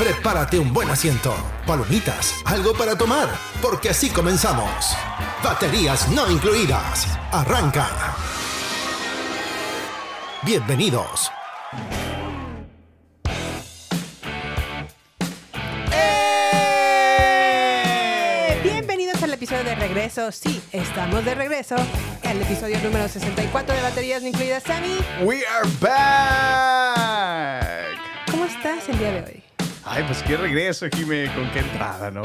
Prepárate 0.00 0.58
un 0.58 0.72
buen 0.72 0.88
asiento, 0.88 1.36
palomitas, 1.66 2.36
algo 2.46 2.72
para 2.72 2.96
tomar, 2.96 3.28
porque 3.60 3.90
así 3.90 4.08
comenzamos. 4.08 4.96
Baterías 5.44 6.08
no 6.08 6.30
incluidas. 6.30 7.06
Arranca. 7.30 8.16
Bienvenidos. 10.42 11.30
¡Eh! 15.92 17.10
Bienvenidos 18.62 19.22
al 19.22 19.34
episodio 19.34 19.64
de 19.64 19.74
regreso. 19.74 20.32
Sí, 20.32 20.62
estamos 20.72 21.26
de 21.26 21.34
regreso. 21.34 21.76
El 22.22 22.40
episodio 22.40 22.80
número 22.80 23.06
64 23.06 23.74
de 23.74 23.82
Baterías 23.82 24.22
No 24.22 24.28
Incluidas. 24.28 24.62
Sammy, 24.62 24.96
We 25.22 25.44
are 25.46 25.68
back. 25.78 27.60
¿cómo 28.30 28.46
estás 28.46 28.88
el 28.88 28.98
día 28.98 29.12
de 29.12 29.22
hoy? 29.24 29.49
Ay, 29.84 30.04
pues 30.06 30.22
qué 30.22 30.36
regreso, 30.36 30.86
Jime, 30.94 31.32
con 31.34 31.50
qué 31.52 31.60
entrada, 31.60 32.10
¿no? 32.10 32.22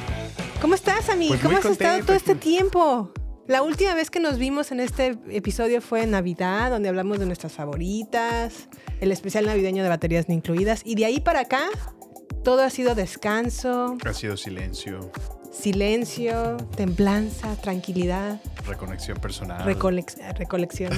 ¿Cómo 0.60 0.74
estás, 0.74 1.04
Sammy? 1.04 1.28
Pues 1.28 1.40
¿Cómo 1.40 1.56
has 1.56 1.64
estado 1.64 2.04
todo 2.04 2.16
este 2.16 2.34
tiempo? 2.34 3.12
La 3.46 3.62
última 3.62 3.94
vez 3.94 4.10
que 4.10 4.20
nos 4.20 4.38
vimos 4.38 4.72
en 4.72 4.80
este 4.80 5.16
episodio 5.30 5.80
fue 5.80 6.02
en 6.02 6.10
Navidad, 6.10 6.70
donde 6.70 6.88
hablamos 6.88 7.18
de 7.18 7.26
nuestras 7.26 7.52
favoritas, 7.52 8.68
el 9.00 9.12
especial 9.12 9.46
navideño 9.46 9.82
de 9.82 9.88
Baterías 9.88 10.28
No 10.28 10.34
Incluidas. 10.34 10.82
Y 10.84 10.96
de 10.96 11.06
ahí 11.06 11.20
para 11.20 11.40
acá, 11.40 11.62
todo 12.44 12.62
ha 12.62 12.70
sido 12.70 12.94
descanso, 12.94 13.96
Ha 14.04 14.12
sido 14.12 14.36
silencio, 14.36 15.10
silencio, 15.50 16.56
templanza, 16.76 17.54
tranquilidad, 17.56 18.40
reconexión 18.66 19.18
personal, 19.18 19.64
recolex- 19.66 20.16
recolección, 20.36 20.92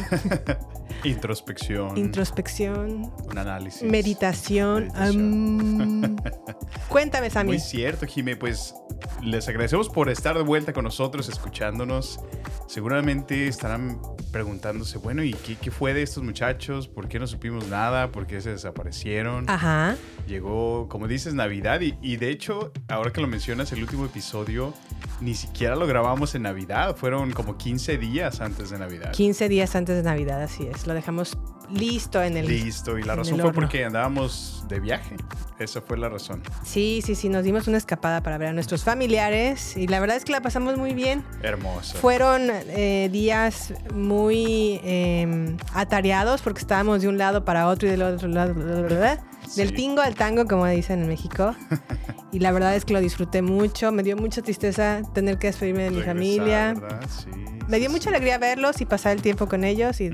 introspección, 1.05 1.97
introspección, 1.97 3.13
un 3.31 3.39
análisis. 3.39 3.83
meditación. 3.83 4.89
Meditación. 4.89 6.03
am. 6.13 6.17
Cuéntame, 6.89 7.31
Sammy. 7.31 7.51
Muy 7.51 7.61
cierto, 7.61 8.07
Jime, 8.07 8.37
pues 8.37 8.75
les 9.23 9.49
agradecemos 9.49 9.89
por 9.89 10.09
estar 10.09 10.37
de 10.37 10.43
vuelta 10.43 10.73
con 10.73 10.85
nosotros, 10.85 11.29
escuchándonos. 11.29 12.21
Seguramente 12.67 13.49
estarán 13.49 14.01
preguntándose, 14.33 14.99
bueno, 14.99 15.23
¿y 15.23 15.33
qué, 15.35 15.57
qué 15.57 15.71
fue 15.71 15.93
de 15.95 16.03
estos 16.03 16.23
muchachos? 16.23 16.89
¿Por 16.89 17.09
qué 17.09 17.19
no 17.19 17.27
supimos 17.27 17.67
nada? 17.69 18.13
¿Por 18.13 18.27
qué 18.27 18.41
se 18.41 18.51
desaparecieron? 18.51 19.49
Ajá. 19.49 19.97
Llegó, 20.27 20.89
como 20.89 21.09
dices, 21.09 21.35
Navidad 21.35 21.81
y, 21.81 21.97
y 22.01 22.17
de 22.17 22.31
hecho, 22.31 22.73
ahora 22.89 23.13
que 23.13 23.21
lo 23.21 23.27
mencionas, 23.27 23.73
el 23.73 23.83
último 23.83 24.07
episodio 24.07 24.73
ni 25.21 25.35
siquiera 25.35 25.77
lo 25.77 25.87
grabamos 25.87 26.35
en 26.35 26.43
Navidad, 26.43 26.97
fueron 26.97 27.33
como 27.33 27.57
15 27.57 27.99
días 27.99 28.41
antes 28.41 28.71
de 28.71 28.79
Navidad. 28.79 29.13
15 29.13 29.49
días 29.49 29.75
antes 29.77 29.97
de 29.97 30.03
Navidad, 30.03 30.43
así 30.43 30.67
es. 30.67 30.87
Lo 30.87 30.95
dejamos 30.95 31.37
listo 31.73 32.23
en 32.23 32.37
el. 32.37 32.47
Listo, 32.47 32.99
y 32.99 33.03
la 33.03 33.17
razón 33.17 33.39
fue 33.41 33.53
porque 33.53 33.85
andábamos 33.85 34.65
de 34.69 34.81
viaje. 34.81 35.17
Esa 35.59 35.81
fue 35.83 35.99
la 35.99 36.09
razón. 36.09 36.43
Sí, 36.65 37.03
sí, 37.05 37.15
sí. 37.15 37.29
Nos 37.29 37.45
dimos 37.45 37.69
una 37.69 37.77
escapada 37.77 38.23
para 38.23 38.39
ver 38.39 38.49
a 38.49 38.53
nuestros 38.53 38.83
familiares 38.85 39.77
y 39.77 39.87
la 39.89 40.01
verdad 40.01 40.17
es 40.17 40.25
que 40.25 40.33
la 40.33 40.41
pasamos 40.41 40.79
muy 40.79 40.95
bien. 40.95 41.23
Hermoso. 41.43 41.99
Fueron 41.99 42.43
eh, 42.51 43.09
días 43.13 43.75
muy 43.95 44.81
eh, 44.85 45.57
atareados 45.75 46.41
porque 46.43 46.61
estábamos 46.61 47.03
de 47.03 47.09
un 47.09 47.19
lado 47.19 47.45
para 47.45 47.67
otro 47.67 47.89
y 47.89 47.91
del 47.91 48.03
otro 48.03 48.29
lado. 48.29 48.55
Del 48.55 49.69
Sí. 49.69 49.75
tingo 49.75 50.01
al 50.01 50.15
tango, 50.15 50.47
como 50.47 50.67
dicen 50.67 51.03
en 51.03 51.09
México. 51.09 51.55
Y 52.33 52.39
la 52.39 52.53
verdad 52.53 52.77
es 52.77 52.85
que 52.85 52.93
lo 52.93 53.01
disfruté 53.01 53.43
mucho. 53.43 53.91
Me 53.91 54.05
dio 54.05 54.17
mucha 54.17 54.41
tristeza 54.41 55.03
tener 55.15 55.37
que 55.39 55.49
despedirme 55.49 55.83
de 55.83 55.91
mi 55.91 56.03
familia. 56.03 56.77
Sí, 57.09 57.27
Me 57.67 57.81
dio 57.81 57.89
sí, 57.89 57.93
mucha 57.97 58.11
alegría 58.11 58.39
verlos 58.39 58.81
y 58.81 58.87
pasar 58.87 59.17
el 59.17 59.21
tiempo 59.21 59.49
con 59.49 59.65
ellos 59.65 60.01
y. 60.01 60.11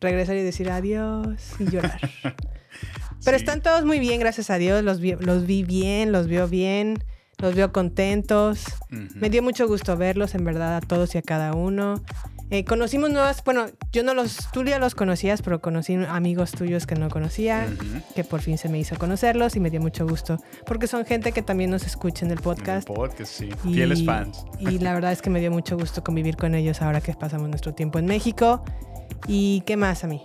regresar 0.00 0.36
y 0.36 0.42
decir 0.42 0.70
adiós 0.70 1.26
y 1.58 1.70
llorar. 1.70 2.00
Pero 3.24 3.38
Sí. 3.38 3.42
están 3.44 3.62
todos 3.62 3.84
muy 3.84 3.98
bien, 3.98 4.20
gracias 4.20 4.50
a 4.50 4.58
Dios. 4.58 4.84
Los 4.84 5.00
vi, 5.00 5.14
los 5.18 5.46
vi 5.46 5.62
bien, 5.64 6.12
los 6.12 6.28
veo 6.28 6.46
bien, 6.48 7.02
los 7.38 7.54
veo 7.54 7.72
contentos. 7.72 8.64
Ujú. 8.92 9.06
Me 9.16 9.30
dio 9.30 9.42
mucho 9.42 9.66
gusto 9.66 9.96
verlos, 9.96 10.34
en 10.34 10.44
verdad, 10.44 10.76
a 10.76 10.80
todos 10.80 11.14
y 11.14 11.18
a 11.18 11.22
cada 11.22 11.54
uno. 11.54 12.02
Eh, 12.50 12.64
conocimos 12.64 13.10
nuevas, 13.10 13.42
bueno, 13.44 13.66
yo 13.90 14.04
no 14.04 14.14
los, 14.14 14.48
tú 14.52 14.62
ya 14.62 14.78
los 14.78 14.94
conocías, 14.94 15.42
pero 15.42 15.60
conocí 15.60 15.94
amigos 15.94 16.52
tuyos 16.52 16.86
que 16.86 16.94
no 16.94 17.08
conocía, 17.08 17.66
Ujú. 17.74 18.02
que 18.14 18.22
por 18.22 18.40
fin 18.40 18.56
se 18.56 18.68
me 18.68 18.78
hizo 18.78 18.96
conocerlos 18.96 19.56
y 19.56 19.60
me 19.60 19.68
dio 19.68 19.80
mucho 19.80 20.06
gusto, 20.06 20.38
porque 20.64 20.86
son 20.86 21.04
gente 21.04 21.32
que 21.32 21.42
también 21.42 21.70
nos 21.70 21.84
escucha 21.84 22.24
en 22.24 22.30
el 22.30 22.34
En 22.34 22.38
el 22.38 22.44
podcast. 22.44 22.86
podcast, 22.86 23.32
sí. 23.32 23.48
Y- 23.64 23.74
Fieles 23.74 24.04
fans. 24.04 24.44
Y 24.60 24.78
la 24.78 24.94
verdad 24.94 25.10
es 25.10 25.22
que 25.22 25.30
me 25.30 25.40
dio 25.40 25.50
mucho 25.50 25.76
gusto 25.76 26.04
convivir 26.04 26.36
con 26.36 26.54
ellos 26.54 26.82
ahora 26.82 27.00
que 27.00 27.12
pasamos 27.14 27.48
nuestro 27.48 27.74
tiempo 27.74 27.98
en 27.98 28.06
México. 28.06 28.62
¿Y 29.28 29.62
qué 29.62 29.76
más 29.76 30.04
a 30.04 30.06
mí? 30.06 30.22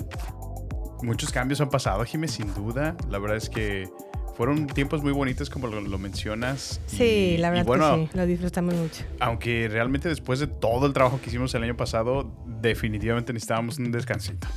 Muchos 1.03 1.31
cambios 1.31 1.59
han 1.61 1.69
pasado, 1.69 2.03
Jimé, 2.05 2.27
sin 2.27 2.53
duda. 2.53 2.95
La 3.09 3.17
verdad 3.19 3.37
es 3.37 3.49
que 3.49 3.89
fueron 4.37 4.67
tiempos 4.67 5.01
muy 5.03 5.11
bonitos, 5.11 5.49
como 5.49 5.67
lo, 5.67 5.81
lo 5.81 5.97
mencionas. 5.97 6.79
Y- 6.91 6.95
Sí, 6.95 7.37
la 7.39 7.47
y 7.47 7.51
verdad 7.51 7.65
bueno, 7.65 7.95
que 7.95 8.05
sí, 8.07 8.17
lo 8.17 8.25
disfrutamos 8.25 8.75
mucho. 8.75 9.03
Aunque 9.19 9.67
realmente 9.69 10.09
después 10.09 10.39
de 10.39 10.47
todo 10.47 10.85
el 10.85 10.93
trabajo 10.93 11.19
que 11.21 11.29
hicimos 11.29 11.53
el 11.55 11.63
año 11.63 11.75
pasado, 11.75 12.31
definitivamente 12.61 13.33
necesitábamos 13.33 13.77
un 13.79 13.91
descansito. 13.91 14.47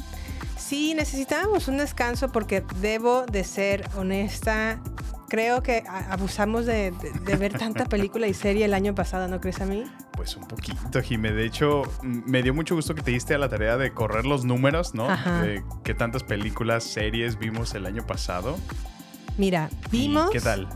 Sí, 0.59 0.95
necesitábamos 0.95 1.69
un 1.69 1.79
descanso 1.79 2.31
porque 2.33 2.63
debo 2.81 3.27
de 3.27 3.45
ser 3.45 3.89
honesta. 3.97 4.81
Creo 5.35 5.63
que 5.65 5.83
abusamos 5.89 6.65
de, 6.65 6.93
de- 6.93 7.11
de 7.13 7.37
ver 7.37 7.59
tanta 7.59 7.87
película 7.87 8.29
y 8.29 8.35
serie 8.35 8.65
el 8.67 8.73
año 8.75 8.95
pasado, 8.95 9.27
¿no 9.27 9.41
crees 9.41 9.61
a 9.61 9.67
mí? 9.67 9.83
Pues 10.13 10.37
un 10.37 10.47
poquito, 10.47 11.03
Jimé. 11.03 11.33
De 11.33 11.45
hecho, 11.45 11.83
me 12.03 12.43
dio 12.45 12.55
mucho 12.55 12.77
gusto 12.77 12.95
que 12.95 13.03
te 13.03 13.11
diste 13.11 13.35
a 13.35 13.39
la 13.39 13.49
tarea 13.49 13.77
de 13.77 13.93
correr 13.93 14.27
los 14.27 14.45
números, 14.45 14.95
¿no? 14.95 15.09
Ajá. 15.11 15.43
De 15.43 15.65
qué 15.83 15.93
tantas 15.95 16.23
películas, 16.23 16.85
series 16.85 17.37
vimos 17.39 17.75
el 17.75 17.87
año 17.87 18.07
pasado. 18.07 18.57
Mira, 19.37 19.71
¿Y 19.91 20.03
vimos, 20.07 20.31
¿Qué 20.31 20.41
tal? 20.41 20.69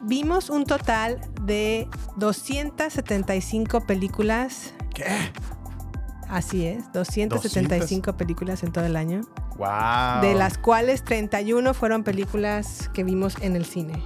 vimos 0.00 0.48
un 0.48 0.64
total 0.64 1.20
de 1.42 1.86
275 2.16 3.86
películas. 3.86 4.72
¿Qué? 4.94 5.04
Así 6.30 6.64
es, 6.66 6.92
275 6.92 8.16
películas 8.16 8.62
en 8.62 8.70
todo 8.72 8.84
el 8.86 8.96
año. 8.96 9.22
¡Wow! 9.56 10.22
De 10.22 10.34
las 10.34 10.58
cuales 10.58 11.04
31 11.04 11.74
fueron 11.74 12.04
películas 12.04 12.88
que 12.94 13.02
vimos 13.04 13.34
en 13.40 13.56
el 13.56 13.64
cine. 13.66 14.00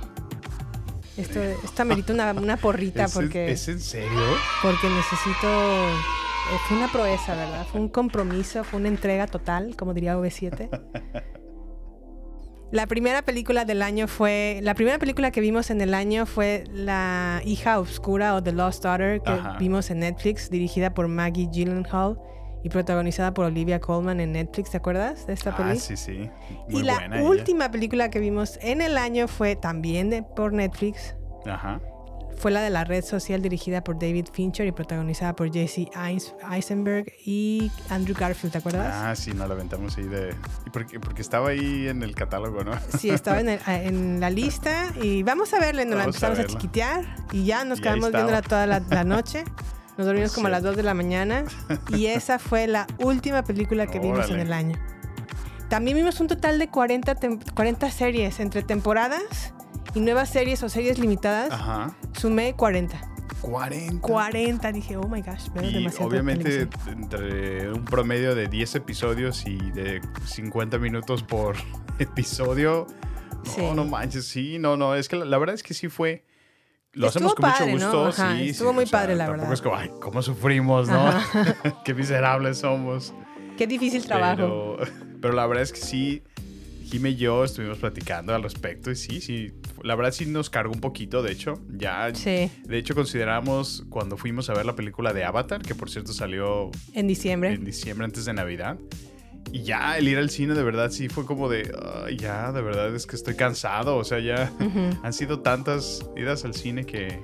Esto, 1.16 1.40
esto 1.40 1.82
amerita 1.82 2.12
una, 2.12 2.32
una 2.32 2.56
porrita 2.56 3.04
¿Es, 3.04 3.14
en- 3.14 3.22
porque... 3.22 3.50
¿Es 3.52 3.68
en 3.68 3.78
serio? 3.80 4.08
porque 4.62 4.88
necesito... 4.88 5.46
eh, 5.48 6.58
Fue 6.66 6.76
una 6.78 6.88
proeza, 6.90 7.34
¿verdad? 7.36 7.66
Fue 7.70 7.80
un 7.80 7.88
compromiso, 7.88 8.64
fue 8.64 8.80
una 8.80 8.88
entrega 8.88 9.26
total, 9.26 9.76
como 9.76 9.94
diría 9.94 10.16
V7. 10.16 10.70
La 12.70 12.86
primera 12.86 13.22
película 13.22 13.64
del 13.64 13.82
año 13.82 14.08
fue... 14.08 14.58
La 14.62 14.74
primera 14.74 14.98
película 14.98 15.30
que 15.30 15.40
vimos 15.40 15.70
en 15.70 15.80
el 15.80 15.94
año 15.94 16.26
fue 16.26 16.64
La 16.72 17.40
hija 17.44 17.78
oscura 17.78 18.34
o 18.34 18.42
The 18.42 18.52
Lost 18.52 18.82
Daughter 18.82 19.20
que 19.22 19.30
Ajá. 19.30 19.56
vimos 19.58 19.90
en 19.90 20.00
Netflix, 20.00 20.50
dirigida 20.50 20.92
por 20.92 21.06
Maggie 21.06 21.48
Gyllenhaal 21.52 22.18
y 22.64 22.70
protagonizada 22.70 23.32
por 23.32 23.44
Olivia 23.44 23.78
Colman 23.78 24.18
en 24.18 24.32
Netflix. 24.32 24.70
¿Te 24.70 24.78
acuerdas 24.78 25.26
de 25.26 25.34
esta 25.34 25.50
Ah, 25.50 25.56
película? 25.56 25.80
sí, 25.80 25.96
sí. 25.96 26.30
Muy 26.68 26.80
y 26.80 26.84
la 26.84 26.94
buena 26.94 27.20
ella. 27.20 27.28
última 27.28 27.70
película 27.70 28.10
que 28.10 28.18
vimos 28.18 28.58
en 28.60 28.80
el 28.80 28.98
año 28.98 29.28
fue 29.28 29.54
también 29.54 30.10
de- 30.10 30.22
por 30.24 30.52
Netflix. 30.52 31.14
Ajá. 31.46 31.80
Fue 32.36 32.50
la 32.50 32.60
de 32.60 32.68
la 32.70 32.84
red 32.84 33.02
social 33.04 33.40
dirigida 33.40 33.82
por 33.82 33.98
David 33.98 34.26
Fincher 34.32 34.66
y 34.66 34.72
protagonizada 34.72 35.34
por 35.34 35.50
Jesse 35.52 35.88
Eis- 35.94 36.34
Eisenberg 36.52 37.06
y 37.24 37.70
Andrew 37.88 38.14
Garfield, 38.18 38.52
¿te 38.52 38.58
acuerdas? 38.58 38.92
Ah, 38.94 39.16
sí, 39.16 39.32
nos 39.32 39.48
la 39.48 39.54
aventamos 39.54 39.96
ahí 39.96 40.04
de... 40.04 40.34
¿Y 40.66 40.70
porque, 40.70 41.00
porque 41.00 41.22
estaba 41.22 41.48
ahí 41.50 41.88
en 41.88 42.02
el 42.02 42.14
catálogo, 42.14 42.62
¿no? 42.62 42.72
Sí, 42.98 43.08
estaba 43.10 43.40
en, 43.40 43.48
el- 43.48 43.60
en 43.66 44.20
la 44.20 44.28
lista 44.30 44.92
y 45.00 45.22
vamos 45.22 45.54
a 45.54 45.60
verla, 45.60 45.84
nos 45.86 45.94
la 45.96 46.02
a 46.02 46.04
empezamos 46.06 46.38
a, 46.38 46.42
verla. 46.42 46.52
chiquitear 46.58 47.16
y 47.32 47.44
ya 47.44 47.64
nos 47.64 47.78
Y 47.78 47.82
quedamos 47.82 48.12
viéndola 48.12 48.42
toda 48.42 48.66
la, 48.66 48.80
la 48.80 49.04
noche. 49.04 49.44
Nos 49.96 50.08
dormimos 50.08 50.32
como 50.32 50.48
a 50.48 50.50
las 50.50 50.64
2 50.64 50.74
de 50.74 50.82
la 50.82 50.92
mañana 50.92 51.44
y 51.90 52.06
esa 52.06 52.40
fue 52.40 52.66
la 52.66 52.84
última 52.98 53.44
película 53.44 53.86
que 53.86 54.00
vimos 54.00 54.26
en 54.26 54.34
Órale. 54.34 54.42
el 54.42 54.52
año. 54.52 54.78
También 55.68 55.96
vimos 55.96 56.18
un 56.20 56.26
total 56.26 56.58
de 56.58 56.66
40, 56.68 57.14
tem- 57.14 57.40
40 57.54 57.90
series 57.92 58.40
entre 58.40 58.64
temporadas 58.64 59.54
y 59.94 60.00
nuevas 60.00 60.28
series 60.30 60.62
o 60.62 60.68
series 60.68 60.98
limitadas. 60.98 61.50
Ajá. 61.52 61.96
Sumé 62.12 62.54
40. 62.54 63.00
40. 63.40 64.00
40. 64.00 64.72
Dije, 64.72 64.96
oh 64.96 65.06
my 65.06 65.20
gosh, 65.20 65.48
veo 65.54 65.64
Y 65.64 65.74
demasiado 65.74 66.08
obviamente 66.08 66.68
entre 66.86 67.70
un 67.72 67.84
promedio 67.84 68.34
de 68.34 68.48
10 68.48 68.74
episodios 68.76 69.44
y 69.46 69.56
de 69.72 70.00
50 70.26 70.78
minutos 70.78 71.22
por 71.22 71.56
episodio. 71.98 72.86
No, 73.44 73.50
Sí. 73.50 73.60
no 73.74 73.84
manches, 73.84 74.26
sí, 74.26 74.58
no, 74.58 74.78
no, 74.78 74.94
es 74.94 75.06
que 75.06 75.16
la, 75.16 75.26
la 75.26 75.36
verdad 75.36 75.54
es 75.54 75.62
que 75.62 75.74
sí 75.74 75.88
fue. 75.88 76.24
Lo 76.92 77.08
Estuvo 77.08 77.26
hacemos 77.28 77.34
con 77.34 77.42
padre, 77.50 77.72
mucho 77.72 77.92
¿no? 77.92 78.06
gusto, 78.06 78.22
Ajá, 78.22 78.36
sí. 78.38 78.48
estuvo 78.50 78.68
sí, 78.70 78.74
muy 78.74 78.84
o 78.84 78.86
sea, 78.86 79.00
padre, 79.00 79.16
la 79.16 79.28
verdad. 79.28 79.52
es 79.52 79.60
como, 79.60 79.76
ay, 79.76 79.90
cómo 80.00 80.22
sufrimos, 80.22 80.88
¿no? 80.88 81.10
Qué 81.84 81.92
miserables 81.92 82.58
somos. 82.58 83.12
Qué 83.58 83.66
difícil 83.66 84.06
trabajo. 84.06 84.76
Pero, 84.78 84.92
pero 85.20 85.34
la 85.34 85.46
verdad 85.46 85.62
es 85.64 85.72
que 85.72 85.80
sí, 85.80 86.22
Jime 86.94 87.10
y 87.10 87.16
yo 87.16 87.42
estuvimos 87.42 87.78
platicando 87.78 88.32
al 88.36 88.44
respecto 88.44 88.88
y 88.92 88.94
sí, 88.94 89.20
sí, 89.20 89.50
la 89.82 89.96
verdad 89.96 90.12
sí 90.12 90.26
nos 90.26 90.48
cargó 90.48 90.72
un 90.72 90.80
poquito, 90.80 91.24
de 91.24 91.32
hecho, 91.32 91.54
ya, 91.68 92.14
Sí, 92.14 92.48
de 92.64 92.78
hecho 92.78 92.94
consideramos 92.94 93.84
cuando 93.90 94.16
fuimos 94.16 94.48
a 94.48 94.54
ver 94.54 94.64
la 94.64 94.76
película 94.76 95.12
de 95.12 95.24
Avatar, 95.24 95.60
que 95.62 95.74
por 95.74 95.90
cierto 95.90 96.12
salió 96.12 96.70
en 96.92 97.08
diciembre. 97.08 97.52
en 97.52 97.64
diciembre 97.64 98.04
antes 98.04 98.26
de 98.26 98.32
Navidad, 98.32 98.78
y 99.50 99.64
ya 99.64 99.98
el 99.98 100.06
ir 100.06 100.18
al 100.18 100.30
cine 100.30 100.54
de 100.54 100.62
verdad 100.62 100.92
sí 100.92 101.08
fue 101.08 101.26
como 101.26 101.48
de, 101.48 101.68
"Ay, 102.06 102.16
ya, 102.16 102.52
de 102.52 102.62
verdad 102.62 102.94
es 102.94 103.06
que 103.08 103.16
estoy 103.16 103.34
cansado, 103.34 103.96
o 103.96 104.04
sea, 104.04 104.20
ya 104.20 104.52
han 105.02 105.12
sido 105.12 105.40
tantas 105.40 106.08
idas 106.16 106.44
al 106.44 106.54
cine 106.54 106.84
que, 106.86 107.20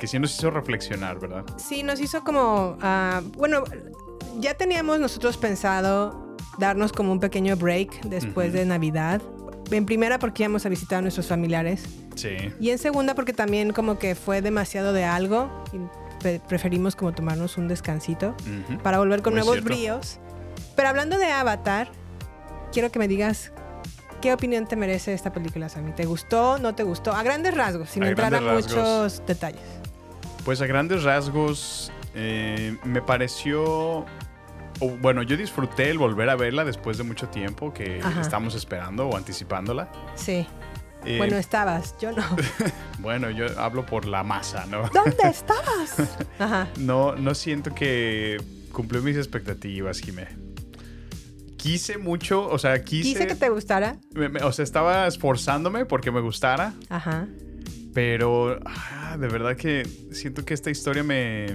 que 0.00 0.08
sí 0.08 0.18
nos 0.18 0.36
hizo 0.36 0.50
reflexionar, 0.50 1.20
¿verdad? 1.20 1.44
Sí, 1.56 1.84
nos 1.84 2.00
hizo 2.00 2.24
como, 2.24 2.76
ah, 2.82 3.22
bueno, 3.36 3.62
ya 4.40 4.54
teníamos 4.54 4.98
nosotros 5.00 5.36
pensado 5.36 6.36
darnos 6.58 6.92
como 6.92 7.12
un 7.12 7.20
pequeño 7.20 7.56
break 7.56 8.02
después 8.04 8.52
de 8.52 8.64
Navidad. 8.64 9.20
En 9.70 9.86
primera 9.86 10.18
porque 10.18 10.42
íbamos 10.42 10.66
a 10.66 10.68
visitar 10.68 10.98
a 10.98 11.02
nuestros 11.02 11.26
familiares 11.26 11.84
Sí. 12.14 12.36
y 12.60 12.70
en 12.70 12.78
segunda 12.78 13.14
porque 13.14 13.32
también 13.32 13.72
como 13.72 13.98
que 13.98 14.14
fue 14.14 14.42
demasiado 14.42 14.92
de 14.92 15.04
algo 15.04 15.50
y 15.72 15.78
pre- 16.22 16.40
preferimos 16.46 16.94
como 16.96 17.12
tomarnos 17.12 17.56
un 17.56 17.66
descansito 17.68 18.34
para 18.82 18.98
volver 18.98 19.22
con 19.22 19.32
Muy 19.32 19.38
nuevos 19.40 19.54
cierto. 19.56 19.70
bríos. 19.74 20.20
Pero 20.76 20.88
hablando 20.88 21.16
de 21.18 21.26
Avatar, 21.26 21.88
quiero 22.72 22.92
que 22.92 22.98
me 22.98 23.08
digas 23.08 23.52
qué 24.20 24.32
opinión 24.32 24.66
te 24.66 24.76
merece 24.76 25.12
esta 25.14 25.32
película, 25.32 25.68
Sammy. 25.68 25.92
¿Te 25.92 26.04
gustó? 26.04 26.58
¿No 26.58 26.74
te 26.74 26.82
gustó? 26.82 27.12
A 27.12 27.22
grandes 27.22 27.54
rasgos, 27.54 27.90
sin 27.90 28.04
A 28.04 28.08
entrar 28.10 28.34
a 28.34 28.40
rasgos. 28.40 28.68
muchos 28.68 29.22
detalles. 29.26 29.62
Pues 30.44 30.60
a 30.60 30.66
grandes 30.66 31.02
rasgos, 31.04 31.90
eh, 32.14 32.76
me 32.84 33.00
pareció. 33.02 34.04
O, 34.80 34.88
bueno, 34.90 35.22
yo 35.22 35.36
disfruté 35.36 35.90
el 35.90 35.98
volver 35.98 36.28
a 36.30 36.36
verla 36.36 36.64
después 36.64 36.98
de 36.98 37.04
mucho 37.04 37.28
tiempo 37.28 37.72
que 37.72 38.00
Ajá. 38.02 38.20
estamos 38.20 38.54
esperando 38.54 39.08
o 39.08 39.16
anticipándola. 39.16 39.90
Sí. 40.14 40.46
Eh, 41.06 41.18
Bueno, 41.18 41.36
estabas, 41.36 41.94
yo 42.00 42.12
no. 42.12 42.24
bueno, 42.98 43.30
yo 43.30 43.46
hablo 43.60 43.84
por 43.84 44.06
la 44.06 44.22
masa, 44.24 44.64
¿no? 44.66 44.88
¿Dónde 44.88 45.16
estabas? 45.24 46.16
Ajá. 46.38 46.68
No, 46.78 47.14
no 47.16 47.34
siento 47.34 47.74
que 47.74 48.38
cumplió 48.72 49.02
mis 49.02 49.16
expectativas, 49.16 50.00
Jimé. 50.00 50.28
Quise 51.56 51.96
mucho, 51.98 52.46
o 52.48 52.58
sea, 52.58 52.82
quise. 52.84 53.02
Quise 53.10 53.26
que 53.26 53.34
te 53.34 53.48
gustara. 53.48 53.96
me- 54.14 54.28
me- 54.28 54.42
o 54.42 54.52
sea, 54.52 54.62
estaba 54.64 55.06
esforzándome 55.06 55.86
porque 55.86 56.10
me 56.10 56.20
gustara, 56.20 56.74
Ajá. 56.90 57.26
pero 57.94 58.58
ah, 58.66 59.16
de 59.18 59.28
verdad 59.28 59.56
que 59.56 59.86
siento 60.12 60.44
que 60.44 60.52
esta 60.54 60.70
historia 60.70 61.02
me. 61.02 61.46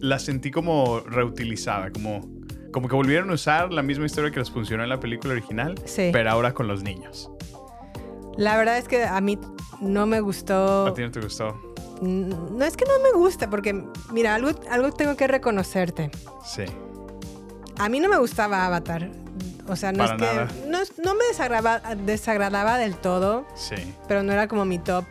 La 0.00 0.18
sentí 0.18 0.50
como 0.50 1.00
reutilizada, 1.00 1.90
como. 1.92 2.28
Como 2.72 2.88
que 2.88 2.94
volvieron 2.94 3.30
a 3.30 3.34
usar 3.34 3.72
la 3.72 3.82
misma 3.82 4.06
historia 4.06 4.30
que 4.30 4.38
les 4.40 4.50
funcionó 4.50 4.82
en 4.82 4.88
la 4.90 5.00
película 5.00 5.32
original, 5.32 5.74
Sí. 5.84 6.10
pero 6.12 6.30
ahora 6.30 6.52
con 6.54 6.68
los 6.68 6.82
niños. 6.82 7.30
La 8.36 8.56
verdad 8.56 8.78
es 8.78 8.86
que 8.86 9.04
a 9.04 9.20
mí 9.20 9.38
no 9.80 10.06
me 10.06 10.20
gustó. 10.20 10.86
¿A 10.86 10.94
ti 10.94 11.02
no 11.02 11.10
te 11.10 11.20
gustó? 11.20 11.56
No 12.00 12.64
es 12.64 12.76
que 12.76 12.84
no 12.84 12.92
me 13.02 13.18
guste, 13.18 13.48
porque, 13.48 13.84
mira, 14.12 14.34
algo, 14.36 14.50
algo 14.70 14.92
tengo 14.92 15.16
que 15.16 15.26
reconocerte. 15.26 16.10
Sí. 16.44 16.62
A 17.78 17.88
mí 17.88 17.98
no 18.00 18.08
me 18.08 18.18
gustaba 18.18 18.64
Avatar. 18.66 19.10
O 19.66 19.74
sea, 19.76 19.92
no 19.92 19.98
Para 20.06 20.14
es 20.14 20.20
que. 20.20 20.26
nada. 20.68 20.84
No, 21.04 21.14
me 21.14 21.24
desagradaba, 21.28 21.94
desagradaba 21.96 22.78
del 22.78 22.96
todo, 22.96 23.44
Sí. 23.54 23.74
pero 24.06 24.22
no 24.22 24.32
era 24.32 24.46
como 24.48 24.64
mi 24.64 24.78
top 24.78 25.04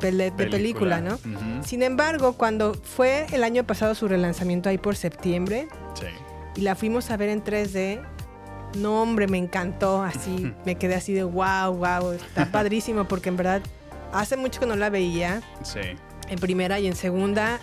de 0.00 0.32
película, 0.32 1.00
¿no? 1.00 1.18
Sin 1.62 1.82
embargo, 1.82 2.34
cuando 2.34 2.74
fue 2.74 3.26
el 3.32 3.42
año 3.44 3.64
pasado 3.64 3.94
su 3.94 4.06
relanzamiento 4.08 4.68
ahí 4.70 4.78
por 4.78 4.96
septiembre 4.96 5.68
Sí. 5.94 6.06
Y 6.56 6.60
la 6.62 6.74
fuimos 6.74 7.10
a 7.10 7.16
ver 7.16 7.28
en 7.30 7.42
3D, 7.42 8.00
no, 8.76 9.02
hombre, 9.02 9.26
me 9.28 9.38
encantó. 9.38 10.02
Así, 10.02 10.52
me 10.64 10.74
quedé 10.76 10.94
así 10.94 11.12
de 11.12 11.24
wow, 11.24 11.72
wow, 11.74 12.12
está 12.12 12.46
padrísimo, 12.52 13.04
porque 13.06 13.28
en 13.28 13.36
verdad 13.36 13.62
hace 14.12 14.36
mucho 14.36 14.60
que 14.60 14.66
no 14.66 14.76
la 14.76 14.90
veía 14.90 15.42
Sí. 15.62 15.80
en 16.28 16.38
primera 16.38 16.78
y 16.80 16.86
en 16.86 16.96
segunda. 16.96 17.58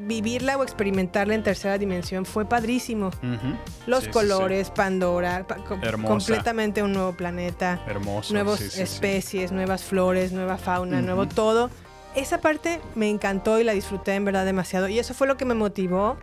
Vivirla 0.00 0.56
o 0.56 0.62
experimentarla 0.62 1.34
en 1.34 1.42
tercera 1.42 1.76
dimensión 1.76 2.24
fue 2.24 2.44
padrísimo. 2.48 3.08
Ujú. 3.08 3.56
Los 3.88 3.98
Sí, 3.98 4.04
sí, 4.04 4.06
sí. 4.06 4.10
colores, 4.10 4.70
Pandora, 4.70 5.44
pa- 5.44 5.56
completamente 5.56 6.84
un 6.84 6.92
nuevo 6.92 7.16
planeta, 7.16 7.82
Hermoso. 7.84 8.32
nuevas 8.32 8.60
sí, 8.60 8.80
especies, 8.80 9.50
nuevas 9.50 9.82
flores, 9.82 10.30
nueva 10.30 10.56
fauna, 10.56 10.98
Ujú. 10.98 11.04
nuevo 11.06 11.26
todo. 11.26 11.68
Esa 12.14 12.40
parte 12.40 12.80
me 12.94 13.10
encantó 13.10 13.58
y 13.58 13.64
la 13.64 13.72
disfruté 13.72 14.14
en 14.14 14.24
verdad 14.24 14.44
demasiado. 14.44 14.88
Y 14.88 15.00
eso 15.00 15.14
fue 15.14 15.26
lo 15.26 15.36
que 15.36 15.44
me 15.44 15.54
motivó 15.54 16.16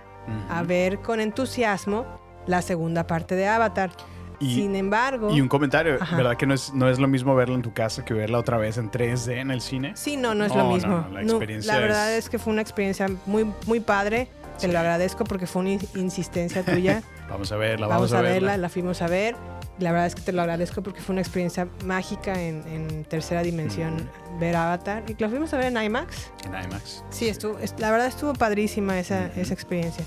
a 0.49 0.59
Ujú. 0.59 0.67
ver 0.67 0.99
con 0.99 1.19
entusiasmo 1.19 2.05
la 2.47 2.61
segunda 2.61 3.07
parte 3.07 3.35
de 3.35 3.47
Avatar. 3.47 3.91
Y- 4.39 4.55
Sin 4.55 4.75
embargo, 4.75 5.29
Y 5.33 5.39
un 5.39 5.47
comentario, 5.47 5.97
Ajá. 5.99 6.17
¿verdad 6.17 6.35
que 6.35 6.45
no 6.45 6.53
es, 6.53 6.73
no 6.73 6.89
es 6.89 6.99
lo 6.99 7.07
mismo 7.07 7.35
verla 7.35 7.55
en 7.55 7.61
tu 7.61 7.73
casa 7.73 8.03
que 8.03 8.13
verla 8.13 8.37
otra 8.37 8.57
vez 8.57 8.77
en 8.77 8.91
3D 8.91 9.39
en 9.39 9.49
el 9.49 9.61
cine? 9.61 9.93
sí, 9.95 10.17
no, 10.17 10.35
no 10.35 10.43
es 10.43 10.53
lo 10.53 10.65
mismo. 10.73 11.05
no, 11.07 11.09
la 11.09 11.21
No, 11.21 11.29
experiencia 11.33 11.73
la 11.73 11.79
verdad 11.79 12.13
es- 12.13 12.29
que 12.29 12.37
fue 12.37 12.51
una 12.51 12.61
experiencia 12.61 13.07
muy, 13.25 13.49
muy 13.65 13.79
padre. 13.79 14.27
Te 14.59 14.67
Sí. 14.67 14.71
lo 14.73 14.79
agradezco 14.79 15.23
porque 15.23 15.47
fue 15.47 15.61
una 15.61 15.71
in- 15.71 15.87
insistencia 15.95 16.63
tuya. 16.63 17.01
Vamos 17.29 17.51
a 17.51 17.55
verla, 17.57 17.87
vamos, 17.87 18.11
vamos, 18.11 18.13
a, 18.13 18.21
verla, 18.21 18.51
verla. 18.51 18.57
la 18.57 18.69
fuimos 18.69 19.01
a 19.01 19.07
ver. 19.07 19.35
La 19.79 19.91
verdad 19.91 20.07
es 20.07 20.15
que 20.15 20.21
te 20.21 20.31
lo 20.31 20.41
agradezco 20.41 20.81
porque 20.81 21.01
fue 21.01 21.13
una 21.13 21.21
experiencia 21.21 21.67
mágica 21.83 22.41
en, 22.41 22.63
en 22.67 23.03
tercera 23.05 23.43
dimensión 23.43 24.09
ver 24.39 24.55
Avatar. 24.55 25.03
Y 25.07 25.15
que 25.15 25.23
la 25.25 25.29
fuimos 25.29 25.53
a 25.53 25.57
ver 25.57 25.65
en 25.75 25.83
IMAX. 25.83 26.31
En 26.45 26.51
IMAX. 26.53 27.03
Sí, 27.09 27.27
estuvo, 27.27 27.59
es- 27.59 27.75
la 27.77 27.91
verdad 27.91 28.07
estuvo 28.07 28.31
padrísima 28.33 28.97
esa, 28.99 29.25
esa 29.35 29.53
experiencia. 29.53 30.05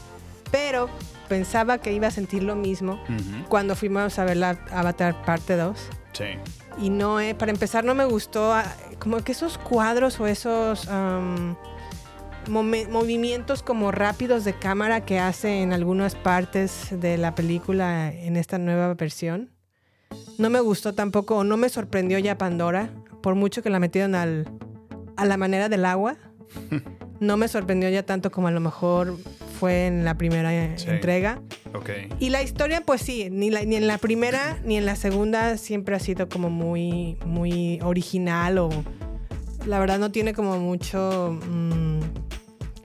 Pero 0.50 0.88
pensaba 1.28 1.76
que 1.76 1.92
iba 1.92 2.06
a 2.06 2.10
sentir 2.10 2.42
lo 2.42 2.56
mismo 2.56 2.98
cuando 3.50 3.76
fuimos 3.76 4.18
a 4.18 4.24
ver 4.24 4.38
la 4.38 4.58
Avatar 4.70 5.22
parte 5.26 5.56
2. 5.56 5.78
Sí. 6.14 6.24
Y 6.80 6.88
no, 6.88 7.20
eh, 7.20 7.34
para 7.34 7.50
empezar 7.50 7.84
no 7.84 7.94
me 7.94 8.06
gustó 8.06 8.54
ah, 8.54 8.64
como 8.98 9.18
que 9.18 9.32
esos 9.32 9.58
cuadros 9.58 10.18
o 10.20 10.26
esos 10.26 10.88
movimientos 12.48 13.62
como 13.62 13.90
rápidos 13.92 14.44
de 14.44 14.54
cámara 14.54 15.04
que 15.04 15.18
hace 15.18 15.60
en 15.62 15.72
algunas 15.72 16.14
partes 16.14 16.88
de 16.98 17.18
la 17.18 17.34
película 17.34 18.10
en 18.12 18.36
esta 18.36 18.58
nueva 18.58 18.94
versión. 18.94 19.50
No 20.38 20.50
me 20.50 20.60
gustó 20.60 20.94
tampoco, 20.94 21.36
o 21.38 21.44
no 21.44 21.56
me 21.56 21.68
sorprendió 21.68 22.18
ya 22.18 22.38
Pandora, 22.38 22.90
por 23.22 23.34
mucho 23.34 23.62
que 23.62 23.70
la 23.70 23.80
metieron 23.80 24.14
al, 24.14 24.48
a 25.16 25.24
la 25.26 25.36
manera 25.36 25.68
del 25.68 25.84
agua. 25.84 26.16
No 27.20 27.36
me 27.36 27.48
sorprendió 27.48 27.88
ya 27.90 28.04
tanto 28.04 28.30
como 28.30 28.46
a 28.46 28.52
lo 28.52 28.60
mejor 28.60 29.16
fue 29.58 29.88
en 29.88 30.04
la 30.04 30.16
primera 30.16 30.50
Sí. 30.78 30.88
entrega. 30.88 31.40
Ok. 31.74 31.90
Y 32.20 32.30
la 32.30 32.44
historia, 32.44 32.80
pues 32.86 33.00
sí, 33.02 33.26
ni, 33.28 33.50
la- 33.50 33.64
ni 33.64 33.74
en 33.74 33.88
la 33.88 33.98
primera 33.98 34.60
ni 34.64 34.76
en 34.76 34.86
la 34.86 34.94
segunda 34.94 35.56
siempre 35.56 35.96
ha 35.96 35.98
sido 35.98 36.28
como 36.28 36.48
muy, 36.48 37.16
muy 37.26 37.80
original 37.82 38.58
o 38.58 38.68
la 39.66 39.80
verdad 39.80 39.98
no 39.98 40.12
tiene 40.12 40.32
como 40.32 40.60
mucho... 40.60 41.36
mm, 41.50 41.98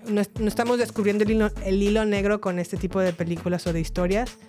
no 0.09 0.21
estamos 0.47 0.79
descubriendo 0.79 1.23
el 1.25 1.29
hilo, 1.29 1.51
el 1.63 1.83
hilo 1.83 2.03
negro 2.03 2.41
con 2.41 2.57
este 2.57 2.75
tipo 2.75 2.99
de 3.01 3.13
películas 3.13 3.67
o 3.67 3.71
de 3.73 3.81
historias, 3.81 4.39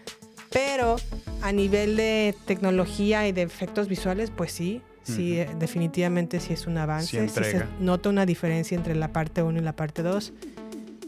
pero 0.54 0.96
a 1.42 1.52
nivel 1.52 1.96
de 1.96 2.34
tecnología 2.46 3.26
y 3.26 3.32
de 3.32 3.42
efectos 3.42 3.88
visuales, 3.88 4.30
pues 4.30 4.52
sí, 4.52 4.80
sí, 5.02 5.37
eh, 5.38 5.50
definitivamente 5.58 6.38
sí 6.38 6.52
es 6.52 6.68
un 6.68 6.78
avance. 6.78 7.08
Sí 7.08 7.16
se 7.16 7.40
entrega. 7.40 7.68
nota 7.80 8.08
una 8.08 8.25
diferencia 8.25 8.76
entre 8.76 8.94
la 8.94 9.12
parte 9.12 9.42
1 9.42 9.58
y 9.58 9.62
la 9.62 9.75
parte 9.75 10.02
2. 10.02 10.32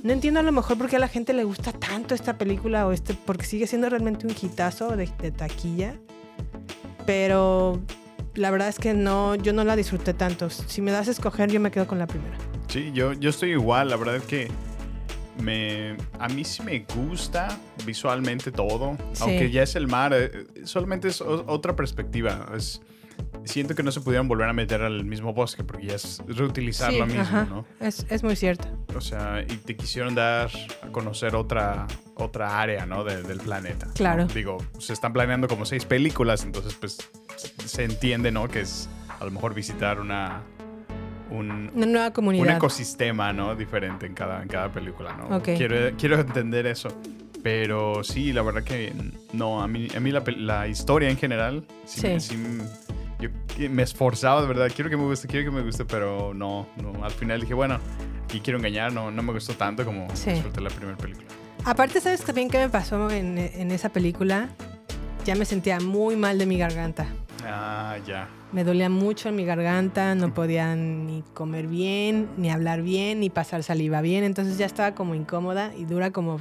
No 0.03 0.12
entiendo 0.12 0.41
a 0.41 0.43
lo 0.43 0.50
mejor 0.53 0.76
por 0.76 0.88
qué 0.88 0.97
a 0.97 0.99
la 0.99 1.09
gente 1.09 1.33
le 1.33 1.45
gusta 1.45 1.73
tanto 1.73 2.15
esta 2.15 2.37
película 2.37 2.87
o 2.88 2.93
este, 2.93 3.15
porque 3.15 3.47
sigue 3.47 3.69
siendo 3.69 3.88
realmente 3.88 4.26
un 4.26 4.35
hitazo 4.41 4.97
de, 4.97 5.09
de 5.21 5.31
taquilla. 5.31 5.95
Pero 7.07 7.81
la 8.35 8.50
verdad 8.50 8.69
es 8.69 8.81
que 8.81 8.95
no, 8.95 9.37
yo 9.37 9.53
no 9.53 9.62
la 9.62 9.76
disfruté 9.76 10.12
tanto. 10.12 10.50
Si 10.50 10.83
me 10.83 10.91
das 10.91 11.07
a 11.07 11.12
escoger, 11.12 11.53
yo 11.53 11.61
me 11.61 11.71
quedo 11.71 11.87
con 11.87 12.00
la 12.00 12.09
primera. 12.09 12.37
Sí, 12.69 12.91
yo, 12.93 13.12
yo 13.12 13.31
estoy 13.31 13.53
igual. 13.53 13.91
La 13.91 13.97
verdad 13.97 14.17
es 14.17 14.25
que 14.25 14.49
me, 15.40 15.97
a 16.19 16.28
mí 16.28 16.45
sí 16.45 16.62
me 16.62 16.81
gusta 16.95 17.49
visualmente 17.85 18.50
todo. 18.52 18.97
Sí. 19.12 19.23
Aunque 19.23 19.50
ya 19.50 19.62
es 19.62 19.76
el 19.76 19.87
mar, 19.88 20.12
eh, 20.14 20.47
solamente 20.64 21.09
es 21.09 21.21
otra 21.21 21.75
perspectiva. 21.76 22.47
Es, 22.57 22.81
siento 23.45 23.75
que 23.75 23.83
no 23.83 23.93
se 23.93 24.00
pudieron 24.00 24.28
volver 24.28 24.49
a 24.49 24.52
meter 24.52 24.83
al 24.83 25.05
mismo 25.05 25.33
bosque 25.33 25.62
porque 25.64 25.87
ya 25.87 25.95
es 25.95 26.23
reutilizar 26.26 26.90
Sí, 26.93 26.99
lo 26.99 27.07
mismo, 27.07 27.23
ajá. 27.23 27.45
¿no? 27.49 27.64
Es, 27.81 28.07
es 28.11 28.23
muy 28.23 28.37
cierto. 28.37 28.69
O 28.95 29.00
sea, 29.00 29.43
y 29.43 29.57
te 29.57 29.76
quisieron 29.76 30.14
dar 30.14 30.50
a 30.83 30.88
conocer 30.88 31.35
otra, 31.37 31.87
otra 32.14 32.61
área, 32.61 32.87
¿no? 32.87 33.05
de- 33.05 33.23
del 33.23 33.38
planeta. 33.38 33.87
¿no? 33.87 33.93
Claro. 33.95 34.26
Digo, 34.26 34.59
se 34.78 34.93
están 34.93 35.12
planeando 35.12 35.49
como 35.49 35.64
seis 35.64 35.85
películas, 35.85 36.45
entonces 36.45 36.75
pues 36.75 36.99
se 37.64 37.85
entiende, 37.85 38.31
¿no? 38.33 38.49
Que 38.49 38.61
es 38.62 38.88
a 39.21 39.25
lo 39.25 39.31
mejor 39.31 39.55
visitar 39.55 40.00
una... 40.00 40.43
Un, 41.30 41.71
Una 41.75 41.87
nueva 41.87 42.06
un 42.09 42.12
comunidad. 42.12 42.56
ecosistema, 42.56 43.33
¿no? 43.33 43.54
Diferente 43.56 44.06
en 44.06 44.14
cada, 44.14 44.42
en 44.42 44.49
cada 44.49 44.68
película, 44.71 45.16
¿no? 45.16 45.37
Ok. 45.37 45.45
Quiero, 45.56 45.97
quiero 45.97 46.21
entender 46.21 46.66
eso. 46.66 46.88
Pero 47.42 48.02
sí, 48.04 48.33
la 48.33 48.42
verdad 48.42 48.62
que 48.64 48.92
no, 49.33 49.62
a 49.62 49.68
mí, 49.68 49.88
a 49.97 50.00
mí 50.00 50.11
la, 50.11 50.23
la 50.37 50.66
historia 50.68 51.09
en 51.11 51.16
general, 51.16 51.64
sí, 51.85 52.00
Sí. 52.00 52.06
me- 52.09 52.21
sí 52.21 52.37
yo 53.18 53.71
me 53.71 53.83
esforzaba 53.83 54.42
de 54.42 54.49
verdad, 54.49 54.71
quiero 54.75 54.90
que 54.90 54.97
me 54.97 55.04
guste, 55.04 55.26
quiero 55.26 55.50
que 55.50 55.56
me 55.56 55.62
guste, 55.62 55.85
pero 55.87 56.35
no, 56.35 56.66
no, 56.83 57.02
al 57.04 57.11
final 57.12 57.40
dije, 57.40 57.54
bueno, 57.54 57.78
aquí 58.25 58.40
quiero 58.40 58.59
engañar, 58.59 58.92
no, 58.92 59.11
no 59.11 59.23
me 59.23 59.33
gustó 59.33 59.54
tanto 59.54 59.85
como 59.87 60.06
Sí. 60.14 60.33
disfruté 60.33 60.61
la 60.61 60.68
primera 60.71 60.99
película. 60.99 61.26
Aparte, 61.64 62.00
¿sabes 62.00 62.23
también 62.23 62.50
qué 62.50 62.59
me 62.59 62.68
pasó 62.68 63.11
en, 63.11 63.38
en 63.38 63.71
esa 63.71 63.88
película? 63.88 64.50
Ya 65.25 65.35
me 65.35 65.45
sentía 65.47 65.80
muy 65.80 66.14
mal 66.14 66.37
de 66.38 66.45
mi 66.47 66.59
garganta. 66.59 67.06
Ah, 67.49 67.97
ya. 68.07 68.29
Me 68.53 68.65
dolía 68.65 68.88
mucho 68.88 69.29
en 69.29 69.37
mi 69.37 69.45
garganta, 69.45 70.15
no 70.15 70.33
podía 70.35 70.75
ni 70.76 71.23
comer 71.35 71.67
bien, 71.67 72.29
ni 72.37 72.50
hablar 72.50 72.83
bien, 72.83 73.21
ni 73.21 73.31
pasar 73.31 73.62
saliva 73.62 74.00
bien. 74.00 74.25
Entonces 74.25 74.59
ya 74.59 74.67
estaba 74.67 74.95
como 74.95 75.15
incómoda 75.15 75.73
y 75.76 75.85
dura 75.85 76.11
como 76.12 76.41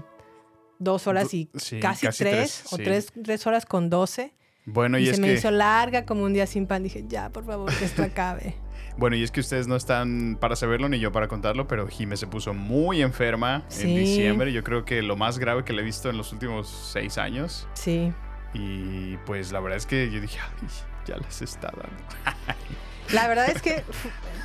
dos 0.80 1.08
horas 1.08 1.34
y 1.34 1.50
sí, 1.56 1.80
casi, 1.80 2.06
casi 2.08 2.24
tres, 2.24 2.34
tres, 2.34 2.64
o 2.74 2.78
sí. 2.78 2.84
tres, 2.84 3.14
tres 3.24 3.48
horas 3.48 3.66
con 3.66 3.90
doce. 3.90 4.34
Bueno, 4.66 4.98
y, 4.98 5.04
Y, 5.06 5.10
es 5.10 5.16
se 5.18 5.22
me 5.22 5.28
que, 5.28 5.34
hizo 5.36 5.52
larga 5.52 6.06
como 6.06 6.24
un 6.24 6.34
día 6.34 6.48
sin 6.48 6.66
pan. 6.68 6.84
Dije, 6.84 7.06
ya, 7.08 7.30
por 7.30 7.46
favor, 7.46 7.72
que 7.78 7.86
esto 7.86 8.02
acabe. 8.04 8.56
bueno, 8.98 9.16
y 9.16 9.24
es 9.24 9.30
que 9.32 9.40
ustedes 9.40 9.68
no 9.68 9.76
están 9.76 10.38
para 10.42 10.56
saberlo 10.56 10.90
ni 10.90 11.00
yo 11.00 11.12
para 11.12 11.28
contarlo, 11.28 11.68
pero 11.68 11.88
Jime 11.88 12.18
se 12.18 12.26
puso 12.28 12.54
muy 12.54 13.02
enferma 13.02 13.64
en 13.66 13.72
Sí. 13.72 13.96
diciembre. 13.98 14.52
Yo 14.54 14.64
creo 14.64 14.84
que 14.86 15.02
lo 15.04 15.16
más 15.16 15.38
grave 15.38 15.64
que 15.64 15.74
le 15.74 15.82
he 15.82 15.86
visto 15.86 16.10
en 16.10 16.18
los 16.18 16.34
últimos 16.34 16.68
seis 16.68 17.18
años. 17.18 17.68
Sí. 17.74 18.12
Y 18.54 19.18
pues 19.26 19.52
la 19.52 19.60
verdad 19.60 19.78
es 19.78 19.86
que 19.86 20.10
yo 20.10 20.20
dije, 20.22 20.40
"Ay, 20.40 20.68
ya 21.06 21.18
les 21.18 21.42
está 21.42 21.68
dando. 21.72 21.98
La 23.14 23.28
verdad 23.28 23.50
es 23.50 23.62
que 23.62 23.84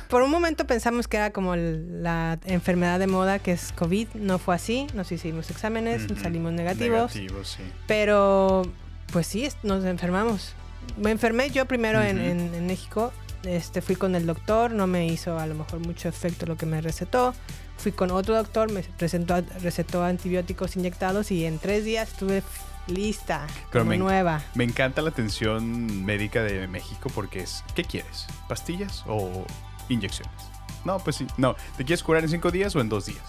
por 0.07 0.21
un 0.21 0.29
momento 0.29 0.67
pensamos 0.67 1.07
que 1.07 1.17
era 1.17 1.31
como 1.31 1.55
la 1.55 2.37
enfermedad 2.45 2.99
de 2.99 3.07
moda 3.07 3.39
que 3.39 3.51
es 3.53 3.71
COVID. 3.73 4.09
No 4.15 4.37
fue 4.37 4.53
así. 4.53 4.85
Nos 4.93 5.11
hicimos 5.11 5.49
exámenes, 5.49 6.03
salimos 6.21 6.51
negativos. 6.53 7.11
Sí. 7.13 7.27
Pero, 7.87 8.61
pues 9.11 9.25
sí, 9.25 9.49
nos 9.63 9.83
enfermamos. 9.85 10.53
Me 10.97 11.09
enfermé 11.11 11.49
yo 11.49 11.65
primero 11.65 12.01
en, 12.01 12.17
Ujú. 12.19 12.25
en- 12.27 12.53
en 12.55 12.67
México. 12.67 13.11
Este, 13.43 13.81
fui 13.81 13.95
con 13.95 14.13
el 14.15 14.27
doctor, 14.27 14.71
no 14.71 14.85
me 14.85 15.07
hizo 15.07 15.39
a 15.39 15.47
lo 15.47 15.55
mejor 15.55 15.79
mucho 15.79 16.07
efecto 16.07 16.45
lo 16.45 16.55
que 16.57 16.67
me 16.67 16.79
recetó. 16.81 17.33
Fui 17.77 17.91
con 17.91 18.11
otro 18.11 18.35
doctor, 18.35 18.71
me 18.71 18.83
presentó, 18.83 19.41
recetó 19.63 20.03
antibióticos 20.03 20.75
inyectados 20.75 21.31
y 21.31 21.45
en 21.45 21.57
tres 21.57 21.83
días 21.83 22.09
estuve 22.11 22.43
lista, 22.87 23.45
Pero 23.71 23.83
como 23.83 23.91
me- 23.91 23.97
nueva. 23.97 24.41
Me 24.55 24.63
encanta 24.63 25.01
la 25.01 25.09
atención 25.09 26.03
médica 26.05 26.43
de 26.43 26.67
México 26.67 27.09
porque 27.13 27.41
es, 27.41 27.63
¿qué 27.75 27.83
quieres? 27.83 28.27
¿Pastillas 28.49 29.03
o 29.07 29.45
inyecciones? 29.89 30.33
No, 30.85 30.97
pues 30.99 31.15
sí. 31.17 31.27
No, 31.37 31.55
¿te 31.77 31.85
quieres 31.85 32.03
curar 32.03 32.23
en 32.23 32.29
cinco 32.29 32.49
días 32.51 32.75
o 32.75 32.81
en 32.81 32.89
dos 32.89 33.05
días? 33.05 33.21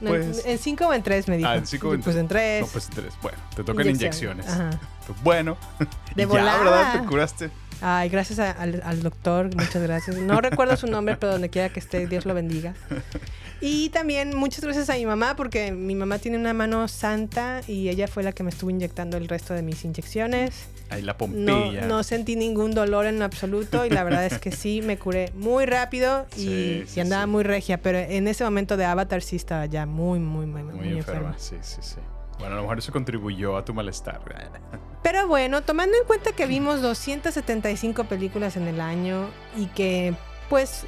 No, 0.00 0.10
Pues- 0.10 0.44
en 0.44 0.58
cinco 0.58 0.88
o 0.88 0.92
en 0.92 1.02
tres 1.02 1.28
me 1.28 1.36
dijo. 1.36 1.48
Ah, 1.48 1.56
en 1.56 1.66
cinco 1.66 1.90
o 1.90 1.94
en 1.94 2.02
Pues 2.02 2.16
en 2.16 2.26
tres. 2.28 2.62
No, 2.62 2.66
pues 2.68 2.88
en 2.88 2.94
tres. 2.94 3.14
Bueno, 3.22 3.38
te 3.54 3.62
tocan 3.62 3.88
inyecciones. 3.88 4.46
Ajá. 4.48 4.70
Pues 5.06 5.22
bueno. 5.22 5.56
De 6.16 6.22
ya, 6.26 6.28
¿verdad? 6.58 7.00
Te 7.00 7.06
curaste. 7.06 7.50
Ay, 7.80 8.08
gracias 8.08 8.38
a- 8.38 8.50
al, 8.52 8.80
al 8.84 9.02
doctor, 9.02 9.54
muchas 9.54 9.82
gracias. 9.82 10.16
No 10.16 10.40
recuerdo 10.40 10.76
su 10.76 10.86
nombre, 10.86 11.16
pero 11.16 11.32
donde 11.32 11.50
quiera 11.50 11.68
que 11.68 11.80
esté, 11.80 12.06
Dios 12.06 12.24
lo 12.24 12.32
bendiga. 12.34 12.74
Y 13.60 13.88
también 13.90 14.36
muchas 14.36 14.62
gracias 14.62 14.90
a 14.90 14.94
mi 14.94 15.06
mamá, 15.06 15.36
porque 15.36 15.72
mi 15.72 15.94
mamá 15.94 16.18
tiene 16.18 16.36
una 16.36 16.52
mano 16.52 16.86
santa 16.88 17.60
y 17.66 17.88
ella 17.88 18.08
fue 18.08 18.22
la 18.22 18.32
que 18.32 18.42
me 18.42 18.50
estuvo 18.50 18.68
inyectando 18.70 19.16
el 19.16 19.28
resto 19.28 19.54
de 19.54 19.62
mis 19.62 19.84
inyecciones. 19.84 20.66
Ahí 20.90 21.00
la 21.02 21.12
No, 21.12 21.18
Pompeya. 21.18 21.86
no 21.86 22.02
sentí 22.02 22.36
ningún 22.36 22.72
dolor 22.74 23.06
en 23.06 23.22
absoluto 23.22 23.86
y 23.86 23.90
la 23.90 24.04
verdad 24.04 24.26
es 24.26 24.38
que 24.38 24.52
sí, 24.52 24.82
me 24.82 24.98
curé 24.98 25.30
muy 25.34 25.64
rápido 25.64 26.26
y, 26.36 26.40
Sí, 26.40 26.84
sí, 26.86 26.98
y 26.98 27.00
andaba 27.00 27.24
sí. 27.24 27.30
muy 27.30 27.42
regia, 27.42 27.80
pero 27.80 27.98
en 27.98 28.28
ese 28.28 28.44
momento 28.44 28.76
de 28.76 28.84
Avatar 28.84 29.22
sí 29.22 29.36
estaba 29.36 29.64
ya 29.66 29.86
muy, 29.86 30.18
muy, 30.18 30.44
muy, 30.46 30.62
muy, 30.62 30.74
Muy 30.74 30.88
enferma. 30.98 31.30
enferma. 31.30 31.34
Sí, 31.38 31.56
sí, 31.62 31.78
sí. 31.80 31.96
Bueno, 32.38 32.54
a 32.54 32.56
lo 32.56 32.62
mejor 32.62 32.78
eso 32.80 32.92
contribuyó 32.92 33.56
a 33.56 33.64
tu 33.64 33.72
malestar. 33.72 34.20
Pero 35.02 35.26
bueno, 35.28 35.62
tomando 35.62 35.96
en 35.96 36.04
cuenta 36.04 36.32
que 36.32 36.46
vimos 36.46 36.82
275 36.82 38.04
películas 38.04 38.56
en 38.56 38.66
el 38.68 38.80
año 38.80 39.28
y 39.56 39.66
que 39.66 40.14
pues 40.50 40.84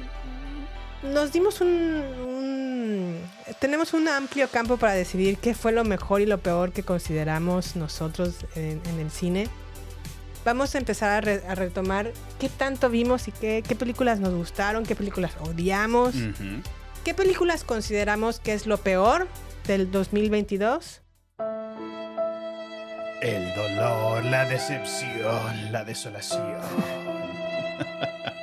nos 1.03 1.31
dimos 1.31 1.61
un, 1.61 1.67
un- 1.69 3.21
tenemos 3.59 3.93
un 3.93 4.07
amplio 4.07 4.47
campo 4.49 4.77
para 4.77 4.93
decidir 4.93 5.37
qué 5.37 5.53
fue 5.53 5.71
lo 5.71 5.83
mejor 5.83 6.21
y 6.21 6.25
lo 6.25 6.37
peor 6.39 6.71
que 6.71 6.83
consideramos 6.83 7.75
nosotros 7.75 8.35
en, 8.55 8.81
en 8.85 8.99
el 8.99 9.11
cine. 9.11 9.47
Vamos 10.45 10.75
a 10.75 10.77
empezar 10.77 11.09
a, 11.11 11.21
re- 11.21 11.43
a 11.47 11.55
retomar 11.55 12.11
qué 12.39 12.49
tanto 12.49 12.89
vimos 12.89 13.27
y 13.27 13.31
qué, 13.31 13.63
qué 13.67 13.75
películas 13.75 14.19
nos 14.19 14.33
gustaron, 14.33 14.85
qué 14.85 14.95
películas 14.95 15.31
odiamos, 15.41 16.13
qué 17.03 17.13
películas 17.13 17.63
consideramos 17.63 18.39
que 18.39 18.53
es 18.53 18.65
lo 18.65 18.77
peor 18.77 19.27
del 19.67 19.91
2022. 19.91 21.01
El 23.21 23.53
dolor, 23.55 24.23
la 24.25 24.45
decepción, 24.45 25.71
la 25.71 25.83
desolación. 25.83 26.61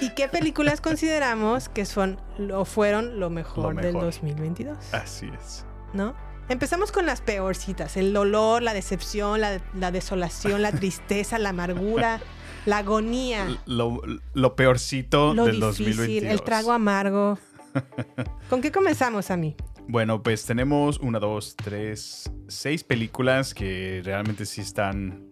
¿Y 0.00 0.10
qué 0.10 0.28
películas 0.28 0.80
consideramos 0.82 1.68
que 1.68 1.84
son 1.84 2.20
o 2.52 2.64
fueron 2.64 3.20
lo 3.20 3.30
mejor, 3.30 3.74
Lo 3.74 3.80
del 3.82 3.92
mejor. 3.94 4.04
2022? 4.12 4.94
Así 4.94 5.30
es. 5.40 5.64
¿No? 5.92 6.14
Empezamos 6.48 6.90
con 6.90 7.06
las 7.06 7.20
peorcitas, 7.20 7.96
el 7.96 8.12
dolor, 8.12 8.62
la 8.62 8.74
decepción, 8.74 9.40
la, 9.40 9.60
la 9.74 9.90
desolación, 9.92 10.62
la 10.62 10.72
tristeza, 10.80 11.38
la 11.38 11.50
amargura, 11.50 12.20
la 12.66 12.78
agonía, 12.78 13.46
Lo, 13.66 14.02
lo 14.34 14.56
peorcito 14.56 15.32
lo 15.34 15.44
del 15.44 15.60
difícil, 15.60 15.96
2022. 15.96 16.32
el 16.32 16.42
trago 16.42 16.72
amargo. 16.72 17.38
¿Con 18.50 18.60
qué 18.60 18.72
comenzamos 18.72 19.30
a 19.30 19.36
mí? 19.36 19.54
Bueno, 19.86 20.22
pues 20.22 20.44
tenemos 20.44 20.98
una, 20.98 21.18
dos, 21.20 21.54
tres, 21.56 22.30
seis 22.48 22.82
películas 22.84 23.54
que 23.54 24.02
realmente 24.04 24.44
sí 24.44 24.60
están, 24.60 25.29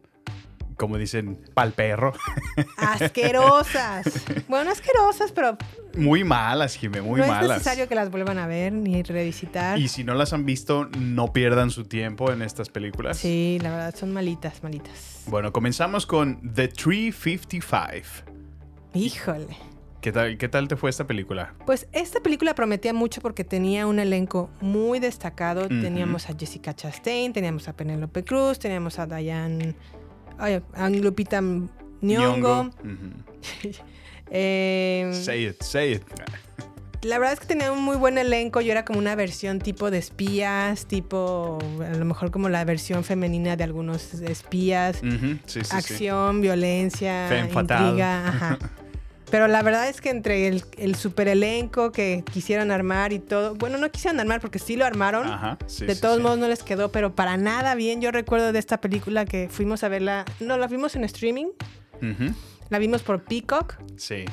como 0.79 0.97
dicen, 0.97 1.39
pal 1.53 1.73
perro. 1.73 2.15
Asquerosas. 2.79 4.07
Bueno, 4.49 4.71
asquerosas, 4.71 5.33
pero 5.33 5.59
Muy 5.97 6.25
malas, 6.25 6.77
Jimé, 6.77 7.03
muy 7.03 7.19
no 7.19 7.25
es 7.25 7.31
malas. 7.31 7.59
necesario 7.59 7.89
que 7.89 7.95
las 7.95 8.11
vuelvan 8.11 8.39
a 8.39 8.47
ver 8.47 8.73
ni 8.73 9.03
revisitar. 9.03 9.79
Y 9.79 9.89
si 9.89 10.05
no 10.05 10.15
las 10.15 10.33
han 10.33 10.47
visto, 10.47 10.89
no 10.99 11.33
pierdan 11.33 11.71
su 11.71 11.85
tiempo 11.85 12.33
en 12.33 12.41
estas 12.43 12.71
películas. 12.71 13.19
Sí, 13.19 13.59
la 13.61 13.71
verdad, 13.71 13.95
son 13.95 14.13
malitas, 14.13 14.63
malitas. 14.63 15.25
Bueno, 15.27 15.53
comenzamos 15.53 16.07
con 16.07 16.41
The 16.55 16.69
355. 16.69 18.31
Híjole. 18.95 19.57
¿Qué 20.01 20.13
tal, 20.13 20.39
¿Qué 20.39 20.49
tal 20.49 20.69
te 20.69 20.77
fue 20.77 20.91
esta 20.91 21.09
película? 21.09 21.55
Pues 21.67 21.89
esta 21.93 22.21
película 22.21 22.55
prometía 22.55 22.93
mucho 22.93 23.21
porque 23.21 23.43
tenía 23.43 23.87
un 23.89 23.99
elenco 23.99 24.49
muy 24.61 25.01
destacado. 25.01 25.67
Teníamos 25.67 26.31
a 26.31 26.35
Jessica 26.39 26.73
Chastain, 26.73 27.33
teníamos 27.33 27.67
a 27.67 27.73
Penélope 27.73 28.25
Cruz, 28.25 28.61
teníamos 28.61 29.01
a 29.01 29.07
Diane, 29.07 29.75
ay, 30.39 30.63
a 30.75 30.91
Lupita 30.91 31.41
Nyong'o. 32.01 32.71
Eh, 34.31 35.11
Say 35.15 35.47
it, 35.47 35.63
say 35.63 35.93
it. 35.93 36.03
la 37.03 37.19
verdad 37.19 37.33
es 37.33 37.41
que 37.41 37.47
tenía 37.47 37.73
un 37.73 37.83
muy 37.83 37.97
buen 37.97 38.19
elenco. 38.19 38.61
Yo 38.61 38.73
era 38.73 38.85
como 38.85 38.99
una 38.99 39.15
versión 39.15 39.59
tipo 39.59 39.91
de 39.91 39.97
espías, 39.99 40.85
tipo 40.87 41.59
a 41.83 41.97
lo 41.97 42.05
mejor 42.05 42.31
como 42.31 42.51
la 42.51 42.63
versión 42.65 43.05
femenina 43.05 43.57
de 43.57 43.65
algunos 43.65 44.13
espías. 44.15 44.99
Sí, 44.99 45.39
sí, 45.47 45.61
sí. 45.65 45.75
Acción, 45.75 46.43
violencia, 46.43 47.27
Femme 47.29 47.51
intriga. 47.61 48.29
Ajá. 48.29 48.59
Pero 49.31 49.47
la 49.47 49.63
verdad 49.63 49.89
es 49.89 50.01
que 50.01 50.09
entre 50.11 50.49
el, 50.49 50.65
el 50.79 50.95
super 50.95 51.29
elenco 51.29 51.93
que 51.93 52.25
quisieron 52.33 52.71
armar 52.71 53.13
y 53.13 53.19
todo, 53.19 53.55
bueno, 53.55 53.77
no 53.77 53.91
quisieron 53.91 54.19
armar 54.21 54.41
porque 54.41 54.59
sí 54.59 54.75
lo 54.77 54.87
armaron. 54.87 55.27
Ajá, 55.27 55.59
sí, 55.67 55.85
de 55.85 55.95
sí, 55.95 56.01
todos 56.01 56.17
sí. 56.17 56.23
modos 56.23 56.39
no 56.39 56.49
les 56.49 56.63
quedó, 56.63 56.91
pero 56.91 57.15
para 57.15 57.37
nada 57.37 57.75
bien. 57.75 58.01
Yo 58.01 58.11
recuerdo 58.11 58.53
de 58.53 58.59
esta 58.59 58.81
película 58.81 59.27
que 59.27 59.49
fuimos 59.51 59.85
a 59.85 59.89
verla, 59.89 60.25
no, 60.41 60.57
la 60.57 60.67
vimos 60.67 60.97
en 60.97 61.05
streaming, 61.05 61.47
Ujú, 62.01 62.33
la 62.71 62.79
vimos 62.79 63.03
por 63.03 63.25
Peacock 63.25 63.77
Sí. 63.97 64.25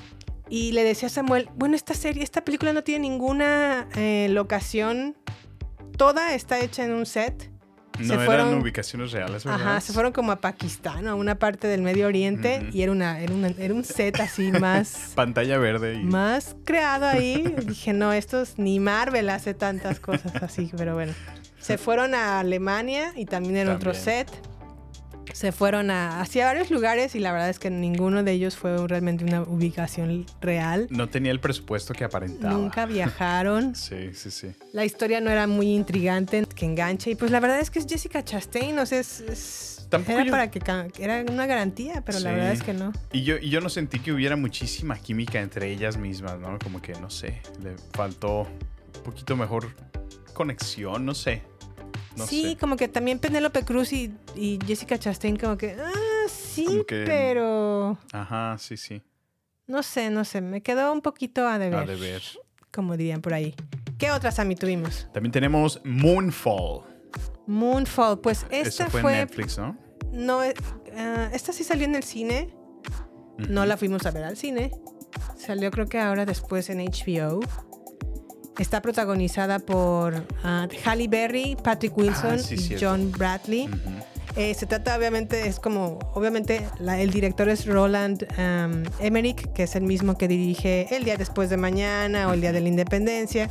y 0.49 0.71
le 0.71 0.83
decía 0.83 1.07
a 1.07 1.11
Samuel, 1.11 1.49
bueno, 1.55 1.75
esta 1.75 1.93
serie, 1.93 2.23
esta 2.23 2.45
película 2.45 2.71
no 2.71 2.83
tiene 2.83 3.09
ninguna 3.09 3.87
eh, 3.95 4.27
locación, 4.29 5.17
toda 5.97 6.33
está 6.35 6.59
hecha 6.59 6.85
en 6.85 6.93
un 6.93 7.05
set. 7.05 7.51
No 7.99 8.07
Se 8.07 8.13
eran 8.13 8.25
fueron- 8.25 8.53
ubicaciones 8.61 9.11
reales, 9.11 9.43
¿verdad? 9.45 9.61
Ajá, 9.61 9.81
se 9.81 9.93
fueron 9.93 10.11
como 10.11 10.31
a 10.31 10.37
Pakistán, 10.41 11.07
a 11.07 11.15
una 11.15 11.35
parte 11.35 11.67
del 11.67 11.81
Medio 11.81 12.07
Oriente 12.07 12.67
y 12.71 12.81
era, 12.81 12.91
una, 12.91 13.19
era, 13.19 13.33
una- 13.33 13.53
era 13.57 13.73
un 13.73 13.83
set 13.83 14.19
así 14.19 14.51
más, 14.59 15.11
Pantalla 15.15 15.57
verde 15.57 15.95
y... 15.95 16.03
más 16.03 16.55
creado 16.65 17.05
ahí. 17.07 17.55
Dije, 17.65 17.93
no, 17.93 18.13
estos 18.13 18.57
ni 18.57 18.79
Marvel 18.79 19.29
hace 19.29 19.53
tantas 19.53 19.99
cosas 19.99 20.35
así, 20.41 20.71
pero 20.77 20.93
bueno. 20.95 21.13
Se 21.59 21.77
fueron 21.79 22.13
a 22.15 22.39
Alemania 22.39 23.13
y 23.15 23.25
también 23.25 23.57
en 23.57 23.69
otro 23.69 23.93
set. 23.93 24.29
Se 25.33 25.51
fueron 25.51 25.91
a, 25.91 26.21
hacia 26.21 26.45
varios 26.45 26.71
lugares 26.71 27.15
y 27.15 27.19
la 27.19 27.31
verdad 27.31 27.49
es 27.49 27.59
que 27.59 27.69
ninguno 27.69 28.23
de 28.23 28.31
ellos 28.31 28.55
fue 28.55 28.75
realmente 28.87 29.23
una 29.25 29.41
ubicación 29.43 30.25
real. 30.41 30.87
No 30.89 31.09
tenía 31.09 31.31
el 31.31 31.39
presupuesto 31.39 31.93
que 31.93 32.03
aparentaba. 32.03 32.53
Nunca 32.53 32.85
viajaron. 32.85 33.73
Sí, 33.85 34.11
sí, 34.13 34.31
sí. 34.31 34.51
La 34.73 34.85
historia 34.85 35.21
no 35.21 35.29
era 35.29 35.47
muy 35.47 35.67
intrigante, 35.73 36.45
que 36.55 36.65
enganche. 36.65 37.11
Y 37.11 37.15
pues 37.15 37.31
la 37.31 37.39
verdad 37.39 37.59
es 37.59 37.69
que 37.69 37.79
es 37.79 37.85
Jessica 37.87 38.23
Chastain, 38.23 38.77
o 38.79 38.85
sea, 38.85 38.99
es, 38.99 39.87
era 40.07 40.23
yo- 40.23 40.31
para 40.31 40.49
que 40.51 40.59
era 40.99 41.23
una 41.31 41.45
garantía, 41.45 42.01
pero 42.05 42.19
la 42.19 42.31
verdad 42.31 42.51
es 42.51 42.63
que 42.63 42.73
no. 42.73 42.91
Y 43.11 43.23
yo, 43.23 43.37
y 43.37 43.49
yo 43.49 43.61
no 43.61 43.69
sentí 43.69 43.99
que 43.99 44.11
hubiera 44.11 44.35
muchísima 44.35 44.97
química 44.97 45.39
entre 45.39 45.71
ellas 45.71 45.97
mismas, 45.97 46.39
¿no? 46.39 46.57
Como 46.59 46.81
que, 46.81 46.93
no 46.93 47.09
sé, 47.09 47.41
le 47.63 47.75
faltó 47.93 48.41
un 48.41 49.03
poquito 49.03 49.35
mejor 49.35 49.67
conexión, 50.33 51.05
no 51.05 51.13
sé. 51.13 51.43
No 52.15 52.25
sí, 52.27 52.51
sé. 52.51 52.57
como 52.57 52.77
que 52.77 52.87
también 52.87 53.19
Penélope 53.19 53.63
Cruz 53.63 53.91
y, 53.93 54.13
y 54.35 54.59
Jessica 54.65 54.97
Chastain 54.97 55.35
como 55.37 55.57
que, 55.57 55.71
ah, 55.79 55.91
sí, 56.29 56.65
Como 56.65 56.83
que- 56.85 57.03
pero 57.05 57.97
Ajá, 58.13 58.57
sí, 58.57 58.77
sí. 58.77 59.01
no 59.67 59.83
sé, 59.83 60.09
no 60.09 60.23
sé, 60.25 60.41
me 60.41 60.61
quedó 60.61 60.91
un 60.93 61.01
poquito 61.01 61.47
a 61.47 61.57
deber, 61.59 61.79
A 61.79 61.85
de 61.85 61.95
ver. 61.95 62.21
como 62.71 62.95
dirían 62.97 63.21
por 63.21 63.33
ahí. 63.33 63.53
¿Qué 63.97 64.11
otras 64.11 64.35
Sammy 64.35 64.55
tuvimos? 64.55 65.07
También 65.13 65.31
tenemos 65.31 65.81
Moonfall. 65.83 66.83
Moonfall, 67.47 68.19
pues 68.19 68.45
esta 68.49 68.89
fue, 68.89 69.01
fue, 69.01 69.11
en 69.13 69.19
Netflix, 69.19 69.57
¿no? 69.57 69.77
no, 70.11 70.43
eh, 70.43 70.53
ah, 70.97 71.29
esta 71.33 71.53
sí 71.53 71.63
salió 71.63 71.85
en 71.85 71.95
el 71.95 72.03
cine, 72.03 72.53
no 73.49 73.65
la 73.65 73.77
fuimos 73.77 74.05
a 74.05 74.11
ver 74.11 74.23
al 74.23 74.37
cine, 74.37 74.71
salió 75.37 75.69
creo 75.71 75.87
que 75.87 75.99
ahora 75.99 76.25
después 76.25 76.69
en 76.69 76.79
HBO. 76.79 77.39
Está 78.59 78.81
protagonizada 78.81 79.59
por 79.59 80.23
ah, 80.43 80.67
Halle 80.85 81.07
Berry, 81.07 81.57
Patrick 81.61 81.97
Wilson 81.97 82.35
Ah, 82.35 82.37
sí, 82.39 82.55
y 82.55 82.57
cierto. 82.57 82.85
John 82.89 83.11
Bradley. 83.11 83.69
Eh, 84.37 84.53
se 84.53 84.65
trata, 84.65 84.97
obviamente, 84.97 85.47
es 85.47 85.59
como, 85.61 85.97
obviamente, 86.13 86.67
la- 86.79 86.99
el 86.99 87.09
director 87.11 87.47
es 87.47 87.65
Roland 87.65 88.23
um, 88.37 88.83
Emmerich, 88.99 89.51
que 89.53 89.63
es 89.63 89.75
el 89.75 89.83
mismo 89.83 90.17
que 90.17 90.27
dirige 90.27 90.93
El 90.95 91.05
Día 91.05 91.15
Después 91.15 91.49
de 91.49 91.55
Mañana 91.57 92.27
o 92.27 92.33
El 92.33 92.41
Día 92.41 92.51
de 92.51 92.59
la 92.61 92.67
Independencia. 92.67 93.49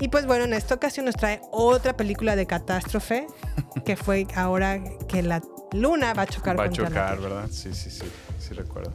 Y 0.00 0.08
pues 0.08 0.26
bueno, 0.26 0.44
en 0.44 0.54
esta 0.54 0.74
ocasión 0.74 1.06
nos 1.06 1.14
trae 1.14 1.40
otra 1.52 1.96
película 1.96 2.34
de 2.34 2.46
catástrofe, 2.46 3.28
que 3.84 3.96
fue 3.96 4.26
ahora 4.34 4.82
que 5.08 5.22
la 5.22 5.40
luna 5.72 6.14
va 6.14 6.22
a 6.22 6.26
chocar 6.26 6.58
Va 6.58 6.64
a 6.64 6.66
contra 6.66 6.88
chocar. 6.88 7.20
¿verdad? 7.20 7.48
Sí, 7.52 7.72
sí, 7.72 7.90
sí. 7.90 8.02
Sí 8.40 8.54
recuerdo. 8.54 8.92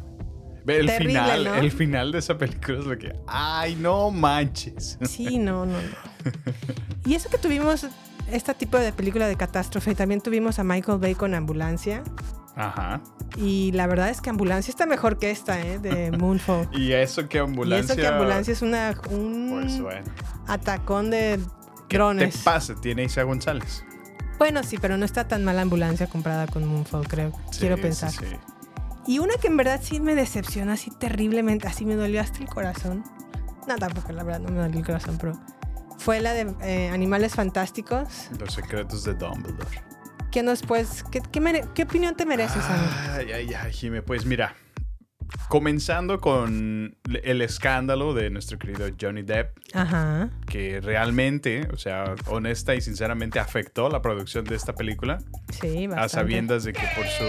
El 0.78 0.86
Terrible, 0.88 1.20
final, 1.20 1.44
¿no? 1.46 1.56
el 1.56 1.72
final 1.72 2.12
de 2.12 2.20
esa 2.20 2.38
película 2.38 2.80
es 2.80 2.86
lo 2.86 2.98
que. 2.98 3.14
¡Ay, 3.28 3.76
no 3.76 4.12
manches! 4.12 4.98
Sí, 5.04 5.38
no, 5.38 5.66
no, 5.66 5.74
no. 5.74 5.88
Y 7.06 7.16
eso 7.16 7.30
que 7.30 7.38
tuvimos 7.38 7.86
este 8.32 8.54
tipo 8.54 8.78
de 8.78 8.92
película 8.94 9.28
de 9.28 9.36
catástrofe, 9.36 9.96
también 9.96 10.22
tuvimos 10.22 10.60
a 10.60 10.64
Michael 10.64 11.00
Bay 11.00 11.16
con 11.16 11.34
Ambulancia. 11.34 12.04
Ajá. 12.56 13.02
Y 13.38 13.72
la 13.72 13.88
verdad 13.88 14.10
es 14.10 14.20
que 14.22 14.30
Ambulancia 14.30 14.70
está 14.72 14.86
mejor 14.86 15.18
que 15.18 15.32
esta, 15.32 15.60
¿eh? 15.62 15.80
De 15.80 16.12
Moonfall. 16.12 16.68
Y 16.74 16.92
eso 16.92 17.28
que 17.30 17.38
Y 17.38 17.42
ambulancia. 17.42 17.94
eso 17.94 18.02
que 18.02 18.08
ambulancia 18.08 18.52
es 18.52 18.62
una, 18.62 19.00
un 19.12 19.50
Pues 19.62 19.82
bueno. 19.82 20.06
atacón 20.48 21.10
de 21.10 21.40
¿Qué 21.88 21.98
drones. 21.98 22.36
te 22.38 22.44
pasa? 22.44 22.76
Tiene 22.76 23.04
Isa 23.06 23.24
González. 23.24 23.84
Bueno, 24.38 24.62
sí, 24.64 24.78
pero 24.78 24.98
no 24.98 25.06
está 25.06 25.28
tan 25.28 25.44
mala 25.44 25.62
ambulancia 25.62 26.08
comparada 26.08 26.48
con 26.48 26.66
Moonfall, 26.66 27.08
creo. 27.08 27.32
Sí, 27.52 27.60
Quiero 27.62 27.76
sí, 27.78 27.82
pensar. 27.82 28.12
sí. 28.12 28.26
Y 29.08 29.20
una 29.20 29.34
que 29.42 29.48
en 29.48 29.58
verdad 29.58 29.80
sí 29.82 30.00
me 30.00 30.14
decepciona 30.16 30.74
así 30.74 30.92
terriblemente, 30.92 31.68
así 31.68 31.86
me 31.86 31.96
dolió 31.96 32.22
hasta 32.22 32.40
el 32.40 32.48
corazón. 32.48 33.04
No, 33.68 33.76
tampoco, 33.78 34.12
la 34.12 34.24
verdad, 34.24 34.40
no 34.42 34.50
me 34.50 34.60
dolió 34.60 34.80
el 34.80 34.86
corazón, 34.86 35.18
pero 35.20 35.34
fue 35.98 36.20
la 36.22 36.34
de 36.34 36.54
eh, 36.62 36.90
Animales 36.90 37.36
Fantásticos. 37.36 38.30
Los 38.40 38.54
secretos 38.54 39.04
de 39.04 39.14
Dumbledore. 39.16 39.84
¿Qué 40.32 40.44
nos 40.44 40.62
puedes, 40.62 41.04
qué, 41.12 41.22
qué 41.74 41.84
opinión 41.84 42.16
te 42.16 42.26
mereces, 42.26 42.64
Sammy? 42.64 42.88
Ay, 43.18 43.32
ay, 43.32 43.54
ay, 43.54 43.74
Jime. 43.74 44.04
Pues 44.04 44.26
mira, 44.28 44.54
comenzando 45.48 46.20
con 46.20 46.96
el 47.24 47.42
escándalo 47.42 48.14
de 48.14 48.30
nuestro 48.30 48.60
querido 48.60 48.88
Johnny 49.00 49.24
Depp, 49.24 49.58
Ajá. 49.74 50.30
que 50.48 50.82
realmente, 50.82 51.68
o 51.74 51.78
sea, 51.78 52.14
honesta 52.28 52.76
y 52.76 52.82
sinceramente 52.82 53.40
afectó 53.40 53.90
la 53.90 54.02
producción 54.04 54.46
de 54.46 54.56
esta 54.56 54.74
película, 54.76 55.18
Sí, 55.60 55.88
bastante. 55.88 56.06
a 56.06 56.10
sabiendas 56.10 56.64
de 56.64 56.74
que 56.74 56.88
por 56.96 57.06
su... 57.08 57.24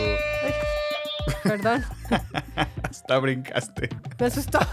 Perdón, 1.42 1.84
Hasta 2.82 3.18
brincaste. 3.18 3.88
me 4.18 4.26
asustó. 4.26 4.58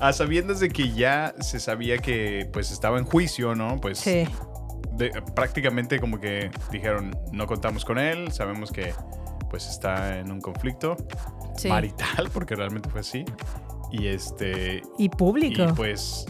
A 0.00 0.12
sabiendas 0.12 0.60
de 0.60 0.68
que 0.68 0.92
ya 0.92 1.34
se 1.40 1.60
sabía 1.60 1.98
que 1.98 2.48
pues 2.52 2.70
estaba 2.70 2.98
en 2.98 3.04
juicio, 3.04 3.54
¿no? 3.54 3.80
Pues 3.80 3.98
Sí. 3.98 4.26
de- 4.92 5.10
prácticamente 5.34 6.00
como 6.00 6.20
que 6.20 6.50
dijeron, 6.70 7.16
no 7.32 7.46
contamos 7.46 7.84
con 7.84 7.98
él, 7.98 8.32
sabemos 8.32 8.70
que 8.72 8.92
pues 9.50 9.68
está 9.68 10.18
en 10.18 10.30
un 10.32 10.40
conflicto 10.40 10.96
Sí. 11.56 11.68
marital, 11.68 12.30
porque 12.32 12.54
realmente 12.56 12.88
fue 12.90 13.00
así. 13.00 13.24
Y 13.92 14.08
este, 14.08 14.82
Y 14.98 15.08
público. 15.08 15.62
y 15.62 15.72
pues 15.72 16.26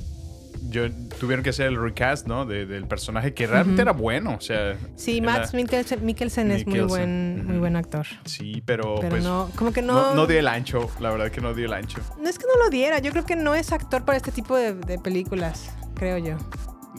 yo, 0.71 0.91
tuvieron 1.21 1.43
que 1.43 1.51
hacer 1.51 1.67
el 1.67 1.81
recast, 1.81 2.27
¿no? 2.27 2.45
De- 2.47 2.67
del 2.67 2.87
personaje 2.87 3.35
que 3.35 3.47
realmente 3.47 3.83
era 3.83 3.93
bueno, 3.93 4.35
o 4.37 4.41
sea. 4.41 4.77
sí, 4.97 5.21
Max 5.21 5.55
Mikkelsen, 5.55 6.05
Mikkelsen 6.05 6.51
es 6.51 6.67
muy 6.67 6.81
buen, 6.81 7.47
muy 7.47 7.59
buen 7.59 7.77
actor. 7.77 8.07
Sí, 8.25 8.63
pero, 8.67 8.97
Pero 8.97 9.09
pues 9.11 9.25
no, 9.25 9.51
como 9.57 9.73
que 9.73 9.83
no, 9.83 9.95
no, 10.11 10.15
no 10.15 10.27
dio 10.27 10.39
el 10.39 10.49
ancho, 10.49 10.91
la 11.01 11.11
verdad 11.11 11.31
que 11.31 11.41
no 11.41 11.55
dio 11.55 11.67
el 11.67 11.73
ancho. 11.73 12.01
No 12.21 12.29
es 12.29 12.39
que 12.39 12.47
no 12.47 12.63
lo 12.65 12.71
diera, 12.71 12.99
yo 12.99 13.11
creo 13.13 13.25
que 13.25 13.37
no 13.37 13.55
es 13.55 13.73
actor 13.73 14.05
para 14.05 14.17
este 14.19 14.33
tipo 14.33 14.57
de, 14.57 14.75
de 14.75 14.99
películas, 14.99 15.71
creo 15.95 16.19
yo. 16.19 16.37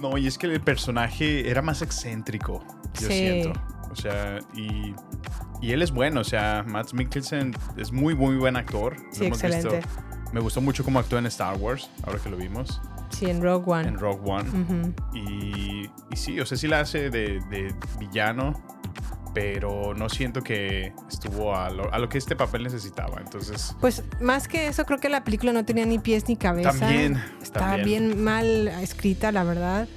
No, 0.02 0.18
y 0.18 0.28
es 0.28 0.38
que 0.38 0.48
el 0.48 0.62
personaje 0.62 1.50
era 1.50 1.62
más 1.62 1.82
excéntrico, 1.82 2.64
yo 3.00 3.08
Sí. 3.08 3.14
siento. 3.14 3.54
O 3.92 3.96
sea, 3.96 4.38
y, 4.54 4.94
y 5.60 5.72
él 5.72 5.82
es 5.82 5.92
bueno, 5.92 6.22
o 6.22 6.24
sea, 6.24 6.64
Matt 6.68 6.94
Mikkelsen 6.94 7.56
es 7.78 7.92
muy, 7.92 8.14
muy 8.16 8.36
buen 8.36 8.56
actor. 8.56 8.96
Lo 8.96 9.14
Sí, 9.14 9.26
hemos 9.26 9.44
excelente. 9.44 9.78
visto. 9.78 10.02
Me 10.34 10.40
gustó 10.42 10.62
mucho 10.62 10.84
cómo 10.84 11.00
actuó 11.00 11.18
en 11.18 11.26
Star 11.28 11.56
Wars, 11.58 11.90
ahora 12.04 12.20
que 12.20 12.30
lo 12.30 12.38
vimos, 12.38 12.80
Sí, 13.10 13.26
en 13.30 13.42
Rogue 13.42 13.64
One. 13.72 13.88
en 13.88 13.98
Rogue 13.98 14.22
One. 14.32 14.94
Y, 15.14 15.90
y 16.12 16.16
sí, 16.16 16.40
o 16.40 16.46
sea, 16.46 16.58
sí 16.58 16.68
la 16.68 16.82
hace 16.82 17.10
de, 17.10 17.40
de 17.50 17.74
villano, 18.00 18.54
pero 19.34 19.94
no 19.94 20.10
siento 20.10 20.42
que 20.42 20.94
estuvo 21.10 21.56
a 21.56 21.70
lo, 21.70 21.94
a 21.94 22.00
lo 22.00 22.10
que 22.10 22.18
este 22.18 22.36
papel 22.36 22.64
necesitaba. 22.64 23.20
Entonces, 23.22 23.76
Pues 23.80 24.04
más 24.22 24.48
que 24.48 24.68
eso, 24.68 24.86
creo 24.86 25.00
que 25.00 25.10
la 25.10 25.24
película 25.24 25.54
no 25.54 25.64
tenía 25.66 25.86
ni 25.86 26.00
pies 26.00 26.28
ni 26.28 26.36
cabeza. 26.38 26.72
También, 26.72 27.22
Estaba 27.42 27.76
también. 27.78 28.10
bien 28.10 28.24
mal 28.24 28.68
escrita, 28.68 29.32
la 29.32 29.44
verdad. 29.44 29.88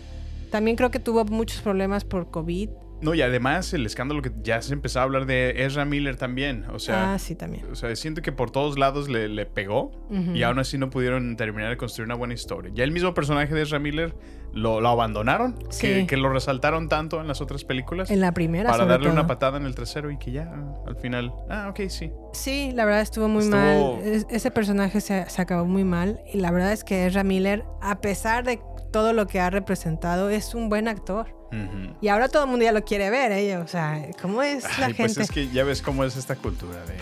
También 0.51 0.77
creo 0.77 0.90
que 0.90 0.99
tuvo 0.99 1.25
muchos 1.25 1.61
problemas 1.62 2.05
por 2.05 2.31
COVID. 2.31 2.68
No, 3.03 3.15
y 3.15 3.23
además 3.23 3.73
el 3.73 3.87
escándalo 3.87 4.23
que 4.23 4.31
ya 4.43 4.61
se 4.63 4.73
empezó 4.73 5.01
a 5.01 5.03
hablar 5.05 5.27
de 5.27 5.65
Ezra 5.65 5.85
Miller 5.85 6.17
también. 6.17 6.65
O 6.73 6.79
sea, 6.79 7.15
ah, 7.15 7.19
sí, 7.19 7.35
también. 7.35 7.65
O 7.71 7.75
sea, 7.75 7.95
siento 7.97 8.23
que 8.23 8.33
por 8.33 8.51
todos 8.51 8.79
lados 8.79 9.09
le, 9.09 9.29
le 9.29 9.47
pegó 9.47 9.93
y 10.35 10.43
aún 10.43 10.59
así 10.59 10.77
no 10.79 10.91
pudieron 10.91 11.37
terminar 11.37 11.71
de 11.71 11.77
construir 11.77 12.07
una 12.07 12.15
buena 12.15 12.35
historia. 12.35 12.71
Ya 12.75 12.85
el 12.85 12.93
mismo 12.93 13.15
personaje 13.15 13.55
de 13.55 13.63
Ezra 13.63 13.79
Miller 13.79 14.15
lo, 14.53 14.81
lo 14.81 14.89
abandonaron, 14.89 15.55
Sí. 15.71 15.87
que, 15.87 16.07
que 16.09 16.17
lo 16.17 16.29
resaltaron 16.29 16.89
tanto 16.89 17.21
en 17.21 17.29
las 17.29 17.41
otras 17.41 17.63
películas 17.65 18.11
En 18.11 18.21
la 18.21 18.33
primera, 18.33 18.71
para 18.71 18.83
sobre 18.83 18.93
darle 18.95 19.11
una 19.11 19.27
patada 19.29 19.59
en 19.59 19.65
el 19.65 19.75
trasero 19.77 20.11
y 20.11 20.19
que 20.19 20.33
ya 20.33 20.53
al 20.87 20.97
final, 20.97 21.33
ah, 21.49 21.69
ok, 21.71 21.89
sí. 21.89 22.11
Sí, 22.33 22.73
la 22.75 22.85
verdad 22.85 23.01
estuvo 23.03 23.29
muy 23.29 23.45
Estuvo- 23.45 23.97
mal. 23.97 24.03
Es- 24.05 24.27
ese 24.29 24.51
personaje 24.51 25.01
se, 25.01 25.29
se 25.31 25.41
acabó 25.43 25.65
muy 25.67 25.85
mal. 25.85 26.21
Y 26.33 26.39
la 26.39 26.51
verdad 26.51 26.73
es 26.73 26.83
que 26.83 27.07
Ezra 27.07 27.23
Miller, 27.23 27.63
a 27.81 28.01
pesar 28.01 28.43
de 28.45 28.59
todo 28.90 29.12
lo 29.12 29.26
que 29.26 29.40
ha 29.40 29.50
representado, 29.50 30.31
es 30.31 30.55
un 30.55 30.68
buen 30.68 30.88
actor. 30.88 31.35
Y 32.00 32.07
ahora 32.09 32.29
todo 32.29 32.44
el 32.44 32.50
mundo 32.50 32.64
ya 32.64 32.70
lo 32.70 32.85
quiere 32.85 33.11
ver, 33.11 33.33
¿eh? 33.33 33.57
O 33.57 33.66
sea, 33.66 34.00
¿cómo 34.22 34.40
es 34.42 34.62
la 34.79 34.87
Ay, 34.87 34.94
gente? 34.94 35.14
pues 35.14 35.18
es 35.18 35.31
que 35.33 35.48
ya 35.48 35.64
ves 35.64 35.83
cómo 35.83 36.05
es 36.05 36.16
esta 36.16 36.37
cultura 36.37 36.79
de 36.85 36.96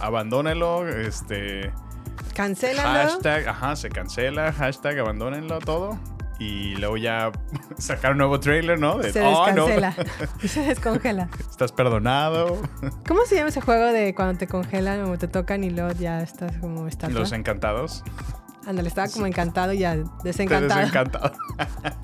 abandónenlo, 0.00 0.88
este 0.88 1.72
Cancélalo. 2.34 2.88
hashtag, 2.88 3.48
ajá, 3.48 3.76
se 3.76 3.88
cancela, 3.88 4.52
hashtag 4.52 4.98
abandónenlo 5.00 5.58
todo 5.58 5.98
y 6.38 6.76
luego 6.76 6.96
ya 6.98 7.32
sacar 7.78 8.12
un 8.12 8.18
nuevo 8.18 8.38
trailer, 8.40 8.78
¿no? 8.78 8.98
De, 8.98 9.12
Se 9.12 9.22
"Oh, 9.22 9.50
no, 9.52 9.66
descancela. 9.66 9.94
se 10.46 10.60
descongela. 10.62 11.28
estás 11.50 11.72
perdonado. 11.72 12.60
¿Cómo 13.08 13.24
se 13.26 13.36
llama 13.36 13.48
ese 13.48 13.60
juego 13.60 13.86
de 13.86 14.14
cuando 14.14 14.38
te 14.38 14.46
congelan 14.46 15.02
o 15.04 15.18
te 15.18 15.28
tocan 15.28 15.64
y 15.64 15.70
luego 15.70 15.92
ya 15.98 16.20
estás 16.22 16.56
como 16.58 16.86
estatua? 16.86 17.18
Los 17.18 17.32
encantados. 17.32 18.04
Ándale, 18.66 18.88
estaba 18.88 19.08
como 19.08 19.26
encantado 19.26 19.72
y 19.72 19.78
ya 19.78 19.96
desencantado. 20.24 20.80
desencantado. 20.80 21.32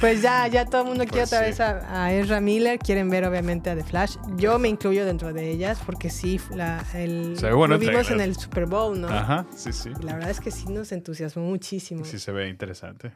Pues 0.00 0.20
ya, 0.22 0.46
ya 0.48 0.66
todo 0.66 0.82
el 0.82 0.88
mundo 0.88 1.04
quiere 1.04 1.20
Pues 1.20 1.32
otra 1.32 1.38
sí. 1.38 1.44
vez 1.46 1.60
a, 1.60 2.04
a 2.04 2.12
Ezra 2.12 2.40
Miller. 2.40 2.78
Quieren 2.78 3.08
ver 3.08 3.24
obviamente 3.24 3.70
a 3.70 3.76
The 3.76 3.84
Flash. 3.84 4.16
Yo 4.36 4.58
me 4.58 4.68
incluyo 4.68 5.06
dentro 5.06 5.32
de 5.32 5.48
ellas 5.50 5.78
porque 5.86 6.10
sí, 6.10 6.40
la, 6.50 6.84
el, 6.94 7.38
Se 7.38 7.46
ve 7.46 7.52
bueno 7.54 7.76
lo 7.76 7.80
el 7.80 7.88
vimos 7.88 8.10
en 8.10 8.20
el 8.20 8.34
Super 8.36 8.66
Bowl, 8.66 9.00
¿no? 9.00 9.08
Ajá, 9.08 9.46
sí, 9.56 9.72
sí. 9.72 9.90
Y 9.98 10.02
la 10.02 10.14
verdad 10.14 10.30
es 10.30 10.40
que 10.40 10.50
sí 10.50 10.66
nos 10.68 10.90
entusiasmó 10.92 11.44
muchísimo. 11.44 12.04
Sí 12.04 12.18
se 12.18 12.32
ve 12.32 12.48
interesante. 12.48 13.12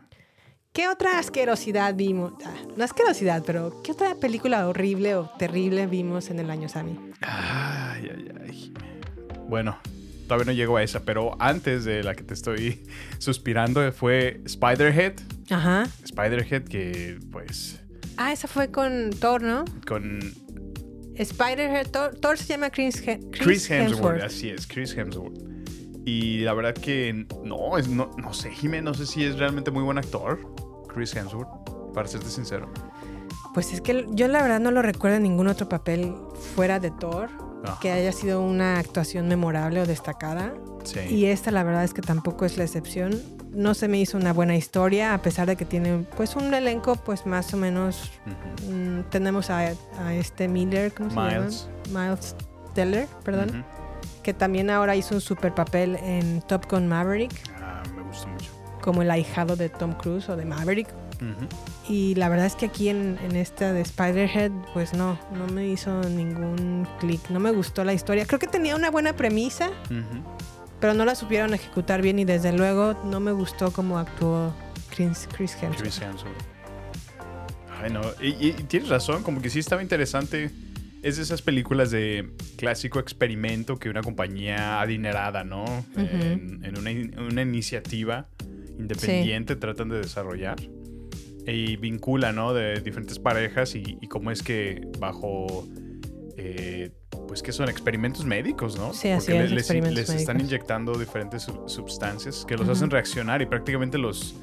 ¿Qué 0.73 0.89
otra 0.89 1.19
asquerosidad 1.19 1.95
vimos? 1.95 2.35
Ah, 2.47 2.55
no 2.77 2.85
asquerosidad, 2.85 3.43
pero 3.45 3.83
¿qué 3.83 3.93
otra 3.93 4.15
película 4.15 4.67
horrible 4.69 5.17
o 5.17 5.29
terrible 5.37 5.89
vimos 5.89 6.31
en 6.31 6.39
el 6.39 6.49
año, 6.49 6.69
Sammy? 6.69 6.99
Ay, 7.21 8.09
ay, 8.15 8.29
ay. 8.41 8.75
Bueno, 9.49 9.79
todavía 10.29 10.45
no 10.47 10.53
llego 10.53 10.77
a 10.77 10.83
esa, 10.85 11.01
pero 11.05 11.37
antes 11.41 11.85
de 11.85 12.05
la 12.05 12.15
que 12.15 12.23
te 12.23 12.35
estoy 12.35 12.85
suspirando 13.19 13.91
fue 13.93 14.41
Spiderhead. 14.47 15.15
Ajá. 15.51 15.87
Spiderhead 16.07 16.63
que, 16.65 17.19
pues, 17.33 17.81
Ah, 18.17 18.33
esa 18.33 18.47
fue 18.49 18.71
con 18.71 19.11
Thor, 19.11 19.43
¿no? 19.43 19.65
con... 19.87 20.21
Spider-Head, 21.17 21.89
Thor, 21.91 22.15
Thor 22.21 22.39
se 22.39 22.45
llama 22.47 22.71
Chris, 22.71 22.97
He- 23.07 23.19
Chris 23.33 23.43
Chris 23.43 23.71
Hemsworth, 23.71 23.93
Hemsworth. 24.21 24.23
así 24.23 24.51
es, 24.51 24.67
Chris 24.69 24.97
Hemsworth. 24.97 25.37
Y 26.05 26.39
la 26.41 26.55
verdad 26.55 26.75
que 26.75 27.27
no, 27.45 27.77
es, 27.77 27.89
no, 27.89 28.11
no 28.17 28.33
sé, 28.33 28.51
Jimé, 28.53 28.83
no 28.83 28.95
sé 28.95 29.05
si 29.07 29.25
es 29.25 29.37
realmente 29.39 29.71
muy 29.73 29.83
buen 29.83 29.99
actor, 29.99 30.39
Chris 30.95 31.15
Hemsworth, 31.17 31.49
para 31.93 32.07
serte 32.07 32.29
sincero. 32.29 32.73
Pues 33.53 33.73
es 33.73 33.81
que 33.81 34.07
yo 34.11 34.29
la 34.29 34.43
verdad 34.43 34.61
no 34.61 34.71
lo 34.71 34.81
recuerdo 34.83 35.17
en 35.17 35.25
ningún 35.25 35.49
otro 35.49 35.69
papel 35.69 36.15
fuera 36.55 36.79
de 36.79 36.93
Thor 36.93 37.31
Ajá. 37.65 37.79
que 37.81 37.91
haya 37.91 38.13
sido 38.13 38.41
una 38.43 38.79
actuación 38.79 39.29
memorable 39.29 39.81
o 39.83 39.87
destacada. 39.87 40.55
Sí. 40.85 41.01
Y 41.11 41.27
esta 41.27 41.51
la 41.51 41.63
verdad 41.65 41.85
es 41.85 41.93
que 41.95 42.03
tampoco 42.03 42.45
es 42.45 42.57
la 42.57 42.65
excepción. 42.65 43.21
No 43.51 43.75
se 43.75 43.89
me 43.89 43.99
hizo 43.99 44.17
una 44.17 44.33
buena 44.33 44.55
historia, 44.57 45.15
a 45.15 45.19
pesar 45.23 45.47
de 45.47 45.57
que 45.57 45.65
tiene 45.65 46.05
pues 46.17 46.37
un 46.37 46.53
elenco 46.55 46.97
pues 46.97 47.27
más 47.27 47.53
o 47.55 47.57
menos... 47.57 48.13
Mm, 48.71 49.01
tenemos 49.11 49.51
a, 49.51 49.73
a 49.99 50.15
este 50.15 50.49
Miller, 50.49 50.93
¿cómo 50.93 51.11
se 51.11 51.17
Miles. 51.17 51.69
llama? 51.87 52.05
Miles 52.11 52.37
Teller, 52.75 53.09
perdón. 53.25 53.65
Que 54.23 54.35
también 54.35 54.71
ahora 54.71 54.95
hizo 54.95 55.15
un 55.15 55.21
super 55.21 55.55
papel 55.55 55.97
en 55.97 56.43
Top 56.43 56.71
Gun 56.71 56.87
Maverick, 56.87 57.33
Ah, 57.61 57.83
me 57.97 58.03
gustó 58.03 58.29
mucho. 58.29 58.51
como 58.83 59.03
el 59.03 59.11
ahijado 59.11 59.57
de 59.57 59.69
Tom 59.71 59.95
Cruise 59.95 60.29
o 60.29 60.37
de 60.37 60.45
Maverick. 60.45 60.89
Y 61.89 62.15
la 62.15 62.29
verdad 62.29 62.47
es 62.47 62.55
que 62.55 62.67
aquí 62.67 62.89
en, 62.89 63.19
en 63.23 63.35
esta 63.37 63.73
de 63.73 63.81
Spider-Head, 63.81 64.53
pues 64.75 64.93
no, 64.95 65.19
no 65.35 65.47
me 65.49 65.67
hizo 65.69 66.01
ningún 66.05 66.87
clic. 67.01 67.21
No 67.31 67.41
me 67.41 67.51
gustó 67.51 67.83
la 67.85 67.93
historia. 67.93 68.27
Creo 68.27 68.39
que 68.39 68.47
tenía 68.47 68.77
una 68.77 68.91
buena 68.91 69.15
premisa, 69.15 69.71
pero 70.81 70.95
no 70.95 71.05
la 71.05 71.15
supieron 71.15 71.55
ejecutar 71.55 72.03
bien 72.03 72.19
y 72.19 72.25
desde 72.25 72.53
luego 72.53 72.95
no 73.05 73.21
me 73.21 73.33
gustó 73.33 73.73
cómo 73.73 73.99
actuó 73.99 74.55
Chris, 74.95 75.29
Chris 75.37 75.55
Hemsworth. 75.55 75.81
Chris 75.81 76.01
Hemsworth. 76.01 76.37
Ay, 77.83 77.93
no. 77.93 78.01
Y, 78.21 78.29
y- 78.49 78.57
y 78.59 78.63
tienes 78.65 78.89
razón, 78.89 79.23
como 79.23 79.41
que 79.41 79.51
sí 79.51 79.59
estaba 79.61 79.83
interesante. 79.83 80.51
Es 81.03 81.17
de 81.17 81.23
esas 81.23 81.43
películas 81.43 81.93
de 81.93 82.29
clásico 82.57 82.99
experimento 82.99 83.79
que 83.79 83.89
una 83.89 84.03
compañía 84.03 84.81
adinerada, 84.81 85.45
¿no? 85.45 85.65
En, 85.97 86.61
en 86.65 86.77
una, 86.79 86.91
in- 86.91 87.15
una 87.19 87.43
iniciativa 87.43 88.27
independiente 88.79 89.55
tratan 89.57 89.89
de 89.91 89.99
desarrollar. 89.99 90.57
Y 91.49 91.77
vincula, 91.77 92.33
¿no? 92.33 92.53
De 92.53 92.81
diferentes 92.81 93.19
parejas 93.19 93.75
y, 93.75 93.99
y 94.01 94.07
cómo 94.07 94.31
es 94.31 94.43
que 94.43 94.81
bajo... 94.99 95.67
eh, 96.37 96.91
pues 97.27 97.43
que 97.43 97.53
son 97.53 97.69
experimentos 97.69 98.25
médicos, 98.25 98.79
¿no? 98.79 98.93
Sí, 98.95 99.09
así 99.11 99.33
Porque 99.33 99.45
es, 99.45 99.51
les, 99.53 100.09
están 100.11 100.41
inyectando 100.41 100.93
diferentes 100.99 101.47
sustancias 101.67 102.45
que 102.47 102.57
los 102.57 102.69
hacen 102.71 102.89
reaccionar 102.91 103.43
y 103.43 103.47
prácticamente 103.47 103.99
los 103.99 104.35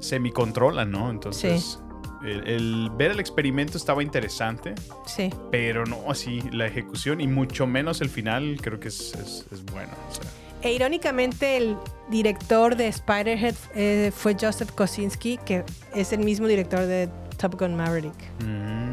semicontrolan, 0.00 0.90
¿no? 0.90 1.10
Entonces, 1.10 1.80
el, 2.24 2.46
el 2.46 2.90
ver 2.96 3.10
el 3.12 3.20
experimento 3.20 3.76
estaba 3.76 4.02
interesante, 4.02 4.74
Sí. 5.06 5.30
pero 5.50 5.84
no 5.84 6.10
así 6.10 6.40
la 6.52 6.66
ejecución 6.66 7.20
y 7.20 7.26
mucho 7.26 7.66
menos 7.66 8.00
el 8.00 8.08
final 8.08 8.58
creo 8.62 8.78
que 8.78 8.88
es, 8.88 9.14
es- 9.14 9.46
es 9.52 9.64
bueno. 9.66 9.92
o 10.08 10.14
sea. 10.14 10.24
E 10.62 10.72
irónicamente 10.72 11.56
el 11.56 11.76
director 12.10 12.74
de 12.76 12.88
Spider-Head 12.88 13.54
eh, 13.74 14.12
fue 14.14 14.36
Joseph 14.40 14.70
Kosinski, 14.72 15.38
que 15.38 15.64
es 15.94 16.12
el 16.12 16.20
mismo 16.20 16.46
director 16.46 16.80
de 16.80 17.08
Top 17.36 17.58
Gun 17.58 17.76
Maverick. 17.76 18.14
Mm, 18.44 18.92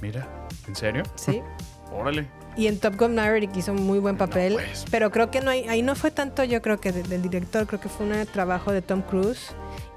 mira, 0.00 0.26
¿en 0.66 0.74
serio? 0.76 1.02
Sí. 1.16 1.42
Órale. 1.92 2.26
Y 2.56 2.68
en 2.68 2.78
Top 2.78 2.96
Gun 2.96 3.14
Maverick 3.16 3.54
hizo 3.56 3.72
un 3.72 3.84
muy 3.84 3.98
buen 3.98 4.16
papel. 4.16 4.54
pues. 4.54 4.84
Pero 4.90 5.10
creo 5.10 5.30
que 5.30 5.40
no 5.40 5.50
hay, 5.50 5.64
ahí 5.68 5.82
no 5.82 5.94
fue 5.96 6.10
tanto, 6.10 6.44
yo 6.44 6.62
creo 6.62 6.80
que 6.80 6.92
de- 6.92 7.02
del 7.02 7.20
director, 7.22 7.66
creo 7.66 7.80
que 7.80 7.88
fue 7.88 8.06
un 8.06 8.26
trabajo 8.26 8.72
de 8.72 8.80
Tom 8.80 9.02
Cruise 9.02 9.48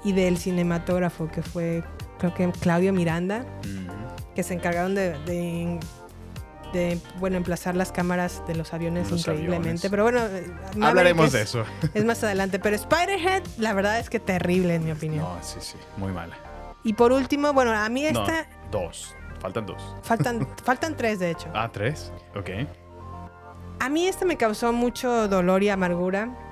y 0.04 0.12
del 0.12 0.36
cinematógrafo, 0.38 1.28
que 1.28 1.42
fue, 1.42 1.82
creo 2.18 2.34
que 2.34 2.50
Claudio 2.60 2.92
Miranda, 2.92 3.46
Mm, 3.64 4.34
que 4.34 4.42
se 4.42 4.54
encargaron 4.54 4.94
de, 4.94 5.16
de, 5.24 5.78
de, 6.72 6.98
bueno, 7.18 7.36
emplazar 7.36 7.74
las 7.76 7.92
cámaras 7.92 8.42
de 8.46 8.54
los 8.54 8.72
aviones 8.74 9.10
Los 9.10 9.20
increíblemente. 9.20 9.68
aviones. 9.70 9.86
Pero 9.90 10.02
bueno, 10.02 10.18
eh, 10.20 10.46
Maverick 10.76 10.84
Hablaremos 10.84 11.26
es- 11.26 11.32
de 11.32 11.42
eso. 11.42 11.64
Es 11.94 12.04
más 12.04 12.22
adelante. 12.24 12.58
Pero 12.58 12.76
Spider-Head, 12.76 13.42
la 13.58 13.72
verdad 13.74 13.98
es 13.98 14.10
que 14.10 14.20
terrible, 14.20 14.74
en 14.74 14.84
mi 14.84 14.92
opinión. 14.92 15.24
No, 15.24 15.38
sí, 15.42 15.58
sí, 15.60 15.76
muy 15.96 16.12
mala. 16.12 16.36
Y 16.84 16.92
por 16.94 17.12
último, 17.12 17.52
bueno, 17.52 17.72
a 17.72 17.88
mí 17.88 18.02
No, 18.12 18.20
esta. 18.20 18.46
dos. 18.70 19.14
Faltan 19.40 19.66
dos. 19.66 19.82
Faltan, 20.02 20.48
faltan 20.64 20.96
tres, 20.96 21.18
de 21.18 21.30
hecho. 21.30 21.48
Ah, 21.54 21.70
tres. 21.72 22.12
Ok. 22.36 22.50
A 23.80 23.88
mí 23.88 24.06
esta 24.08 24.24
me 24.24 24.36
causó 24.36 24.72
mucho 24.72 25.28
dolor 25.28 25.62
y 25.62 25.68
amargura. 25.68 26.44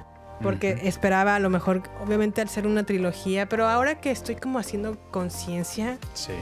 Porque 0.42 0.81
esperaba 0.83 1.35
a 1.35 1.38
lo 1.38 1.48
mejor, 1.48 1.83
obviamente, 2.05 2.42
al 2.42 2.50
ser 2.50 2.66
una 2.66 2.85
trilogía. 2.85 3.48
Pero 3.48 3.66
ahora 3.66 4.02
que 4.02 4.11
estoy 4.11 4.37
como 4.37 4.59
haciendo 4.59 4.98
conciencia, 5.11 5.96
Sí. 6.12 6.33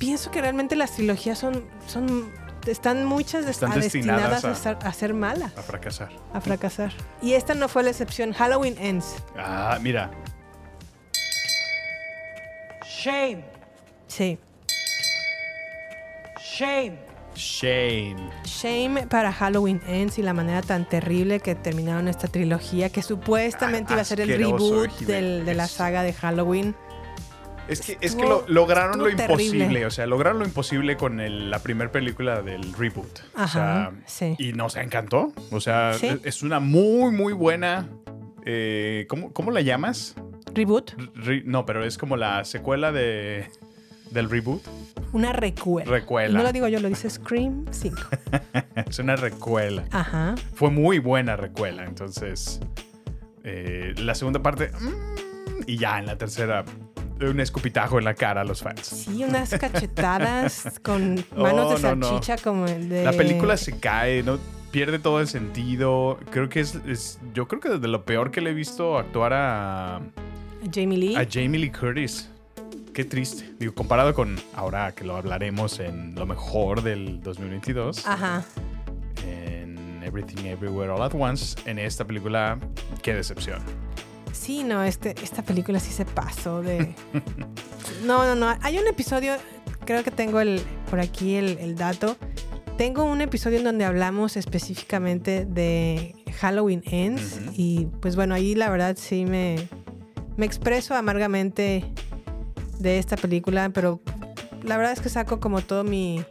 Pienso 0.00 0.32
que 0.32 0.40
realmente 0.40 0.74
las 0.74 0.90
trilogías 0.96 1.38
son. 1.38 1.64
son 1.86 2.32
están 2.66 3.04
muchas 3.06 3.46
Están 3.46 3.72
a- 3.72 3.76
destinadas, 3.76 4.42
destinadas 4.42 4.44
a, 4.44 4.48
a- 4.48 4.74
estar- 4.74 4.86
a 4.88 4.92
ser 4.92 5.14
malas, 5.14 5.56
A 5.56 5.62
fracasar. 5.62 6.10
a 6.34 6.40
fracasar. 6.40 6.92
Y 7.22 7.32
esta 7.34 7.54
no 7.54 7.68
fue 7.68 7.82
la 7.84 7.90
excepción. 7.90 8.32
Halloween 8.32 8.76
Ends. 8.78 9.14
Ah, 9.38 9.78
mira. 9.80 10.10
Shame. 12.84 13.44
Sí. 14.08 14.38
Shame. 16.38 16.98
Shame. 17.34 18.28
Shame 18.44 19.06
para 19.06 19.32
Halloween 19.32 19.80
Ends 19.86 20.18
y 20.18 20.22
la 20.22 20.34
manera 20.34 20.60
tan 20.60 20.86
terrible 20.86 21.40
que 21.40 21.54
terminaron 21.54 22.08
esta 22.08 22.28
trilogía, 22.28 22.90
que 22.90 23.02
supuestamente 23.02 23.92
Ah, 23.92 23.96
iba 23.96 24.02
a 24.02 24.04
ser 24.04 24.20
el 24.20 24.28
reboot 24.36 24.90
del- 25.00 25.46
de 25.46 25.54
la 25.54 25.66
saga 25.66 26.02
de 26.02 26.12
Halloween. 26.12 26.74
Es 27.70 27.80
que, 27.80 27.96
es 28.00 28.14
que 28.16 28.22
lo, 28.22 28.44
lograron 28.48 28.98
lo 28.98 29.04
terrible. 29.04 29.24
imposible, 29.24 29.86
o 29.86 29.90
sea, 29.90 30.06
lograron 30.06 30.40
lo 30.40 30.44
imposible 30.44 30.96
con 30.96 31.20
el- 31.20 31.50
la 31.50 31.60
primera 31.60 31.90
película 31.92 32.42
del 32.42 32.72
reboot. 32.74 33.20
Ajá, 33.34 33.44
o 33.44 33.48
sea, 33.48 33.92
sí. 34.06 34.34
Y 34.38 34.52
nos 34.52 34.76
encantó. 34.76 35.32
O 35.50 35.60
sea, 35.60 35.94
Sí. 35.94 36.08
es- 36.24 36.42
una 36.42 36.60
muy, 36.60 37.12
muy 37.12 37.32
buena. 37.32 37.88
eh, 38.46 39.04
¿cómo, 39.08 39.32
¿Cómo 39.34 39.50
la 39.50 39.60
llamas? 39.60 40.14
Reboot, 40.54 40.92
Re- 41.14 41.42
no, 41.44 41.66
pero 41.66 41.84
es 41.84 41.98
como 41.98 42.16
la 42.16 42.44
secuela 42.44 42.90
de, 42.90 43.46
del 44.10 44.30
reboot. 44.30 44.62
una 45.12 45.32
recuela. 45.34 45.88
Recuela. 45.90 46.36
No 46.38 46.42
lo 46.42 46.50
digo 46.52 46.66
yo, 46.66 46.80
lo 46.80 46.88
dice 46.88 47.08
Scream 47.10 47.66
5. 47.70 48.00
es 48.88 48.98
una 48.98 49.14
recuela. 49.16 49.84
Ajá. 49.90 50.34
Fue 50.54 50.70
muy 50.70 50.98
buena 50.98 51.36
recuela. 51.36 51.84
Entonces, 51.84 52.60
eh, 53.44 53.92
la 53.98 54.14
segunda 54.14 54.42
parte. 54.42 54.70
mm, 54.80 55.64
y 55.66 55.76
ya 55.76 55.98
en 55.98 56.06
la 56.06 56.16
tercera, 56.16 56.64
un 57.28 57.40
escupitajo 57.40 57.98
en 57.98 58.04
la 58.04 58.14
cara 58.14 58.40
a 58.40 58.44
los 58.44 58.62
fans. 58.62 58.86
Sí, 58.86 59.24
unas 59.24 59.50
cachetadas 59.50 60.78
con 60.82 61.24
manos 61.36 61.80
de 61.80 61.88
Oh, 61.88 61.90
no, 61.90 61.96
no. 61.96 62.06
salchicha 62.08 62.36
como 62.42 62.66
el 62.66 62.88
de... 62.88 63.04
La 63.04 63.12
película 63.12 63.56
se 63.56 63.78
cae, 63.78 64.22
no 64.22 64.38
pierde 64.70 64.98
todo 64.98 65.20
el 65.20 65.28
sentido. 65.28 66.18
Creo 66.30 66.48
que 66.48 66.60
es, 66.60 66.76
es- 66.86 67.18
yo 67.34 67.46
creo 67.48 67.60
que 67.60 67.68
desde 67.68 67.88
lo 67.88 68.04
peor 68.04 68.30
que 68.30 68.40
le 68.40 68.50
he 68.50 68.54
visto 68.54 68.98
actuar 68.98 69.32
a, 69.34 70.00
Jamie 70.72 70.98
Lee. 70.98 71.16
a 71.16 71.26
Jamie 71.30 71.58
Lee 71.58 71.70
Curtis. 71.70 72.28
Qué 72.94 73.04
triste. 73.04 73.50
Digo, 73.58 73.74
comparado 73.74 74.14
con 74.14 74.36
ahora 74.54 74.92
que 74.92 75.04
lo 75.04 75.16
hablaremos 75.16 75.78
en 75.80 76.14
lo 76.16 76.26
mejor 76.26 76.82
del 76.82 77.22
2022, 77.22 78.06
Ajá. 78.06 78.42
en 79.26 80.02
Everything 80.02 80.44
Everywhere 80.46 80.90
All 80.90 81.02
at 81.02 81.12
Once, 81.14 81.56
en 81.66 81.78
esta 81.78 82.04
película, 82.04 82.58
qué 83.02 83.14
decepción. 83.14 83.60
Sí, 84.32 84.64
no, 84.64 84.82
este, 84.84 85.14
esta 85.22 85.42
película 85.42 85.80
sí 85.80 85.92
se 85.92 86.04
pasó 86.04 86.62
de... 86.62 86.94
No, 88.04 88.24
no, 88.24 88.34
no. 88.34 88.56
Hay 88.62 88.78
un 88.78 88.86
episodio, 88.86 89.34
creo 89.84 90.02
que 90.02 90.10
tengo 90.10 90.40
el, 90.40 90.62
por 90.88 91.00
aquí 91.00 91.34
el, 91.34 91.58
el 91.58 91.76
dato. 91.76 92.16
Tengo 92.78 93.04
un 93.04 93.20
episodio 93.20 93.58
en 93.58 93.64
donde 93.64 93.84
hablamos 93.84 94.36
específicamente 94.36 95.44
de 95.44 96.14
Halloween 96.38 96.82
Ends. 96.86 97.40
Y 97.54 97.88
pues 98.00 98.16
bueno, 98.16 98.34
ahí 98.34 98.54
la 98.54 98.70
verdad 98.70 98.96
sí 98.98 99.26
me, 99.26 99.68
me 100.36 100.46
expreso 100.46 100.94
amargamente 100.94 101.84
de 102.78 102.98
esta 102.98 103.16
película, 103.16 103.68
pero 103.70 104.00
la 104.62 104.76
verdad 104.76 104.92
es 104.92 105.00
que 105.00 105.10
saco 105.10 105.40
como 105.40 105.60
todo 105.60 105.84
mi, 105.84 106.24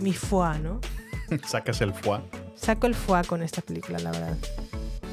mi 0.00 0.12
foie, 0.12 0.60
¿no? 0.60 0.80
Sacas 1.46 1.80
el 1.80 1.92
foie. 1.92 2.20
Saco 2.54 2.86
el 2.86 2.94
foie 2.94 3.24
con 3.24 3.42
esta 3.42 3.62
película, 3.62 3.98
la 3.98 4.12
verdad. 4.12 4.36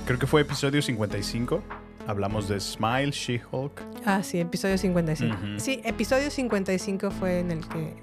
Creo 0.06 0.20
que 0.20 0.28
fue 0.28 0.42
episodio 0.42 0.82
55. 0.82 1.64
Hablamos 2.08 2.50
de 2.50 2.60
Smile, 2.60 3.12
She-Hulk. 3.12 3.82
Ah, 4.06 4.22
sí, 4.24 4.40
episodio 4.40 4.78
55. 4.78 5.36
Ujú. 5.36 5.60
Sí, 5.60 5.82
episodio 5.86 6.30
55 6.30 7.12
fue 7.12 7.40
en 7.40 7.52
el 7.52 7.68
que 7.68 7.94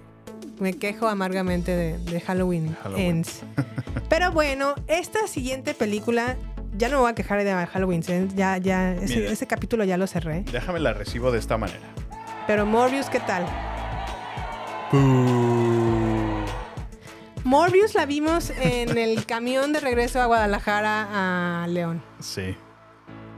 me 0.58 0.72
quejo 0.74 1.08
amargamente 1.08 1.74
de, 1.76 1.98
de 1.98 2.20
Halloween, 2.20 2.74
Halloween. 2.82 3.06
Ends. 3.06 3.42
Pero 4.08 4.32
bueno, 4.32 4.74
esta 4.86 5.26
siguiente 5.26 5.74
película, 5.74 6.36
ya 6.76 6.88
no 6.88 6.96
me 6.96 7.00
voy 7.02 7.10
a 7.10 7.14
quejar 7.14 7.42
de 7.44 7.52
Halloween 7.66 8.02
Ends, 8.06 8.34
ya, 8.34 8.56
ya, 8.58 8.94
ese, 8.94 9.16
Mira. 9.16 9.30
ese 9.32 9.46
capítulo 9.46 9.84
ya 9.84 9.96
lo 9.96 10.06
cerré. 10.06 10.44
Déjame 10.50 10.80
la 10.80 10.92
recibo 10.94 11.30
de 11.30 11.38
esta 11.38 11.58
manera. 11.58 11.80
Pero 12.46 12.64
Morbius, 12.66 13.10
¿qué 13.10 13.20
tal? 13.20 13.46
Morbius 17.44 17.94
la 17.94 18.06
vimos 18.06 18.50
en 18.50 18.96
el 18.98 19.24
camión 19.26 19.72
de 19.72 19.80
regreso 19.80 20.20
a 20.20 20.26
Guadalajara 20.26 21.62
a 21.62 21.66
León. 21.68 22.02
Sí. 22.18 22.56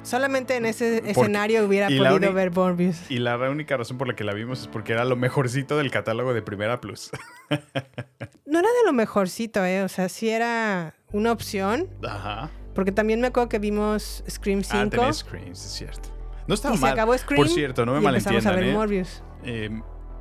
Solamente 0.03 0.57
en 0.57 0.67
ese 0.67 0.97
Porque- 0.97 1.11
escenario 1.13 1.65
hubiera 1.65 1.87
podido 1.87 2.17
uni- 2.17 2.29
ver 2.33 2.51
Morbius. 2.51 3.09
Y 3.11 3.19
la 3.19 3.37
única 3.39 3.77
razón 3.77 3.99
por 3.99 4.09
la 4.09 4.15
que 4.17 4.25
la 4.25 4.35
vimos 4.35 4.61
es 4.63 4.67
porque 4.69 4.93
era 4.93 5.05
lo 5.05 5.15
mejorcito 5.17 5.77
del 5.79 5.91
catálogo 5.91 6.35
de 6.35 6.43
Primera 6.43 6.81
Plus. 6.81 7.11
No 8.45 8.59
era 8.59 8.69
de 8.69 8.85
lo 8.85 8.93
mejorcito, 8.93 9.65
¿eh? 9.65 9.83
O 9.83 9.89
sea, 9.89 10.11
sí 10.11 10.29
era 10.29 10.95
una 11.13 11.33
opción. 11.33 11.89
Ajá. 12.07 12.51
Porque 12.75 12.93
también 12.93 13.19
me 13.21 13.29
acuerdo 13.29 13.49
que 13.49 13.59
vimos 13.59 14.23
Scream 14.29 14.63
5. 14.63 14.77
Ah, 14.79 14.91
tenés 14.91 15.17
Screams, 15.19 15.65
es 15.65 15.73
cierto. 15.73 16.11
No 16.47 16.55
estaba 16.55 16.75
y 16.75 16.79
se 16.79 16.83
mal. 16.83 16.93
acabó 16.93 17.17
Scream. 17.17 17.37
Por 17.39 17.49
cierto, 17.49 17.87
no 17.87 17.93
me 17.95 18.03
y 18.03 18.07
empezamos 18.07 18.45
a 18.45 18.51
malentiendan, 18.51 18.57
ver 18.57 18.65
¿eh? 18.69 18.73
Morbius. 18.77 19.23
Eh, 19.45 19.71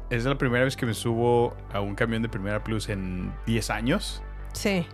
es 0.09 0.23
la 0.23 0.37
primera 0.37 0.63
vez 0.63 0.77
que 0.77 0.85
me 0.85 0.93
subo 0.93 1.53
a 1.73 1.81
un 1.81 1.93
camión 1.95 2.21
de 2.21 2.29
Primera 2.29 2.63
Plus 2.63 2.87
en 2.87 3.33
10 3.47 3.69
años. 3.69 4.23
Sí. 4.53 4.85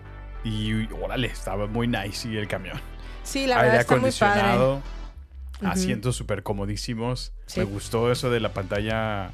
Y 0.43 0.91
órale, 0.93 1.27
estaba 1.27 1.67
muy 1.67 1.87
nice 1.87 2.27
y 2.29 2.37
el 2.37 2.47
camión. 2.47 2.79
Sí, 3.27 3.45
la 3.45 3.55
Aire 3.57 3.67
verdad 3.77 3.81
está 3.81 3.95
muy 3.97 4.11
padre. 4.11 4.41
acondicionado, 4.41 4.81
Ujú. 5.61 5.67
asientos 5.67 6.15
súper 6.15 6.43
comodísimos. 6.43 7.33
Sí. 7.45 7.59
Me 7.59 7.65
gustó 7.65 8.09
eso 8.11 8.29
de 8.29 8.39
la 8.39 8.53
pantalla 8.53 9.31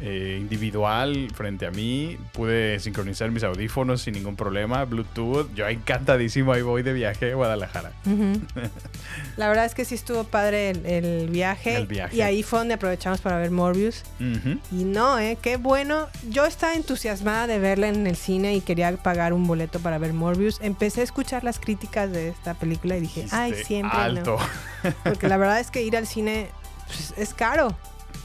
eh, 0.00 0.38
individual 0.40 1.28
frente 1.34 1.66
a 1.66 1.70
mí. 1.70 2.18
Pude 2.32 2.78
sincronizar 2.80 3.30
mis 3.30 3.42
audífonos 3.44 4.02
sin 4.02 4.14
ningún 4.14 4.36
problema. 4.36 4.84
Bluetooth. 4.84 5.52
Yo 5.54 5.68
encantadísimo. 5.68 6.52
Ahí 6.52 6.62
voy 6.62 6.82
de 6.82 6.92
viaje 6.92 7.32
a 7.32 7.34
Guadalajara. 7.34 7.92
La 9.36 9.48
verdad 9.48 9.64
es 9.64 9.74
que 9.74 9.84
sí 9.84 9.94
estuvo 9.94 10.24
padre 10.24 10.70
el, 10.70 10.86
el 10.86 11.28
viaje. 11.28 11.76
El 11.76 11.86
viaje. 11.86 12.16
Y 12.16 12.20
ahí 12.22 12.42
fue 12.42 12.58
donde 12.60 12.74
aprovechamos 12.74 13.20
para 13.20 13.38
ver 13.38 13.50
Morbius. 13.50 14.02
Y 14.72 14.84
no, 14.84 15.18
¿eh? 15.18 15.38
Qué 15.40 15.56
bueno. 15.56 16.08
Yo 16.28 16.46
estaba 16.46 16.74
entusiasmada 16.74 17.46
de 17.46 17.58
verla 17.58 17.88
en 17.88 18.06
el 18.06 18.16
cine 18.16 18.54
y 18.54 18.60
quería 18.60 18.96
pagar 18.96 19.32
un 19.32 19.46
boleto 19.46 19.80
para 19.80 19.98
ver 19.98 20.12
Morbius. 20.12 20.58
Empecé 20.60 21.00
a 21.00 21.04
escuchar 21.04 21.44
las 21.44 21.58
críticas 21.58 22.12
de 22.12 22.28
esta 22.28 22.54
película 22.54 22.96
y 22.96 23.00
dije, 23.00 23.26
ay, 23.30 23.54
siempre 23.54 23.98
Alto. 23.98 24.38
no. 24.82 24.92
Porque 25.04 25.28
la 25.28 25.36
verdad 25.38 25.60
es 25.60 25.70
que 25.70 25.82
ir 25.82 25.96
al 25.96 26.06
cine 26.06 26.48
pues, 26.86 27.14
es 27.16 27.34
caro. 27.34 27.76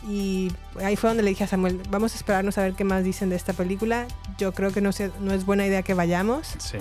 Y 0.07 0.51
ahí 0.83 0.95
fue 0.95 1.09
donde 1.11 1.21
le 1.23 1.29
dije 1.29 1.43
a 1.43 1.47
Samuel, 1.47 1.79
vamos 1.89 2.13
a 2.13 2.15
esperarnos 2.17 2.57
a 2.57 2.63
ver 2.63 2.73
qué 2.73 2.83
más 2.83 3.03
dicen 3.03 3.29
de 3.29 3.35
esta 3.35 3.53
película. 3.53 4.07
Yo 4.39 4.51
creo 4.53 4.71
que 4.71 4.81
no, 4.81 4.91
sé- 4.91 5.11
no 5.19 5.33
es 5.33 5.45
buena 5.45 5.65
idea 5.65 5.83
que 5.83 5.93
vayamos. 5.93 6.55
Sí. 6.57 6.77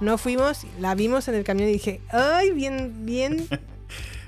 No 0.00 0.18
fuimos, 0.18 0.66
la 0.78 0.94
vimos 0.94 1.26
en 1.28 1.34
el 1.34 1.44
camión 1.44 1.68
y 1.68 1.72
dije, 1.72 2.00
ay, 2.10 2.52
bien, 2.52 3.04
bien. 3.06 3.46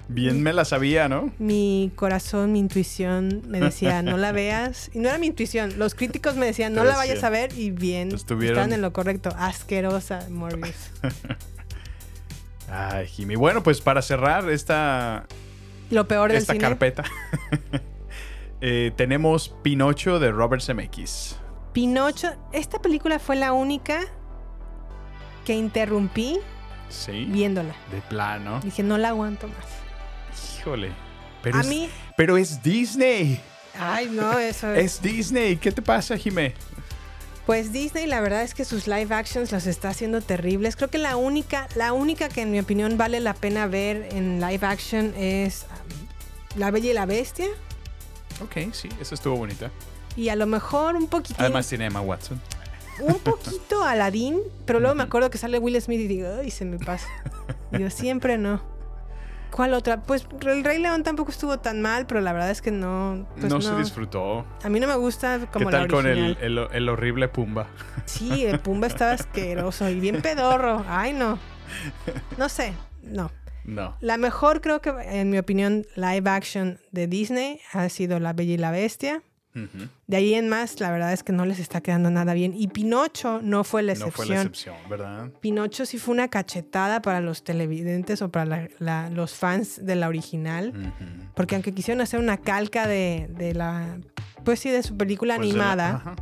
Bien 0.09 0.43
me 0.43 0.53
la 0.53 0.65
sabía, 0.67 1.09
¿no? 1.09 1.33
Mi 1.39 1.91
corazón, 1.95 2.53
mi 2.53 2.59
intuición 2.59 3.41
me 3.47 3.61
decía, 3.61 4.03
no 4.03 4.19
la 4.19 4.33
veas. 4.33 4.91
Y 4.93 4.99
no 4.99 5.09
era 5.09 5.17
mi 5.17 5.29
intuición, 5.29 5.79
los 5.79 5.95
críticos 5.95 6.35
me 6.37 6.45
decían, 6.45 6.75
no 6.75 6.85
la 6.85 6.97
vayas 6.97 7.23
a 7.25 7.31
ver. 7.31 7.57
Y 7.57 7.71
bien, 7.71 8.11
Estuvieron- 8.13 8.55
estaban 8.59 8.73
en 8.75 8.83
lo 8.83 8.93
correcto. 8.93 9.31
Asquerosa, 9.39 10.27
Morbius. 10.29 10.75
Ay, 12.71 13.07
Jimmy. 13.07 13.37
Bueno, 13.37 13.63
pues 13.63 13.81
para 13.81 14.03
cerrar 14.03 14.51
esta, 14.51 15.27
Lo 15.91 16.07
peor 16.09 16.31
del 16.31 16.39
esta 16.39 16.53
cine. 16.55 16.63
carpeta, 16.65 17.05
eh, 18.63 18.93
tenemos 18.97 19.55
Pinocho 19.63 20.19
de 20.21 20.31
Robert 20.31 20.63
Zemeckis. 20.63 21.37
Pinocho, 21.73 22.29
esta 22.53 22.81
película 22.81 23.19
fue 23.19 23.37
la 23.37 23.53
única 23.53 24.01
que 25.45 25.55
interrumpí 25.55 26.39
Sí. 26.89 27.25
viéndola. 27.25 27.75
De 27.91 28.01
plano. 28.03 28.61
Dije, 28.61 28.83
no 28.83 28.99
la 28.99 29.09
aguanto 29.09 29.49
más. 29.49 30.59
Híjole. 30.61 30.93
Pero, 31.43 31.59
a 31.59 31.61
es, 31.63 31.67
mí, 31.67 31.89
pero 32.17 32.37
es 32.37 32.63
Disney. 32.63 33.41
ay, 33.79 34.09
no, 34.13 34.39
eso 34.39 34.71
es. 34.73 34.85
Es 34.97 35.03
Disney. 35.03 35.57
¿Qué 35.57 35.73
te 35.73 35.83
pasa, 35.83 36.17
Jimé? 36.17 36.55
Pues 37.47 37.73
Disney, 37.73 38.07
la 38.07 38.21
verdad 38.21 38.43
es 38.43 38.55
que 38.55 38.65
sus 38.65 38.87
live 38.87 39.13
actions 39.13 39.51
los 39.51 39.67
está 39.67 39.89
haciendo 39.89 40.21
terribles. 40.21 40.77
Creo 40.77 40.89
que 40.91 40.99
la 40.99 41.17
única, 41.17 41.67
la 41.75 41.93
única 41.93 42.29
que 42.29 42.43
en 42.43 42.53
mi 42.53 42.61
opinión 42.61 42.97
vale 42.97 43.19
la 43.19 43.35
pena 43.35 43.67
ver 43.67 44.09
en 44.13 44.41
live 44.41 44.65
action 44.65 45.13
es 45.17 45.67
La 46.57 46.71
Bella 46.71 46.91
y 46.91 46.95
la 46.95 47.07
Bestia. 47.07 47.49
Ok, 48.41 48.73
sí, 48.73 48.89
eso 49.01 49.15
estuvo 49.15 49.37
bonita. 49.37 49.71
Y 50.17 50.29
a 50.29 50.37
lo 50.37 50.47
mejor 50.47 50.97
un 50.97 51.07
poquitín, 51.09 51.37
Además 51.41 51.69
tiene 51.69 51.87
Emma 51.87 52.01
Watson. 52.01 52.41
un 53.01 53.19
poquito 53.19 53.83
Aladdin, 53.85 54.41
pero 54.67 54.81
luego 54.81 54.95
me 54.95 55.03
acuerdo 55.03 55.31
que 55.31 55.39
sale 55.39 55.59
Will 55.59 55.81
Smith 55.81 56.01
y 56.01 56.07
digo, 56.07 56.29
ay, 56.41 56.51
se 56.51 56.65
me 56.65 56.79
pasa. 56.79 57.09
Yo 57.73 57.89
siempre 57.91 58.39
no. 58.39 58.63
¿Cuál 59.51 59.75
otra? 59.75 60.03
Pues 60.03 60.27
El 60.41 60.65
Rey 60.65 60.79
León 60.79 61.03
tampoco 61.03 61.31
estuvo 61.31 61.59
tan 61.59 61.83
mal, 61.83 62.07
pero 62.07 62.23
la 62.23 62.33
verdad 62.33 62.51
es 62.51 62.63
que 62.63 62.71
no. 62.71 63.27
pues 63.39 63.53
no, 63.53 63.61
se 63.61 63.75
disfrutó. 63.77 64.47
A 64.63 64.69
mí 64.71 64.81
no 64.81 64.87
me 64.87 64.97
gusta 64.97 65.41
como 65.53 65.67
¿Qué 65.67 65.73
tal 65.73 65.83
la 65.83 65.89
con 65.89 66.07
el, 66.07 66.39
el, 66.41 66.59
el 66.73 66.89
horrible 66.89 67.29
Pumba? 67.29 67.67
Sí, 68.07 68.47
el 68.47 68.61
Pumba 68.61 68.87
estaba 68.87 69.13
asqueroso 69.13 69.89
y 69.91 70.01
bien 70.01 70.23
pedorro. 70.23 70.85
Ay, 70.89 71.13
no. 71.13 71.39
No 72.39 72.49
sé, 72.49 72.75
no. 73.03 73.31
No. 73.65 73.97
La 74.01 74.17
mejor, 74.17 74.61
creo 74.61 74.81
que, 74.81 74.91
en 74.91 75.31
mi 75.31 75.39
opinión, 75.39 75.87
live 75.97 76.29
action 76.29 76.79
de 76.91 77.07
Disney 77.07 77.61
ha 77.73 77.89
sido 77.89 78.19
La 78.21 78.33
Bella 78.33 78.55
y 78.55 78.59
la 78.59 78.71
Bestia. 78.71 79.23
De 80.07 80.17
ahí 80.17 80.33
en 80.33 80.49
más, 80.49 80.81
la 80.81 80.91
verdad 80.91 81.13
es 81.13 81.23
que 81.23 81.31
no 81.35 81.45
les 81.45 81.59
está 81.59 81.83
quedando 81.83 82.11
nada 82.11 82.33
bien. 82.33 82.55
Y 82.57 82.69
Pinocho 82.69 83.43
no 83.43 83.65
fue 83.65 83.83
la 83.83 83.93
No 83.93 84.07
excepción. 84.07 84.15
fue 84.27 84.35
la 84.35 84.41
excepción, 84.41 84.77
¿verdad? 84.89 85.31
Pinocho 85.41 85.85
sí 85.85 85.99
fue 85.99 86.15
una 86.15 86.29
cachetada 86.29 87.03
para 87.03 87.21
los 87.21 87.45
televidentes 87.45 88.23
o 88.23 88.31
para 88.31 88.47
la- 88.47 88.69
la- 88.79 89.11
los 89.11 89.35
fans 89.35 89.85
de 89.85 89.95
la 89.95 90.09
original. 90.09 90.95
Porque 91.35 91.55
aunque 91.55 91.73
quisieron 91.75 92.01
hacer 92.01 92.19
una 92.19 92.39
calca 92.39 92.87
de, 92.87 93.29
de 93.37 93.53
la. 93.53 93.99
Pues 94.43 94.59
sí, 94.59 94.71
de 94.71 94.83
su 94.83 94.97
película 94.97 95.37
Pues 95.37 95.49
la- 95.49 95.53
animada. 95.73 96.15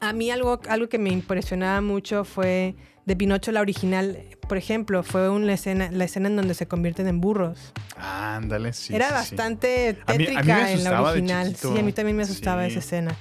A 0.00 0.12
mí 0.12 0.30
algo, 0.30 0.60
algo 0.68 0.88
que 0.90 0.98
me 0.98 1.08
impresionaba 1.10 1.80
mucho 1.80 2.24
fue 2.26 2.74
de 3.06 3.16
Pinocho 3.16 3.52
la 3.52 3.60
original. 3.60 4.18
Por 4.48 4.58
ejemplo, 4.58 5.02
fue 5.02 5.28
una 5.28 5.52
escena, 5.54 5.90
la 5.90 6.04
escena 6.04 6.28
en 6.28 6.36
donde 6.36 6.54
se 6.54 6.66
convierten 6.66 7.06
en 7.08 7.20
burros. 7.20 7.72
Ándale, 7.96 8.72
sí. 8.72 8.94
Era 8.94 9.06
sí, 9.08 9.12
sí. 9.12 9.36
bastante 9.36 9.88
A 9.88 9.92
mí- 9.92 9.98
a 10.06 10.12
mí 10.12 10.18
me 10.18 10.24
tétrica 10.26 10.72
en 10.72 10.84
la 10.84 11.02
original. 11.02 11.56
Sí, 11.56 11.78
a 11.78 11.82
mí 11.82 11.92
también 11.92 12.16
me 12.16 12.22
asustaba 12.22 12.62
Sí. 12.64 12.70
esa 12.70 12.78
escena. 12.80 13.16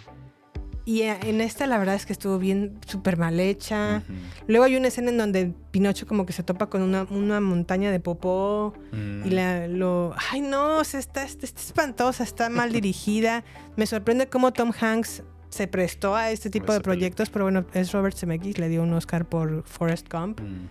Y 0.85 1.03
eh, 1.03 1.17
en 1.23 1.39
esta 1.39 1.65
la 1.65 1.77
verdad 1.77 1.95
es 1.95 2.05
que 2.05 2.11
estuvo 2.11 2.37
bien, 2.37 2.77
súper 2.85 3.15
mal 3.15 3.39
hecha. 3.39 4.03
Luego 4.47 4.65
hay 4.65 4.75
una 4.75 4.89
escena 4.89 5.11
en 5.11 5.17
donde 5.17 5.53
Pinocho 5.71 6.05
como 6.05 6.25
que 6.25 6.33
se 6.33 6.43
topa 6.43 6.65
con 6.69 6.81
una, 6.81 7.03
una 7.03 7.39
montaña 7.39 7.89
de 7.89 8.01
popó 8.01 8.73
Mm. 8.91 9.25
y 9.25 9.29
la, 9.29 9.67
lo... 9.69 10.13
Ay, 10.31 10.41
no, 10.41 10.79
o 10.79 10.83
sea, 10.83 10.99
está, 10.99 11.23
está, 11.23 11.45
está 11.45 11.61
espantosa, 11.61 12.23
está 12.25 12.49
mal 12.49 12.73
dirigida. 12.73 13.45
Me 13.77 13.85
sorprende 13.85 14.27
cómo 14.27 14.51
Tom 14.51 14.73
Hanks 14.77 15.23
se 15.53 15.67
prestó 15.67 16.15
a 16.15 16.31
este 16.31 16.49
tipo 16.49 16.73
de 16.73 16.81
proyectos, 16.81 17.29
pero 17.29 17.45
bueno, 17.45 17.65
es 17.73 17.91
Robert 17.91 18.17
Zemeckis, 18.17 18.57
le 18.57 18.69
dio 18.69 18.83
un 18.83 18.93
Oscar 18.93 19.25
por 19.25 19.63
Forrest 19.63 20.11
Gump. 20.11 20.41
Mm. 20.41 20.67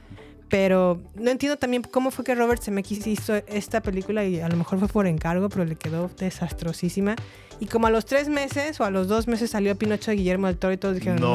Pero 0.48 1.00
no 1.14 1.30
entiendo 1.30 1.56
también 1.56 1.82
cómo 1.82 2.10
fue 2.10 2.26
que 2.26 2.34
Robert 2.34 2.62
Zemeckis 2.62 3.06
hizo 3.06 3.34
esta 3.46 3.80
película 3.80 4.22
y 4.26 4.38
a 4.40 4.48
lo 4.48 4.56
mejor 4.58 4.78
fue 4.78 4.88
por 4.88 5.06
encargo, 5.06 5.48
pero 5.48 5.64
le 5.64 5.76
quedó 5.76 6.10
desastrosísima. 6.18 7.16
Y 7.58 7.64
como 7.66 7.86
a 7.86 7.90
los 7.90 8.04
tres 8.04 8.28
meses 8.28 8.78
o 8.78 8.84
a 8.84 8.90
los 8.90 9.08
dos 9.08 9.28
meses 9.28 9.50
salió 9.50 9.74
Pinocho 9.78 10.10
de 10.10 10.18
Guillermo 10.18 10.48
del 10.48 10.58
Toro 10.58 10.74
y 10.74 10.76
todos 10.76 10.96
dijeron, 10.96 11.20
No. 11.20 11.28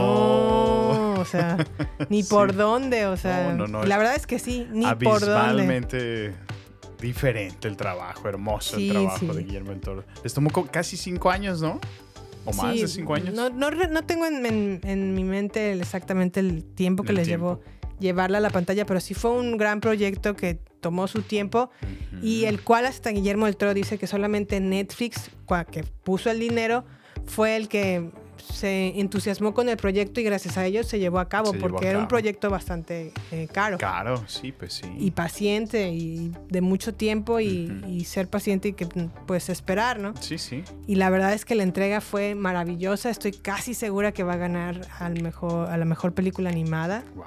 no, 1.15 1.21
o 1.21 1.25
sea, 1.25 1.57
ni 2.09 2.21
Sí. 2.21 2.29
por 2.29 2.55
dónde, 2.55 3.07
o 3.07 3.17
sea, 3.17 3.53
No, 3.53 3.65
no, 3.65 3.67
no, 3.67 3.83
la 3.85 3.97
verdad 3.97 4.15
es 4.15 4.27
que 4.27 4.37
sí, 4.37 4.67
ni 4.71 4.85
por 4.95 5.21
dónde. 5.21 6.35
Diferente 6.99 7.67
el 7.67 7.77
trabajo, 7.77 8.27
hermoso 8.27 8.75
Sí, 8.75 8.87
el 8.87 8.93
trabajo 8.93 9.19
sí. 9.19 9.27
de 9.27 9.43
Guillermo 9.43 9.69
del 9.71 9.79
Toro. 9.81 10.03
Les 10.23 10.33
tomó 10.33 10.49
casi 10.71 10.97
cinco 10.97 11.29
años, 11.29 11.61
¿no? 11.61 11.79
O 12.47 12.53
más 12.53 12.73
Sí, 12.73 12.81
de 12.81 12.87
cinco 12.87 13.13
años. 13.15 13.33
No, 13.33 13.49
no, 13.49 13.69
no 13.71 14.03
tengo 14.03 14.25
en, 14.25 14.45
en- 14.45 14.81
en 14.83 15.13
mi 15.13 15.23
mente 15.23 15.73
exactamente 15.73 16.39
el 16.39 16.63
tiempo 16.63 17.03
que 17.03 17.09
El 17.09 17.15
les 17.17 17.27
tiempo. 17.27 17.59
llevó 17.61 17.77
llevarla 17.99 18.37
a 18.37 18.41
la 18.41 18.51
pantalla, 18.51 18.85
pero 18.85 18.99
sí 18.99 19.13
fue 19.15 19.31
un 19.31 19.57
gran 19.57 19.81
proyecto 19.81 20.35
que 20.35 20.59
tomó 20.81 21.07
su 21.07 21.23
tiempo 21.23 21.71
y 22.21 22.45
el 22.45 22.61
cual 22.61 22.85
hasta 22.85 23.09
Guillermo 23.09 23.47
del 23.47 23.57
Toro 23.57 23.73
dice 23.73 23.97
que 23.97 24.05
solamente 24.07 24.59
Netflix, 24.59 25.31
que 25.71 25.83
puso 25.83 26.29
el 26.29 26.39
dinero, 26.39 26.85
fue 27.25 27.55
el 27.55 27.67
que 27.67 28.11
se 28.51 28.99
entusiasmó 28.99 29.53
con 29.53 29.69
el 29.69 29.77
proyecto 29.77 30.19
y 30.19 30.23
gracias 30.23 30.57
a 30.57 30.65
ellos 30.65 30.87
se 30.87 30.99
llevó 30.99 31.19
a 31.19 31.29
cabo, 31.29 31.51
Se 31.51 31.59
porque 31.59 31.87
a 31.87 31.89
era 31.91 31.99
un 31.99 32.07
proyecto 32.07 32.49
bastante 32.49 33.11
eh, 33.31 33.47
caro. 33.51 33.77
Caro, 33.77 34.23
sí, 34.27 34.51
pues 34.51 34.73
sí. 34.73 34.87
Y 34.97 35.11
paciente 35.11 35.89
y 35.89 36.31
de 36.49 36.61
mucho 36.61 36.93
tiempo 36.93 37.39
y, 37.39 37.83
y 37.87 38.05
ser 38.05 38.29
paciente 38.29 38.69
y 38.69 38.73
que 38.73 38.87
pues 39.25 39.49
esperar, 39.49 39.99
¿no? 39.99 40.13
Sí, 40.19 40.37
sí. 40.37 40.63
Y 40.87 40.95
la 40.95 41.09
verdad 41.09 41.33
es 41.33 41.45
que 41.45 41.55
la 41.55 41.63
entrega 41.63 42.01
fue 42.01 42.35
maravillosa. 42.35 43.09
Estoy 43.09 43.31
casi 43.31 43.73
segura 43.73 44.11
que 44.11 44.23
va 44.23 44.33
a 44.33 44.37
ganar 44.37 44.81
al 44.99 45.21
mejor, 45.21 45.69
a 45.69 45.77
la 45.77 45.85
mejor 45.85 46.13
película 46.13 46.49
animada. 46.49 47.03
Wow. 47.15 47.25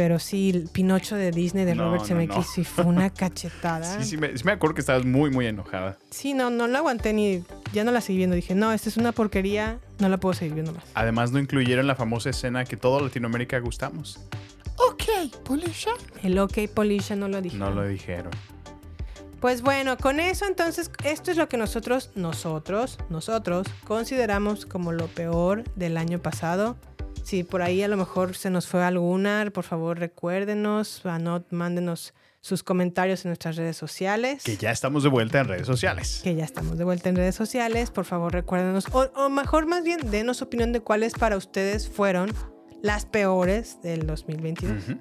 Pero 0.00 0.18
sí, 0.18 0.48
el 0.48 0.66
Pinocho 0.72 1.14
de 1.14 1.30
Disney 1.30 1.66
de 1.66 1.74
No, 1.74 1.84
Robert 1.84 2.00
no, 2.00 2.06
Zemeckis 2.08 2.36
no. 2.38 2.42
sí 2.42 2.64
fue 2.64 2.86
una 2.86 3.10
cachetada. 3.14 3.98
Sí, 4.00 4.08
sí 4.08 4.16
me, 4.16 4.34
sí 4.34 4.44
me 4.46 4.52
acuerdo 4.52 4.72
que 4.74 4.80
estabas 4.80 5.04
muy, 5.04 5.28
muy 5.28 5.44
enojada. 5.46 5.98
Sí, 6.08 6.32
no, 6.32 6.48
no 6.48 6.66
la 6.68 6.78
aguanté 6.78 7.12
ni. 7.12 7.44
Ya 7.74 7.84
no 7.84 7.92
la 7.92 8.00
seguí 8.00 8.16
viendo. 8.16 8.34
Dije, 8.34 8.54
no, 8.54 8.72
esta 8.72 8.88
es 8.88 8.96
una 8.96 9.12
porquería. 9.12 9.78
No 9.98 10.08
la 10.08 10.16
puedo 10.16 10.32
seguir 10.32 10.54
viendo 10.54 10.72
más. 10.72 10.84
Además, 10.94 11.32
no 11.32 11.38
incluyeron 11.38 11.86
la 11.86 11.96
famosa 11.96 12.30
escena 12.30 12.64
que 12.64 12.78
toda 12.78 13.02
Latinoamérica 13.02 13.58
gustamos. 13.58 14.18
Ok, 14.78 15.34
Polisha. 15.44 15.90
El 16.22 16.38
OK 16.38 16.66
Polisha 16.74 17.14
no 17.14 17.28
lo 17.28 17.42
dije. 17.42 17.58
No 17.58 17.70
lo 17.70 17.86
dijeron. 17.86 18.30
Pues 19.40 19.60
bueno, 19.62 19.96
con 19.96 20.20
eso 20.20 20.46
entonces, 20.46 20.90
esto 21.04 21.30
es 21.30 21.36
lo 21.38 21.48
que 21.48 21.56
nosotros, 21.56 22.10
nosotros, 22.14 22.98
nosotros 23.08 23.66
consideramos 23.84 24.66
como 24.66 24.92
lo 24.92 25.08
peor 25.08 25.64
del 25.76 25.96
año 25.96 26.18
pasado. 26.20 26.76
Si 27.24 27.44
por 27.44 27.62
ahí 27.62 27.82
a 27.82 27.88
lo 27.88 27.96
mejor 27.96 28.36
se 28.36 28.50
nos 28.50 28.66
fue 28.66 28.82
alguna, 28.82 29.48
por 29.52 29.64
favor 29.64 29.98
recuérdenos, 29.98 31.04
anot, 31.04 31.46
mándenos 31.52 32.14
sus 32.40 32.62
comentarios 32.62 33.24
en 33.24 33.30
nuestras 33.30 33.56
redes 33.56 33.76
sociales. 33.76 34.42
Que 34.44 34.56
ya 34.56 34.70
estamos 34.70 35.02
de 35.02 35.10
vuelta 35.10 35.40
en 35.40 35.48
redes 35.48 35.66
sociales. 35.66 36.20
Que 36.24 36.34
ya 36.34 36.44
estamos 36.44 36.78
de 36.78 36.84
vuelta 36.84 37.08
en 37.08 37.16
redes 37.16 37.34
sociales. 37.34 37.90
Por 37.90 38.04
favor, 38.04 38.32
recuérdenos, 38.32 38.86
o, 38.92 39.10
o 39.14 39.28
mejor 39.28 39.66
más 39.66 39.84
bien, 39.84 40.10
denos 40.10 40.42
opinión 40.42 40.72
de 40.72 40.80
cuáles 40.80 41.12
para 41.12 41.36
ustedes 41.36 41.88
fueron 41.88 42.32
las 42.82 43.04
peores 43.04 43.82
del 43.82 44.06
2022. 44.06 44.88
Ujú. 44.88 44.98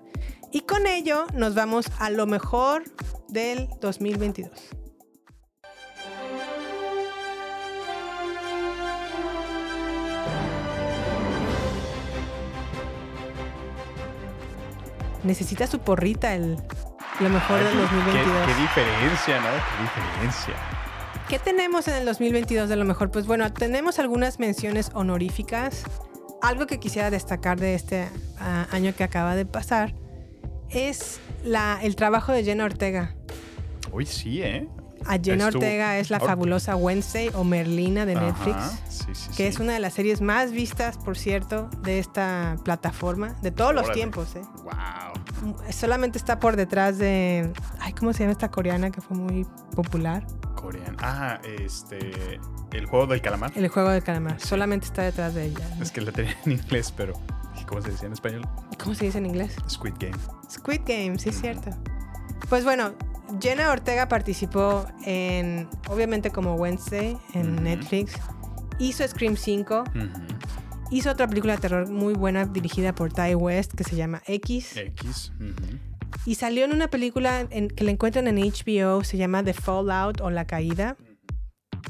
Y 0.51 0.61
con 0.61 0.87
ello 0.87 1.25
nos 1.33 1.55
vamos 1.55 1.85
a 1.99 2.09
lo 2.09 2.25
mejor 2.25 2.83
del 3.29 3.69
2022. 3.81 4.51
Necesita 15.23 15.67
su 15.67 15.79
porrita 15.79 16.33
el 16.33 16.57
lo 17.19 17.29
mejor 17.29 17.59
del 17.59 17.71
Qué- 17.73 17.77
2022. 17.77 18.47
Qué, 18.47 18.61
diferencia, 18.61 19.39
¿no? 19.41 19.47
Qué 19.49 19.83
diferencia. 19.83 20.53
¿Qué 21.27 21.37
tenemos 21.39 21.87
en 21.87 21.95
el 21.95 22.05
2022 22.05 22.69
de 22.69 22.75
lo 22.75 22.85
mejor? 22.85 23.11
Pues 23.11 23.27
bueno, 23.27 23.51
tenemos 23.53 23.99
algunas 23.99 24.39
menciones 24.39 24.91
honoríficas. 24.93 25.83
Algo 26.41 26.65
que 26.65 26.79
quisiera 26.79 27.09
destacar 27.11 27.59
de 27.59 27.75
este 27.75 28.07
ah, 28.39 28.67
año 28.71 28.93
que 28.95 29.03
acaba 29.03 29.35
de 29.35 29.45
pasar 29.45 29.93
es 30.69 31.19
la, 31.43 31.79
el 31.83 31.95
trabajo 31.95 32.31
de 32.31 32.43
Jenna 32.43 32.63
Ortega. 32.65 33.13
Uy, 33.91 34.05
sí, 34.05 34.41
¿eh? 34.41 34.67
A 35.05 35.17
Jenna 35.17 35.47
Ortega 35.47 35.97
es 35.97 36.09
la 36.09 36.19
fabulosa 36.19 36.75
Wednesday 36.75 37.29
o 37.33 37.43
Merlina 37.43 38.05
de 38.05 38.15
Netflix, 38.15 38.55
Ajá, 38.57 38.71
Sí, 38.89 39.05
sí, 39.13 39.27
que 39.29 39.33
sí. 39.35 39.43
es 39.43 39.59
una 39.59 39.73
de 39.73 39.79
las 39.79 39.93
series 39.93 40.21
más 40.21 40.51
vistas, 40.51 40.97
por 40.97 41.17
cierto, 41.17 41.69
de 41.83 41.99
esta 41.99 42.55
plataforma, 42.63 43.35
de 43.41 43.51
todos 43.51 43.73
los 43.73 43.83
Órale. 43.85 43.95
tiempos. 43.95 44.35
¿eh? 44.35 44.41
Wow. 44.63 45.53
Solamente 45.71 46.17
está 46.17 46.39
por 46.39 46.55
detrás 46.55 46.97
de... 46.97 47.51
Ay, 47.79 47.93
¿cómo 47.93 48.13
se 48.13 48.19
llama 48.19 48.33
esta 48.33 48.51
coreana 48.51 48.91
que 48.91 49.01
fue 49.01 49.17
muy 49.17 49.45
popular? 49.75 50.25
Coreano. 50.55 50.97
Ah, 51.01 51.39
este. 51.59 52.39
El 52.73 52.85
juego 52.85 53.07
del 53.07 53.21
calamar. 53.21 53.51
El 53.55 53.67
juego 53.69 53.89
de 53.89 54.01
calamar. 54.01 54.39
Solamente 54.41 54.85
está 54.87 55.03
detrás 55.03 55.33
de 55.33 55.45
ella. 55.45 55.65
Es 55.81 55.91
que 55.91 56.01
la 56.01 56.11
tenía 56.11 56.35
en 56.45 56.51
inglés, 56.51 56.93
pero. 56.95 57.13
¿Cómo 57.67 57.81
se 57.81 57.91
decía 57.91 58.07
en 58.07 58.13
español? 58.13 58.47
¿Cómo 58.81 58.93
se 58.95 59.05
dice 59.05 59.19
en 59.19 59.27
inglés? 59.27 59.55
Squid 59.69 59.93
Game. 59.99 60.17
Squid 60.51 60.81
Game, 60.85 61.17
sí, 61.19 61.29
es 61.29 61.39
cierto. 61.39 61.69
Pues 62.49 62.63
bueno, 62.65 62.93
Jenna 63.41 63.71
Ortega 63.71 64.07
participó 64.07 64.85
en, 65.05 65.67
obviamente 65.87 66.31
como 66.31 66.55
Wednesday 66.55 67.17
en. 67.33 67.63
Netflix. 67.63 68.13
Hizo 68.79 69.07
Scream 69.07 69.35
5. 69.35 69.83
Ujú. 69.95 70.07
Hizo 70.91 71.11
otra 71.11 71.27
película 71.27 71.53
de 71.55 71.59
terror 71.61 71.89
muy 71.89 72.13
buena 72.13 72.45
dirigida 72.45 72.95
por 72.95 73.13
Ty 73.13 73.35
West 73.35 73.73
que 73.75 73.83
se 73.83 73.95
llama 73.95 74.21
X. 74.25 74.75
X. 74.77 75.31
Y 76.25 76.35
salió 76.35 76.65
en 76.65 76.73
una 76.73 76.87
película 76.89 77.45
en- 77.49 77.67
que 77.69 77.83
la 77.83 77.91
encuentran 77.91 78.27
en 78.27 78.37
HBO, 78.39 79.03
se 79.03 79.17
llama 79.17 79.43
The 79.43 79.53
Fallout 79.53 80.21
o 80.21 80.29
La 80.31 80.45
Caída. 80.45 80.97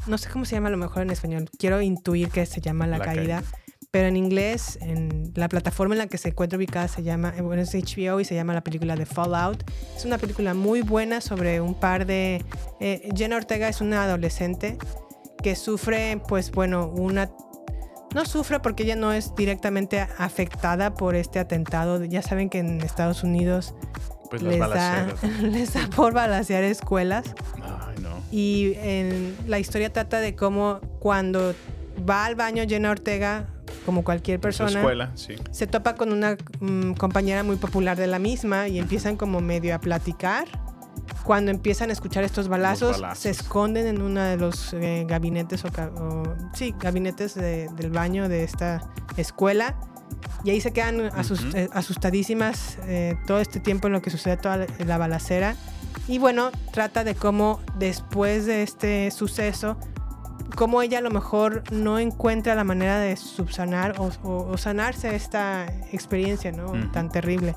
No 0.07 0.17
sé 0.17 0.29
cómo 0.29 0.45
se 0.45 0.55
llama 0.55 0.67
a 0.67 0.71
lo 0.71 0.77
mejor 0.77 1.03
en 1.03 1.11
español. 1.11 1.49
Quiero 1.57 1.81
intuir 1.81 2.29
que 2.29 2.45
se 2.45 2.59
llama 2.61 2.87
La, 2.87 2.97
La 2.97 3.05
Caída. 3.05 3.41
Caída. 3.41 3.43
Pero 3.91 4.07
en 4.07 4.17
inglés, 4.17 4.77
en 4.81 5.31
la 5.35 5.49
plataforma 5.49 5.95
en 5.95 5.99
la 5.99 6.07
que 6.07 6.19
se 6.19 6.29
encuentra 6.29 6.57
ubicada 6.57 6.87
se 6.87 7.01
llama, 7.01 7.33
eh, 7.35 7.41
bueno, 7.41 7.63
es 7.63 7.73
HBO 7.73 8.19
y 8.19 8.25
se 8.25 8.35
llama 8.35 8.53
la 8.53 8.61
película 8.61 8.95
The 8.95 9.07
Fallout. 9.07 9.63
Es 9.95 10.05
una 10.05 10.19
película 10.19 10.53
muy 10.53 10.81
buena 10.83 11.21
sobre 11.21 11.59
un 11.59 11.73
par 11.73 12.05
de... 12.05 12.45
eh, 12.79 13.09
Jenna 13.15 13.37
Ortega 13.37 13.67
es 13.67 13.81
una 13.81 14.03
adolescente 14.03 14.77
que 15.41 15.55
sufre, 15.55 16.21
pues 16.27 16.51
bueno, 16.51 16.87
una... 16.87 17.31
No 18.13 18.25
sufre 18.25 18.59
porque 18.59 18.83
ella 18.83 18.95
no 18.95 19.11
es 19.11 19.33
directamente 19.35 19.99
afectada 20.19 20.93
por 20.93 21.15
este 21.15 21.39
atentado. 21.39 22.03
Ya 22.05 22.21
saben 22.21 22.49
que 22.49 22.59
en 22.59 22.81
Estados 22.81 23.23
Unidos 23.23 23.73
Pues 24.29 24.43
les, 24.43 24.59
da, 24.59 25.07
les 25.41 25.73
da 25.73 25.89
por 25.95 26.13
balasear 26.13 26.63
escuelas. 26.63 27.33
Ay, 27.55 27.97
no. 28.03 28.09
Y 28.31 28.73
en 28.75 29.35
la 29.47 29.57
historia 29.57 29.91
trata 29.91 30.19
de 30.19 30.35
cómo 30.35 30.79
cuando 30.99 31.55
va 32.07 32.25
al 32.25 32.35
baño 32.35 32.63
Jenna 32.67 32.91
Ortega, 32.91 33.47
como 33.89 34.03
cualquier 34.03 34.39
persona, 34.39 34.79
escuela, 34.79 35.11
sí. 35.15 35.33
se 35.49 35.65
topa 35.65 35.95
con 35.95 36.11
una 36.13 36.37
mm, 36.59 36.93
compañera 36.93 37.41
muy 37.43 37.55
popular 37.55 37.97
de 37.97 38.05
la 38.05 38.19
misma 38.19 38.67
y 38.67 38.77
empiezan 38.77 39.17
como 39.17 39.41
medio 39.41 39.73
a 39.73 39.79
platicar. 39.79 40.47
Cuando 41.23 41.49
empiezan 41.49 41.89
a 41.89 41.93
escuchar 41.93 42.23
estos 42.23 42.47
balazos, 42.49 43.01
balazos. 43.01 43.19
se 43.23 43.29
esconden 43.31 43.87
en 43.87 44.01
uno 44.03 44.21
de 44.21 44.37
los 44.37 44.73
eh, 44.73 45.05
gabinetes 45.07 45.65
o, 45.65 45.69
o- 45.69 46.35
sí, 46.53 46.75
gabinetes 46.79 47.33
de- 47.33 47.67
del 47.75 47.89
baño 47.89 48.29
de 48.29 48.43
esta 48.43 48.81
escuela. 49.17 49.75
Y 50.43 50.51
ahí 50.51 50.61
se 50.61 50.71
quedan 50.71 50.99
eh, 51.01 51.69
asustadísimas 51.73 52.77
eh, 52.85 53.15
todo 53.25 53.39
este 53.39 53.59
tiempo 53.59 53.87
en 53.87 53.93
lo 53.93 54.01
que 54.01 54.09
sucede 54.11 54.37
toda 54.37 54.57
la, 54.57 54.67
la 54.85 54.97
balacera. 54.99 55.55
Y 56.07 56.19
bueno, 56.19 56.51
trata 56.71 57.03
de 57.03 57.15
cómo 57.15 57.59
después 57.77 58.45
de 58.45 58.61
este 58.63 59.09
suceso, 59.11 59.77
cómo 60.55 60.81
ella 60.81 60.97
a 60.99 61.01
lo 61.01 61.09
mejor 61.11 61.63
no 61.71 61.99
encuentra 61.99 62.55
la 62.55 62.63
manera 62.63 62.99
de 62.99 63.15
subsanar 63.17 63.95
o, 63.99 64.09
o- 64.23 64.49
o 64.51 64.57
sanarse 64.57 65.15
esta 65.15 65.65
experiencia 65.91 66.51
¿no? 66.51 66.71
Tan 66.91 67.09
terrible. 67.09 67.55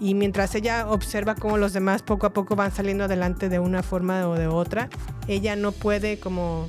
Y 0.00 0.14
mientras 0.14 0.54
ella 0.56 0.88
observa 0.90 1.34
cómo 1.36 1.58
los 1.58 1.72
demás 1.72 2.02
poco 2.02 2.26
a 2.26 2.32
poco 2.32 2.56
van 2.56 2.72
saliendo 2.72 3.04
adelante 3.04 3.48
de 3.48 3.58
una 3.60 3.82
forma 3.84 4.28
o 4.28 4.34
de 4.34 4.48
otra, 4.48 4.88
ella 5.28 5.54
no 5.54 5.70
puede 5.72 6.18
como 6.18 6.68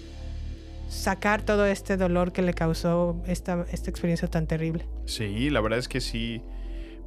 sacar 0.87 1.41
todo 1.41 1.65
este 1.65 1.97
dolor 1.97 2.31
que 2.31 2.43
le 2.43 2.53
causó 2.53 3.21
esta, 3.25 3.65
esta 3.71 3.89
experiencia 3.89 4.27
tan 4.27 4.45
terrible. 4.45 4.87
Sí, 5.05 5.49
la 5.49 5.61
verdad 5.61 5.79
es 5.79 5.87
que 5.87 6.01
sí. 6.01 6.41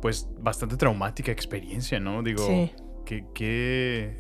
Pues 0.03 0.29
bastante 0.41 0.77
traumática 0.77 1.31
experiencia, 1.33 2.01
¿no? 2.01 2.23
Digo, 2.23 2.45
Sí. 2.47 2.73
que, 3.05 3.25
qué, 3.33 4.17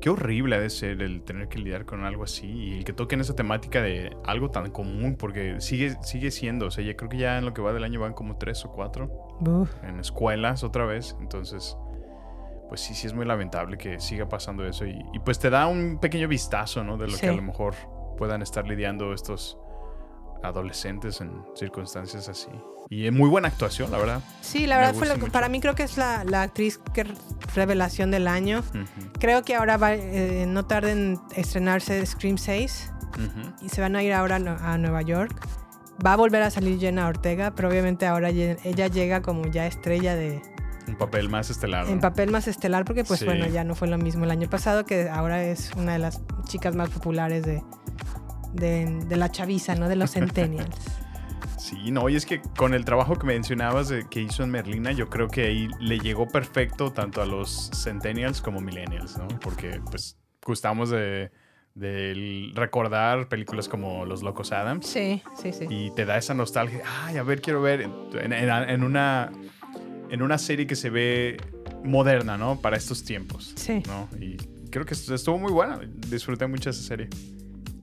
qué 0.00 0.10
horrible 0.10 0.56
ha 0.56 0.60
de 0.60 0.70
ser 0.70 1.02
el 1.02 1.22
tener 1.22 1.48
que 1.48 1.58
lidiar 1.58 1.84
con 1.84 2.04
algo 2.04 2.24
así 2.24 2.46
y 2.46 2.78
el 2.78 2.84
que 2.84 2.92
toquen 2.92 3.20
esa 3.20 3.34
temática 3.34 3.82
de 3.82 4.16
algo 4.24 4.50
tan 4.50 4.70
común, 4.70 5.16
porque 5.18 5.60
sigue, 5.60 5.96
sigue 6.02 6.30
siendo, 6.30 6.66
o 6.66 6.70
sea, 6.70 6.84
ya 6.84 6.96
creo 6.96 7.08
que 7.08 7.18
ya 7.18 7.38
en 7.38 7.44
lo 7.44 7.52
que 7.54 7.62
va 7.62 7.72
del 7.72 7.84
año 7.84 8.00
van 8.00 8.12
como 8.12 8.36
tres 8.36 8.64
o 8.64 8.70
cuatro 8.70 9.10
Uf. 9.40 9.70
en 9.82 9.98
escuelas 9.98 10.62
otra 10.64 10.84
vez, 10.84 11.16
entonces, 11.20 11.76
pues 12.68 12.80
sí, 12.80 12.94
sí 12.94 13.06
es 13.06 13.14
muy 13.14 13.24
lamentable 13.26 13.76
que 13.78 13.98
siga 13.98 14.28
pasando 14.28 14.64
eso 14.66 14.86
y, 14.86 14.98
y 15.12 15.18
pues 15.20 15.38
te 15.38 15.50
da 15.50 15.66
un 15.66 15.98
pequeño 16.00 16.28
vistazo, 16.28 16.84
¿no? 16.84 16.96
De 16.96 17.06
lo 17.06 17.12
Sí. 17.14 17.22
que 17.22 17.28
a 17.28 17.32
lo 17.32 17.42
mejor 17.42 17.74
puedan 18.16 18.42
estar 18.42 18.66
lidiando 18.68 19.12
estos 19.12 19.58
adolescentes 20.42 21.20
en 21.20 21.42
circunstancias 21.54 22.28
así. 22.28 22.48
Y 22.90 23.10
muy 23.10 23.28
buena 23.28 23.48
actuación, 23.48 23.90
la 23.90 23.98
verdad. 23.98 24.20
Sí, 24.40 24.66
la 24.66 24.76
verdad 24.76 24.92
fue 24.92 25.00
gusta 25.00 25.14
lo 25.14 25.14
que, 25.16 25.20
mucho. 25.26 25.32
para 25.32 25.48
mí 25.48 25.60
creo 25.60 25.74
que 25.74 25.82
es 25.82 25.98
la, 25.98 26.24
la 26.24 26.42
actriz 26.42 26.80
que 26.94 27.04
revelación 27.54 28.10
del 28.10 28.26
año. 28.26 28.60
Ujú, 28.60 29.10
Creo 29.20 29.42
que 29.42 29.54
ahora 29.56 29.76
va, 29.76 29.94
eh, 29.94 30.46
no 30.48 30.64
tarda 30.64 30.90
en 30.92 31.20
estrenarse 31.36 32.04
Scream 32.06 32.38
6 32.38 32.92
ujú. 33.14 33.64
y 33.66 33.68
se 33.68 33.80
van 33.82 33.94
a 33.96 34.02
ir 34.02 34.14
ahora 34.14 34.36
a, 34.36 34.38
Nue- 34.38 34.60
a 34.60 34.78
Nueva 34.78 35.02
York. 35.02 35.46
Va 36.04 36.12
a 36.12 36.16
volver 36.16 36.42
a 36.42 36.50
salir 36.50 36.78
Jenna 36.78 37.08
Ortega, 37.08 37.50
pero 37.54 37.68
obviamente 37.68 38.06
ahora 38.06 38.30
ella 38.30 38.86
llega 38.86 39.20
como 39.20 39.46
ya 39.48 39.66
estrella 39.66 40.14
de 40.14 40.40
Un 40.86 40.96
papel 40.96 41.28
más 41.28 41.50
estelar. 41.50 41.84
¿no? 41.86 41.90
en 41.92 42.00
papel 42.00 42.30
más 42.30 42.46
estelar 42.48 42.84
porque 42.86 43.04
pues 43.04 43.18
Sí. 43.20 43.26
bueno, 43.26 43.46
ya 43.48 43.64
no 43.64 43.74
fue 43.74 43.88
lo 43.88 43.98
mismo 43.98 44.24
el 44.24 44.30
año 44.30 44.48
pasado 44.48 44.86
que 44.86 45.10
ahora 45.10 45.42
es 45.42 45.72
una 45.76 45.92
de 45.94 45.98
las 45.98 46.22
chicas 46.44 46.74
más 46.76 46.88
populares 46.88 47.44
de 47.44 47.62
de, 48.52 48.86
de 49.06 49.16
la 49.16 49.30
chaviza, 49.30 49.74
¿no? 49.74 49.88
De 49.88 49.96
los 49.96 50.10
centennials. 50.14 50.76
Sí, 51.58 51.90
no, 51.90 52.08
y 52.08 52.16
es 52.16 52.24
que 52.24 52.40
con 52.56 52.72
el 52.72 52.84
trabajo 52.84 53.16
que 53.16 53.26
mencionabas 53.26 53.88
de- 53.88 54.06
que 54.08 54.20
hizo 54.22 54.42
en 54.42 54.50
Merlina, 54.50 54.92
yo 54.92 55.08
creo 55.10 55.28
que 55.28 55.46
ahí 55.46 55.68
le 55.80 55.98
llegó 55.98 56.26
perfecto 56.28 56.92
tanto 56.92 57.20
a 57.20 57.26
los 57.26 57.70
centennials 57.74 58.40
como 58.40 58.60
millennials, 58.60 59.18
¿no? 59.18 59.28
Porque 59.40 59.80
pues 59.90 60.16
gustamos 60.44 60.88
de, 60.88 61.30
de 61.74 62.50
recordar 62.54 63.28
películas 63.28 63.68
como 63.68 64.06
Los 64.06 64.22
Locos 64.22 64.50
Adams 64.52 64.86
Sí, 64.86 65.20
sí, 65.40 65.52
sí. 65.52 65.66
y 65.68 65.90
te 65.94 66.06
da 66.06 66.16
esa 66.16 66.32
nostalgia. 66.32 66.82
Ay, 67.04 67.18
a 67.18 67.22
ver, 67.22 67.42
quiero 67.42 67.60
ver 67.60 67.82
en, 67.82 67.92
en- 68.14 68.32
en 68.32 68.82
una, 68.82 69.30
en 70.10 70.22
una 70.22 70.38
serie 70.38 70.66
que 70.66 70.76
se 70.76 70.88
ve 70.90 71.36
moderna, 71.84 72.38
¿no? 72.38 72.58
Para 72.60 72.76
estos 72.76 73.04
tiempos. 73.04 73.52
Sí. 73.56 73.82
¿no? 73.86 74.08
Y 74.20 74.36
creo 74.70 74.86
que 74.86 74.94
estuvo 74.94 75.38
muy 75.38 75.52
buena. 75.52 75.78
Disfruté 76.08 76.46
mucho 76.46 76.70
esa 76.70 76.82
serie. 76.82 77.08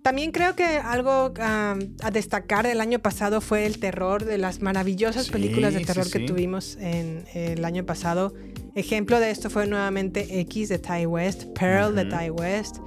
También 0.06 0.32
creo 0.32 0.56
que 0.56 0.78
algo 0.78 1.30
um, 1.30 1.34
a 1.40 2.12
destacar 2.14 2.68
del 2.68 2.80
año 2.80 3.00
pasado 3.00 3.42
fue 3.42 3.66
el 3.66 3.80
terror 3.80 4.24
de 4.24 4.38
las 4.38 4.62
maravillosas 4.62 5.26
Sí, 5.26 5.32
películas 5.32 5.74
de 5.74 5.80
sí, 5.80 5.86
terror 5.86 6.08
que 6.12 6.20
tuvimos 6.20 6.76
en 6.80 7.26
el 7.34 7.66
año 7.66 7.88
pasado. 7.88 8.32
Ejemplo 8.76 9.20
de 9.20 9.32
esto 9.32 9.50
fue 9.50 9.66
nuevamente 9.66 10.40
X 10.42 10.70
de 10.70 10.78
Ty 10.78 11.08
West, 11.08 11.46
Pearl 11.60 11.96
de. 11.96 12.06
Ty 12.06 12.30
West, 12.30 12.78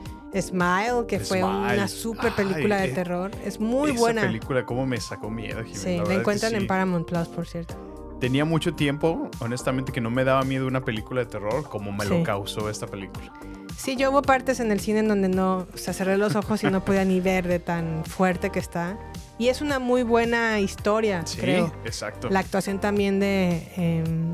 Smile, 0.41 1.07
que 1.09 1.19
fue 1.19 1.43
una 1.43 1.89
super 1.89 2.33
película 2.37 2.83
Ay, 2.83 2.91
de 2.91 2.95
terror. 2.95 3.33
Es 3.45 3.59
muy 3.59 3.91
Esa 3.91 3.99
buena. 3.99 4.23
película, 4.23 4.65
cómo 4.65 4.87
me 4.87 5.01
sacó 5.01 5.29
miedo, 5.29 5.65
Jimena, 5.65 6.05
Sí, 6.05 6.09
la 6.09 6.15
encuentran 6.15 6.55
en. 6.55 6.69
Paramount 6.69 7.05
Plus, 7.09 7.27
por 7.27 7.49
cierto. 7.49 7.75
Tenía 8.21 8.45
mucho 8.45 8.75
tiempo, 8.77 9.29
honestamente, 9.41 9.91
que 9.91 10.01
no 10.01 10.11
me 10.11 10.23
daba 10.23 10.45
miedo 10.45 10.69
una 10.69 10.85
película 10.85 11.23
de 11.23 11.27
terror 11.27 11.69
como 11.69 11.91
me 11.91 12.05
Sí. 12.05 12.11
lo 12.11 12.23
causó 12.23 12.71
esta 12.71 12.87
película. 12.87 13.33
Sí, 13.79 13.95
yo 13.95 14.11
hubo 14.11 14.23
partes 14.23 14.59
en 14.59 14.73
el 14.73 14.81
cine 14.81 14.99
en 15.01 15.09
donde 15.09 15.29
no, 15.29 15.67
o 15.73 15.77
sea, 15.79 15.95
cerré 15.95 16.17
los 16.19 16.35
ojos 16.35 16.65
y 16.65 16.67
no 16.67 16.85
podía 16.85 17.05
ni 17.05 17.21
ver 17.21 17.47
de 17.47 17.61
tan 17.61 18.05
fuerte 18.05 18.51
que 18.51 18.59
está. 18.59 18.99
Y 19.39 19.49
es 19.49 19.61
una 19.61 19.79
muy 19.79 20.03
buena 20.03 20.59
historia, 20.59 21.23
Sí, 21.25 21.39
creo. 21.39 21.73
exacto. 21.85 22.29
La 22.29 22.41
actuación 22.41 22.81
también 22.81 23.21
de. 23.21 23.69
em, 23.77 24.33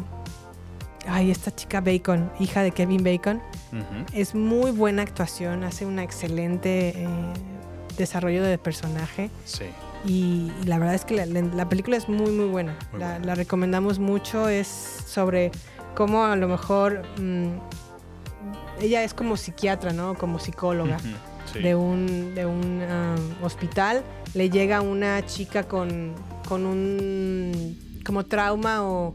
ay, 1.06 1.30
esta 1.30 1.54
chica 1.54 1.82
Bacon, 1.82 2.30
hija 2.40 2.62
de 2.62 2.70
Kevin 2.70 3.04
Bacon. 3.04 3.42
Es 4.14 4.34
muy 4.34 4.70
buena 4.70 5.02
actuación, 5.02 5.62
hace 5.64 5.84
un 5.84 5.98
excelente 5.98 6.90
eh, 6.96 7.06
desarrollo 7.98 8.42
de 8.44 8.56
personaje. 8.56 9.28
Sí. 9.44 9.64
Y, 10.06 10.52
y 10.62 10.66
la 10.66 10.78
verdad 10.78 10.94
es 10.94 11.04
que 11.04 11.16
la, 11.16 11.26
la- 11.26 11.42
la 11.42 11.68
película 11.68 11.96
es 11.98 12.08
muy, 12.08 12.30
muy 12.30 12.46
buena. 12.46 12.78
Muy 12.92 13.00
la, 13.00 13.10
buena. 13.10 13.24
la 13.26 13.34
recomendamos 13.34 13.98
mucho. 13.98 14.48
Es 14.48 14.68
sobre 14.68 15.50
cómo 15.94 16.24
a 16.24 16.36
lo 16.36 16.48
mejor 16.48 17.02
mm, 17.20 17.58
ella 18.80 19.02
es 19.04 19.14
como 19.14 19.36
psiquiatra, 19.36 19.92
¿no? 19.92 20.14
Como 20.14 20.38
psicóloga. 20.38 20.98
Sí. 21.52 21.60
de 21.60 21.74
un, 21.74 22.34
de 22.34 22.46
un 22.46 22.80
um, 22.82 23.44
hospital. 23.44 24.02
Le 24.34 24.48
llega 24.50 24.80
una 24.80 25.24
chica 25.26 25.64
con, 25.68 26.12
con 26.48 26.64
un 26.66 27.78
como 28.04 28.24
trauma 28.24 28.82
o 28.82 29.14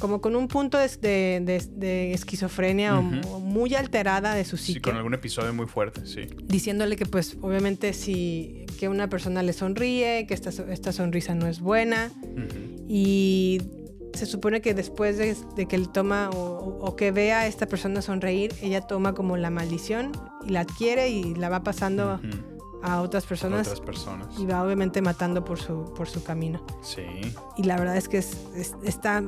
como 0.00 0.20
con 0.20 0.34
un 0.34 0.48
punto 0.48 0.78
de, 0.78 0.88
de- 0.88 1.40
de- 1.44 1.62
de 1.76 2.12
esquizofrenia 2.14 2.98
o 2.98 3.02
muy 3.40 3.74
alterada 3.74 4.34
de 4.34 4.44
su 4.44 4.56
Sí, 4.56 4.66
psique 4.74 4.80
con 4.80 4.96
algún 4.96 5.12
episodio 5.14 5.52
muy 5.52 5.66
fuerte, 5.66 6.06
sí. 6.06 6.22
diciéndole 6.46 6.96
que 6.96 7.04
pues 7.04 7.36
obviamente 7.42 7.92
si 7.92 8.64
que 8.78 8.88
una 8.88 9.08
persona 9.08 9.42
le 9.42 9.52
sonríe, 9.52 10.26
que 10.26 10.34
esta, 10.34 10.50
esta 10.72 10.92
sonrisa 10.92 11.34
no 11.34 11.46
es 11.48 11.60
buena 11.60 12.10
y 12.88 13.60
se 14.14 14.26
supone 14.26 14.60
que 14.60 14.74
después 14.74 15.18
de, 15.18 15.36
de 15.54 15.66
que 15.66 15.76
él 15.76 15.88
toma 15.90 16.30
o, 16.30 16.94
que 16.96 17.10
vea 17.12 17.40
a 17.40 17.46
esta 17.46 17.66
persona 17.66 18.02
sonreír, 18.02 18.54
ella 18.62 18.80
toma 18.80 19.14
como 19.14 19.36
la 19.36 19.50
maldición 19.50 20.12
y 20.46 20.50
la 20.50 20.60
adquiere 20.60 21.08
y 21.10 21.34
la 21.34 21.48
va 21.48 21.62
pasando 21.62 22.18
a 22.82 23.00
otras 23.00 23.26
personas 23.26 23.66
Otras 23.66 23.80
personas. 23.80 24.28
y 24.38 24.46
va 24.46 24.62
obviamente 24.64 25.02
matando 25.02 25.44
por 25.44 25.58
su, 25.60 25.92
por 25.94 26.08
su 26.08 26.22
camino. 26.22 26.64
Sí. 26.82 27.02
Y 27.56 27.64
la 27.64 27.76
verdad 27.76 27.96
es 27.96 28.08
que 28.08 28.18
es, 28.18 28.36
es- 28.56 28.74
está... 28.84 29.22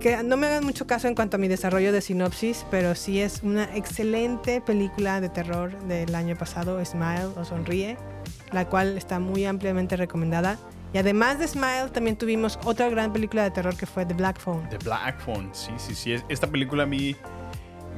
Que 0.00 0.22
no 0.22 0.38
me 0.38 0.46
hagan 0.46 0.64
mucho 0.64 0.86
caso 0.86 1.08
en 1.08 1.14
cuanto 1.14 1.36
a 1.36 1.38
mi 1.38 1.46
desarrollo 1.46 1.92
de 1.92 2.00
sinopsis, 2.00 2.64
pero 2.70 2.94
sí 2.94 3.20
es 3.20 3.42
una 3.42 3.64
excelente 3.76 4.62
película 4.62 5.20
de 5.20 5.28
terror 5.28 5.78
del 5.88 6.14
año 6.14 6.36
pasado, 6.38 6.82
Smile 6.82 7.26
o 7.36 7.44
Sonríe, 7.44 7.98
la 8.50 8.66
cual 8.66 8.96
está 8.96 9.18
muy 9.20 9.44
ampliamente 9.44 9.96
recomendada. 9.96 10.58
Y 10.92 10.98
además 10.98 11.38
de 11.38 11.46
Smile, 11.46 11.88
también 11.92 12.16
tuvimos 12.16 12.58
otra 12.64 12.88
gran 12.88 13.12
película 13.12 13.44
de 13.44 13.50
terror 13.52 13.76
que 13.76 13.86
fue 13.86 14.04
The 14.04 14.14
Black 14.14 14.38
Phone. 14.40 14.68
The 14.70 14.78
Black 14.78 15.20
Phone, 15.20 15.50
sí, 15.52 15.70
sí, 15.76 15.94
sí. 15.94 16.12
Es- 16.12 16.24
Esta 16.28 16.46
película 16.48 16.82
a 16.82 16.86
mí 16.86 17.14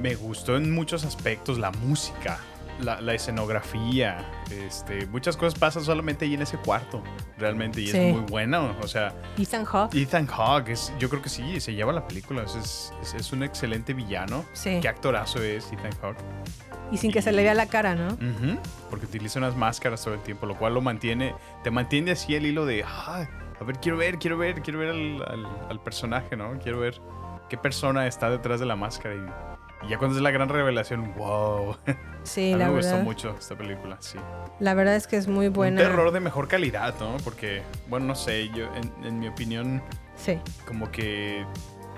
me 0.00 0.14
gustó 0.14 0.56
en 0.56 0.70
muchos 0.74 1.04
aspectos. 1.04 1.58
La 1.58 1.70
música, 1.70 2.38
la, 2.80 3.00
la 3.00 3.14
escenografía, 3.14 4.26
este, 4.50 5.06
muchas 5.06 5.36
cosas 5.38 5.58
pasan 5.58 5.84
solamente 5.84 6.26
ahí 6.26 6.34
en 6.34 6.42
ese 6.42 6.58
cuarto, 6.58 7.02
realmente. 7.38 7.80
Y 7.80 7.86
Sí. 7.88 7.96
es 7.96 8.12
muy 8.14 8.22
buena. 8.22 8.60
O 8.82 8.88
sea, 8.88 9.14
Ethan 9.38 9.64
Hawke. 9.64 9.94
Ethan 9.94 10.26
Hawke, 10.26 10.68
es, 10.70 10.92
yo 10.98 11.08
creo 11.08 11.22
que 11.22 11.28
sí, 11.30 11.60
se 11.60 11.72
lleva 11.72 11.92
la 11.94 12.06
película. 12.06 12.42
Es, 12.42 12.92
es, 13.00 13.14
es 13.14 13.32
un 13.32 13.42
excelente 13.42 13.94
villano. 13.94 14.44
Sí. 14.52 14.80
Qué 14.82 14.88
actorazo 14.88 15.42
es 15.42 15.72
Ethan 15.72 15.92
Hawke. 16.02 16.18
Y 16.92 16.98
sin 16.98 17.10
que 17.10 17.22
se 17.22 17.32
le 17.32 17.42
vea 17.42 17.54
la 17.54 17.66
cara, 17.66 17.94
¿no? 17.94 18.16
Porque 18.90 19.06
utiliza 19.06 19.38
unas 19.38 19.56
máscaras 19.56 20.02
todo 20.04 20.14
el 20.14 20.20
tiempo, 20.20 20.46
lo 20.46 20.56
cual 20.58 20.74
lo 20.74 20.80
mantiene, 20.82 21.34
te 21.64 21.70
mantiene 21.70 22.12
así 22.12 22.34
el 22.34 22.46
hilo 22.46 22.66
de, 22.66 22.84
"Ah, 22.86 23.26
a 23.60 23.64
ver, 23.64 23.78
quiero 23.78 23.96
ver, 23.96 24.18
quiero 24.18 24.36
ver, 24.38 24.60
quiero 24.62 24.78
ver 24.78 24.90
al, 24.90 25.22
al- 25.26 25.66
al 25.70 25.80
personaje, 25.82 26.36
¿no? 26.36 26.58
Quiero 26.62 26.80
ver 26.80 27.00
qué 27.48 27.56
persona 27.56 28.06
está 28.06 28.28
detrás 28.30 28.60
de 28.60 28.66
la 28.66 28.76
máscara. 28.76 29.14
Y, 29.14 29.86
y 29.86 29.90
ya 29.90 29.98
cuando 29.98 30.16
es 30.16 30.22
la 30.22 30.30
gran 30.30 30.48
revelación, 30.48 31.14
wow. 31.16 31.76
Sí, 32.24 32.52
a 32.52 32.56
mí 32.56 32.62
la 32.62 32.68
me 32.68 32.76
gustó 32.76 32.96
mucho 32.98 33.36
esta 33.38 33.56
película, 33.56 33.96
sí. 34.00 34.18
La 34.60 34.74
verdad 34.74 34.94
es 34.96 35.06
que 35.06 35.16
es 35.16 35.26
muy 35.28 35.48
buena. 35.48 35.80
Un 35.80 35.88
terror 35.88 36.12
de 36.12 36.20
mejor 36.20 36.46
calidad, 36.48 36.94
¿no? 37.00 37.16
Porque, 37.24 37.62
bueno, 37.88 38.06
no 38.06 38.14
sé, 38.14 38.48
yo, 38.50 38.66
en, 38.74 38.92
en 39.06 39.18
mi 39.18 39.28
opinión, 39.28 39.82
Sí. 40.16 40.38
como 40.66 40.90
que 40.92 41.44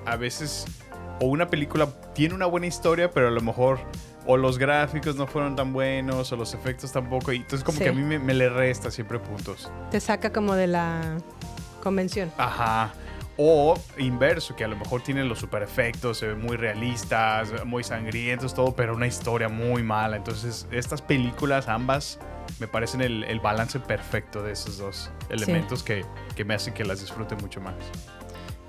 a 0.07 0.17
veces 0.17 0.67
o 1.21 1.27
una 1.27 1.49
película 1.49 1.87
tiene 2.15 2.35
una 2.35 2.47
buena 2.47 2.67
historia, 2.67 3.11
pero 3.11 3.29
a 3.29 3.31
lo 3.31 3.41
mejor 3.41 3.79
o 4.27 4.37
los 4.37 4.59
gráficos 4.59 5.17
no 5.17 5.27
fueron 5.27 5.55
tan 5.57 5.73
buenos 5.73 6.33
o 6.33 6.37
los 6.37 6.55
efectos 6.55 6.93
tampoco. 6.93 7.33
Y 7.33 7.37
entonces 7.37 7.63
como 7.65 7.79
Sí. 7.79 7.85
que 7.85 7.91
a 7.91 7.93
mí 7.93 8.03
me, 8.03 8.19
me 8.19 8.35
le 8.35 8.49
resta 8.49 8.91
siempre 8.91 9.19
puntos. 9.19 9.71
Te 9.91 10.01
saca 10.01 10.33
como 10.33 10.55
de 10.55 10.67
la 10.67 11.17
convención. 11.83 12.33
Ajá. 12.39 12.93
O 13.37 13.75
inverso, 13.99 14.55
que 14.55 14.63
a 14.65 14.69
lo 14.69 14.77
mejor 14.77 15.03
tienen 15.03 15.29
los 15.29 15.41
super 15.41 15.63
efectos, 15.65 16.19
se 16.19 16.29
ven 16.29 16.41
muy 16.41 16.57
realistas, 16.57 17.53
muy 17.67 17.83
sangrientos, 17.83 18.55
todo, 18.55 18.77
pero 18.77 18.95
una 18.95 19.09
historia 19.09 19.49
muy 19.49 19.83
mala. 19.83 20.17
Entonces, 20.17 20.69
estas 20.71 21.03
películas, 21.03 21.67
ambas, 21.69 22.21
me 22.61 22.69
parecen 22.69 23.01
el, 23.01 23.25
el 23.25 23.41
balance 23.41 23.81
perfecto 23.81 24.41
de 24.45 24.53
esos 24.53 24.79
dos 24.79 25.11
elementos 25.31 25.83
que, 25.83 26.05
que 26.37 26.45
me 26.45 26.55
hacen 26.55 26.75
que 26.75 26.85
las 26.85 27.01
disfrute 27.01 27.35
mucho 27.35 27.61
más. 27.61 27.75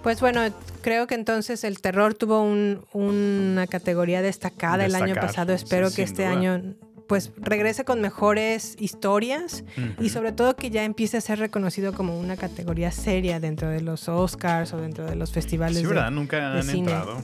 Pues 0.05 0.21
bueno, 0.21 0.41
creo 0.83 1.07
que 1.07 1.15
entonces 1.15 1.63
el 1.63 1.81
terror 1.81 2.13
tuvo 2.13 2.43
un- 2.43 2.85
una 2.93 3.65
categoría 3.65 4.21
destacada 4.21 4.85
el 4.85 4.93
año 4.93 5.15
pasado. 5.15 5.51
Espero 5.51 5.89
que 5.91 6.03
este 6.03 6.25
duda. 6.27 6.31
año 6.37 6.75
pues 7.07 7.31
regrese 7.37 7.85
con 7.85 8.01
mejores 8.01 8.75
historias 8.79 9.63
y 9.99 10.09
sobre 10.09 10.31
todo 10.31 10.55
que 10.55 10.69
ya 10.69 10.83
empiece 10.83 11.17
a 11.17 11.21
ser 11.21 11.39
reconocido 11.39 11.93
como 11.93 12.19
una 12.19 12.37
categoría 12.37 12.91
seria 12.91 13.39
dentro 13.39 13.67
de 13.69 13.81
los 13.81 14.07
Oscars 14.07 14.73
o 14.73 14.77
dentro 14.77 15.05
de 15.05 15.15
los 15.15 15.31
festivales. 15.31 15.79
Sí, 15.79 15.85
de-. 15.85 16.11
Nunca 16.11 16.37
de 16.37 16.59
han 16.59 16.63
cine. 16.63 16.77
entrado. 16.91 17.21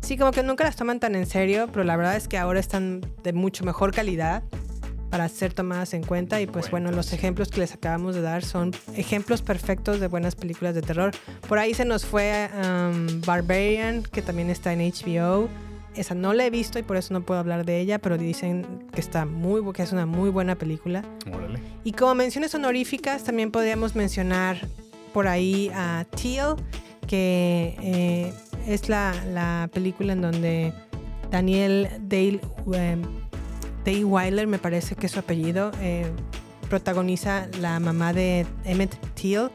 Sí, 0.00 0.16
como 0.16 0.30
que 0.30 0.44
nunca 0.44 0.62
las 0.64 0.76
toman 0.76 0.98
tan 1.00 1.16
en 1.16 1.26
serio, 1.26 1.66
pero 1.72 1.82
la 1.84 1.96
verdad 1.96 2.14
es 2.16 2.26
que 2.28 2.38
ahora 2.38 2.58
están 2.60 3.00
de 3.24 3.32
mucho 3.32 3.64
mejor 3.64 3.92
calidad 3.92 4.42
para 5.10 5.28
ser 5.28 5.52
tomadas 5.52 5.92
en 5.94 6.02
cuenta 6.02 6.40
y 6.40 6.46
pues 6.46 6.70
bueno, 6.70 6.90
los 6.92 7.12
ejemplos 7.12 7.48
que 7.48 7.60
les 7.60 7.74
acabamos 7.74 8.14
de 8.14 8.22
dar 8.22 8.44
son 8.44 8.72
ejemplos 8.94 9.42
perfectos 9.42 10.00
de 10.00 10.06
buenas 10.06 10.36
películas 10.36 10.74
de 10.74 10.82
terror. 10.82 11.12
Por 11.48 11.58
ahí 11.58 11.74
se 11.74 11.84
nos 11.84 12.06
fue 12.06 12.48
um, 12.54 13.20
Barbarian, 13.22 14.02
que 14.04 14.22
también 14.22 14.50
está 14.50 14.72
en 14.72 14.78
HBO. 14.80 15.48
Esa 15.96 16.14
no 16.14 16.32
la 16.32 16.46
he 16.46 16.50
visto 16.50 16.78
y 16.78 16.82
por 16.82 16.96
eso 16.96 17.12
no 17.12 17.22
puedo 17.22 17.40
hablar 17.40 17.66
de 17.66 17.80
ella, 17.80 17.98
pero 17.98 18.16
dicen 18.16 18.86
que 18.92 19.00
está 19.00 19.26
muy 19.26 19.60
que 19.72 19.82
es 19.82 19.92
una 19.92 20.06
muy 20.06 20.30
buena 20.30 20.54
película. 20.54 21.04
Órale. 21.32 21.60
Y 21.82 21.92
como 21.92 22.14
menciones 22.14 22.54
honoríficas, 22.54 23.24
también 23.24 23.50
podríamos 23.50 23.96
mencionar 23.96 24.68
por 25.12 25.26
ahí 25.26 25.70
a 25.74 26.06
Teal, 26.10 26.54
que 27.08 27.74
eh, 27.82 28.32
es 28.68 28.88
la, 28.88 29.12
la 29.32 29.68
película 29.72 30.12
en 30.12 30.22
donde 30.22 30.72
Daniel 31.30 31.88
Dale, 32.02 32.40
em, 32.72 33.02
Day 33.84 34.04
Weiler, 34.04 34.46
me 34.46 34.58
parece 34.58 34.94
que 34.94 35.06
es 35.06 35.12
su 35.12 35.18
apellido, 35.18 35.70
eh, 35.80 36.10
protagoniza 36.68 37.48
la 37.60 37.80
mamá 37.80 38.12
de 38.12 38.46
Emmett 38.64 38.96
Till. 39.14 39.50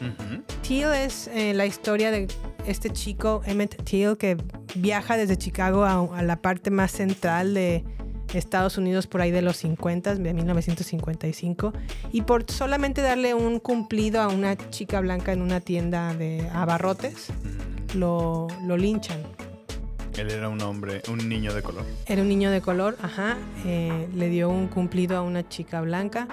Ujú. 0.00 0.42
Till 0.62 0.92
es 0.92 1.28
eh, 1.28 1.54
la 1.54 1.66
historia 1.66 2.10
de 2.10 2.28
este 2.66 2.90
chico, 2.90 3.42
Emmett 3.46 3.82
Till, 3.84 4.16
que 4.16 4.36
viaja 4.74 5.16
desde 5.16 5.36
Chicago 5.36 5.84
a, 5.84 6.18
a 6.18 6.22
la 6.22 6.36
parte 6.36 6.70
más 6.70 6.90
central 6.90 7.54
de 7.54 7.84
Estados 8.34 8.78
Unidos 8.78 9.06
por 9.06 9.20
ahí 9.20 9.30
de 9.30 9.42
los 9.42 9.56
50, 9.58 10.16
de 10.16 10.34
1955, 10.34 11.72
y 12.12 12.22
por 12.22 12.50
solamente 12.50 13.00
darle 13.00 13.34
un 13.34 13.60
cumplido 13.60 14.20
a 14.20 14.28
una 14.28 14.56
chica 14.70 15.00
blanca 15.00 15.32
en 15.32 15.42
una 15.42 15.60
tienda 15.60 16.14
de 16.14 16.48
abarrotes, 16.52 17.28
lo, 17.94 18.48
lo 18.64 18.76
linchan. 18.76 19.22
Él 20.18 20.30
era 20.30 20.48
un 20.48 20.60
hombre, 20.62 21.02
un 21.08 21.28
niño 21.28 21.52
de 21.52 21.62
color. 21.62 21.84
Era 22.06 22.22
un 22.22 22.28
niño 22.28 22.50
de 22.50 22.60
color, 22.60 22.96
ajá. 23.02 23.36
eh, 23.64 24.08
le 24.14 24.28
dio 24.28 24.48
un 24.48 24.68
cumplido 24.68 25.16
a 25.16 25.22
una 25.22 25.48
chica 25.48 25.80
blanca. 25.80 26.26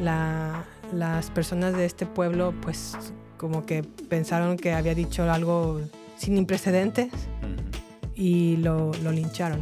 La- 0.00 0.64
las 0.92 1.30
personas 1.30 1.74
de 1.76 1.84
este 1.84 2.04
pueblo, 2.06 2.52
pues, 2.62 2.96
como 3.36 3.64
que 3.66 3.82
pensaron 3.82 4.56
que 4.56 4.72
había 4.72 4.94
dicho 4.94 5.30
algo 5.30 5.80
sin 6.16 6.44
precedentes 6.46 7.12
Ujú. 7.12 8.14
y 8.16 8.56
lo, 8.56 8.90
lo 9.02 9.12
lincharon. 9.12 9.60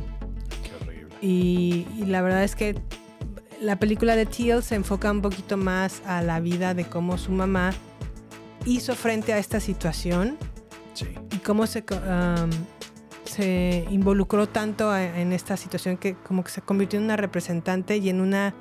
Qué 0.63 0.75
horrible. 0.85 1.15
Y, 1.21 1.87
y 1.99 2.05
la 2.07 2.23
verdad 2.23 2.45
es 2.45 2.55
que 2.57 2.77
la 3.61 3.79
película 3.79 4.15
de 4.17 4.25
Teal 4.27 4.63
se 4.63 4.77
enfoca 4.77 5.11
un 5.11 5.21
poquito 5.21 5.57
más 5.57 6.01
a 6.07 6.23
la 6.23 6.41
vida 6.41 6.73
de 6.75 6.85
cómo 6.87 7.19
su 7.19 7.33
mamá 7.33 7.73
hizo 8.65 8.95
frente 8.95 9.33
a 9.33 9.39
esta 9.39 9.61
situación 9.61 10.37
Sí. 10.95 11.07
y 11.33 11.37
cómo 11.39 11.67
se, 11.67 11.81
um, 11.93 12.51
se 13.29 13.87
involucró 13.91 14.49
tanto 14.49 14.97
en 14.97 15.33
esta 15.33 15.57
situación 15.57 15.97
que 15.97 16.15
como 16.15 16.45
que 16.45 16.51
se 16.51 16.63
convirtió 16.63 16.99
en 16.99 17.05
una 17.05 17.17
representante 17.17 17.97
y 17.97 18.09
en 18.09 18.21
una 18.21 18.55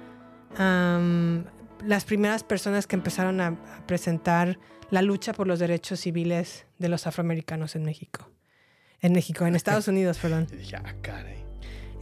um, 0.59 1.43
las 1.85 2.05
primeras 2.05 2.43
personas 2.43 2.87
que 2.87 2.95
empezaron 2.95 3.41
a, 3.41 3.47
a 3.47 3.87
presentar 3.87 4.59
la 4.89 5.01
lucha 5.01 5.33
por 5.33 5.47
los 5.47 5.59
derechos 5.59 5.99
civiles 5.99 6.65
de 6.79 6.89
los 6.89 7.07
afroamericanos 7.07 7.75
en 7.75 7.83
México. 7.83 8.29
En 9.01 9.13
México, 9.13 9.45
en 9.45 9.55
Estados 9.55 9.87
Unidos, 9.87 10.17
perdón. 10.17 10.47
Y 10.51 10.57
dije, 10.57 10.75
ah, 10.77 10.95
caray. 11.01 11.45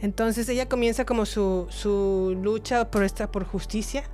Entonces 0.00 0.48
ella 0.48 0.68
comienza 0.68 1.04
como 1.04 1.26
su, 1.26 1.66
su 1.70 2.38
lucha 2.42 2.90
por 2.90 3.02
esta 3.02 3.30
por 3.30 3.44
justicia, 3.44 4.04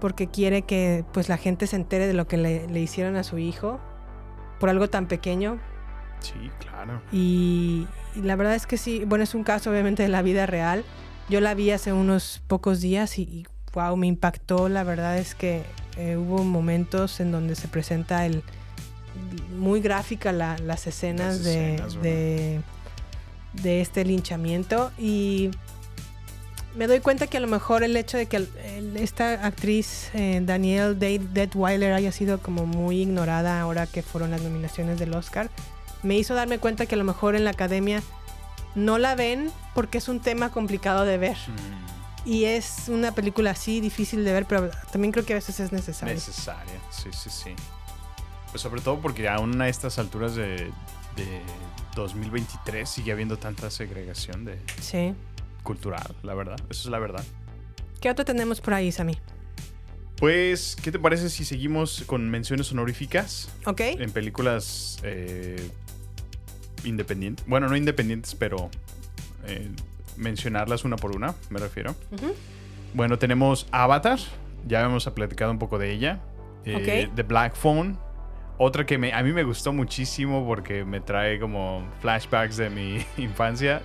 porque 0.00 0.26
quiere 0.28 0.62
que 0.62 1.04
pues 1.12 1.28
la 1.28 1.36
gente 1.36 1.66
se 1.66 1.76
entere 1.76 2.06
de 2.06 2.14
lo 2.14 2.26
que 2.26 2.36
le, 2.36 2.66
le 2.66 2.80
hicieron 2.80 3.16
a 3.16 3.22
su 3.22 3.38
hijo 3.38 3.80
por 4.58 4.68
algo 4.68 4.88
tan 4.88 5.06
pequeño, 5.06 5.60
Sí, 6.20 6.50
claro. 6.58 7.00
Y, 7.12 7.86
y 8.14 8.20
la 8.22 8.36
verdad 8.36 8.54
es 8.54 8.66
que 8.66 8.76
sí, 8.76 9.04
bueno, 9.06 9.24
es 9.24 9.34
un 9.34 9.44
caso 9.44 9.70
obviamente 9.70 10.02
de 10.02 10.08
la 10.08 10.22
vida 10.22 10.46
real. 10.46 10.84
Yo 11.28 11.40
la 11.40 11.54
vi 11.54 11.70
hace 11.70 11.92
unos 11.92 12.42
pocos 12.46 12.80
días 12.80 13.18
y, 13.18 13.22
y, 13.22 13.46
wow, 13.72 13.96
me 13.96 14.06
impactó. 14.06 14.68
La 14.68 14.82
verdad 14.84 15.18
es 15.18 15.34
que 15.34 15.62
eh, 15.96 16.16
hubo 16.16 16.42
momentos 16.44 17.20
en 17.20 17.30
donde 17.32 17.54
se 17.56 17.68
presenta 17.68 18.26
el 18.26 18.42
muy 19.58 19.80
gráfica 19.80 20.32
la- 20.32 20.56
las 20.58 20.86
escenas, 20.86 21.36
Las 21.36 21.44
de, 21.44 21.82
de, 22.02 22.60
de 23.62 23.80
este 23.80 24.04
linchamiento 24.04 24.92
y 24.98 25.50
me 26.76 26.86
doy 26.86 27.00
cuenta 27.00 27.26
que 27.26 27.36
a 27.36 27.40
lo 27.40 27.48
mejor 27.48 27.82
el 27.82 27.96
hecho 27.96 28.16
de 28.16 28.26
que 28.26 28.36
el- 28.36 28.48
el- 28.64 28.96
esta 28.96 29.44
actriz 29.44 30.10
eh, 30.14 30.40
Danielle 30.44 30.94
Day 30.94 31.18
Detweiler 31.18 31.92
haya 31.92 32.12
sido 32.12 32.38
como 32.38 32.66
muy 32.66 33.00
ignorada 33.02 33.60
ahora 33.60 33.86
que 33.88 34.02
fueron 34.02 34.30
las 34.30 34.42
nominaciones 34.42 34.98
del 35.00 35.12
Oscar, 35.14 35.50
me 36.02 36.16
hizo 36.16 36.34
darme 36.34 36.58
cuenta 36.58 36.86
que 36.86 36.94
a 36.94 36.98
lo 36.98 37.04
mejor 37.04 37.34
en 37.34 37.44
la 37.44 37.50
academia 37.50 38.02
no 38.74 38.98
la 38.98 39.14
ven 39.14 39.50
porque 39.74 39.98
es 39.98 40.08
un 40.08 40.20
tema 40.20 40.50
complicado 40.50 41.04
de 41.04 41.18
ver. 41.18 41.36
Y 42.24 42.44
es 42.44 42.88
una 42.88 43.12
película 43.12 43.52
así 43.52 43.80
difícil 43.80 44.24
de 44.24 44.32
ver, 44.32 44.46
pero 44.46 44.70
también 44.92 45.10
creo 45.12 45.24
que 45.24 45.32
a 45.32 45.36
veces 45.36 45.58
es 45.60 45.72
necesario. 45.72 46.14
Necesaria, 46.14 46.80
sí, 46.90 47.08
sí, 47.12 47.30
sí. 47.30 47.50
Pues 48.50 48.60
sobre 48.62 48.80
todo 48.82 49.00
porque 49.00 49.28
aún 49.28 49.60
a 49.60 49.68
estas 49.68 49.98
alturas 49.98 50.34
de, 50.34 50.70
de 51.16 51.40
2023 51.96 52.88
sigue 52.88 53.12
habiendo 53.12 53.38
tanta 53.38 53.70
segregación 53.70 54.44
de 54.44 54.58
sí. 54.80 55.14
cultural, 55.62 56.14
la 56.22 56.34
verdad. 56.34 56.58
Eso 56.68 56.82
es 56.82 56.86
la 56.86 56.98
verdad. 56.98 57.24
¿Qué 58.00 58.10
otro 58.10 58.24
tenemos 58.24 58.60
por 58.60 58.74
ahí, 58.74 58.92
Sammy? 58.92 59.18
Pues, 60.16 60.76
¿qué 60.82 60.92
te 60.92 60.98
parece 60.98 61.30
si 61.30 61.46
seguimos 61.46 62.04
con 62.06 62.28
menciones 62.28 62.70
honoríficas 62.72 63.48
¿Ok? 63.64 63.80
en 63.80 64.12
películas 64.12 64.98
eh, 65.02 65.70
independientes? 66.84 67.46
Bueno, 67.46 67.68
no 67.68 67.76
independientes, 67.76 68.34
pero 68.34 68.70
eh, 69.46 69.70
mencionarlas 70.16 70.84
una 70.84 70.96
por 70.96 71.14
una, 71.14 71.34
me 71.50 71.58
refiero. 71.58 71.94
Bueno, 72.94 73.18
tenemos 73.18 73.66
Avatar, 73.70 74.18
ya 74.66 74.82
hemos 74.82 75.06
platicado 75.06 75.50
un 75.50 75.58
poco 75.58 75.78
de 75.78 75.92
ella. 75.92 76.20
Eh. 76.64 77.08
The 77.14 77.22
Black 77.22 77.54
Phone, 77.54 77.96
otra 78.58 78.84
que 78.84 78.98
me, 78.98 79.12
a 79.12 79.22
mí 79.22 79.32
me 79.32 79.42
gustó 79.44 79.72
muchísimo 79.72 80.46
porque 80.46 80.84
me 80.84 81.00
trae 81.00 81.40
como 81.40 81.88
flashbacks 82.00 82.56
de 82.56 82.70
mi 82.70 83.04
infancia. 83.22 83.82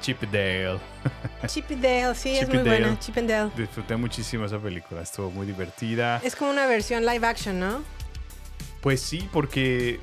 Chip 0.00 0.20
Dale. 0.22 0.80
Chip 1.46 1.68
Dale, 1.70 2.14
sí, 2.16 2.30
es 2.30 2.48
muy 2.48 2.58
Dale. 2.58 2.70
buena. 2.70 2.98
Chip 2.98 3.16
and 3.18 3.30
Dale. 3.30 3.50
Disfruté 3.56 3.96
muchísimo 3.96 4.44
esa 4.44 4.58
película, 4.58 5.02
estuvo 5.02 5.30
muy 5.30 5.46
divertida. 5.46 6.20
Es 6.24 6.34
como 6.34 6.50
una 6.50 6.66
versión 6.66 7.06
live 7.06 7.24
action, 7.24 7.60
¿no? 7.60 7.84
Pues 8.80 9.00
sí, 9.00 9.28
porque... 9.32 10.00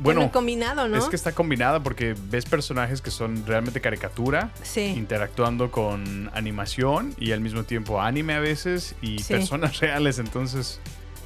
Bueno, 0.00 0.20
Bueno, 0.20 0.32
combinado, 0.32 0.86
¿no? 0.86 0.96
es 0.96 1.06
que 1.06 1.16
está 1.16 1.32
combinada 1.32 1.82
porque 1.82 2.14
ves 2.30 2.44
personajes 2.44 3.00
que 3.02 3.10
son 3.10 3.44
realmente 3.46 3.80
caricatura, 3.80 4.50
Sí. 4.62 4.82
interactuando 4.96 5.72
con 5.72 6.30
animación 6.34 7.14
y 7.18 7.32
al 7.32 7.40
mismo 7.40 7.64
tiempo 7.64 8.00
anime 8.00 8.34
a 8.34 8.40
veces 8.40 8.94
y 9.02 9.18
Sí. 9.18 9.32
personas 9.34 9.78
reales. 9.80 10.20
Entonces, 10.20 10.80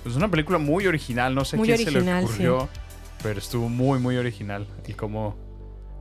es 0.06 0.16
una 0.16 0.28
película 0.30 0.56
muy 0.58 0.86
original. 0.86 1.34
No 1.34 1.44
sé 1.44 1.58
Muy 1.58 1.66
quién 1.68 1.78
se 1.78 1.90
le 1.90 1.98
original, 1.98 2.24
ocurrió, 2.24 2.68
pero 3.22 3.38
estuvo 3.38 3.68
muy, 3.68 3.98
muy 3.98 4.16
original. 4.16 4.66
Y 4.86 4.94
cómo 4.94 5.36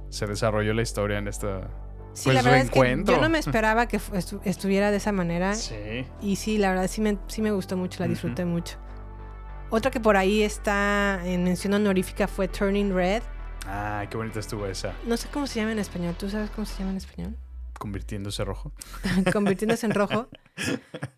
se 0.10 0.26
desarrolló 0.28 0.74
la 0.74 0.82
historia 0.82 1.18
en 1.18 1.28
esta. 1.28 1.68
Sí, 2.14 2.24
pues, 2.26 2.36
la 2.36 2.42
verdad 2.42 2.60
es 2.62 2.70
que 2.72 2.80
reencuentro. 2.82 3.16
yo 3.16 3.22
no 3.22 3.30
me 3.30 3.40
esperaba 3.40 3.88
que 3.88 3.98
estu- 3.98 4.40
estuviera 4.46 4.92
de 4.92 4.98
esa 4.98 5.12
manera. 5.12 5.56
Sí. 5.56 6.06
Y 6.22 6.38
sí, 6.38 6.58
la 6.58 6.70
verdad 6.70 6.88
sí 6.90 7.02
me, 7.02 7.18
sí 7.28 7.42
me 7.42 7.52
gustó 7.52 7.76
mucho, 7.76 8.00
la 8.02 8.08
disfruté 8.08 8.46
mucho. 8.46 8.78
Otra 9.74 9.90
que 9.90 10.02
por 10.02 10.18
ahí 10.18 10.44
está 10.44 11.22
en 11.24 11.46
mención 11.46 11.74
honorífica 11.74 12.28
fue 12.28 12.50
Turning 12.50 12.94
Red. 12.94 13.24
Ah, 13.66 14.06
qué 14.10 14.18
bonita 14.18 14.42
estuvo 14.42 14.68
esa. 14.68 14.94
No 15.08 15.16
sé 15.16 15.30
cómo 15.32 15.48
se 15.48 15.62
llama 15.62 15.72
en 15.72 15.80
español. 15.80 16.14
¿Tú 16.20 16.30
sabes 16.30 16.50
cómo 16.50 16.66
se 16.66 16.78
llama 16.80 16.92
en 16.92 16.98
español? 16.98 17.38
Convirtiéndose 17.80 18.44
rojo. 18.44 18.74
Convirtiéndose 19.32 19.86
en 19.86 19.94
rojo. 19.94 20.28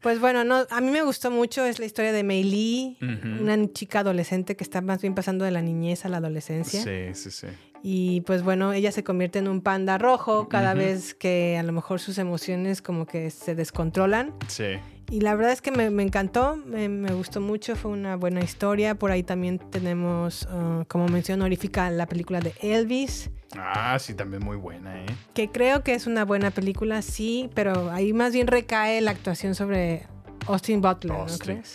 Pues 0.01 0.19
bueno, 0.19 0.43
no, 0.43 0.67
a 0.69 0.81
mí 0.81 0.91
me 0.91 1.01
gustó 1.01 1.31
mucho. 1.31 1.65
Es 1.65 1.79
la 1.79 1.85
historia 1.85 2.11
de 2.11 2.23
Mei 2.23 2.43
Lee, 2.43 2.97
una 3.01 3.57
chica 3.73 4.01
adolescente 4.01 4.55
que 4.55 4.63
está 4.63 4.81
más 4.81 5.01
bien 5.01 5.15
pasando 5.15 5.45
de 5.45 5.51
la 5.51 5.63
niñez 5.63 6.05
a 6.05 6.09
la 6.09 6.17
adolescencia. 6.17 6.83
Sí, 6.83 7.15
sí, 7.15 7.31
sí. 7.31 7.47
Y 7.81 8.21
pues 8.21 8.43
bueno, 8.43 8.71
ella 8.71 8.91
se 8.91 9.03
convierte 9.03 9.39
en 9.39 9.47
un 9.47 9.61
panda 9.61 9.97
rojo 9.97 10.47
cada 10.47 10.75
vez 10.75 11.15
que 11.15 11.57
a 11.57 11.63
lo 11.63 11.73
mejor 11.73 11.99
sus 11.99 12.19
emociones 12.19 12.83
como 12.83 13.07
que 13.07 13.31
se 13.31 13.55
descontrolan. 13.55 14.33
Sí. 14.47 14.77
Y 15.09 15.21
la 15.21 15.35
verdad 15.35 15.51
es 15.51 15.61
que 15.61 15.71
me, 15.71 15.89
me 15.91 16.01
encantó, 16.03 16.55
me, 16.55 16.89
me 16.89 17.13
gustó 17.13 17.39
mucho, 17.41 17.75
fue 17.75 17.91
una 17.91 18.15
buena 18.15 18.41
historia. 18.41 18.95
Por 18.95 19.11
ahí 19.11 19.21
también 19.21 19.59
tenemos, 19.59 20.47
uh, 20.51 20.85
como 20.87 21.07
mención 21.07 21.39
honorífica, 21.41 21.89
la 21.91 22.07
película 22.07 22.39
de 22.39 22.53
Elvis, 22.61 23.29
Ah, 23.55 23.99
sí, 23.99 24.15
también 24.15 24.43
muy 24.43 24.57
buena, 24.57 25.03
¿eh? 25.03 25.05
que 25.35 25.47
creo 25.49 25.83
que 25.83 25.93
es 25.93 26.07
una 26.07 26.25
buena 26.25 26.49
película, 26.49 27.03
sí, 27.03 27.51
pero 27.53 27.91
ahí 27.91 28.11
más 28.11 28.33
bien 28.33 28.47
recae 28.47 28.99
la 29.01 29.11
actuación 29.11 29.53
sobre 29.53 30.07
Austin 30.47 30.81
Butler, 30.81 31.13
¿no 31.13 31.21
Austin. 31.21 31.57
crees? 31.57 31.73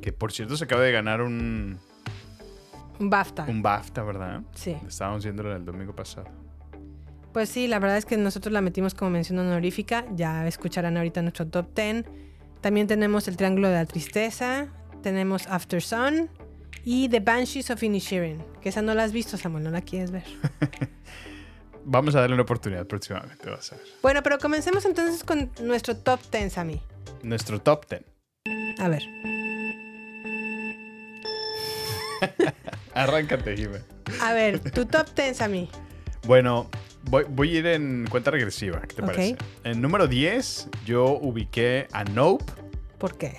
Que 0.00 0.12
por 0.12 0.30
cierto 0.30 0.56
se 0.56 0.62
acaba 0.62 0.82
de 0.82 0.92
ganar 0.92 1.20
un, 1.20 1.76
Un 3.00 3.10
BAFTA. 3.10 3.46
un 3.48 3.62
BAFTA, 3.62 4.04
¿verdad? 4.04 4.42
Sí. 4.54 4.76
Estábamos 4.86 5.24
viéndolo 5.24 5.56
el 5.56 5.64
domingo 5.64 5.92
pasado. 5.92 6.28
Pues 7.32 7.48
sí, 7.48 7.66
la 7.66 7.80
verdad 7.80 7.96
es 7.98 8.06
que 8.06 8.16
nosotros 8.16 8.52
la 8.52 8.60
metimos 8.60 8.94
como 8.94 9.10
mención 9.10 9.40
honorífica. 9.40 10.04
Ya 10.14 10.46
escucharán 10.46 10.96
ahorita 10.96 11.20
nuestro 11.22 11.48
top 11.48 11.74
10. 11.74 12.04
También 12.60 12.86
tenemos 12.86 13.28
El 13.28 13.36
Triángulo 13.36 13.68
de 13.68 13.74
la 13.74 13.86
Tristeza. 13.86 14.68
Tenemos 15.02 15.46
After 15.46 15.82
Sun. 15.82 16.30
Y 16.84 17.08
The 17.08 17.20
Banshees 17.20 17.70
of 17.70 17.82
Inisherin. 17.82 18.42
Que 18.60 18.70
esa 18.70 18.82
no 18.82 18.94
la 18.94 19.04
has 19.04 19.12
visto, 19.12 19.36
Samuel, 19.36 19.64
no 19.64 19.70
la 19.70 19.82
quieres 19.82 20.10
ver. 20.10 20.24
Vamos 21.84 22.14
a 22.14 22.20
darle 22.20 22.34
una 22.34 22.42
oportunidad 22.42 22.86
próximamente, 22.86 23.48
vas 23.48 23.72
a 23.72 23.76
ver. 23.76 23.86
Bueno, 24.02 24.22
pero 24.22 24.38
comencemos 24.38 24.84
entonces 24.84 25.24
con 25.24 25.50
nuestro 25.62 25.96
top 25.96 26.20
10, 26.30 26.52
Sammy. 26.52 26.82
Nuestro 27.22 27.62
top 27.62 27.86
10. 27.88 28.04
A 28.78 28.88
ver. 28.88 29.02
Arráncate, 32.94 33.56
Jimé. 33.56 33.78
A 34.20 34.34
ver, 34.34 34.60
tu 34.70 34.84
top 34.84 35.08
10, 35.14 35.36
Sammy. 35.38 35.70
Bueno, 36.26 36.68
voy, 37.04 37.24
voy 37.28 37.56
a 37.56 37.58
ir 37.60 37.66
en 37.66 38.06
cuenta 38.10 38.30
regresiva. 38.30 38.80
¿Qué 38.82 38.94
te 38.96 39.02
parece? 39.02 39.36
En 39.64 39.80
número 39.80 40.06
10, 40.06 40.68
yo 40.86 41.18
ubiqué 41.20 41.86
a 41.92 42.04
Nope. 42.04 42.44
¿Por 42.98 43.16
qué? 43.16 43.34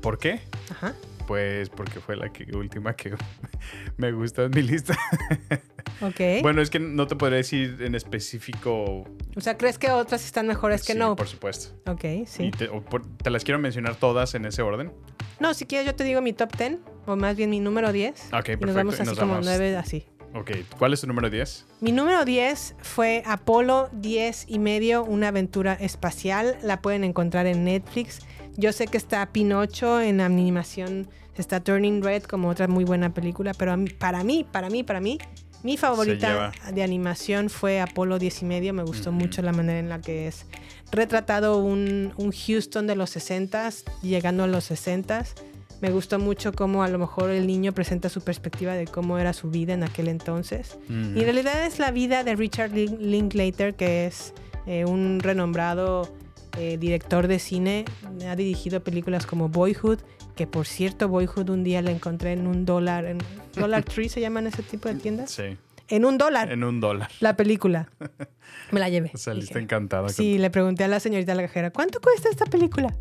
¿Por 0.00 0.18
qué? 0.18 0.40
Ajá. 0.70 0.94
Pues 1.26 1.68
porque 1.68 2.00
fue 2.00 2.16
la 2.16 2.32
que- 2.32 2.44
última 2.56 2.94
que 2.96 3.14
me 3.98 4.12
gustó 4.12 4.44
en 4.44 4.50
mi 4.52 4.62
lista. 4.62 4.96
Ok. 6.00 6.42
Bueno, 6.42 6.62
es 6.62 6.70
que 6.70 6.78
no 6.78 7.08
te 7.08 7.16
podría 7.16 7.38
decir 7.38 7.78
en 7.80 7.96
específico. 7.96 9.04
o 9.34 9.40
sea, 9.40 9.56
¿crees 9.58 9.78
que 9.78 9.90
otras 9.90 10.24
están 10.24 10.46
mejores 10.46 10.84
que 10.84 10.92
sí, 10.92 10.98
no? 10.98 11.16
Por 11.16 11.26
supuesto. 11.26 11.74
Ok, 11.90 12.04
sí. 12.26 12.44
Y 12.44 12.50
te, 12.52 12.68
o 12.68 12.84
por- 12.84 13.04
te 13.16 13.30
las 13.30 13.42
quiero 13.42 13.58
mencionar 13.58 13.96
todas 13.96 14.34
en 14.36 14.44
ese 14.44 14.62
orden. 14.62 14.92
No, 15.40 15.54
si 15.54 15.66
quieres 15.66 15.86
yo 15.88 15.96
te 15.96 16.04
digo 16.04 16.20
mi 16.20 16.32
top 16.32 16.56
10. 16.56 16.76
O 17.06 17.16
más 17.16 17.34
bien 17.36 17.50
mi 17.50 17.58
número 17.58 17.90
10. 17.90 18.26
Ok, 18.26 18.30
Y 18.30 18.32
perfecto. 18.32 18.66
nos 18.66 18.74
vamos 18.76 18.94
así 18.94 19.04
nos 19.08 19.18
como 19.18 19.32
vamos- 19.32 19.46
9, 19.46 19.76
así. 19.76 20.06
Ok, 20.34 20.50
¿cuál 20.78 20.92
es 20.92 21.00
tu 21.00 21.06
número 21.06 21.30
10? 21.30 21.66
Mi 21.80 21.90
número 21.92 22.24
10 22.24 22.76
fue 22.82 23.22
Apolo 23.26 23.88
10 23.92 24.44
y 24.48 24.58
medio, 24.58 25.04
una 25.04 25.28
aventura 25.28 25.72
espacial. 25.74 26.56
La 26.62 26.80
pueden 26.82 27.02
encontrar 27.04 27.46
en 27.46 27.64
Netflix. 27.64 28.20
Yo 28.56 28.72
sé 28.72 28.86
que 28.86 28.98
está 28.98 29.24
Pinocho 29.32 30.00
en 30.00 30.20
animación, 30.20 31.08
está 31.36 31.60
Turning 31.60 32.02
Red 32.02 32.24
como 32.24 32.48
otra 32.48 32.68
muy 32.68 32.84
buena 32.84 33.14
película, 33.14 33.54
pero 33.54 33.74
para 33.98 34.22
mí, 34.24 34.44
para 34.44 34.68
mí, 34.68 34.82
para 34.84 35.00
mí, 35.00 35.18
mi 35.62 35.76
favorita 35.76 36.52
de 36.72 36.82
animación 36.82 37.50
fue 37.50 37.80
Apolo 37.80 38.18
10 38.18 38.42
y 38.42 38.44
medio. 38.44 38.74
Me 38.74 38.82
gustó 38.84 39.10
Ujú. 39.10 39.20
mucho 39.20 39.42
la 39.42 39.52
manera 39.52 39.78
en 39.78 39.88
la 39.88 40.00
que 40.00 40.28
es 40.28 40.46
retratado 40.92 41.58
un, 41.58 42.12
un 42.16 42.32
Houston 42.32 42.86
de 42.86 42.96
los 42.96 43.16
60s, 43.16 43.84
llegando 44.02 44.44
a 44.44 44.46
los 44.46 44.70
60s. 44.70 45.34
Me 45.80 45.90
gustó 45.90 46.18
mucho 46.18 46.52
cómo 46.52 46.82
a 46.82 46.88
lo 46.88 46.98
mejor 46.98 47.30
el 47.30 47.46
niño 47.46 47.72
presenta 47.72 48.08
su 48.08 48.20
perspectiva 48.20 48.74
de 48.74 48.86
cómo 48.86 49.18
era 49.18 49.32
su 49.32 49.48
vida 49.50 49.74
en 49.74 49.84
aquel 49.84 50.08
entonces. 50.08 50.78
Y 50.88 50.92
en 50.92 51.14
realidad 51.24 51.64
es 51.66 51.78
la 51.78 51.90
vida 51.92 52.24
de 52.24 52.34
Richard 52.34 52.72
Lin- 52.72 52.98
Linklater, 52.98 53.74
que 53.74 54.06
es 54.06 54.34
eh, 54.66 54.84
un 54.84 55.20
renombrado 55.20 56.12
eh, 56.58 56.78
director 56.78 57.28
de 57.28 57.38
cine. 57.38 57.84
Ha 58.28 58.34
dirigido 58.34 58.82
películas 58.82 59.24
como 59.26 59.48
Boyhood, 59.48 59.98
que 60.34 60.46
por 60.48 60.66
cierto, 60.66 61.08
Boyhood 61.08 61.48
un 61.50 61.62
día 61.62 61.80
la 61.82 61.92
encontré 61.92 62.32
en 62.32 62.46
un 62.48 62.64
dólar. 62.64 63.04
En 63.04 63.18
Dollar 63.54 63.84
Tree 63.84 64.08
se 64.08 64.20
llaman 64.20 64.46
ese 64.48 64.62
tipo 64.64 64.88
de 64.88 64.96
tiendas. 64.96 65.30
Sí, 65.30 65.56
En 65.88 66.04
un 66.04 66.18
dólar, 66.18 66.50
en 66.50 66.64
un 66.64 66.80
dólar. 66.80 67.08
la 67.20 67.36
película. 67.36 67.88
Me 68.72 68.80
la 68.80 68.88
llevé. 68.88 69.12
Saliste 69.14 69.54
Dije, 69.54 69.62
encantada. 69.62 70.02
con- 70.06 70.12
Sí, 70.12 70.38
le 70.38 70.50
pregunté 70.50 70.82
a 70.84 70.88
la 70.88 70.98
señorita 70.98 71.34
la 71.36 71.42
cajera, 71.42 71.70
¿cuánto 71.70 72.00
cuesta 72.00 72.28
esta 72.28 72.46
película? 72.46 72.92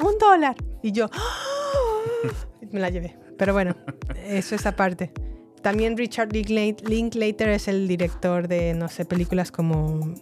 Un 0.00 0.18
dólar. 0.18 0.56
Y 0.82 0.90
yo, 0.90 1.08
¡Ah! 1.12 1.93
me 2.72 2.80
la 2.80 2.90
llevé. 2.90 3.16
Pero 3.38 3.52
bueno, 3.52 3.74
eso 4.26 4.54
es 4.54 4.66
aparte. 4.66 5.12
También 5.62 5.96
Richard 5.96 6.28
Linkla- 6.28 6.80
Linklater 6.88 7.48
es 7.48 7.68
el 7.68 7.88
director 7.88 8.48
de, 8.48 8.74
no 8.74 8.88
sé, 8.88 9.04
películas 9.04 9.50
como 9.50 10.14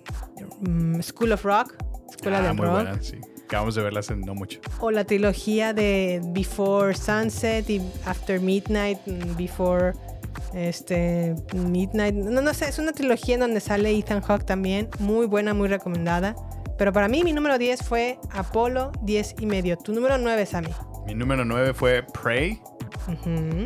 mm, 0.61 1.01
School 1.03 1.33
of 1.33 1.45
Rock, 1.45 1.74
Escuela 2.11 2.39
Ah, 2.39 2.43
del 2.43 2.55
muy 2.55 2.66
Rock, 2.66 2.74
buena, 2.74 3.03
sí. 3.03 3.16
Acabamos 3.45 3.74
de 3.74 3.83
verlas 3.83 4.09
en 4.11 4.20
no 4.20 4.35
mucho. 4.35 4.61
o 4.80 4.91
la 4.91 5.05
trilogía 5.05 5.74
de 5.74 6.20
Before 6.28 6.95
Sunset 6.95 7.68
y 7.68 7.83
After 8.07 8.41
Midnight, 8.41 8.99
mm, 9.07 9.37
Before 9.37 9.93
este 10.55 11.35
Midnight. 11.55 12.14
No, 12.14 12.41
no 12.41 12.55
sé, 12.55 12.68
es 12.68 12.78
una 12.78 12.93
trilogía 12.93 13.35
en 13.35 13.41
donde 13.41 13.61
sale 13.61 13.91
Ethan 13.97 14.20
Hawke 14.22 14.45
también, 14.45 14.89
muy 15.01 15.26
buena, 15.26 15.55
muy 15.55 15.68
recomendada. 15.68 16.35
Pero 16.78 16.93
para 16.93 17.09
mí 17.09 17.22
mi 17.24 17.33
número 17.33 17.59
10 17.59 17.83
fue 17.83 18.18
Apolo 18.30 18.93
10 19.03 19.35
y 19.41 19.47
medio. 19.47 19.76
Tu 19.76 19.93
número 19.93 20.18
9, 20.18 20.47
Sammy. 20.47 20.70
Mi 21.07 21.14
número 21.14 21.44
9 21.44 21.74
fue 21.74 22.03
Prey. 22.22 22.61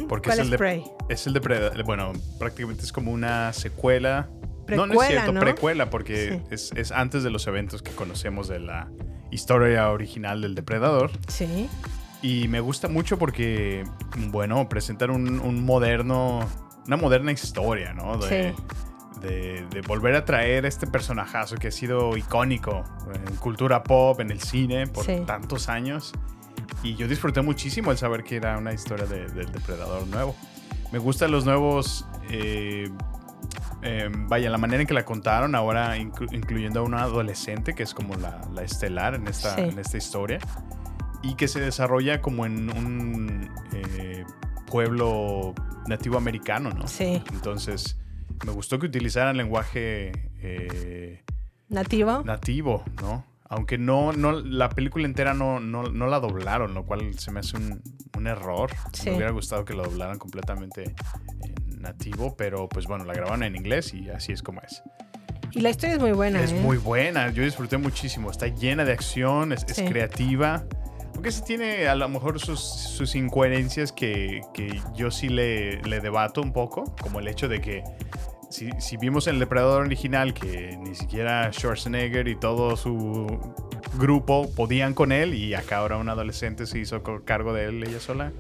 Porque 0.09 0.29
¿Cuál 0.31 0.39
es 0.39 0.45
el 0.45 0.51
de- 0.51 0.59
Prey? 0.59 0.85
Es 1.09 1.27
el 1.27 1.33
de 1.35 1.41
Preda- 1.41 1.83
Bueno, 1.85 2.13
prácticamente 2.39 2.83
es 2.85 2.93
como 2.93 3.13
una 3.13 3.53
secuela 3.53 4.29
precuela, 4.67 4.87
no, 4.89 4.95
no 4.95 5.03
es 5.03 5.09
cierto, 5.09 5.33
¿no? 5.33 5.41
precuela, 5.41 5.91
porque 5.91 6.33
Sí. 6.33 6.43
es, 6.51 6.73
es 6.75 6.91
antes 6.93 7.23
de 7.23 7.31
los 7.31 7.47
eventos 7.47 7.83
que 7.83 7.93
conocemos 7.93 8.49
de 8.49 8.59
la 8.59 8.89
historia 9.31 9.91
original 9.91 10.41
del 10.41 10.55
depredador. 10.55 11.11
Sí, 11.29 11.69
Y 12.23 12.49
me 12.49 12.59
gusta 12.61 12.89
mucho 12.89 13.19
porque, 13.19 13.85
bueno, 14.31 14.69
presentan 14.69 15.11
un, 15.11 15.39
un 15.39 15.65
moderno, 15.65 16.41
una 16.87 16.97
moderna 16.97 17.31
historia, 17.31 17.93
¿no? 17.93 18.17
De, 18.19 18.55
de, 19.21 19.65
de 19.71 19.81
volver 19.83 20.15
a 20.17 20.25
traer 20.25 20.65
este 20.67 20.87
personajazo 20.89 21.57
que 21.57 21.69
ha 21.69 21.73
sido 21.73 22.17
icónico 22.17 22.83
en 23.15 23.37
cultura 23.37 23.85
pop, 23.85 24.19
en 24.21 24.31
el 24.33 24.41
cine, 24.41 24.87
por 24.89 25.05
Sí. 25.05 25.23
tantos 25.27 25.69
años. 25.69 26.13
Y 26.83 26.95
yo 26.95 27.09
disfruté 27.09 27.43
muchísimo 27.43 27.91
el 27.91 27.99
saber 27.99 28.23
que 28.25 28.37
era 28.37 28.57
una 28.59 28.73
historia 28.73 29.07
de- 29.07 29.27
del 29.29 29.51
depredador 29.53 30.07
nuevo. 30.07 30.35
Me 30.93 30.99
gustan 30.99 31.31
los 31.31 31.45
nuevos... 31.45 32.07
eh, 32.31 32.91
eh, 33.83 34.09
vaya, 34.11 34.51
la 34.51 34.59
manera 34.59 34.81
en 34.81 34.87
que 34.89 34.95
la 34.95 35.05
contaron, 35.05 35.55
ahora 35.55 35.97
inclu- 35.99 36.33
incluyendo 36.33 36.81
a 36.81 36.83
una 36.83 37.03
adolescente 37.03 37.75
que 37.75 37.83
es 37.83 37.95
como 37.95 38.15
la, 38.17 38.41
la 38.53 38.63
estelar 38.63 39.15
en 39.15 39.29
esta, 39.29 39.55
Sí. 39.55 39.61
en 39.63 39.79
esta 39.79 39.97
historia 39.97 40.39
y 41.23 41.35
que 41.35 41.47
se 41.47 41.61
desarrolla 41.61 42.21
como 42.21 42.47
en 42.47 42.71
un 42.77 43.51
eh, 43.73 44.25
pueblo 44.67 45.55
nativo 45.87 46.17
americano, 46.17 46.71
¿no? 46.71 46.89
Sí. 46.89 47.23
Entonces, 47.33 47.97
me 48.45 48.53
gustó 48.53 48.79
que 48.79 48.87
utilizaran 48.87 49.37
lenguaje 49.37 50.31
eh, 50.41 51.23
nativo. 51.69 52.23
nativo, 52.25 52.83
¿no? 53.01 53.25
Aunque 53.49 53.79
no, 53.79 54.13
no, 54.13 54.33
la 54.33 54.69
película 54.69 55.07
entera 55.07 55.35
no, 55.35 55.61
no, 55.61 55.85
no 55.85 56.07
la 56.07 56.19
doblaron, 56.19 56.75
lo 56.75 56.85
cual 56.85 57.19
se 57.19 57.31
me 57.31 57.41
hace 57.41 57.57
un, 57.57 57.83
un 58.17 58.27
error. 58.27 58.71
Sí. 58.93 59.11
Me 59.11 59.17
hubiera 59.17 59.31
gustado 59.31 59.65
que 59.65 59.75
la 59.75 59.85
doblaran 59.85 60.19
completamente 60.19 60.95
en 61.43 61.81
nativo, 61.81 62.37
pero 62.37 62.69
pues 62.69 62.87
bueno, 62.87 63.05
la 63.05 63.15
grabaron 63.15 63.43
en 63.43 63.57
inglés 63.57 63.95
y 63.95 64.11
así 64.11 64.33
es 64.33 64.43
como 64.43 64.61
es. 64.63 64.83
Y 65.53 65.61
la 65.61 65.71
historia 65.71 65.95
es 65.95 66.01
muy 66.01 66.13
buena. 66.13 66.43
Es 66.43 66.53
¿eh? 66.53 66.61
muy 66.61 66.77
buena, 66.77 67.31
yo 67.31 67.43
disfruté 67.43 67.79
muchísimo. 67.79 68.31
Está 68.31 68.49
llena 68.49 68.85
de 68.85 68.93
acción, 68.93 69.53
es, 69.53 69.65
creativa. 69.65 70.65
Aunque 71.15 71.31
sí 71.33 71.43
tiene 71.47 71.89
a 71.89 71.95
lo 71.95 72.09
mejor 72.11 72.39
sus, 72.39 72.61
sus 72.61 73.15
incoherencias 73.15 73.91
que, 73.91 74.43
que 74.53 74.83
yo 74.95 75.11
sí 75.11 75.31
le, 75.31 75.81
le 75.83 76.01
debato 76.01 76.43
un 76.43 76.53
poco, 76.53 76.95
como 77.01 77.21
el 77.21 77.29
hecho 77.29 77.49
de 77.49 77.63
que 77.63 77.83
si, 78.51 78.71
si 78.79 78.97
vimos 78.97 79.27
el 79.27 79.39
Depredador 79.39 79.83
original 79.85 80.35
que 80.35 80.77
ni 80.81 80.95
siquiera 80.95 81.51
Schwarzenegger 81.53 82.29
y 82.29 82.37
todo 82.37 82.77
su 82.77 83.27
grupo 83.99 84.51
podían 84.55 84.95
con 84.95 85.13
él 85.13 85.35
y 85.35 85.55
acá 85.55 85.79
ahora 85.79 85.97
un 85.97 86.09
adolescente 86.09 86.67
se 86.67 86.79
hizo 86.79 87.03
cargo 87.25 87.53
de 87.53 87.67
él 87.67 87.83
ella 87.85 88.01
sola, 88.01 88.33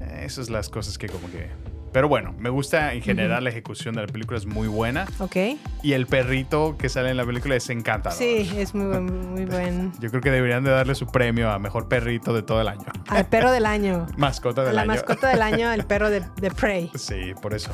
eh, 0.00 0.22
esas 0.24 0.46
son 0.46 0.54
las 0.54 0.68
cosas 0.68 0.98
que 0.98 1.08
como 1.08 1.30
que... 1.30 1.48
Pero 1.92 2.06
bueno, 2.08 2.32
me 2.38 2.50
gusta 2.50 2.94
en 2.94 3.02
general 3.02 3.42
la 3.42 3.50
ejecución 3.50 3.96
de 3.96 4.02
la 4.02 4.06
película, 4.06 4.38
es 4.38 4.46
muy 4.46 4.68
buena. 4.68 5.06
Ok. 5.18 5.34
Y 5.82 5.92
el 5.94 6.06
perrito 6.06 6.76
que 6.78 6.88
sale 6.88 7.10
en 7.10 7.16
la 7.16 7.26
película 7.26 7.56
es 7.56 7.68
encantador. 7.68 8.16
Sí, 8.16 8.48
es 8.56 8.76
muy 8.76 8.86
buen. 8.86 9.30
Muy 9.32 9.44
buen. 9.46 9.90
Yo 9.98 10.08
creo 10.08 10.20
que 10.22 10.30
deberían 10.30 10.62
de 10.62 10.70
darle 10.70 10.94
su 10.94 11.08
premio 11.08 11.50
a 11.50 11.58
mejor 11.58 11.88
perrito 11.88 12.32
de 12.32 12.44
todo 12.44 12.60
el 12.60 12.68
año. 12.68 12.86
Al 13.08 13.26
perro 13.26 13.50
del 13.50 13.66
año. 13.66 14.06
Mascota 14.16 14.62
del 14.62 14.76
la 14.76 14.82
año. 14.82 14.92
mascota 14.92 15.30
del 15.30 15.42
año, 15.42 15.72
el 15.72 15.84
perro 15.84 16.10
de, 16.10 16.22
de 16.40 16.50
Prey. 16.52 16.92
Sí, 16.96 17.32
por 17.42 17.54
eso. 17.54 17.72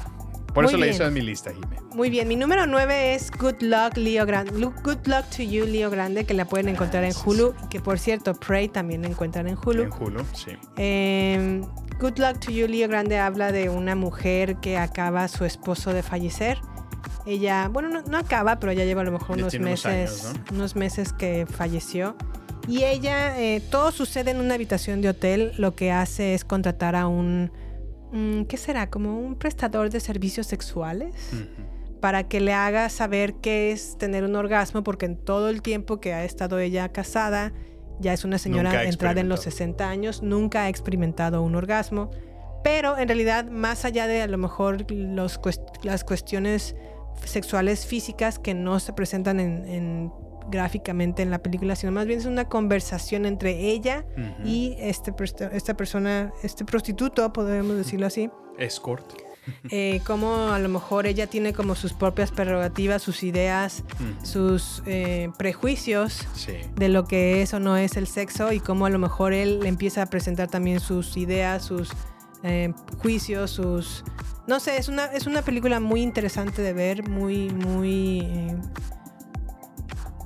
Por 0.57 0.65
Muy 0.65 0.71
eso 0.71 0.79
le 0.79 0.87
bien. 0.87 0.95
hizo 0.95 1.05
en 1.07 1.13
mi 1.13 1.21
lista, 1.21 1.53
Jimé. 1.53 1.77
Muy 1.95 2.09
bien, 2.09 2.27
mi 2.29 2.35
número 2.35 2.67
9 2.67 3.15
es 3.15 3.31
Good 3.31 3.61
Luck 3.61 3.99
Leo 3.99 4.25
Grande. 4.25 4.53
Good 4.53 5.07
Luck 5.07 5.27
to 5.37 5.43
You 5.43 5.67
Leo 5.67 5.91
Grande, 5.91 6.25
que 6.25 6.33
la 6.33 6.47
pueden 6.47 6.71
encontrar 6.71 7.05
en 7.05 7.13
Hulu. 7.13 7.55
Y 7.63 7.69
que 7.69 7.79
por 7.79 7.99
cierto, 7.99 8.33
Prey 8.33 8.71
también 8.71 9.03
la 9.03 9.09
encuentran 9.09 9.49
en 9.49 9.59
Hulu. 9.63 9.83
En 9.83 9.93
Hulu, 9.93 10.25
sí. 10.33 10.53
Eh, 10.79 11.61
Good 12.01 12.17
Luck 12.17 12.39
to 12.41 12.53
You, 12.53 12.69
Leo 12.69 12.89
Grande 12.89 13.19
habla 13.19 13.53
de 13.53 13.69
una 13.69 13.97
mujer 13.97 14.57
que 14.57 14.79
acaba 14.79 15.29
su 15.29 15.45
esposo 15.45 15.93
de 15.93 16.03
fallecer. 16.03 16.59
Ella, 17.27 17.69
bueno, 17.69 17.91
no, 17.91 18.01
no 18.01 18.17
acaba, 18.17 18.59
pero 18.59 18.73
ya 18.73 18.87
lleva 18.87 19.03
a 19.03 19.05
lo 19.05 19.13
mejor 19.13 19.37
unos 19.37 19.61
meses, 19.61 20.33
unos 20.51 20.75
meses 20.75 21.13
que 21.13 21.45
falleció. 21.45 22.17
Y 22.67 22.85
ella, 22.85 23.39
eh, 23.39 23.61
todo 23.71 23.93
sucede 23.93 24.31
en 24.31 24.41
una 24.41 24.55
habitación 24.55 25.03
de 25.03 25.11
hotel. 25.11 25.53
Lo 25.59 25.75
que 25.75 25.93
hace 25.93 26.33
es 26.33 26.47
contratar 26.47 26.97
a 26.97 27.09
un, 27.09 27.51
¿qué 28.49 28.57
será? 28.57 28.89
Como 28.91 29.19
un 29.19 29.35
prestador 29.37 29.91
de 29.91 30.01
servicios 30.01 30.47
sexuales 30.47 31.15
para 32.01 32.25
que 32.29 32.41
le 32.41 32.53
haga 32.53 32.89
saber 32.89 33.35
qué 33.35 33.73
es 33.73 33.97
tener 33.99 34.23
un 34.25 34.37
orgasmo, 34.37 34.83
porque 34.83 35.07
en 35.07 35.17
todo 35.17 35.49
el 35.49 35.63
tiempo 35.63 35.99
que 36.01 36.13
ha 36.13 36.25
estado 36.25 36.59
ella 36.59 36.91
casada, 36.91 37.53
ya 38.01 38.13
es 38.13 38.25
una 38.25 38.39
señora 38.39 38.71
entrada 38.85 39.21
en 39.21 39.29
los 39.29 39.41
experimentado. 39.47 39.85
60 39.85 39.89
años, 39.91 40.23
nunca 40.23 40.65
ha 40.65 40.69
experimentado 40.69 41.43
un 41.43 41.55
orgasmo, 41.55 42.11
pero 42.63 42.99
en 42.99 43.09
realidad, 43.09 43.47
más 43.51 43.85
allá 43.85 44.07
de 44.07 44.23
a 44.23 44.27
lo 44.27 44.39
mejor 44.39 44.91
los 44.91 45.41
cuest- 45.41 45.83
las 45.85 46.05
cuestiones 46.05 46.77
sexuales 47.25 47.87
físicas 47.87 48.39
que 48.39 48.53
no 48.55 48.79
se 48.81 48.93
presentan 48.93 49.41
en, 49.41 49.65
en- 49.67 50.13
gráficamente 50.51 51.23
en 51.23 51.31
la 51.31 51.39
película, 51.39 51.77
sino 51.77 51.93
más 51.93 52.07
bien 52.07 52.19
es 52.19 52.27
una 52.27 52.49
conversación 52.49 53.27
entre 53.27 53.71
ella 53.71 54.05
y 54.45 54.77
este, 54.79 55.13
esta 55.53 55.75
persona, 55.77 56.33
este 56.43 56.65
prostituto, 56.65 57.33
podemos 57.33 57.77
decirlo 57.77 58.07
así, 58.07 58.31
Escort. 58.59 59.05
eh, 59.71 60.01
cómo 60.05 60.49
a 60.49 60.59
lo 60.59 60.69
mejor 60.69 61.07
ella 61.07 61.29
tiene 61.29 61.53
como 61.53 61.75
sus 61.77 61.93
propias 61.93 62.33
prerrogativas, 62.33 63.01
sus 63.03 63.23
ideas, 63.23 63.85
sus 64.25 64.83
eh, 64.87 65.31
prejuicios 65.39 66.27
Sí. 66.35 66.55
de 66.75 66.89
lo 66.89 67.05
que 67.05 67.43
es 67.43 67.55
o 67.55 67.61
no 67.61 67.77
es 67.77 67.97
el 67.97 68.09
sexo 68.09 68.53
y 68.53 68.59
cómo 68.59 68.87
a 68.87 68.91
lo 68.91 68.99
mejor 68.99 69.33
él 69.33 69.61
le 69.61 69.69
empieza 69.69 70.03
a 70.03 70.07
presentar 70.07 70.49
también 70.49 70.81
sus 70.81 71.17
ideas, 71.17 71.65
sus 71.65 71.91
eh, 72.43 72.73
juicios, 72.99 73.51
sus... 73.51 74.05
No 74.49 74.61
sé, 74.61 74.79
es 74.79 74.89
una, 74.89 75.07
es 75.07 75.27
una 75.27 75.43
película 75.43 75.81
muy 75.81 76.03
interesante 76.03 76.63
de 76.63 76.73
ver, 76.73 77.09
muy, 77.09 77.51
muy... 77.51 78.53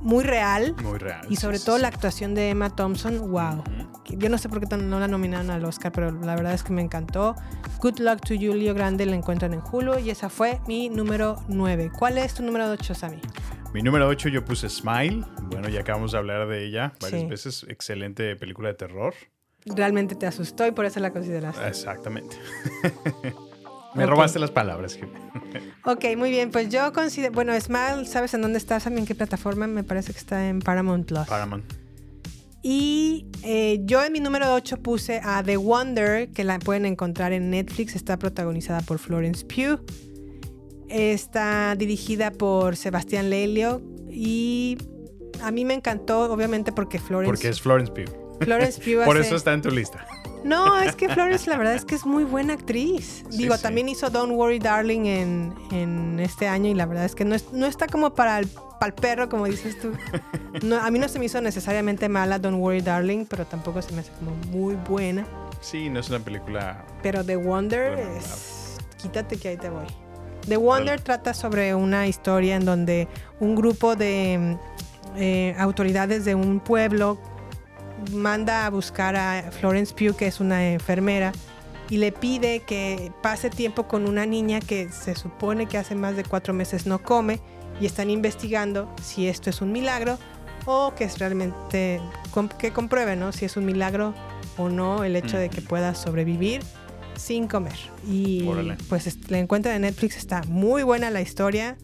muy 0.00 0.24
real. 0.24 0.74
Muy 0.82 0.98
real. 0.98 1.26
Y 1.28 1.36
sobre 1.36 1.58
sí, 1.58 1.64
todo 1.66 1.76
sí. 1.76 1.82
la 1.82 1.88
actuación 1.88 2.34
de 2.34 2.50
Emma 2.50 2.70
Thompson, 2.70 3.30
wow. 3.30 3.62
Yo 4.08 4.28
no 4.28 4.38
sé 4.38 4.48
por 4.48 4.60
qué 4.66 4.76
no 4.76 4.98
la 4.98 5.06
nominaron 5.08 5.50
al 5.50 5.64
Oscar, 5.64 5.92
pero 5.92 6.10
la 6.10 6.34
verdad 6.34 6.54
es 6.54 6.62
que 6.62 6.72
me 6.72 6.82
encantó. 6.82 7.36
Good 7.80 8.00
Luck 8.00 8.20
to 8.22 8.34
You, 8.34 8.54
Leo 8.54 8.74
Grande, 8.74 9.06
la 9.06 9.14
encuentran 9.16 9.54
en 9.54 9.60
Hulu 9.70 9.98
y 9.98 10.10
esa 10.10 10.28
fue 10.28 10.60
mi 10.66 10.88
número 10.88 11.36
9. 11.48 11.92
¿Cuál 11.96 12.18
es 12.18 12.34
tu 12.34 12.42
número 12.42 12.68
8, 12.70 12.94
Sammy? 12.94 13.20
Mi 13.72 13.82
número 13.82 14.08
8 14.08 14.28
yo 14.30 14.44
puse 14.44 14.68
Smile. 14.68 15.24
Bueno, 15.42 15.68
ya 15.68 15.80
acabamos 15.80 16.12
de 16.12 16.18
hablar 16.18 16.48
de 16.48 16.64
ella 16.64 16.92
varias 17.00 17.20
Sí. 17.22 17.26
veces. 17.28 17.66
Excelente 17.68 18.34
película 18.36 18.68
de 18.68 18.74
terror. 18.74 19.14
Realmente 19.64 20.14
te 20.16 20.26
asustó 20.26 20.66
y 20.66 20.72
por 20.72 20.86
eso 20.86 20.98
la 21.00 21.12
consideraste. 21.12 21.68
Exactamente. 21.68 22.36
Me 23.94 24.06
robaste 24.06 24.38
las 24.38 24.50
palabras. 24.50 24.98
Ok, 25.84 26.04
muy 26.16 26.30
bien. 26.30 26.50
Pues 26.50 26.68
yo 26.68 26.92
considero. 26.92 27.32
Bueno, 27.32 27.58
Smile, 27.60 28.04
¿sabes 28.06 28.34
en 28.34 28.42
dónde 28.42 28.58
está? 28.58 28.78
¿Saben 28.80 28.98
en 29.00 29.06
qué 29.06 29.14
plataforma? 29.14 29.66
Me 29.66 29.82
parece 29.84 30.12
que 30.12 30.18
está 30.18 30.48
en 30.48 30.60
Paramount 30.60 31.06
Plus. 31.06 31.26
Paramount. 31.26 31.64
Y 32.62 33.26
eh, 33.42 33.80
yo 33.84 34.04
en 34.04 34.12
mi 34.12 34.20
número 34.20 34.52
8 34.54 34.76
puse 34.78 35.20
a 35.24 35.42
The 35.42 35.56
Wonder, 35.56 36.30
que 36.30 36.44
la 36.44 36.58
pueden 36.58 36.84
encontrar 36.86 37.32
en 37.32 37.50
Netflix. 37.50 37.96
Está 37.96 38.18
protagonizada 38.18 38.80
por 38.82 38.98
Florence 38.98 39.44
Pugh. 39.44 39.80
Está 40.88 41.74
dirigida 41.76 42.30
por 42.32 42.76
Sebastián 42.76 43.30
Lelio. 43.30 43.82
Y 44.10 44.76
a 45.42 45.50
mí 45.50 45.64
me 45.64 45.74
encantó, 45.74 46.32
obviamente, 46.32 46.72
porque 46.72 46.98
Florence, 46.98 47.30
Porque 47.30 47.48
es 47.48 47.60
Florence 47.60 47.92
Pugh. 47.92 48.38
Florence 48.40 48.80
Pugh 48.80 49.04
Por 49.04 49.16
hace- 49.16 49.26
eso 49.26 49.36
está 49.36 49.52
en 49.52 49.62
tu 49.62 49.70
lista. 49.70 50.04
No, 50.44 50.80
es 50.80 50.96
que 50.96 51.08
Florence 51.08 51.48
la 51.50 51.56
verdad 51.58 51.74
es 51.74 51.84
que 51.84 51.94
es 51.94 52.06
muy 52.06 52.24
buena 52.24 52.54
actriz. 52.54 53.24
Sí, 53.30 53.38
Digo, 53.38 53.56
sí. 53.56 53.62
también 53.62 53.88
hizo 53.88 54.08
Don't 54.10 54.32
Worry 54.32 54.58
Darling 54.58 55.04
en, 55.06 55.54
en 55.70 56.18
este 56.20 56.48
año 56.48 56.68
y 56.70 56.74
la 56.74 56.86
verdad 56.86 57.04
es 57.04 57.14
que 57.14 57.24
no, 57.24 57.34
es- 57.34 57.52
no 57.52 57.66
está 57.66 57.86
como 57.86 58.14
para 58.14 58.38
el, 58.38 58.48
para 58.48 58.86
el 58.86 58.92
perro, 58.94 59.28
como 59.28 59.46
dices 59.46 59.78
tú. 59.80 59.92
No, 60.64 60.76
a 60.78 60.90
mí 60.90 60.98
no 60.98 61.08
se 61.08 61.18
me 61.20 61.26
hizo 61.26 61.40
necesariamente 61.40 62.08
mala 62.08 62.38
Don't 62.40 62.58
Worry 62.58 62.80
Darling, 62.80 63.24
pero 63.26 63.46
tampoco 63.46 63.80
se 63.82 63.92
me 63.92 64.00
hace 64.00 64.10
como 64.18 64.32
muy 64.50 64.74
buena. 64.74 65.24
Sí, 65.60 65.88
no 65.88 66.00
es 66.00 66.08
una 66.08 66.18
película. 66.18 66.84
Pero 67.02 67.24
The 67.24 67.36
Wonder 67.36 67.96
es... 67.98 68.76
Quítate 69.00 69.36
que 69.36 69.48
ahí 69.50 69.56
te 69.56 69.70
voy. 69.70 69.86
The 70.48 70.56
Wonder 70.56 71.00
trata 71.00 71.34
sobre 71.34 71.74
una 71.76 72.08
historia 72.08 72.56
en 72.56 72.64
donde 72.64 73.06
un 73.38 73.54
grupo 73.54 73.94
de 73.94 74.56
eh, 75.16 75.54
autoridades 75.58 76.24
de 76.24 76.34
un 76.34 76.58
pueblo 76.60 77.18
manda 78.12 78.66
a 78.66 78.70
buscar 78.70 79.16
a 79.16 79.50
Florence 79.52 79.94
Pugh, 79.94 80.16
que 80.16 80.26
es 80.26 80.40
una 80.40 80.72
enfermera, 80.72 81.32
y 81.88 81.96
le 81.98 82.12
pide 82.12 82.60
que 82.60 83.12
pase 83.22 83.50
tiempo 83.50 83.88
con 83.88 84.08
una 84.08 84.26
niña 84.26 84.60
que 84.60 84.90
se 84.90 85.14
supone 85.14 85.66
que 85.66 85.76
hace 85.78 85.94
más 85.94 86.16
de 86.16 86.24
cuatro 86.24 86.54
meses 86.54 86.86
no 86.86 87.02
come 87.02 87.40
y 87.80 87.86
están 87.86 88.10
investigando 88.10 88.94
si 89.02 89.26
esto 89.26 89.50
es 89.50 89.60
un 89.60 89.72
milagro 89.72 90.18
o 90.66 90.94
que 90.94 91.04
es 91.04 91.18
realmente 91.18 92.00
que 92.58 92.70
compruebe, 92.72 93.16
¿no? 93.16 93.32
Si 93.32 93.44
es 93.44 93.56
un 93.56 93.64
milagro 93.64 94.14
o 94.56 94.68
no 94.68 95.02
el 95.04 95.16
hecho 95.16 95.36
de 95.38 95.48
que 95.48 95.62
pueda 95.62 95.94
sobrevivir 95.94 96.60
sin 97.16 97.48
comer. 97.48 97.74
Y 98.06 98.46
Órale. 98.46 98.76
pues 98.88 99.18
la 99.30 99.38
encuentran 99.38 99.74
en 99.76 99.82
Netflix, 99.82 100.16
está 100.16 100.42
muy 100.44 100.82
buena 100.84 101.10
la 101.10 101.20
historia. 101.22 101.76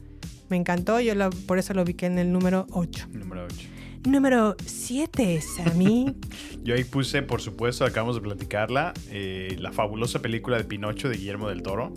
Me 0.48 0.56
encantó, 0.56 1.00
yo 1.00 1.14
lo- 1.16 1.30
por 1.30 1.58
eso 1.58 1.74
lo 1.74 1.82
ubiqué 1.82 2.06
en 2.06 2.18
el 2.18 2.30
número 2.32 2.66
8. 2.70 3.08
Número 3.12 3.44
8. 3.46 3.68
Número 4.06 4.56
7, 4.64 5.40
Sammy. 5.40 6.14
Yo 6.62 6.74
ahí 6.74 6.84
puse, 6.84 7.22
por 7.22 7.40
supuesto, 7.40 7.84
acabamos 7.84 8.16
de 8.16 8.22
platicarla, 8.22 8.94
eh, 9.10 9.56
la 9.58 9.72
fabulosa 9.72 10.20
película 10.20 10.56
de 10.56 10.64
Pinocho 10.64 11.08
de 11.08 11.16
Guillermo 11.16 11.48
del 11.48 11.62
Toro. 11.62 11.92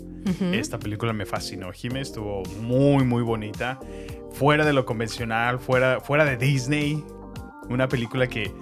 Esta 0.52 0.78
película 0.78 1.12
me 1.12 1.26
fascinó, 1.26 1.72
Jiménez, 1.72 2.08
estuvo 2.08 2.42
muy, 2.60 3.04
muy 3.04 3.22
bonita. 3.22 3.80
Fuera 4.32 4.64
de 4.64 4.72
lo 4.72 4.84
convencional, 4.84 5.58
fuera, 5.58 6.00
fuera 6.00 6.24
de 6.24 6.36
Disney. 6.36 7.02
Una 7.68 7.88
película 7.88 8.28
que 8.28 8.52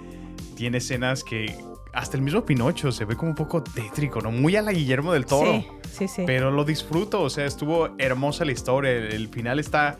tiene 0.55 0.79
escenas 0.79 1.23
que 1.23 1.55
hasta 1.93 2.17
el 2.17 2.23
mismo 2.23 2.45
Pinocho 2.45 2.91
se 2.91 3.05
ve 3.05 3.15
como 3.15 3.31
un 3.31 3.35
poco 3.35 3.61
tétrico, 3.61 4.21
¿no? 4.21 4.31
Muy 4.31 4.55
a 4.55 4.61
la 4.61 4.71
Guillermo 4.71 5.13
del 5.13 5.25
Toro. 5.25 5.53
Sí, 5.53 5.67
sí, 5.91 6.07
sí. 6.07 6.23
Pero 6.25 6.49
lo 6.49 6.63
disfruto, 6.63 7.21
o 7.21 7.29
sea, 7.29 7.45
estuvo 7.45 7.89
hermosa 7.97 8.45
la 8.45 8.51
historia. 8.51 8.91
El, 8.91 9.11
el 9.11 9.27
final 9.27 9.59
está 9.59 9.97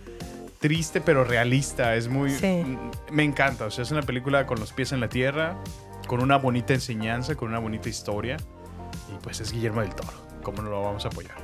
triste 0.60 1.02
pero 1.02 1.24
realista. 1.24 1.96
Es 1.96 2.08
muy. 2.08 2.30
Sí. 2.32 2.64
Me 3.12 3.24
encanta. 3.24 3.66
O 3.66 3.72
sea, 3.72 3.84
es 3.84 3.92
una 3.92 4.02
película 4.04 4.46
con 4.46 4.60
los 4.60 4.72
pies 4.74 4.92
en 4.92 5.00
la 5.00 5.10
tierra, 5.10 5.58
con 6.08 6.22
una 6.22 6.38
bonita 6.38 6.74
enseñanza, 6.74 7.36
con 7.36 7.50
una 7.50 7.60
bonita 7.60 7.90
historia. 7.90 8.38
Y 9.14 9.18
pues 9.24 9.40
es 9.42 9.52
Guillermo 9.52 9.82
del 9.82 9.96
Toro. 9.96 10.14
¿Cómo 10.44 10.62
no 10.62 10.70
lo 10.70 10.82
vamos 10.82 11.04
a 11.06 11.10
apoyar? 11.10 11.36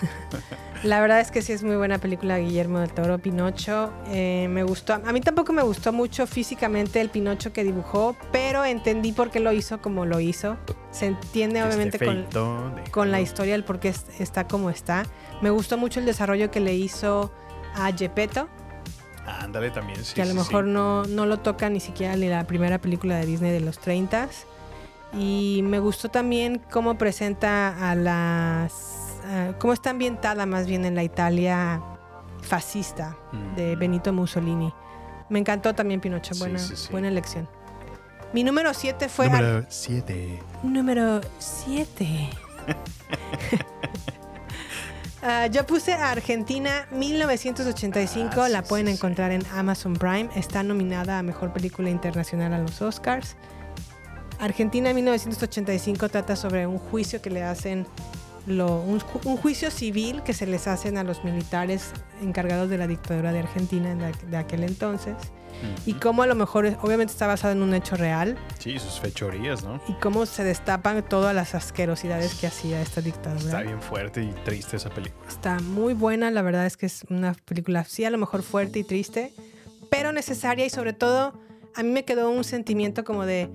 La 0.82 1.00
verdad 1.00 1.20
es 1.20 1.30
que 1.30 1.42
sí 1.42 1.52
es 1.52 1.62
muy 1.62 1.76
buena 1.76 1.98
película 1.98 2.38
Guillermo 2.38 2.80
del 2.80 2.90
Toro, 2.90 3.18
Pinocho. 3.18 3.92
Eh, 4.08 4.48
me 4.50 4.62
gustó. 4.62 4.94
A 4.94 5.12
mí 5.12 5.20
tampoco 5.20 5.52
me 5.52 5.62
gustó 5.62 5.92
mucho 5.92 6.26
físicamente 6.26 7.00
el 7.02 7.10
Pinocho 7.10 7.52
que 7.52 7.64
dibujó, 7.64 8.16
pero 8.32 8.64
entendí 8.64 9.12
por 9.12 9.30
qué 9.30 9.40
lo 9.40 9.52
hizo 9.52 9.82
como 9.82 10.06
lo 10.06 10.20
hizo. 10.20 10.56
Se 10.90 11.06
entiende 11.06 11.62
obviamente 11.62 11.96
Este 11.98 12.06
con, 12.06 12.14
feito 12.16 12.70
de- 12.76 12.90
con 12.90 13.10
la 13.10 13.20
historia 13.20 13.54
el 13.54 13.64
por 13.64 13.78
qué 13.78 13.88
es- 13.90 14.06
está 14.18 14.48
como 14.48 14.70
está. 14.70 15.04
Me 15.42 15.50
gustó 15.50 15.76
mucho 15.76 16.00
el 16.00 16.06
desarrollo 16.06 16.50
que 16.50 16.60
le 16.60 16.74
hizo 16.74 17.30
a 17.74 17.92
Gepetto, 17.92 18.48
Ándale 19.26 19.70
también, 19.70 20.04
sí. 20.04 20.14
que 20.14 20.22
a 20.22 20.24
lo 20.24 20.32
sí, 20.32 20.36
mejor 20.38 20.64
sí. 20.64 20.70
no, 20.70 21.04
no 21.04 21.26
lo 21.26 21.38
toca 21.38 21.68
ni 21.70 21.78
siquiera 21.80 22.16
ni 22.16 22.28
la 22.28 22.44
primera 22.46 22.78
película 22.78 23.16
de 23.16 23.26
Disney 23.26 23.52
de 23.52 23.60
los 23.60 23.78
30 23.78 24.28
Y 25.12 25.60
me 25.64 25.78
gustó 25.78 26.08
también 26.08 26.60
cómo 26.70 26.96
presenta 26.98 27.90
a 27.90 27.94
las. 27.94 29.18
a- 29.26 29.52
cómo 29.58 29.72
está 29.72 29.90
ambientada 29.90 30.46
más 30.46 30.66
bien 30.66 30.84
en 30.84 30.94
la 30.94 31.02
Italia 31.02 31.80
fascista 32.42 33.16
de 33.56 33.76
Mm. 33.76 33.78
Benito 33.78 34.12
Mussolini. 34.12 34.72
Me 35.28 35.38
encantó 35.38 35.74
también 35.74 36.00
Pinocho, 36.00 36.34
buena, 36.38 36.58
sí. 36.58 36.88
buena 36.90 37.08
elección. 37.08 37.48
Mi 38.32 38.42
número 38.44 38.72
7 38.74 39.08
fue. 39.08 39.26
Número 39.28 39.64
7. 39.68 40.42
Número 40.62 41.20
7. 41.38 42.30
Ah, 45.22 45.46
yo 45.48 45.66
puse 45.66 45.92
a 45.92 46.10
Argentina 46.12 46.86
1985, 46.92 48.40
Ah, 48.40 48.48
la 48.48 48.62
sí, 48.62 48.68
pueden 48.68 48.86
sí, 48.86 48.92
encontrar 48.92 49.32
en 49.32 49.44
Amazon 49.54 49.92
Prime, 49.92 50.30
está 50.34 50.62
nominada 50.62 51.18
a 51.18 51.22
Mejor 51.22 51.52
Película 51.52 51.90
Internacional 51.90 52.54
a 52.54 52.58
los 52.58 52.80
Oscars. 52.80 53.36
Argentina 54.38 54.94
1985 54.94 56.08
trata 56.08 56.36
sobre 56.36 56.66
un 56.66 56.78
juicio 56.78 57.20
que 57.20 57.28
le 57.28 57.42
hacen, 57.42 57.86
lo- 58.46 58.80
un, 58.80 59.00
ju- 59.00 59.20
un 59.24 59.36
juicio 59.36 59.70
civil 59.70 60.22
que 60.22 60.32
se 60.32 60.46
les 60.46 60.66
hacen 60.66 60.98
a 60.98 61.04
los 61.04 61.24
militares 61.24 61.90
encargados 62.22 62.68
de 62.70 62.78
la 62.78 62.86
dictadura 62.86 63.32
de 63.32 63.40
Argentina 63.40 63.94
de, 63.94 64.12
aqu- 64.12 64.20
de 64.26 64.36
aquel 64.36 64.64
entonces. 64.64 65.14
Y 65.84 65.92
cómo 65.94 66.22
a 66.22 66.26
lo 66.26 66.34
mejor, 66.34 66.64
obviamente 66.80 67.12
está 67.12 67.26
basado 67.26 67.52
en 67.52 67.60
un 67.60 67.74
hecho 67.74 67.94
real, 67.94 68.38
Sí, 68.58 68.78
sus 68.78 68.98
fechorías, 68.98 69.62
¿no? 69.62 69.78
y 69.88 69.92
cómo 69.94 70.24
se 70.24 70.42
destapan 70.42 71.06
todas 71.06 71.34
las 71.34 71.54
asquerosidades 71.54 72.34
que 72.34 72.46
hacía 72.46 72.80
esta 72.80 73.02
dictadura. 73.02 73.44
Está 73.44 73.60
bien 73.62 73.82
fuerte 73.82 74.22
y 74.22 74.32
triste 74.44 74.76
esa 74.78 74.88
película. 74.88 75.28
Está 75.28 75.58
muy 75.60 75.92
buena, 75.92 76.30
la 76.30 76.40
verdad 76.40 76.64
es 76.64 76.78
que 76.78 76.86
es 76.86 77.02
una 77.10 77.34
película, 77.44 77.84
sí, 77.84 78.06
a 78.06 78.10
lo 78.10 78.16
mejor 78.16 78.42
fuerte 78.42 78.78
y 78.78 78.84
triste, 78.84 79.34
pero 79.90 80.12
necesaria 80.12 80.64
y 80.64 80.70
sobre 80.70 80.94
todo 80.94 81.34
a 81.74 81.82
mí 81.82 81.90
me 81.90 82.06
quedó 82.06 82.30
un 82.30 82.44
sentimiento 82.44 83.04
como 83.04 83.26
de 83.26 83.50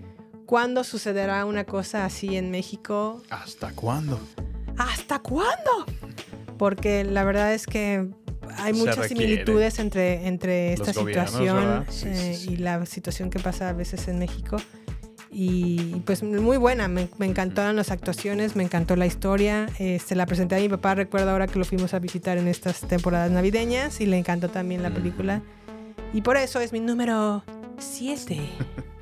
¿cuándo 0.45 0.83
sucederá 0.83 1.43
una 1.45 1.63
cosa 1.63 2.05
así 2.05 2.37
en 2.37 2.51
México? 2.51 3.23
¿Hasta 3.31 3.71
cuándo? 3.71 4.19
¿Hasta 4.77 5.19
cuándo? 5.19 5.85
Porque 6.57 7.03
la 7.03 7.23
verdad 7.23 7.53
es 7.53 7.65
que 7.67 8.07
hay 8.57 8.73
Se 8.73 8.79
muchas 8.79 8.97
requiere. 8.97 9.23
similitudes 9.27 9.79
entre, 9.79 10.27
entre 10.27 10.73
esta 10.73 10.87
Los 10.93 10.95
situación 10.95 11.83
eh, 11.83 11.85
sí, 11.89 12.35
sí. 12.35 12.53
y 12.53 12.57
la 12.57 12.85
situación 12.85 13.29
que 13.29 13.39
pasa 13.39 13.69
a 13.69 13.73
veces 13.73 14.07
en 14.07 14.19
México. 14.19 14.57
Y 15.37 15.95
pues 16.05 16.23
muy 16.23 16.55
buena, 16.55 16.87
me, 16.87 17.09
me 17.17 17.25
encantaron 17.25 17.75
las 17.75 17.91
actuaciones, 17.91 18.55
me 18.55 18.63
encantó 18.63 18.95
la 18.95 19.05
historia. 19.05 19.67
Eh, 19.79 19.99
se 19.99 20.15
la 20.15 20.25
presenté 20.25 20.55
a 20.55 20.59
mi 20.59 20.69
papá, 20.69 20.95
recuerdo 20.95 21.31
ahora 21.31 21.47
que 21.47 21.59
lo 21.59 21.65
fuimos 21.65 21.93
a 21.93 21.99
visitar 21.99 22.37
en 22.37 22.47
estas 22.47 22.79
temporadas 22.81 23.31
navideñas 23.31 23.99
y 23.99 24.05
le 24.05 24.17
encantó 24.17 24.47
también 24.49 24.81
la 24.81 24.91
película. 24.91 25.41
Y 26.13 26.21
por 26.21 26.37
eso 26.37 26.61
es 26.61 26.71
mi 26.71 26.79
número 26.79 27.43
7. 27.79 28.39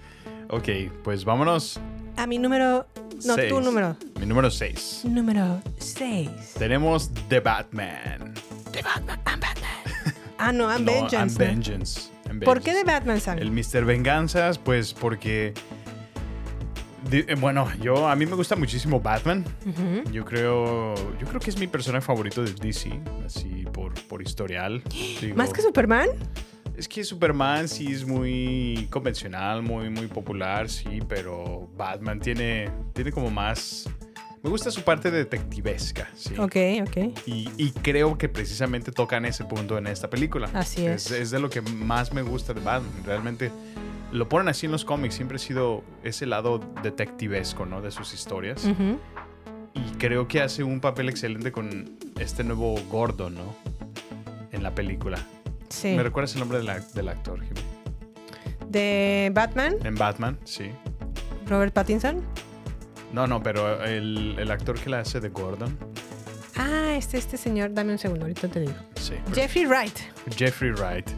Ok, 0.50 0.70
pues 1.04 1.26
vámonos. 1.26 1.80
A 2.18 2.28
mi 2.28 2.38
número... 2.38 2.86
No, 3.26 3.36
Seis. 3.36 3.50
tu 3.54 3.62
número. 3.62 3.96
Mi 4.20 4.26
número 4.26 4.50
6. 4.52 5.02
Número 5.06 5.62
6. 5.78 6.30
Tenemos 6.58 7.10
The 7.30 7.40
Batman. 7.40 8.34
Ah, 10.38 10.52
no, 10.52 10.70
I'm 10.70 10.84
No, 10.84 10.92
Vengeance. 10.92 11.40
¿no? 11.40 11.46
Vengeance. 11.46 12.02
¿Por 12.44 12.62
qué 12.62 12.72
de 12.74 12.84
Vengeance. 12.84 12.84
Batman, 12.86 13.22
Sammy? 13.22 13.42
El 13.42 13.52
Mr. 13.52 13.86
Venganzas, 13.86 14.58
pues 14.58 14.94
porque. 14.94 15.54
eh, 17.12 17.36
bueno, 17.40 17.70
yo 17.80 18.08
a 18.10 18.16
mí 18.18 18.26
me 18.26 18.36
gusta 18.36 18.58
muchísimo 18.58 19.00
Batman. 19.00 19.46
Yo 20.12 20.26
creo. 20.26 20.96
Yo 21.18 21.28
creo 21.28 21.40
que 21.40 21.50
es 21.50 21.58
mi 21.58 21.68
personaje 21.68 22.06
favorito 22.06 22.44
de 22.44 22.52
DC. 22.54 22.92
Así 23.26 23.66
por, 23.72 23.94
por 24.08 24.22
historial. 24.22 24.84
Digo, 25.22 25.38
¿Más 25.38 25.54
que 25.54 25.62
Superman? 25.62 26.10
Es 26.76 26.88
que 26.88 27.04
Superman 27.04 27.68
sí 27.68 27.92
es 27.92 28.06
muy 28.06 28.88
convencional, 28.90 29.62
muy, 29.62 29.90
muy 29.90 30.08
popular, 30.08 30.70
sí, 30.70 31.02
pero 31.08 31.70
Batman 31.76 32.20
tiene, 32.20 32.70
tiene 32.94 33.12
como 33.12 33.30
más. 33.30 33.88
Me 34.42 34.50
gusta 34.50 34.72
su 34.72 34.82
parte 34.82 35.10
detectivesca, 35.12 36.10
sí. 36.16 36.34
Ok, 36.38 36.56
ok. 36.82 36.98
Y, 37.28 37.50
y 37.58 37.72
creo 37.82 38.18
que 38.18 38.28
precisamente 38.28 38.92
tocan 38.92 39.24
ese 39.26 39.46
punto 39.46 39.78
en 39.78 39.88
esta 39.88 40.10
película. 40.10 40.50
Así 40.54 40.86
es. 40.86 41.12
es. 41.12 41.32
de 41.32 41.40
lo 41.40 41.50
que 41.50 41.62
más 41.62 42.12
me 42.12 42.24
gusta 42.24 42.54
de 42.54 42.60
Batman. 42.60 43.04
Realmente 43.06 43.52
lo 44.12 44.28
ponen 44.28 44.50
así 44.50 44.66
en 44.66 44.72
los 44.72 44.84
cómics. 44.84 45.16
Siempre 45.16 45.38
ha 45.38 45.40
sido 45.40 45.84
ese 46.04 46.26
lado 46.26 46.60
detectivesco, 46.82 47.66
¿no? 47.66 47.82
De 47.82 47.92
sus 47.92 48.14
historias. 48.14 48.68
Y 49.74 49.80
creo 49.98 50.28
que 50.28 50.42
hace 50.42 50.64
un 50.64 50.82
papel 50.82 51.08
excelente 51.08 51.52
con 51.52 51.98
este 52.20 52.44
nuevo 52.44 52.76
Gordon, 52.90 53.36
¿no? 53.36 53.56
En 54.52 54.62
la 54.62 54.76
película. 54.76 55.26
Sí. 55.74 55.96
¿Me 55.96 56.04
recuerdas 56.04 56.34
el 56.36 56.40
nombre 56.42 56.60
de 56.60 56.64
la- 56.66 56.80
del 56.80 57.10
actor, 57.10 57.42
Jimmy? 57.42 57.62
De 58.70 59.32
Batman, 59.34 59.76
En 59.84 59.96
Batman, 59.96 60.38
sí. 60.44 60.72
Robert 61.48 61.74
Pattinson. 61.74 62.22
No, 63.12 63.28
no, 63.28 63.42
pero 63.44 63.84
el, 63.84 64.36
el 64.40 64.52
actor 64.52 64.80
que 64.80 64.90
la 64.90 65.00
hace 65.00 65.20
de 65.20 65.30
Gordon, 65.30 65.78
Ah, 66.56 66.94
este, 66.96 67.18
este 67.18 67.36
señor, 67.38 67.74
dame 67.74 67.92
un 67.94 67.98
segundo, 67.98 68.26
ahorita 68.26 68.48
te 68.48 68.60
digo. 68.62 68.74
sí. 68.96 69.16
Jeffrey 69.34 69.66
Wright. 69.66 69.98
Jeffrey 70.36 70.72
Wright. 70.72 71.10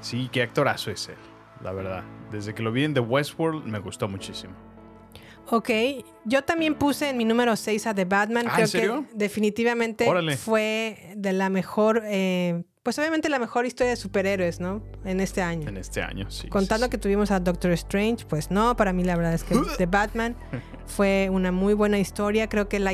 Sí, 0.00 0.28
qué 0.30 0.42
actorazo 0.42 0.90
es 0.92 1.08
él, 1.08 1.16
la 1.62 1.72
verdad. 1.72 2.04
Desde 2.30 2.54
que 2.54 2.62
lo 2.62 2.70
vi 2.70 2.84
en 2.84 2.94
The 2.94 3.00
Westworld 3.00 3.64
me 3.64 3.78
gustó 3.80 4.06
muchísimo. 4.08 4.54
Ok, 5.50 5.70
yo 6.24 6.42
también 6.42 6.74
puse 6.76 7.10
en 7.10 7.16
mi 7.16 7.24
número 7.24 7.54
6 7.56 7.86
a 7.88 7.94
The 7.94 8.04
Batman. 8.04 8.46
Ah, 8.48 8.52
Creo 8.54 8.64
¿en 8.64 8.68
serio? 8.68 9.06
que 9.10 9.16
definitivamente 9.16 10.08
Órale. 10.08 10.36
fue 10.36 11.12
de 11.16 11.32
la 11.32 11.50
mejor, 11.50 12.02
eh, 12.04 12.62
pues 12.84 12.96
obviamente 12.98 13.28
la 13.28 13.38
mejor 13.40 13.66
historia 13.66 13.90
de 13.90 13.96
superhéroes, 13.96 14.60
¿no? 14.60 14.80
En 15.04 15.18
este 15.20 15.42
año. 15.42 15.68
En 15.68 15.76
este 15.78 16.02
año, 16.02 16.30
sí. 16.30 16.48
Contando 16.48 16.86
sí, 16.86 16.90
que 16.90 16.98
tuvimos 16.98 17.30
a 17.32 17.40
Doctor 17.40 17.72
Strange, 17.72 18.26
pues 18.26 18.50
no, 18.52 18.76
para 18.76 18.92
mí 18.92 19.02
la 19.02 19.16
verdad 19.16 19.34
es 19.34 19.42
que 19.42 19.56
The 19.78 19.86
Batman 19.86 20.36
fue 20.86 21.28
una 21.32 21.50
muy 21.50 21.74
buena 21.74 21.98
historia. 21.98 22.48
Creo 22.48 22.68
que 22.68 22.78
la, 22.78 22.92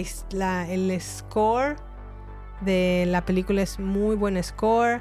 el 0.68 0.99
score 1.01 1.76
de 2.62 3.05
la 3.09 3.24
película 3.24 3.62
es 3.62 3.78
muy 3.78 4.16
buen 4.16 4.43
score. 4.43 5.01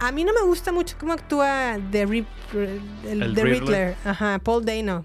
A 0.00 0.12
mí 0.12 0.24
no 0.24 0.32
me 0.32 0.42
gusta 0.46 0.72
mucho 0.72 0.96
cómo 0.98 1.12
actúa 1.12 1.76
The, 1.92 2.06
Rip- 2.06 2.26
el, 2.54 3.22
El 3.22 3.34
The 3.34 3.44
Riddler. 3.44 3.60
Riddler. 3.60 3.96
Ajá, 4.04 4.38
Paul 4.42 4.64
Dano. 4.64 5.04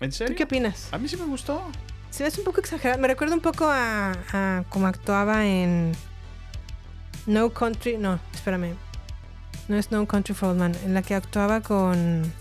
¿En 0.00 0.10
¿Tú 0.10 0.16
serio? 0.16 0.36
qué 0.36 0.44
opinas? 0.44 0.92
A 0.92 0.98
mí 0.98 1.08
sí 1.08 1.16
me 1.16 1.24
gustó. 1.24 1.62
Se 2.10 2.22
me 2.22 2.28
hace 2.28 2.40
un 2.40 2.44
poco 2.44 2.60
exagerado. 2.60 3.00
Me 3.00 3.08
recuerda 3.08 3.34
un 3.34 3.40
poco 3.40 3.66
a, 3.70 4.12
a 4.34 4.64
cómo 4.68 4.86
actuaba 4.86 5.46
en 5.46 5.92
No 7.26 7.50
Country. 7.52 7.98
No, 7.98 8.18
espérame. 8.34 8.74
No 9.68 9.76
es 9.76 9.90
No 9.90 10.06
Country 10.06 10.34
for 10.34 10.50
Old 10.50 10.60
Men. 10.60 10.76
En 10.84 10.94
la 10.94 11.02
que 11.02 11.14
actuaba 11.14 11.60
con. 11.60 12.32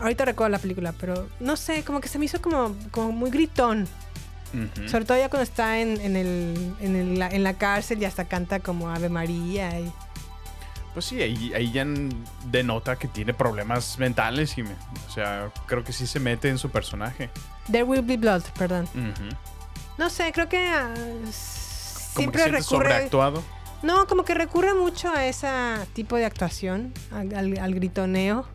Ahorita 0.00 0.24
recuerdo 0.24 0.50
la 0.50 0.58
película, 0.58 0.92
pero 0.92 1.28
no 1.40 1.56
sé, 1.56 1.82
como 1.82 2.00
que 2.00 2.08
se 2.08 2.18
me 2.20 2.26
hizo 2.26 2.40
como, 2.40 2.74
como 2.90 3.10
muy 3.12 3.30
gritón. 3.30 3.88
Sobre 4.88 5.04
todo 5.04 5.18
ya 5.18 5.28
cuando 5.28 5.42
está 5.42 5.78
en, 5.80 6.00
en, 6.00 6.16
el, 6.16 6.74
en, 6.80 6.96
el- 6.96 7.20
en 7.20 7.42
la 7.42 7.54
cárcel 7.54 8.00
y 8.00 8.06
hasta 8.06 8.24
canta 8.26 8.60
como 8.60 8.88
Ave 8.88 9.08
María. 9.10 9.78
Y, 9.78 9.92
Pues 10.94 11.04
sí, 11.06 11.20
ahí, 11.20 11.52
ahí 11.52 11.70
ya 11.72 11.84
denota 12.50 12.96
que 12.96 13.08
tiene 13.08 13.34
problemas 13.34 13.98
mentales 13.98 14.56
y 14.56 14.62
me- 14.62 14.70
o 15.06 15.10
sea, 15.12 15.50
creo 15.66 15.84
que 15.84 15.92
sí 15.92 16.06
se 16.06 16.18
mete 16.20 16.48
en 16.48 16.56
su 16.58 16.70
personaje. 16.70 17.28
There 17.70 17.82
Will 17.84 18.00
Be 18.02 18.16
Blood, 18.16 18.42
perdón. 18.58 18.88
No 19.98 20.08
sé, 20.08 20.32
creo 20.32 20.48
que 20.48 20.66
ah, 20.68 20.94
siempre 22.18 22.44
que 22.44 22.50
recurre. 22.50 22.62
sobreactuado. 22.62 23.42
No, 23.82 24.06
como 24.06 24.24
que 24.24 24.34
recurre 24.34 24.74
mucho 24.74 25.10
a 25.10 25.26
ese 25.26 25.48
tipo 25.92 26.16
de 26.16 26.24
actuación, 26.24 26.92
al, 27.12 27.74
gritoneo. 27.74 28.46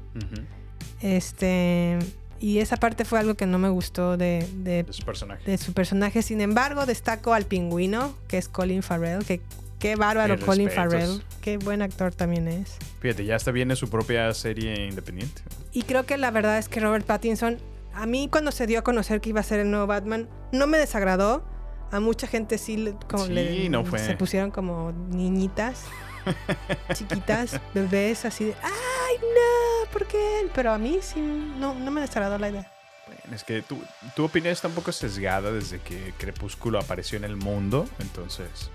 Este. 1.02 2.00
Y 2.40 2.60
esa 2.60 2.76
parte 2.76 3.06
fue 3.06 3.20
algo 3.20 3.36
que 3.36 3.46
no 3.46 3.58
me 3.58 3.70
gustó 3.70 4.18
de, 4.18 4.46
de, 4.58 4.84
De 4.84 4.94
su 4.94 5.04
personaje. 5.04 5.50
de 5.50 5.58
su 5.58 5.74
personaje. 5.74 6.22
Sin 6.22 6.42
embargo, 6.42 6.86
destaco 6.86 7.34
al 7.34 7.46
pingüino, 7.46 8.14
que 8.28 8.38
es 8.38 8.50
Colin 8.50 8.84
Farrell. 8.84 9.24
Que 9.24 9.40
qué 9.80 9.96
bárbaro 9.96 10.36
Mis 10.36 10.44
Colin 10.46 10.68
respetos. 10.68 10.92
Farrell. 10.94 11.24
Qué 11.42 11.58
buen 11.58 11.82
actor 11.82 12.14
también 12.14 12.50
es. 12.50 12.78
Fíjate, 13.00 13.24
ya 13.24 13.36
está 13.38 13.52
viene 13.52 13.78
su 13.78 13.90
propia 13.90 14.34
serie 14.34 14.88
independiente. 14.88 15.42
Y 15.72 15.84
creo 15.84 16.06
que 16.06 16.18
la 16.18 16.32
verdad 16.32 16.58
es 16.58 16.68
que 16.68 16.82
Robert 16.82 17.06
Pattinson, 17.06 17.60
a 17.94 18.06
mí 18.06 18.28
cuando 18.30 18.52
se 18.52 18.68
dio 18.68 18.80
a 18.80 18.82
conocer 18.82 19.22
que 19.22 19.30
iba 19.30 19.40
a 19.40 19.44
ser 19.44 19.62
el 19.62 19.72
nuevo 19.72 19.88
Batman, 19.88 20.28
no 20.52 20.68
me 20.68 20.78
desagradó. 20.78 21.46
A 21.92 22.00
mucha 22.00 22.26
gente 22.28 22.58
sí, 22.58 22.94
como 23.10 23.26
Sí, 23.28 23.34
le- 23.34 23.70
no 23.70 23.86
fue. 23.86 24.00
se 24.00 24.16
pusieron 24.16 24.50
como 24.52 24.92
niñitas, 25.10 25.84
chiquitas, 26.94 27.60
bebés, 27.74 28.26
así 28.26 28.46
de, 28.46 28.56
¡ay, 28.64 29.16
no! 29.22 29.92
¿Por 29.92 30.06
qué 30.08 30.42
él? 30.42 30.52
Pero 30.56 30.72
a 30.72 30.78
mí 30.78 31.00
sí, 31.02 31.20
no, 31.60 31.74
no 31.76 31.92
me 31.92 32.02
desagradó 32.02 32.38
la 32.40 32.50
idea. 32.50 32.72
Bueno, 33.06 33.36
es 33.36 33.44
que 33.44 33.62
tu, 33.62 33.80
tu 34.16 34.24
opinión 34.26 34.52
está 34.54 34.68
un 34.70 34.74
poco 34.74 34.92
sesgada 34.92 35.52
desde 35.52 35.80
que 35.80 36.14
Crepúsculo 36.18 36.80
apareció 36.80 37.18
en 37.18 37.26
el 37.26 37.36
mundo. 37.36 37.86
Entonces, 38.00 38.72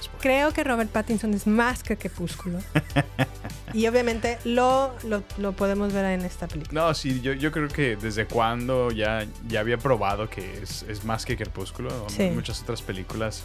pues. 0.00 0.20
Creo 0.20 0.52
que 0.52 0.64
Robert 0.64 0.90
Pattinson 0.90 1.34
es 1.34 1.46
más 1.46 1.82
que 1.82 1.96
Crepúsculo. 1.96 2.58
y 3.72 3.86
obviamente 3.86 4.38
lo, 4.44 4.92
lo, 5.04 5.22
lo 5.38 5.52
podemos 5.52 5.92
ver 5.92 6.04
en 6.06 6.22
esta 6.22 6.48
película. 6.48 6.80
No, 6.80 6.94
sí, 6.94 7.20
yo, 7.20 7.32
yo 7.32 7.52
creo 7.52 7.68
que 7.68 7.96
desde 7.96 8.26
cuando 8.26 8.90
ya, 8.90 9.26
ya 9.46 9.60
había 9.60 9.78
probado 9.78 10.28
que 10.28 10.62
es, 10.62 10.82
es 10.84 11.04
más 11.04 11.24
que 11.24 11.36
Crepúsculo. 11.36 11.90
Sí. 12.08 12.24
En 12.24 12.34
muchas 12.34 12.62
otras 12.62 12.82
películas 12.82 13.44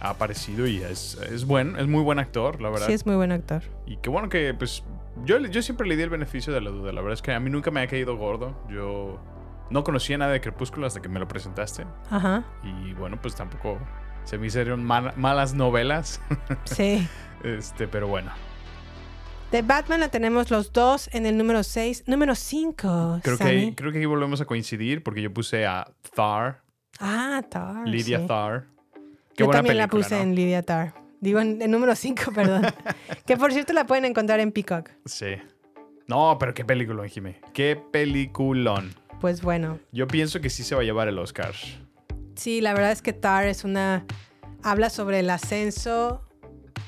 ha 0.00 0.10
aparecido 0.10 0.66
y 0.66 0.82
es, 0.82 1.18
es 1.30 1.44
buen, 1.44 1.76
es 1.76 1.86
muy 1.86 2.02
buen 2.02 2.18
actor, 2.18 2.60
la 2.60 2.70
verdad. 2.70 2.86
Sí, 2.86 2.92
es 2.92 3.06
muy 3.06 3.16
buen 3.16 3.32
actor. 3.32 3.62
Y 3.86 3.96
qué 3.98 4.10
bueno 4.10 4.28
que, 4.28 4.54
pues, 4.54 4.84
yo, 5.24 5.38
yo 5.38 5.62
siempre 5.62 5.88
le 5.88 5.96
di 5.96 6.02
el 6.02 6.10
beneficio 6.10 6.52
de 6.52 6.60
la 6.60 6.70
duda. 6.70 6.92
La 6.92 7.00
verdad 7.00 7.14
es 7.14 7.22
que 7.22 7.32
a 7.32 7.40
mí 7.40 7.50
nunca 7.50 7.70
me 7.70 7.80
ha 7.80 7.86
caído 7.86 8.16
gordo. 8.16 8.56
Yo 8.68 9.20
no 9.70 9.84
conocía 9.84 10.16
nada 10.18 10.32
de 10.32 10.40
Crepúsculo 10.40 10.86
hasta 10.86 11.02
que 11.02 11.08
me 11.08 11.18
lo 11.18 11.28
presentaste. 11.28 11.86
Ajá, 12.10 12.44
Y 12.62 12.94
bueno, 12.94 13.20
pues 13.20 13.34
tampoco 13.34 13.78
se 14.28 14.36
me 14.38 14.46
hicieron 14.48 14.84
mal- 14.84 15.14
malas 15.16 15.54
novelas. 15.54 16.20
sí. 16.64 17.06
este, 17.42 17.88
pero 17.88 18.06
bueno. 18.08 18.30
De 19.50 19.62
Batman 19.62 20.00
la 20.00 20.08
tenemos 20.10 20.50
los 20.50 20.70
dos 20.74 21.08
en 21.14 21.24
el 21.24 21.38
número 21.38 21.62
6. 21.62 22.04
Número 22.06 22.34
5. 22.34 23.20
Creo 23.24 23.38
que, 23.38 23.72
creo 23.74 23.92
que 23.92 23.98
aquí 23.98 24.06
volvemos 24.06 24.42
a 24.42 24.44
coincidir 24.44 25.02
porque 25.02 25.22
yo 25.22 25.32
puse 25.32 25.64
a 25.66 25.90
Thar, 26.14 26.60
Ah, 27.00 27.42
Tar. 27.48 27.88
Lidia 27.88 28.18
sí. 28.20 28.26
Thar. 28.26 28.66
Qué 29.34 29.44
Yo 29.44 29.46
buena 29.46 29.58
también 29.60 29.78
la 29.78 29.88
puse 29.88 30.16
¿no? 30.16 30.22
en 30.22 30.34
Lidia 30.34 30.62
Tar. 30.62 30.94
Digo, 31.20 31.40
en, 31.40 31.62
en 31.62 31.70
número 31.70 31.94
5, 31.94 32.30
perdón. 32.34 32.66
que 33.24 33.36
por 33.38 33.52
cierto 33.54 33.72
la 33.72 33.86
pueden 33.86 34.04
encontrar 34.04 34.40
en 34.40 34.52
Peacock. 34.52 34.90
Sí. 35.06 35.36
No, 36.06 36.36
pero 36.38 36.52
qué 36.52 36.64
película, 36.66 37.08
Jimé. 37.08 37.40
Qué 37.54 37.76
peliculón. 37.90 38.92
Pues 39.20 39.40
bueno, 39.42 39.78
Yo 39.92 40.06
pienso 40.06 40.40
que 40.40 40.50
sí 40.50 40.62
se 40.62 40.74
va 40.74 40.82
a 40.82 40.84
llevar 40.84 41.08
el 41.08 41.18
Oscar. 41.18 41.52
Sí, 42.38 42.60
la 42.60 42.72
verdad 42.72 42.92
es 42.92 43.02
que 43.02 43.12
Tar 43.12 43.46
es 43.46 43.64
una... 43.64 44.04
Habla 44.62 44.90
sobre 44.90 45.20
el 45.20 45.30
ascenso, 45.30 46.22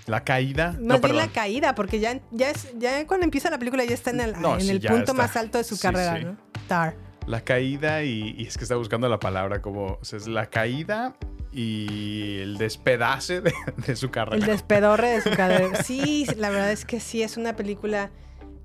La 0.06 0.24
caída. 0.24 0.72
más 0.72 0.80
no, 0.80 0.98
bien 1.00 1.16
la 1.16 1.28
caída, 1.28 1.74
porque 1.76 2.00
ya, 2.00 2.20
ya, 2.32 2.50
es, 2.50 2.68
ya 2.78 3.06
cuando 3.06 3.24
empieza 3.24 3.48
la 3.50 3.58
película 3.58 3.84
ya 3.84 3.94
está 3.94 4.10
en 4.10 4.20
el, 4.20 4.40
No, 4.40 4.54
en 4.54 4.60
sí, 4.62 4.70
el 4.70 4.80
ya 4.80 4.90
punto 4.90 5.12
está. 5.12 5.22
más 5.22 5.36
alto 5.36 5.58
de 5.58 5.64
su 5.64 5.76
Sí, 5.76 5.82
carrera, 5.82 6.18
sí. 6.18 6.24
¿no? 6.24 6.36
Tar. 6.66 6.96
La 7.26 7.42
caída 7.42 8.02
y, 8.02 8.34
y 8.36 8.46
es 8.46 8.56
que 8.56 8.64
está 8.64 8.74
buscando 8.76 9.08
la 9.08 9.20
palabra 9.20 9.60
como... 9.62 9.98
O 10.00 10.04
sea, 10.04 10.16
es 10.18 10.26
la 10.26 10.46
caída 10.50 11.14
y 11.52 12.38
el 12.40 12.58
despedace 12.58 13.40
de, 13.40 13.52
de 13.86 13.94
su 13.96 14.10
carrera. 14.10 14.36
El 14.36 14.46
despedorre 14.50 15.10
de 15.10 15.20
su 15.20 15.30
cadera. 15.30 15.82
Sí, 15.84 16.26
la 16.36 16.50
verdad 16.50 16.72
es 16.72 16.84
que 16.84 16.98
sí, 16.98 17.22
es 17.22 17.36
una 17.36 17.54
película. 17.54 18.10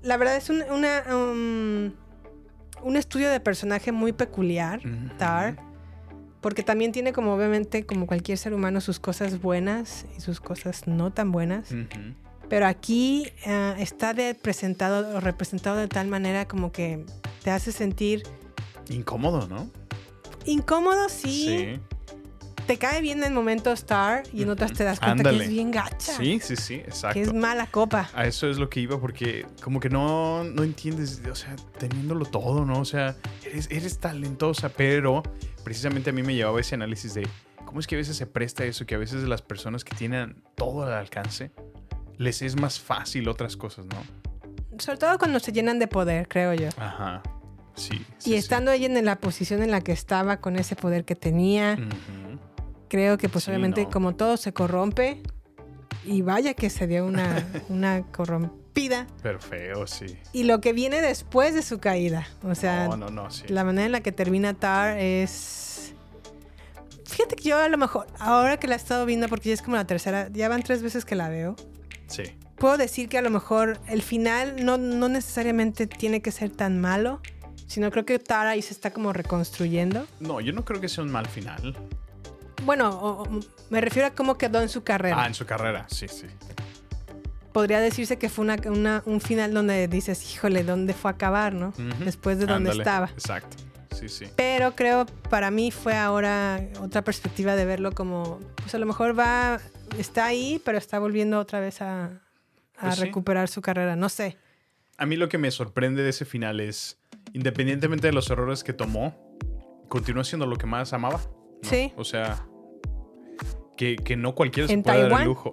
La 0.02 0.16
verdad 0.16 0.36
es 0.36 0.50
un, 0.50 0.62
una, 0.70 1.02
um, 1.14 1.92
un 2.82 2.96
estudio 2.96 3.30
de 3.30 3.38
personaje 3.40 3.92
muy 3.92 4.12
peculiar. 4.12 4.80
Tar. 5.18 5.56
Porque 6.40 6.62
también 6.62 6.92
tiene 6.92 7.12
como 7.12 7.34
obviamente, 7.34 7.86
como 7.86 8.06
cualquier 8.06 8.38
ser 8.38 8.54
humano, 8.54 8.80
sus 8.80 9.00
cosas 9.00 9.40
buenas 9.40 10.06
y 10.16 10.20
sus 10.20 10.40
cosas 10.40 10.86
no 10.86 11.12
tan 11.12 11.32
buenas. 11.32 11.74
Pero 12.48 12.66
aquí 12.66 13.28
ah, 13.46 13.74
está 13.78 14.14
de 14.14 14.34
presentado 14.34 15.16
o 15.16 15.20
representado 15.20 15.76
de 15.78 15.88
tal 15.88 16.06
manera 16.06 16.46
como 16.46 16.70
que 16.70 17.04
te 17.42 17.50
hace 17.50 17.72
sentir 17.72 18.22
Incómodo, 18.88 19.48
¿no? 19.48 19.68
incómodo, 20.44 21.08
sí. 21.08 21.80
Te 22.66 22.78
cae 22.78 23.00
bien 23.00 23.22
en 23.22 23.32
momentos 23.32 23.84
Tar 23.84 24.24
y 24.32 24.42
en 24.42 24.50
otras 24.50 24.72
te 24.72 24.82
das 24.82 24.98
cuenta 24.98 25.20
Ándale. 25.20 25.38
que 25.38 25.44
es 25.44 25.50
bien 25.50 25.70
gacha. 25.70 26.16
Sí, 26.16 26.40
sí, 26.42 26.56
sí, 26.56 26.74
exacto. 26.74 27.14
Que 27.14 27.22
es 27.22 27.32
mala 27.32 27.66
copa. 27.68 28.10
A 28.12 28.26
eso 28.26 28.50
es 28.50 28.58
lo 28.58 28.68
que 28.68 28.80
iba, 28.80 29.00
porque 29.00 29.46
como 29.62 29.78
que 29.78 29.88
no, 29.88 30.42
no 30.42 30.64
entiendes, 30.64 31.22
o 31.30 31.34
sea, 31.34 31.54
teniéndolo 31.78 32.24
todo, 32.24 32.64
¿no? 32.64 32.80
O 32.80 32.84
sea, 32.84 33.14
eres, 33.44 33.68
eres 33.70 33.98
talentosa, 33.98 34.68
pero 34.68 35.22
precisamente 35.62 36.10
a 36.10 36.12
mí 36.12 36.22
me 36.24 36.34
llevaba 36.34 36.60
ese 36.60 36.74
análisis 36.74 37.14
de 37.14 37.28
cómo 37.64 37.78
es 37.78 37.86
que 37.86 37.94
a 37.94 37.98
veces 37.98 38.16
se 38.16 38.26
presta 38.26 38.64
eso, 38.64 38.84
que 38.84 38.96
a 38.96 38.98
veces 38.98 39.22
las 39.22 39.42
personas 39.42 39.84
que 39.84 39.94
tienen 39.94 40.42
todo 40.56 40.82
al 40.84 40.92
alcance, 40.92 41.52
les 42.18 42.42
es 42.42 42.60
más 42.60 42.80
fácil 42.80 43.28
otras 43.28 43.56
cosas, 43.56 43.86
¿no? 43.86 43.96
Sobre 44.78 44.98
todo 44.98 45.18
cuando 45.18 45.38
se 45.38 45.52
llenan 45.52 45.78
de 45.78 45.86
poder, 45.86 46.26
creo 46.26 46.52
yo. 46.54 46.68
Ajá. 46.78 47.22
Sí. 47.74 47.94
y 47.94 47.98
sí, 47.98 48.04
sí. 48.18 48.34
estando 48.34 48.72
ella 48.72 48.86
en 48.86 49.04
la 49.04 49.16
posición 49.16 49.62
en 49.62 49.70
la 49.70 49.82
que 49.82 49.92
estaba, 49.92 50.38
con 50.38 50.56
ese 50.56 50.76
poder 50.76 51.04
que 51.04 51.14
tenía, 51.14 51.74
Ujú. 51.78 52.35
Creo 52.88 53.18
que 53.18 53.28
pues 53.28 53.44
Sí, 53.44 53.50
obviamente 53.50 53.82
no. 53.84 53.90
como 53.90 54.14
todo 54.14 54.36
se 54.36 54.52
corrompe, 54.52 55.22
y 56.04 56.22
vaya 56.22 56.54
que 56.54 56.70
se 56.70 56.86
dio 56.86 57.04
una, 57.06 57.44
una 57.68 58.02
corrompida. 58.12 59.06
Pero 59.22 59.40
feo, 59.40 59.86
sí. 59.86 60.18
Y 60.32 60.44
lo 60.44 60.60
que 60.60 60.72
viene 60.72 61.00
después 61.00 61.54
de 61.54 61.62
su 61.62 61.78
caída, 61.78 62.26
o 62.42 62.54
sea, 62.54 62.88
No, 62.88 62.96
no, 62.96 63.08
no, 63.10 63.30
sí. 63.30 63.44
la 63.48 63.64
manera 63.64 63.86
en 63.86 63.92
la 63.92 64.00
que 64.00 64.12
termina 64.12 64.54
Tar 64.54 64.98
es... 64.98 65.94
Fíjate 67.04 67.36
que 67.36 67.44
yo 67.48 67.58
a 67.58 67.68
lo 67.68 67.78
mejor, 67.78 68.06
ahora 68.18 68.58
que 68.58 68.66
la 68.66 68.74
he 68.74 68.76
estado 68.76 69.06
viendo, 69.06 69.28
porque 69.28 69.48
ya 69.48 69.54
es 69.54 69.62
como 69.62 69.76
la 69.76 69.86
tercera, 69.86 70.28
ya 70.32 70.48
van 70.48 70.62
tres 70.62 70.82
veces 70.82 71.04
que 71.04 71.14
la 71.14 71.28
veo, 71.28 71.56
Sí. 72.08 72.24
puedo 72.58 72.76
decir 72.76 73.08
que 73.08 73.16
a 73.18 73.22
lo 73.22 73.30
mejor 73.30 73.78
el 73.88 74.02
final 74.02 74.64
no, 74.64 74.76
no 74.76 75.08
necesariamente 75.08 75.86
tiene 75.86 76.20
que 76.20 76.30
ser 76.32 76.50
tan 76.50 76.80
malo, 76.80 77.20
sino 77.68 77.90
creo 77.90 78.04
que 78.04 78.18
Tara 78.18 78.50
ahí 78.50 78.62
se 78.62 78.72
está 78.74 78.92
como 78.92 79.12
reconstruyendo. 79.12 80.06
No, 80.20 80.40
yo 80.40 80.52
no 80.52 80.64
creo 80.64 80.80
que 80.80 80.88
sea 80.88 81.02
un 81.04 81.10
mal 81.10 81.26
final. 81.26 81.76
Bueno, 82.64 82.90
o- 82.90 83.22
o- 83.22 83.40
me 83.70 83.80
refiero 83.80 84.08
a 84.08 84.10
cómo 84.12 84.38
quedó 84.38 84.60
en 84.62 84.68
su 84.68 84.82
carrera. 84.82 85.22
Ah, 85.22 85.26
en 85.26 85.34
su 85.34 85.46
carrera, 85.46 85.86
sí, 85.88 86.08
sí. 86.08 86.26
Podría 87.52 87.80
decirse 87.80 88.18
que 88.18 88.28
fue 88.28 88.44
una, 88.44 88.56
una- 88.66 89.02
un 89.06 89.20
final 89.20 89.54
donde 89.54 89.88
dices, 89.88 90.32
híjole, 90.34 90.62
¿dónde 90.62 90.92
fue 90.92 91.10
a 91.10 91.14
acabar, 91.14 91.54
no? 91.54 91.72
Después 92.04 92.38
de 92.38 92.46
donde 92.46 92.70
Ándale, 92.70 92.82
estaba. 92.82 93.06
Exacto. 93.10 93.56
Sí, 93.94 94.10
sí. 94.10 94.26
Pero 94.36 94.74
creo, 94.74 95.06
para 95.30 95.50
mí 95.50 95.70
fue 95.70 95.96
ahora 95.96 96.60
otra 96.80 97.02
perspectiva 97.02 97.56
de 97.56 97.64
verlo 97.64 97.92
como, 97.92 98.40
pues 98.56 98.74
a 98.74 98.78
lo 98.78 98.84
mejor 98.84 99.18
va, 99.18 99.58
está 99.98 100.26
ahí, 100.26 100.60
pero 100.66 100.76
está 100.76 100.98
volviendo 100.98 101.38
otra 101.40 101.60
vez 101.60 101.80
a, 101.80 102.04
a 102.04 102.10
Pues 102.80 102.96
sí. 102.96 103.04
recuperar 103.04 103.48
su 103.48 103.62
carrera. 103.62 103.96
No 103.96 104.10
sé. 104.10 104.36
A 104.98 105.06
mí 105.06 105.16
lo 105.16 105.30
que 105.30 105.38
me 105.38 105.50
sorprende 105.50 106.02
de 106.02 106.10
ese 106.10 106.26
final 106.26 106.60
es, 106.60 106.98
independientemente 107.32 108.06
de 108.08 108.12
los 108.12 108.28
errores 108.28 108.64
que 108.64 108.74
tomó, 108.74 109.16
continúa 109.88 110.24
siendo 110.24 110.44
lo 110.44 110.56
que 110.56 110.66
más 110.66 110.92
amaba. 110.92 111.20
¿No? 111.62 111.68
Sí. 111.68 111.92
O 111.96 112.04
sea, 112.04 112.46
que, 113.76 113.96
que 113.96 114.16
no 114.16 114.34
cualquiera 114.34 114.66
se 114.68 114.74
¿En 114.74 114.82
puede 114.82 114.98
dar 115.00 115.08
Taiwán? 115.08 115.22
el 115.22 115.28
lujo. 115.28 115.52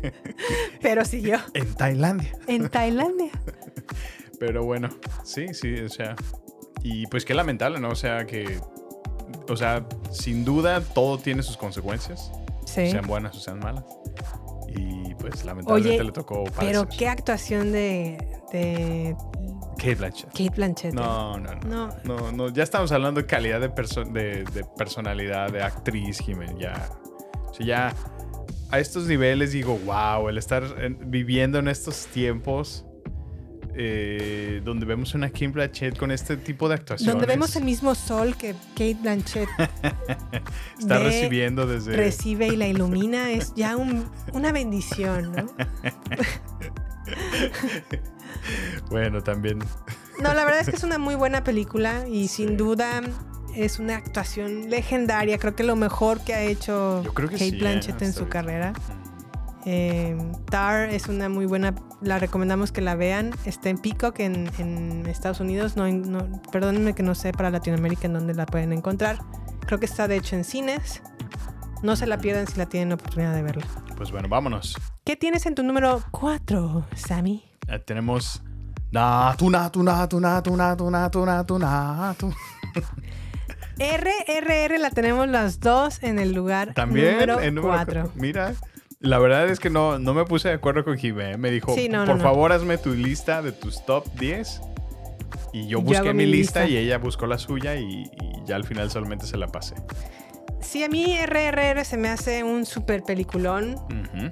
Pero 0.82 1.04
siguió. 1.04 1.38
en 1.54 1.74
Tailandia. 1.74 2.32
En 2.46 2.68
Tailandia. 2.68 3.30
Pero 4.38 4.64
bueno, 4.64 4.88
sí, 5.24 5.52
sí, 5.52 5.74
o 5.74 5.88
sea. 5.88 6.16
Y 6.82 7.06
pues 7.08 7.24
qué 7.24 7.34
lamentable, 7.34 7.78
¿no? 7.80 7.90
O 7.90 7.94
sea, 7.94 8.26
que. 8.26 8.58
O 9.48 9.56
sea, 9.56 9.86
sin 10.10 10.44
duda 10.44 10.80
todo 10.80 11.18
tiene 11.18 11.42
sus 11.42 11.56
consecuencias, 11.56 12.30
Sí. 12.64 12.90
sean 12.90 13.06
buenas 13.06 13.36
o 13.36 13.40
sean 13.40 13.58
malas. 13.58 13.84
Y 14.76 15.14
pues 15.16 15.44
lamentablemente 15.44 15.96
Oye, 15.96 16.04
le 16.04 16.12
tocó 16.12 16.44
Pero 16.58 16.82
padecer. 16.84 16.98
qué 16.98 17.08
actuación 17.08 17.72
de, 17.72 18.16
de 18.52 19.16
Kate 19.80 19.94
Blanchett. 19.96 20.28
Kate 20.30 20.50
Blanchett. 20.54 20.94
No, 20.94 21.38
no, 21.38 21.54
no, 21.54 21.88
No. 22.04 22.04
no. 22.04 22.32
No, 22.32 22.48
ya 22.50 22.62
estamos 22.62 22.92
hablando 22.92 23.20
de 23.20 23.26
calidad 23.26 23.60
de, 23.60 23.70
perso- 23.70 24.04
de, 24.04 24.44
de 24.44 24.64
personalidad, 24.76 25.50
de 25.50 25.62
actriz, 25.62 26.18
Jiménez. 26.20 26.56
Ya. 26.58 26.90
O 27.48 27.54
sea, 27.54 27.66
ya 27.66 27.94
a 28.70 28.78
estos 28.78 29.06
niveles 29.06 29.52
digo, 29.52 29.78
wow, 29.84 30.28
el 30.28 30.38
estar 30.38 30.62
en- 30.80 31.10
viviendo 31.10 31.58
en 31.58 31.68
estos 31.68 32.06
tiempos 32.06 32.84
eh, 33.74 34.60
donde 34.64 34.84
vemos 34.84 35.14
una 35.14 35.30
Kim 35.30 35.52
Blanchett 35.52 35.96
con 35.96 36.10
este 36.10 36.36
tipo 36.36 36.68
de 36.68 36.74
actuaciones. 36.74 37.14
Donde 37.14 37.26
vemos 37.26 37.54
el 37.56 37.64
mismo 37.64 37.94
sol 37.94 38.36
que 38.36 38.54
Kate 38.74 38.96
Blanchett 39.00 39.48
Está 40.78 40.98
recibiendo 40.98 41.66
desde. 41.66 41.96
recibe 41.96 42.48
y 42.48 42.56
la 42.56 42.66
ilumina 42.68 43.30
es 43.30 43.54
ya 43.54 43.76
un- 43.76 44.10
una 44.32 44.52
bendición, 44.52 45.32
¿no? 45.32 45.46
Bueno, 48.90 49.22
también. 49.22 49.58
No, 50.22 50.34
la 50.34 50.44
verdad 50.44 50.60
es 50.60 50.68
que 50.70 50.76
es 50.76 50.84
una 50.84 50.98
muy 50.98 51.14
buena 51.14 51.44
película 51.44 52.06
y 52.08 52.28
Sí. 52.28 52.44
sin 52.46 52.56
duda 52.56 53.00
es 53.54 53.78
una 53.78 53.96
actuación 53.96 54.68
legendaria. 54.70 55.38
Creo 55.38 55.54
que 55.56 55.62
lo 55.64 55.76
mejor 55.76 56.20
que 56.20 56.34
ha 56.34 56.42
hecho 56.42 57.02
Yo 57.02 57.14
creo 57.14 57.28
que 57.28 57.34
Kate 57.36 57.50
sí, 57.50 57.56
¿eh? 57.56 57.58
Blanchett 57.60 58.02
en 58.02 58.12
su 58.12 58.28
carrera. 58.28 58.72
Eh, 59.66 60.16
Tar 60.50 60.88
es 60.88 61.06
una 61.08 61.28
muy 61.28 61.44
buena, 61.46 61.74
la 62.00 62.18
recomendamos 62.18 62.72
que 62.72 62.80
la 62.80 62.94
vean. 62.94 63.32
Está 63.44 63.68
en 63.68 63.78
Peacock 63.78 64.20
en, 64.20 64.50
en 64.58 65.06
Estados 65.06 65.40
Unidos. 65.40 65.76
No- 65.76 66.40
perdónenme 66.50 66.94
que 66.94 67.02
no 67.02 67.14
sé 67.14 67.32
para 67.32 67.50
Latinoamérica 67.50 68.06
en 68.06 68.14
dónde 68.14 68.34
la 68.34 68.46
pueden 68.46 68.72
encontrar. 68.72 69.18
Creo 69.66 69.78
que 69.78 69.86
está 69.86 70.08
de 70.08 70.16
hecho 70.16 70.36
en 70.36 70.44
cines. 70.44 71.02
No 71.82 71.96
se 71.96 72.06
la 72.06 72.18
pierdan 72.18 72.46
si 72.46 72.58
la 72.58 72.66
tienen 72.66 72.92
oportunidad 72.92 73.34
de 73.34 73.42
verla. 73.42 73.66
Pues 73.96 74.10
bueno, 74.12 74.28
vámonos. 74.28 74.76
¿Qué 75.04 75.16
tienes 75.16 75.44
en 75.46 75.54
tu 75.54 75.62
número 75.62 76.02
4, 76.10 76.86
Sammy? 76.94 77.44
Eh, 77.70 77.78
tenemos 77.78 78.42
Natu, 78.92 79.48
natu, 79.50 79.82
natu, 79.84 80.18
natu, 80.20 80.56
natu, 80.56 80.90
natu, 80.90 81.24
natu, 81.26 81.58
natu. 81.58 82.34
RRR 83.78 84.78
la 84.78 84.90
tenemos 84.90 85.28
las 85.28 85.60
dos 85.60 86.02
en 86.02 86.18
el 86.18 86.32
lugar 86.32 86.74
También 86.74 87.12
número 87.12 87.40
en 87.40 87.54
número 87.54 87.74
4. 87.74 88.02
cu- 88.04 88.10
Mira, 88.16 88.52
la 88.98 89.18
verdad 89.18 89.48
es 89.48 89.58
que 89.60 89.70
no, 89.70 89.98
no 89.98 90.12
me 90.12 90.24
puse 90.24 90.48
de 90.48 90.54
acuerdo 90.54 90.84
con 90.84 90.98
Jimé. 90.98 91.36
Me 91.38 91.50
dijo, 91.50 91.74
Sí, 91.74 91.88
no, 91.88 92.00
no, 92.00 92.06
por 92.06 92.16
no. 92.16 92.22
favor, 92.22 92.52
hazme 92.52 92.76
tu 92.78 92.90
lista 92.92 93.40
de 93.42 93.52
tus 93.52 93.84
top 93.86 94.06
10. 94.18 94.60
Y 95.52 95.66
yo 95.68 95.80
busqué 95.80 96.12
mi 96.12 96.26
lista, 96.26 96.60
lista. 96.64 96.68
y 96.74 96.76
ella 96.76 96.98
buscó 96.98 97.26
la 97.26 97.38
suya 97.38 97.76
y, 97.76 97.84
y 98.02 98.44
ya 98.44 98.56
al 98.56 98.64
final 98.64 98.90
solamente 98.90 99.26
se 99.26 99.36
la 99.36 99.46
pasé. 99.46 99.76
Sí, 100.60 100.84
a 100.84 100.88
mí 100.88 101.16
RRR 101.24 101.84
se 101.84 101.96
me 101.96 102.08
hace 102.10 102.44
un 102.44 102.66
super 102.66 103.02
peliculón. 103.02 103.74
Ujú. 103.74 104.30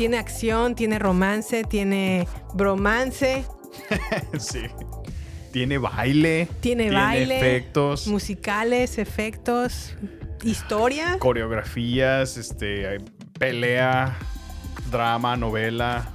Tiene 0.00 0.16
acción, 0.16 0.74
tiene 0.74 0.98
romance, 0.98 1.62
tiene 1.64 2.26
bromance, 2.54 3.44
sí. 4.38 4.60
Tiene 5.52 5.76
baile. 5.76 6.48
tiene, 6.60 6.90
baile, 6.90 7.36
efectos. 7.36 8.06
musicales, 8.06 8.96
efectos, 8.96 9.94
historia. 10.42 11.18
coreografías, 11.18 12.38
este, 12.38 12.96
pelea, 13.38 14.16
drama, 14.90 15.36
novela, 15.36 16.08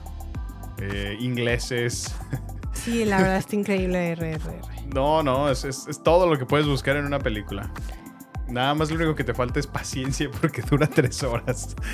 eh, 0.82 1.16
ingleses. 1.20 2.16
Sí, 2.74 3.06
la 3.06 3.18
verdad 3.18 3.38
está 3.38 3.56
increíble 3.56 4.16
RRR. 4.16 4.62
No, 4.96 5.22
no, 5.22 5.50
es, 5.52 5.64
es- 5.64 5.86
es 5.88 6.02
todo 6.02 6.28
lo 6.28 6.40
que 6.40 6.46
puedes 6.48 6.66
buscar 6.66 6.98
en 6.98 7.06
una 7.06 7.20
película. 7.20 7.72
Nada 8.48 8.76
más 8.76 8.90
lo 8.92 8.98
único 8.98 9.16
que 9.16 9.24
te 9.24 9.34
falta 9.34 9.60
es 9.60 9.66
paciencia 9.68 10.30
porque 10.40 10.62
dura 10.62 10.88
tres 10.88 11.24
horas. 11.24 11.76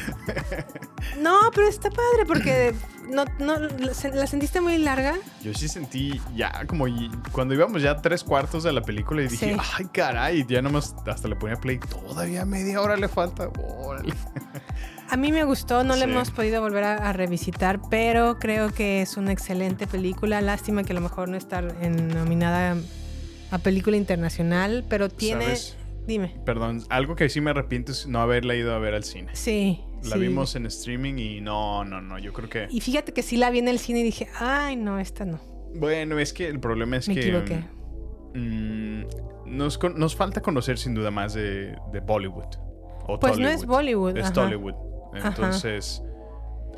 No, 1.19 1.49
pero 1.53 1.67
está 1.67 1.89
padre 1.89 2.25
porque 2.27 2.73
no, 3.09 3.25
no, 3.39 3.57
la 3.59 3.93
se- 3.93 4.11
la 4.13 4.27
sentiste 4.27 4.61
muy 4.61 4.77
larga. 4.77 5.15
Yo 5.43 5.53
sí 5.53 5.67
sentí 5.67 6.21
ya 6.35 6.65
como 6.67 6.85
cuando 7.31 7.53
íbamos 7.53 7.81
ya 7.81 7.97
tres 7.97 8.23
cuartos 8.23 8.63
de 8.63 8.71
la 8.71 8.81
película 8.81 9.21
y 9.23 9.27
dije, 9.27 9.53
Sí. 9.53 9.59
ay 9.77 9.85
caray, 9.91 10.45
ya 10.47 10.61
nomás 10.61 10.95
hasta 11.07 11.27
le 11.27 11.35
ponía 11.35 11.55
play, 11.57 11.79
todavía 11.79 12.45
media 12.45 12.81
hora 12.81 12.95
le 12.97 13.07
falta. 13.07 13.49
Órale. 13.83 14.13
A 15.09 15.17
mí 15.17 15.31
me 15.31 15.43
gustó, 15.43 15.83
no 15.83 15.95
la 15.95 16.05
Sí. 16.05 16.11
hemos 16.11 16.31
podido 16.31 16.61
volver 16.61 16.83
a, 16.83 17.09
a 17.09 17.13
revisitar, 17.13 17.79
pero 17.89 18.37
creo 18.39 18.71
que 18.71 19.01
es 19.01 19.17
una 19.17 19.31
excelente 19.31 19.87
película. 19.87 20.39
Lástima 20.41 20.83
que 20.83 20.93
a 20.93 20.95
lo 20.95 21.01
mejor 21.01 21.29
no 21.29 21.37
está 21.37 21.59
en- 21.81 22.07
nominada 22.09 22.77
a 23.51 23.57
película 23.57 23.97
internacional, 23.97 24.85
pero 24.87 25.09
tiene... 25.09 25.43
¿Sabes? 25.45 25.77
Dime. 26.07 26.35
Perdón, 26.45 26.83
algo 26.89 27.15
que 27.15 27.29
sí 27.29 27.41
me 27.41 27.51
arrepiento 27.51 27.91
es 27.91 28.07
no 28.07 28.19
haberla 28.21 28.55
ido 28.55 28.73
a 28.73 28.79
ver 28.79 28.93
al 28.95 29.03
cine. 29.03 29.29
Sí. 29.33 29.81
La 30.03 30.15
sí. 30.15 30.19
vimos 30.19 30.55
en 30.55 30.65
streaming 30.65 31.13
y 31.19 31.41
no, 31.41 31.83
no, 31.85 32.01
no, 32.01 32.17
yo 32.17 32.33
creo 32.33 32.49
que... 32.49 32.67
Y 32.71 32.81
fíjate 32.81 33.13
que 33.13 33.21
sí 33.21 33.37
la 33.37 33.51
vi 33.51 33.59
en 33.59 33.67
el 33.67 33.77
cine 33.77 33.99
y 33.99 34.03
dije, 34.03 34.27
ay, 34.39 34.75
no, 34.75 34.97
esta 34.99 35.25
no. 35.25 35.39
Bueno, 35.75 36.17
es 36.19 36.33
que 36.33 36.47
el 36.47 36.59
problema 36.59 36.97
es 36.97 37.07
Me 37.07 37.13
que... 37.13 37.19
equivoqué. 37.21 37.63
mm, 38.33 39.03
nos, 39.45 39.77
con- 39.77 39.97
nos 39.99 40.15
falta 40.15 40.41
conocer 40.41 40.77
sin 40.77 40.95
duda 40.95 41.11
más 41.11 41.33
de, 41.33 41.75
de 41.91 41.99
Bollywood. 41.99 42.55
o 43.07 43.19
Pues 43.19 43.37
no 43.37 43.47
es. 43.47 43.65
Bollywood. 43.65 44.17
Es 44.17 44.25
ajá. 44.25 44.33
Tollywood. 44.33 44.73
Entonces... 45.13 46.01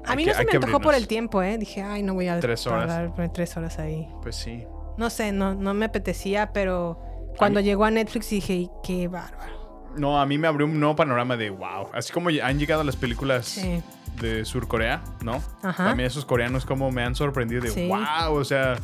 A 0.05 0.15
mí 0.17 0.25
que- 0.25 0.31
no 0.31 0.35
se 0.37 0.43
me 0.45 0.51
antojó 0.51 0.81
por 0.81 0.95
el 0.95 1.07
tiempo, 1.07 1.41
¿eh? 1.41 1.57
Dije, 1.57 1.81
ay, 1.81 2.03
no 2.03 2.13
voy 2.13 2.27
a 2.27 2.39
Tres 2.41 2.67
horas. 2.67 2.87
tardar 2.87 3.31
tres 3.31 3.55
horas 3.55 3.79
ahí. 3.79 4.05
Pues 4.21 4.35
sí. 4.35 4.65
No 4.97 5.09
sé, 5.09 5.31
no, 5.31 5.55
no 5.55 5.73
me 5.73 5.85
apetecía, 5.85 6.51
pero 6.51 6.99
cuando 7.37 7.59
mí- 7.59 7.65
llegó 7.65 7.85
a 7.85 7.91
Netflix 7.91 8.29
dije, 8.29 8.69
qué 8.83 9.07
bárbaro. 9.07 9.53
No, 9.97 10.19
a 10.19 10.25
mí 10.25 10.37
me 10.37 10.47
abrió 10.47 10.65
un 10.65 10.79
nuevo 10.79 10.95
panorama 10.95 11.37
de 11.37 11.49
wow. 11.51 11.89
Así 11.93 12.11
como 12.11 12.29
han 12.29 12.57
llegado 12.59 12.83
las 12.83 12.95
películas 12.95 13.45
Sí. 13.45 13.81
de 14.19 14.43
Surcorea, 14.45 15.03
¿no? 15.23 15.41
Ajá. 15.61 15.85
También 15.85 16.07
esos 16.07 16.25
coreanos 16.25 16.65
como 16.65 16.89
me 16.91 17.03
han 17.03 17.13
sorprendido 17.15 17.61
de 17.61 17.69
Sí. 17.69 17.87
wow, 17.87 18.33
o 18.35 18.43
sea, 18.43 18.75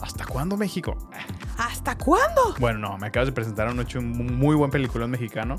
¿hasta 0.00 0.24
cuándo 0.26 0.56
México? 0.56 0.96
¿Hasta 1.58 1.96
cuándo? 1.98 2.54
Bueno, 2.60 2.78
no, 2.78 2.96
me 2.98 3.08
acabas 3.08 3.26
de 3.28 3.32
presentar 3.32 3.66
anoche 3.68 3.98
un 3.98 4.36
muy 4.38 4.54
buen 4.54 4.70
peliculón 4.70 5.10
mexicano 5.10 5.56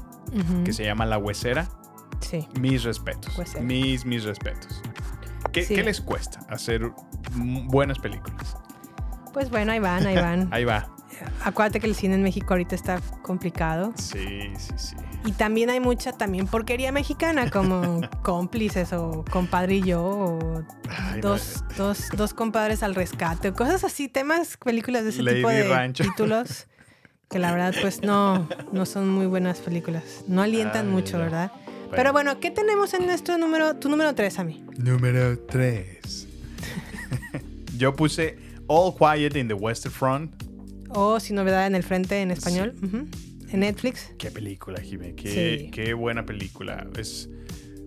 que 0.63 0.71
se 0.73 0.85
llama 0.85 1.05
La 1.05 1.17
Huesera. 1.17 1.67
Sí. 2.21 2.47
Mis 2.59 2.83
respetos. 2.83 3.37
Huesera. 3.37 3.63
Mis, 3.63 4.05
mis 4.05 4.23
respetos. 4.23 4.81
¿Qué, 5.51 5.63
Sí. 5.63 5.75
qué 5.75 5.83
les 5.83 5.99
cuesta 5.99 6.39
hacer 6.49 6.91
buenas 7.33 7.99
películas? 7.99 8.55
Pues 9.33 9.49
bueno, 9.49 9.71
ahí 9.73 9.79
van, 9.79 10.05
ahí 10.07 10.15
van. 10.15 10.47
Ahí 10.53 10.63
va. 10.63 10.87
Acuérdate 11.43 11.79
que 11.79 11.87
el 11.87 11.95
cine 11.95 12.15
en 12.15 12.23
México 12.23 12.47
ahorita 12.53 12.75
está 12.75 12.99
complicado. 13.21 13.93
Sí, 13.95 14.51
sí, 14.57 14.73
sí. 14.77 14.95
Y 15.25 15.33
también 15.33 15.69
hay 15.69 15.79
mucha 15.79 16.11
también 16.13 16.47
porquería 16.47 16.91
mexicana, 16.91 17.49
como 17.51 18.01
cómplices 18.23 18.91
o 18.93 19.23
compadre 19.31 19.75
y 19.75 19.81
yo, 19.83 20.03
o 20.03 20.63
Ay, 20.89 21.21
dos, 21.21 21.63
dos, 21.77 22.09
dos 22.15 22.33
compadres 22.33 22.81
al 22.83 22.95
rescate, 22.95 23.49
o 23.49 23.53
cosas 23.53 23.83
así, 23.83 24.07
temas, 24.07 24.57
películas 24.57 25.03
de 25.03 25.09
ese 25.09 25.21
Lady 25.23 25.37
tipo 25.37 25.49
de 25.49 25.63
Rancho. 25.67 26.03
títulos, 26.03 26.67
que 27.29 27.37
la 27.39 27.51
verdad 27.51 27.73
pues 27.81 28.01
no, 28.01 28.47
no 28.71 28.85
son 28.85 29.09
muy 29.09 29.27
buenas 29.27 29.59
películas. 29.59 30.03
No 30.27 30.41
alientan 30.41 30.87
Ay, 30.87 30.91
mucho, 30.91 31.17
ya. 31.17 31.23
¿verdad? 31.23 31.51
Pero 31.91 32.13
bueno, 32.13 32.39
¿qué 32.39 32.51
tenemos 32.51 32.93
en 32.93 33.05
nuestro 33.05 33.37
número, 33.37 33.75
tu 33.75 33.89
número 33.89 34.15
3 34.15 34.39
a 34.39 34.43
mí? 34.45 34.63
Número 34.77 35.37
3. 35.39 36.27
Yo 37.77 37.93
puse 37.95 38.37
All 38.67 38.93
Quiet 38.95 39.35
in 39.35 39.47
the 39.47 39.53
Western 39.53 39.93
Front. 39.93 40.40
O 40.93 41.19
Sin 41.19 41.35
Novedad 41.35 41.67
en 41.67 41.75
el 41.75 41.83
Frente 41.83 42.21
en 42.21 42.31
español, 42.31 42.73
en 43.51 43.59
Netflix. 43.59 44.13
Qué 44.17 44.31
película, 44.31 44.79
Jimé. 44.81 45.13
Qué, 45.15 45.59
Sí. 45.63 45.71
qué 45.71 45.93
buena 45.93 46.25
película. 46.25 46.87
Es 46.97 47.29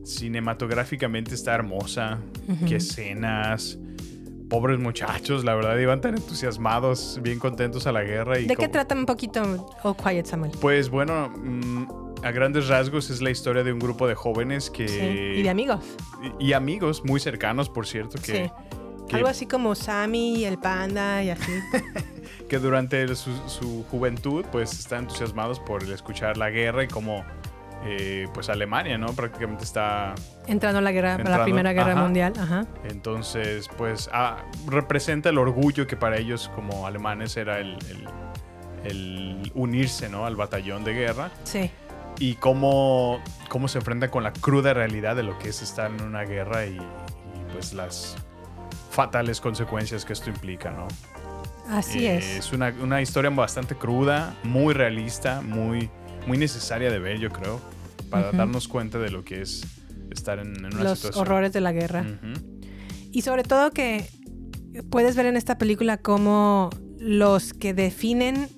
cinematográficamente 0.05 1.35
está 1.35 1.55
hermosa. 1.55 2.19
Qué 2.69 2.77
escenas. 2.77 3.79
Pobres 4.49 4.79
muchachos, 4.79 5.43
la 5.45 5.55
verdad, 5.55 5.77
iban 5.79 6.01
tan 6.01 6.15
entusiasmados, 6.17 7.19
bien 7.23 7.39
contentos 7.39 7.87
a 7.87 7.93
la 7.93 8.03
guerra. 8.03 8.39
Y 8.39 8.47
¿De 8.47 8.57
qué 8.57 8.69
trata 8.69 8.95
un 8.95 9.07
poquito 9.07 9.43
All 9.83 9.97
Quiet, 9.97 10.27
Samuel? 10.27 10.53
Pues 10.61 10.91
bueno, 10.91 11.31
mm, 11.31 11.87
a 12.23 12.31
grandes 12.31 12.69
rasgos 12.69 13.09
es 13.11 13.21
la 13.23 13.31
historia 13.31 13.65
de 13.65 13.73
un 13.73 13.79
grupo 13.79 14.07
de 14.07 14.15
jóvenes 14.15 14.71
que... 14.71 14.87
Sí, 14.87 15.41
Y 15.41 15.43
de 15.43 15.49
amigos. 15.51 15.83
y- 16.39 16.49
y 16.49 16.53
amigos 16.53 17.05
muy 17.05 17.21
cercanos, 17.21 17.69
por 17.71 17.87
cierto, 17.87 18.19
que, 18.23 18.51
Algo 19.13 19.29
así 19.29 19.47
como 19.47 19.75
Sammy 19.75 20.37
y 20.37 20.45
el 20.45 20.59
panda 20.59 21.23
y 21.25 21.31
así. 21.31 21.53
que 22.55 22.61
durante 22.61 23.15
su, 23.17 23.31
su 23.49 23.85
juventud 23.91 24.45
pues 24.53 24.73
están 24.79 25.01
entusiasmados 25.01 25.59
por 25.61 25.83
el 25.83 25.93
escuchar 25.93 26.37
la 26.37 26.51
guerra 26.51 26.85
y 26.85 26.89
cómo 26.89 27.25
eh, 27.85 28.29
pues 28.33 28.49
Alemania, 28.49 28.97
¿no? 28.97 29.09
Prácticamente 29.09 29.65
está... 29.65 30.15
Entrando 30.47 30.79
a 30.79 30.83
la 30.83 30.93
guerra, 30.93 31.15
a 31.15 31.17
la 31.17 31.21
Entrando, 31.21 31.45
Primera 31.45 31.73
Guerra 31.73 31.93
ajá. 31.93 32.01
Mundial. 32.03 32.33
Ajá. 32.39 32.67
Entonces, 32.85 33.69
pues 33.77 34.09
ah, 34.13 34.39
representa 34.69 35.29
el 35.31 35.39
orgullo 35.39 35.87
que 35.87 35.97
para 35.97 36.17
ellos 36.17 36.51
como 36.55 36.87
alemanes 36.87 37.37
era 37.37 37.59
el, 37.59 37.77
el- 37.91 38.09
el 38.85 39.51
unirse, 39.55 40.09
¿no? 40.09 40.27
Al 40.27 40.37
batallón 40.37 40.85
de 40.85 40.93
guerra. 40.95 41.31
Sí. 41.45 41.71
y 42.19 42.35
cómo, 42.37 43.21
cómo 43.49 43.67
se 43.69 43.79
enfrenta 43.79 44.11
con 44.11 44.23
la 44.23 44.33
cruda 44.33 44.73
realidad 44.75 45.17
de 45.17 45.23
lo 45.25 45.39
que 45.39 45.49
es 45.49 45.61
estar 45.63 45.91
en 45.91 46.01
una 46.03 46.23
guerra 46.23 46.67
y, 46.67 46.77
y, 46.77 47.53
pues 47.53 47.73
las 47.75 48.17
fatales 48.91 49.41
consecuencias 49.41 50.05
que 50.05 50.13
esto 50.13 50.31
implica, 50.31 50.71
¿no? 50.71 50.87
Así 51.69 52.07
Eh, 52.07 52.17
es. 52.19 52.25
Es 52.47 52.53
una, 52.53 52.73
una 52.83 53.01
historia 53.01 53.31
bastante 53.31 53.75
cruda, 53.75 54.35
muy 54.45 54.75
realista, 54.75 55.41
muy, 55.41 55.91
muy 56.27 56.39
necesaria 56.39 56.91
de 56.91 56.99
ver, 56.99 57.19
yo 57.19 57.31
creo, 57.31 57.61
para 58.11 58.33
darnos 58.33 58.69
cuenta 58.69 58.99
de 58.99 59.11
lo 59.11 59.25
que 59.25 59.43
es 59.43 59.65
estar 60.11 60.39
en, 60.39 60.55
en 60.57 60.67
una 60.75 60.85
Los 60.85 60.99
situación. 60.99 61.23
horrores 61.27 61.53
de 61.53 61.61
la 61.61 61.73
guerra. 61.73 62.05
Y 63.11 63.23
sobre 63.23 63.43
todo 63.45 63.71
que 63.71 64.07
puedes 64.91 65.17
ver 65.17 65.27
en 65.27 65.37
esta 65.37 65.57
película 65.59 65.97
cómo 65.99 66.71
los 66.99 67.53
que 67.55 67.75
definen 67.75 68.49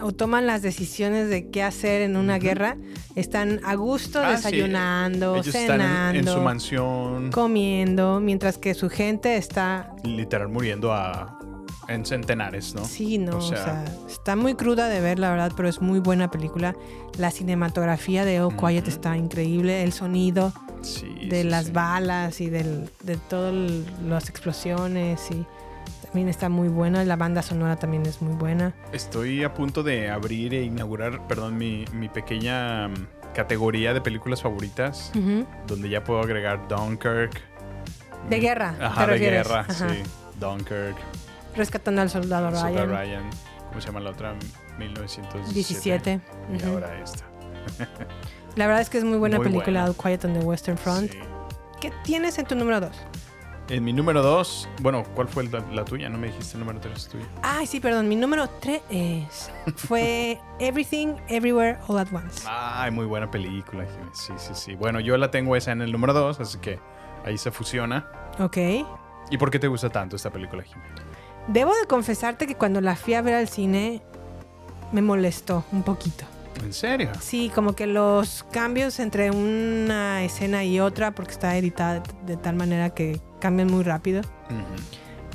o 0.00 0.12
toman 0.12 0.46
las 0.46 0.62
decisiones 0.62 1.28
de 1.28 1.50
qué 1.50 1.62
hacer 1.64 2.02
en 2.02 2.16
una 2.16 2.38
guerra 2.38 2.76
están 3.16 3.60
a 3.64 3.74
gusto 3.74 4.20
Ah, 4.22 4.30
desayunando, 4.32 5.42
cenando, 5.42 6.18
en 6.20 6.24
su 6.26 6.40
mansión, 6.40 7.30
comiendo, 7.32 8.20
mientras 8.20 8.58
que 8.58 8.74
su 8.74 8.88
gente 8.90 9.36
está 9.36 9.92
literal 10.04 10.48
muriendo 10.48 10.92
a, 10.92 11.37
en 11.88 12.04
centenares, 12.04 12.74
¿no? 12.74 12.84
Sí, 12.84 13.18
no, 13.18 13.32
O 13.32 13.38
o 13.38 13.40
sea, 13.40 13.64
sea- 13.64 13.84
está 14.08 14.36
muy 14.36 14.54
cruda 14.54 14.88
de 14.88 15.00
ver, 15.00 15.18
la 15.18 15.30
verdad, 15.30 15.52
pero 15.56 15.68
es 15.68 15.80
muy 15.80 15.98
buena 16.00 16.30
película. 16.30 16.74
La 17.16 17.30
cinematografía 17.30 18.24
de 18.24 18.42
Oh 18.42 18.50
Quiet 18.50 18.82
Ujú. 18.82 18.90
está 18.90 19.16
increíble, 19.16 19.82
el 19.82 19.92
sonido 19.92 20.52
Sí, 20.82 21.26
de 21.28 21.42
sí, 21.42 21.48
las 21.48 21.66
sí. 21.66 21.72
balas 21.72 22.40
y 22.40 22.50
del, 22.50 22.88
de 23.02 23.16
todas 23.16 23.54
las 24.06 24.28
explosiones 24.28 25.28
y 25.30 25.44
también 26.04 26.28
está 26.28 26.48
muy 26.50 26.68
buena. 26.68 27.04
La 27.04 27.16
banda 27.16 27.42
sonora 27.42 27.76
también 27.76 28.04
es 28.06 28.20
muy 28.22 28.34
buena. 28.34 28.74
Estoy 28.92 29.42
a 29.42 29.54
punto 29.54 29.82
de 29.82 30.10
abrir 30.10 30.54
e 30.54 30.62
inaugurar, 30.62 31.26
perdón, 31.26 31.56
mi, 31.56 31.84
mi 31.94 32.08
pequeña 32.08 32.88
mm, 32.88 32.94
categoría 33.34 33.94
de 33.94 34.00
películas 34.02 34.42
favoritas, 34.42 35.10
Ujú. 35.16 35.46
donde 35.66 35.88
ya 35.88 36.04
puedo 36.04 36.20
agregar 36.20 36.68
Dunkirk. 36.68 37.40
De 38.28 38.40
guerra, 38.40 38.74
¿te 38.78 38.84
Ajá, 38.84 39.00
de 39.06 39.12
refieres? 39.14 39.48
guerra, 39.48 39.60
Ajá. 39.60 39.88
sí. 39.88 40.02
Dunkirk, 40.38 40.96
Rescatando 41.58 42.00
al 42.02 42.08
soldado 42.10 42.50
Soldado 42.56 42.86
Ryan. 42.86 42.88
Ryan. 43.22 43.30
¿Cómo 43.68 43.80
se 43.80 43.86
llama 43.88 44.00
la 44.00 44.10
otra? 44.10 44.34
1917. 44.78 45.52
17. 45.52 46.20
Y 46.52 46.56
Ujú. 46.56 46.72
ahora 46.74 46.98
esta. 47.02 47.24
La 48.56 48.66
verdad 48.66 48.80
es 48.82 48.88
que 48.90 48.98
es 48.98 49.04
muy 49.04 49.18
buena 49.18 49.36
Muy 49.36 49.46
película, 49.46 49.82
buena. 49.90 49.94
Quiet 50.02 50.24
on 50.24 50.32
the 50.32 50.40
Western 50.40 50.78
Front. 50.78 51.12
Sí. 51.12 51.18
¿Qué 51.80 51.92
tienes 52.02 52.38
en 52.38 52.46
tu 52.46 52.54
número 52.54 52.80
2? 52.80 52.90
En 53.70 53.84
mi 53.84 53.92
número 53.92 54.22
dos, 54.22 54.66
bueno, 54.80 55.04
¿cuál 55.14 55.28
fue 55.28 55.44
la, 55.44 55.60
la 55.72 55.84
tuya? 55.84 56.08
No 56.08 56.16
me 56.16 56.28
dijiste 56.28 56.54
el 56.54 56.60
número 56.60 56.80
tres 56.80 57.06
tuya. 57.06 57.26
Ay, 57.42 57.66
sí, 57.66 57.80
perdón. 57.80 58.08
Mi 58.08 58.16
número 58.16 58.48
3 58.48 58.80
fue 59.76 60.40
Everything, 60.58 61.16
Everywhere, 61.28 61.76
All 61.86 61.98
at 61.98 62.08
Once. 62.10 62.44
Ay, 62.48 62.90
muy 62.90 63.04
buena 63.04 63.30
película. 63.30 63.84
Sí, 64.14 64.32
sí, 64.38 64.52
sí. 64.54 64.74
Bueno, 64.74 65.00
yo 65.00 65.18
la 65.18 65.30
tengo 65.30 65.54
esa 65.54 65.72
en 65.72 65.82
el 65.82 65.92
número 65.92 66.14
dos, 66.14 66.40
así 66.40 66.56
que 66.60 66.80
ahí 67.26 67.36
se 67.36 67.50
fusiona. 67.50 68.06
Ok. 68.38 68.56
¿Y 69.30 69.36
por 69.36 69.50
qué 69.50 69.58
te 69.58 69.68
gusta 69.68 69.90
tanto 69.90 70.16
esta 70.16 70.30
película, 70.30 70.62
Jiménez? 70.62 71.02
Debo 71.48 71.72
de 71.74 71.86
confesarte 71.86 72.46
que 72.46 72.54
cuando 72.54 72.80
la 72.80 72.94
fui 72.94 73.14
a 73.14 73.22
ver 73.22 73.34
al 73.34 73.48
cine 73.48 74.02
me 74.92 75.02
molestó 75.02 75.64
un 75.72 75.82
poquito. 75.82 76.24
¿En 76.62 76.72
serio? 76.72 77.10
Sí, 77.20 77.50
como 77.54 77.74
que 77.74 77.86
los 77.86 78.44
cambios 78.52 78.98
entre 78.98 79.30
una 79.30 80.24
escena 80.24 80.64
y 80.64 80.80
otra, 80.80 81.12
porque 81.12 81.32
está 81.32 81.56
editada 81.56 82.02
de, 82.26 82.36
tal 82.36 82.56
manera 82.56 82.90
que 82.90 83.20
cambian 83.40 83.70
muy 83.70 83.84
rápido. 83.84 84.22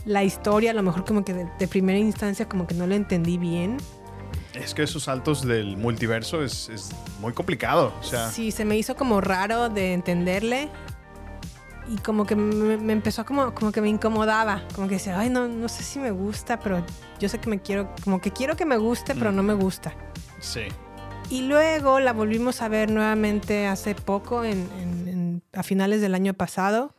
La 0.05 0.23
historia, 0.23 0.71
a 0.71 0.73
lo 0.73 0.83
mejor 0.83 1.05
como 1.05 1.23
que 1.23 1.33
de, 1.33 1.49
de 1.57 1.67
primera 1.67 1.97
instancia 1.97 2.47
como 2.47 2.67
que 2.67 2.75
no 2.75 2.85
la 2.85 2.95
entendí 2.95 3.37
bien. 3.37 3.77
Es 4.53 4.75
que 4.75 4.83
esos 4.83 5.03
saltos 5.03 5.43
del 5.43 5.77
multiverso 5.77 6.43
es, 6.43 6.69
es 6.69 6.91
muy 7.19 7.33
complicado. 7.33 7.91
O 7.99 8.03
sea, 8.03 8.29
Sí, 8.29 8.51
se 8.51 8.65
me 8.65 8.77
hizo 8.77 8.95
como 8.95 9.19
raro 9.19 9.69
de 9.69 9.93
entenderle. 9.93 10.69
Y 11.89 11.97
como 11.97 12.25
que 12.25 12.35
me, 12.35 12.77
me 12.77 12.93
empezó 12.93 13.25
como, 13.25 13.53
como 13.53 13.71
que 13.71 13.81
me 13.81 13.89
incomodaba. 13.89 14.61
Como 14.75 14.87
que 14.87 14.95
decía, 14.95 15.19
ay, 15.19 15.29
no, 15.29 15.47
no 15.47 15.67
sé 15.67 15.83
si 15.83 15.99
me 15.99 16.11
gusta, 16.11 16.59
pero 16.59 16.83
yo 17.19 17.27
sé 17.29 17.39
que 17.39 17.49
me 17.49 17.59
quiero, 17.61 17.93
como 18.03 18.21
que 18.21 18.31
quiero 18.31 18.55
que 18.55 18.65
me 18.65 18.77
guste, 18.77 19.15
pero 19.15 19.31
no 19.31 19.43
me 19.43 19.53
gusta. 19.53 19.93
sí. 20.39 20.61
Y 21.29 21.43
luego 21.43 21.99
la 22.01 22.11
volvimos 22.13 22.61
a 22.61 22.67
ver 22.67 22.91
nuevamente 22.91 23.65
hace 23.65 23.95
poco, 23.95 24.43
en, 24.43 24.69
en- 24.79 25.07
en- 25.07 25.43
a 25.53 25.63
finales 25.63 26.01
del 26.01 26.15
año 26.15 26.33
pasado. 26.33 26.93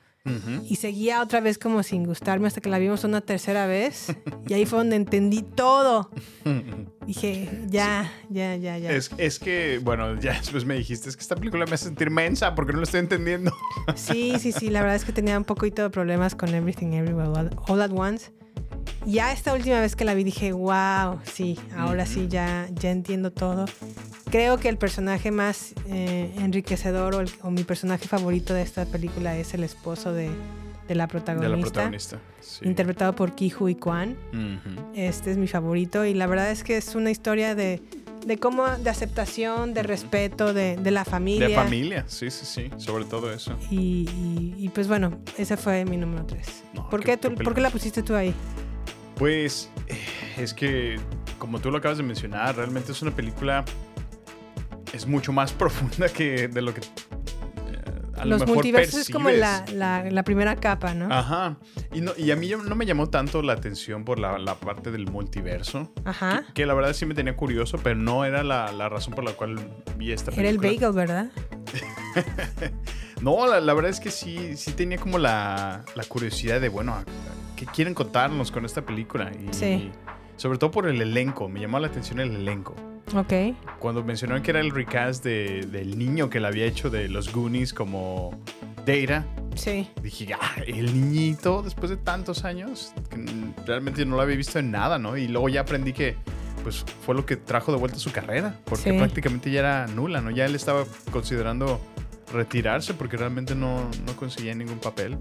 Y 0.67 0.77
seguía 0.77 1.21
otra 1.21 1.41
vez 1.41 1.59
como 1.59 1.83
sin 1.83 2.05
gustarme 2.05 2.47
hasta 2.47 2.63
que 2.63 2.71
la 2.71 2.79
vimos 2.79 3.05
una 3.05 3.21
tercera 3.21 3.67
vez. 3.67 4.07
Y 4.49 4.55
ahí 4.55 4.65
fue 4.65 4.79
donde 4.79 4.97
entendí 4.97 5.43
todo. 5.43 6.11
Dije, 7.07 7.51
ya, 7.67 8.11
ya, 8.31 8.57
ya, 8.57 8.79
ya. 8.79 8.91
Es, 8.91 9.11
es 9.19 9.39
que, 9.39 9.81
bueno, 9.83 10.19
ya 10.19 10.33
después 10.33 10.65
me 10.65 10.77
dijiste, 10.77 11.11
es 11.11 11.17
que 11.17 11.23
esta 11.23 11.37
película 11.37 11.67
me 11.67 11.75
hace 11.75 11.85
sentir 11.87 12.11
mensa 12.11 12.55
porque 12.55 12.73
no 12.73 12.79
lo 12.79 12.85
estoy 12.85 13.01
entendiendo. 13.01 13.53
Sí, 13.97 14.35
sí, 14.39 14.53
sí. 14.53 14.71
La 14.71 14.81
verdad 14.81 14.97
es 14.97 15.05
que 15.05 15.13
tenía 15.13 15.37
un 15.37 15.45
poquito 15.45 15.83
de 15.83 15.91
problemas 15.91 16.35
con 16.35 16.55
Everything 16.55 16.93
Everywhere 16.95 17.51
All 17.69 17.83
at 17.83 17.93
Once. 17.93 18.33
Ya 19.07 19.33
esta 19.33 19.53
última 19.55 19.81
vez 19.81 19.97
que 19.97 20.05
la 20.05 20.15
vi 20.15 20.25
dije, 20.25 20.53
wow, 20.53 21.19
sí, 21.25 21.59
ahora 21.77 22.07
sí 22.07 22.27
ya, 22.29 22.69
ya 22.73 22.91
entiendo 22.91 23.31
todo. 23.33 23.67
Creo 24.31 24.59
que 24.59 24.69
el 24.69 24.79
personaje 24.79 25.31
más 25.31 25.75
eh, 25.89 26.33
enriquecedor 26.39 27.15
o, 27.15 27.21
el- 27.21 27.31
o 27.43 27.51
mi 27.51 27.65
personaje 27.65 28.09
favorito 28.09 28.55
de 28.55 28.63
esta 28.63 28.87
película 28.87 29.37
es 29.37 29.53
el 29.55 29.63
esposo 29.63 30.13
de, 30.13 30.31
de 30.89 30.95
la 30.95 31.05
De 31.05 31.09
protagonista, 31.11 31.57
la 31.57 31.61
protagonista. 31.63 32.19
Sí. 32.41 32.65
interpretado 32.67 33.15
por 33.15 33.35
Ki 33.35 33.53
Hui 33.59 33.75
Kwan. 33.75 34.17
Ujú. 34.33 34.91
Este 34.95 35.31
es 35.31 35.37
mi 35.37 35.47
favorito 35.49 36.05
y 36.07 36.15
la 36.15 36.27
verdad 36.27 36.51
es 36.51 36.65
que 36.65 36.77
es 36.79 36.95
una 36.95 37.11
historia 37.11 37.55
de, 37.55 37.83
de 38.27 38.39
cómo, 38.39 38.67
de 38.69 38.89
aceptación, 38.91 39.75
de 39.75 39.83
respeto, 39.83 40.55
de, 40.55 40.77
de 40.77 40.91
la 40.91 41.05
familia. 41.05 41.49
De 41.49 41.55
familia, 41.55 42.05
sí, 42.09 42.31
sí, 42.31 42.47
sí. 42.47 42.71
Sobre 42.79 43.05
todo 43.05 43.31
eso. 43.33 43.55
Y, 43.71 44.09
y- 44.09 44.55
y, 44.59 44.69
pues 44.71 44.89
bueno, 44.89 45.19
ese 45.39 45.57
fue 45.59 45.85
mi 45.85 45.97
número 45.99 46.25
3. 46.25 46.47
No, 46.73 46.89
¿Por, 46.89 47.01
qué- 47.01 47.13
qué 47.19 47.29
tú- 47.29 47.35
¿Por 47.35 47.55
qué 47.55 47.61
la 47.61 47.71
pusiste 47.71 48.03
tú 48.03 48.15
ahí? 48.15 48.35
Pues 49.17 49.71
eh, 49.87 49.99
es 50.39 50.53
que, 50.55 50.97
como 51.39 51.61
tú 51.61 51.71
lo 51.71 51.79
acabas 51.79 51.99
de 51.99 52.05
mencionar, 52.05 52.57
realmente 52.57 52.93
es 52.93 53.03
una 53.03 53.11
película. 53.13 53.65
Es 54.93 55.07
mucho 55.07 55.33
más 55.33 55.53
profunda 55.55 56.09
que 56.09 56.49
de 56.49 56.63
lo 56.63 56.73
que. 56.75 56.81
eh, 56.81 56.85
a 58.17 58.25
lo 58.25 58.31
Los 58.31 58.41
mejor 58.41 58.55
multiversos 58.57 59.01
es 59.01 59.11
como 59.11 59.31
la, 59.31 59.65
la- 59.73 60.05
la 60.11 60.23
primera 60.25 60.57
capa, 60.57 60.95
¿no? 60.95 61.13
Ajá. 61.15 61.57
Y, 61.93 62.01
no, 62.01 62.13
y 62.17 62.31
a 62.33 62.37
mí 62.37 62.51
no 62.51 62.75
me 62.75 62.87
llamó 62.87 63.09
tanto 63.09 63.41
la 63.43 63.53
atención 63.53 64.05
por 64.05 64.19
la, 64.19 64.39
la 64.39 64.55
parte 64.57 64.91
del 64.91 65.07
multiverso. 65.11 65.93
Ajá. 66.05 66.45
Que, 66.49 66.53
que 66.55 66.67
la 66.67 66.75
verdad 66.75 66.93
sí 66.93 67.07
me 67.07 67.15
tenía 67.15 67.37
curioso, 67.37 67.79
pero 67.83 67.97
no 67.97 68.25
era 68.25 68.43
la, 68.43 68.73
la 68.73 68.89
razón 68.89 69.15
por 69.15 69.25
la 69.25 69.33
cual 69.33 69.57
vi 69.97 70.11
esta 70.13 70.33
Era 70.33 70.49
el 70.49 70.59
película. 70.59 70.91
bagel, 70.91 71.07
¿verdad? 71.07 71.31
No, 73.21 73.47
la, 73.47 73.61
la 73.61 73.73
verdad 73.75 73.91
es 73.91 74.01
que 74.01 74.11
sí, 74.11 74.57
sí 74.57 74.73
tenía 74.73 74.99
como 74.99 75.17
la, 75.19 75.83
la 75.95 76.05
curiosidad 76.05 76.61
de, 76.61 76.69
bueno, 76.69 77.03
¿qué 77.57 77.67
quieren 77.67 77.95
contarnos 77.95 78.51
con 78.51 78.65
esta 78.65 78.83
película? 78.83 79.31
Y, 79.33 79.53
Sí. 79.55 79.91
Sobre 80.37 80.59
todo 80.59 80.71
por 80.73 80.89
el 80.89 81.01
elenco, 81.01 81.49
me 81.49 81.61
llamó 81.61 81.79
la 81.79 81.87
atención 81.87 82.19
el 82.19 82.35
elenco. 82.35 82.75
Ok. 83.15 83.33
Cuando 83.79 84.03
mencionaron 84.03 84.43
que 84.43 84.51
era 84.51 84.61
el 84.61 84.71
recast 84.73 85.23
de- 85.23 85.67
del 85.71 85.97
niño 85.97 86.29
que 86.29 86.41
le 86.41 86.49
había 86.49 86.65
hecho 86.65 86.91
de 86.91 87.09
los 87.09 87.33
Goonies 87.33 87.73
como 87.73 88.37
Data, 88.85 89.25
Sí. 89.55 89.89
dije, 90.03 90.35
ah, 90.35 90.57
el 90.67 90.87
niñito 90.93 91.63
después 91.63 91.91
de 91.91 91.97
tantos 91.97 92.45
años, 92.45 92.93
que 93.11 93.25
realmente 93.65 94.05
no 94.05 94.17
lo 94.17 94.23
había 94.23 94.37
visto 94.37 94.59
en 94.59 94.73
nada, 94.73 94.99
¿no? 94.99 95.17
Y 95.17 95.29
luego 95.29 95.49
ya 95.49 95.61
aprendí 95.61 95.93
que 95.93 96.17
pues 96.65 96.85
fue 97.05 97.15
lo 97.15 97.25
que 97.27 97.37
trajo 97.37 97.71
de 97.73 97.79
vuelta 97.79 97.99
su 97.99 98.11
carrera, 98.11 98.57
porque 98.65 98.91
Sí. 98.91 98.97
prácticamente 98.99 99.51
ya 99.51 99.61
era 99.61 99.87
nula, 99.87 100.21
¿no? 100.23 100.31
Ya 100.31 100.47
él 100.47 100.55
estaba 100.55 100.85
considerando 101.13 101.79
retirarse 102.33 102.95
porque 102.95 103.17
realmente 103.19 103.55
no, 103.55 103.89
no 104.07 104.17
conseguía 104.17 104.55
ningún 104.55 104.79
papel. 104.79 105.19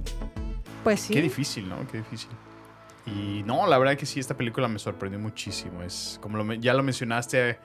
Pues 0.84 1.00
sí. 1.00 1.14
Qué 1.14 1.22
difícil, 1.22 1.70
¿no? 1.70 1.88
Qué 1.88 1.98
difícil. 1.98 2.30
Y 3.06 3.44
no, 3.46 3.68
la 3.68 3.78
verdad 3.78 3.98
que 3.98 4.06
sí, 4.06 4.20
esta 4.20 4.38
película 4.38 4.68
me 4.68 4.80
sorprendió 4.80 5.20
muchísimo. 5.20 5.84
Es 5.84 6.20
como 6.22 6.38
lo 6.38 6.54
ya 6.54 6.74
lo 6.74 6.84
mencionaste, 6.84 7.58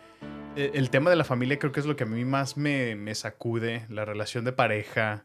eh, 0.56 0.72
el 0.74 0.90
tema 0.90 1.10
de 1.10 1.16
la 1.16 1.24
familia 1.24 1.58
creo 1.58 1.70
que 1.70 1.80
es 1.80 1.86
lo 1.86 1.94
que 1.94 2.04
a 2.04 2.06
mí 2.06 2.24
más 2.24 2.56
me, 2.56 2.96
me 2.96 3.14
sacude, 3.14 3.86
la 3.88 4.04
relación 4.04 4.44
de 4.44 4.52
pareja. 4.52 5.24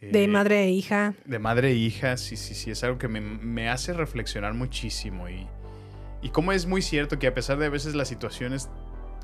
De 0.00 0.24
eh, 0.24 0.28
madre 0.28 0.64
e 0.64 0.70
hija. 0.70 1.14
de 1.24 1.38
madre 1.38 1.70
e 1.70 1.74
hija, 1.74 2.16
sí, 2.16 2.36
sí, 2.36 2.54
sí, 2.54 2.70
es 2.70 2.82
algo 2.84 2.98
que 2.98 3.08
me, 3.08 3.20
me 3.20 3.68
hace 3.68 3.92
reflexionar 3.92 4.54
muchísimo. 4.54 5.28
Y, 5.28 5.46
y 6.22 6.30
como 6.30 6.52
es 6.52 6.66
muy 6.66 6.80
cierto 6.80 7.18
que 7.18 7.26
a 7.26 7.34
pesar 7.34 7.58
de 7.58 7.66
a 7.66 7.70
veces 7.70 7.94
las 7.94 8.08
situaciones 8.08 8.70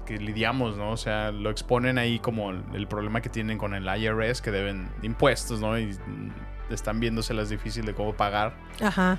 que 0.05 0.19
lidiamos, 0.19 0.77
¿no? 0.77 0.91
O 0.91 0.97
sea, 0.97 1.31
lo 1.31 1.51
exponen 1.51 1.97
ahí 1.97 2.19
como 2.19 2.51
el, 2.51 2.63
el 2.75 2.87
problema 2.87 3.23
que 3.23 3.29
tienen 3.31 3.57
con 3.57 3.73
el 3.75 3.85
IRS, 3.85 4.43
que 4.43 4.51
deben 4.51 4.91
impuestos, 5.03 5.61
¿no? 5.61 5.79
Y 5.79 5.97
están 6.75 7.01
viéndoselas 7.01 7.49
difícil 7.51 7.85
de 7.87 7.95
cómo 7.95 8.15
pagar. 8.15 8.55
Ajá. 8.81 9.19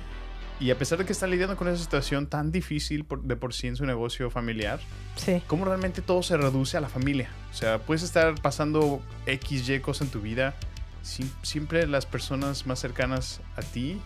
Y 0.60 0.70
a 0.70 0.78
pesar 0.78 0.98
de 0.98 1.04
que 1.04 1.12
están 1.12 1.30
lidiando 1.30 1.56
con 1.56 1.66
esa 1.68 1.82
situación 1.82 2.28
tan 2.28 2.52
difícil 2.52 3.04
por- 3.04 3.22
de 3.22 3.34
por 3.36 3.52
sí 3.54 3.66
en 3.66 3.74
su 3.76 3.84
negocio 3.86 4.30
familiar, 4.30 4.78
Sí. 5.16 5.42
cómo 5.48 5.64
realmente 5.64 6.00
todo 6.00 6.22
se 6.22 6.36
reduce 6.36 6.76
a 6.76 6.80
la 6.80 6.88
familia. 6.88 7.28
O 7.50 7.54
sea, 7.54 7.78
puedes 7.80 8.02
estar 8.04 8.40
pasando 8.40 9.02
X, 9.26 9.68
Y 9.68 9.80
cosas 9.80 10.02
en 10.06 10.12
tu 10.12 10.20
vida. 10.20 10.54
sim- 11.02 11.30
siempre 11.42 11.86
las 11.86 12.06
personas 12.06 12.66
más 12.66 12.78
cercanas 12.78 13.40
a 13.56 13.62
ti 13.62 14.00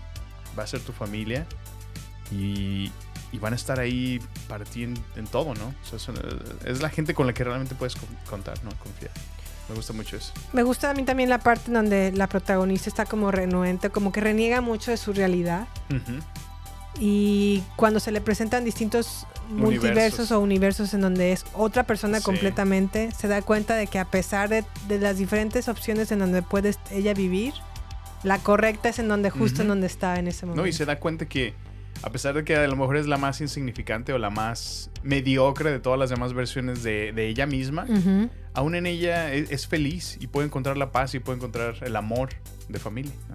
va 0.59 0.65
a 0.65 0.67
ser 0.67 0.81
tu 0.81 0.93
familia. 0.93 1.47
Y, 2.33 2.91
y 3.33 3.39
van 3.39 3.53
a 3.53 3.57
estar 3.57 3.79
ahí 3.79 4.21
para 4.49 4.65
ti 4.65 4.83
en, 4.85 4.95
en 5.17 5.27
todo, 5.27 5.55
¿no? 5.55 5.67
O 5.83 5.85
sea, 5.87 5.99
son- 5.99 6.17
es 6.65 6.83
la 6.83 6.91
gente 6.91 7.15
con 7.15 7.27
la 7.27 7.33
que 7.35 7.45
realmente 7.45 7.75
puedes 7.75 7.95
con- 7.95 8.09
contar, 8.29 8.63
¿no? 8.65 8.71
Confiar. 8.83 9.13
Me 9.69 9.75
gusta 9.75 9.93
mucho 9.93 10.17
eso. 10.17 10.33
Me 10.53 10.63
gusta 10.63 10.91
a 10.91 10.95
mí 10.95 11.03
también 11.05 11.29
la 11.29 11.39
parte 11.39 11.65
en 11.69 11.75
donde 11.75 12.13
la 12.13 12.27
protagonista 12.27 12.89
está 12.89 13.05
como 13.05 13.31
renuente, 13.31 13.91
como 13.91 14.13
que 14.13 14.21
reniega 14.21 14.61
mucho 14.61 14.91
de 14.91 14.97
su 14.97 15.13
realidad. 15.13 15.67
Ujú. 15.91 16.21
Y 17.01 17.63
cuando 17.77 18.01
se 18.01 18.11
le 18.11 18.21
presentan 18.21 18.65
distintos 18.65 19.27
multiversos 19.51 19.91
Universos. 19.91 20.33
o 20.33 20.41
universos 20.41 20.95
en 20.95 21.01
donde 21.03 21.33
es 21.33 21.45
otra 21.55 21.85
persona 21.85 22.19
Sí. 22.19 22.25
completamente, 22.25 23.13
se 23.13 23.29
da 23.29 23.41
cuenta 23.43 23.77
de 23.77 23.87
que 23.87 23.99
a 23.99 24.05
pesar 24.07 24.49
de, 24.49 24.65
de 24.89 24.99
las 24.99 25.17
diferentes 25.17 25.69
opciones 25.69 26.11
en 26.13 26.19
donde 26.19 26.43
puede 26.43 26.75
ella 26.91 27.15
vivir, 27.15 27.55
la 28.25 28.39
correcta 28.39 28.89
es 28.89 28.99
en 28.99 29.09
donde 29.09 29.31
justo 29.31 29.63
en 29.63 29.69
Ujú. 29.69 29.75
donde 29.75 29.87
está 29.87 30.19
en 30.19 30.27
ese 30.29 30.45
momento. 30.45 30.63
No, 30.63 30.69
y 30.69 30.73
se 30.73 30.85
da 30.87 30.99
cuenta 30.99 31.27
que 31.27 31.55
a 32.03 32.11
pesar 32.11 32.35
de 32.35 32.45
que 32.45 32.57
a 32.57 32.67
lo 32.67 32.77
mejor 32.77 32.97
es 32.97 33.07
la 33.07 33.17
más 33.17 33.41
insignificante 33.41 34.13
o 34.13 34.19
la 34.19 34.31
más 34.31 34.91
mediocre 35.03 35.71
de 35.71 35.79
todas 35.81 35.99
las 35.99 36.11
demás 36.11 36.33
versiones 36.33 36.83
de, 36.83 37.13
de 37.13 37.29
ella 37.29 37.47
misma, 37.47 37.85
Ujú. 37.89 38.29
Aún 38.59 38.75
en 38.75 38.87
ella 38.87 39.33
es, 39.33 39.51
es 39.51 39.67
feliz 39.67 40.17
y 40.21 40.27
puede 40.27 40.47
encontrar 40.47 40.77
la 40.77 40.91
paz 40.91 41.15
y 41.15 41.21
puede 41.21 41.37
encontrar 41.39 41.77
el 41.83 41.97
amor 41.97 42.31
de 42.69 42.79
familia. 42.79 43.13
¿no? 43.29 43.35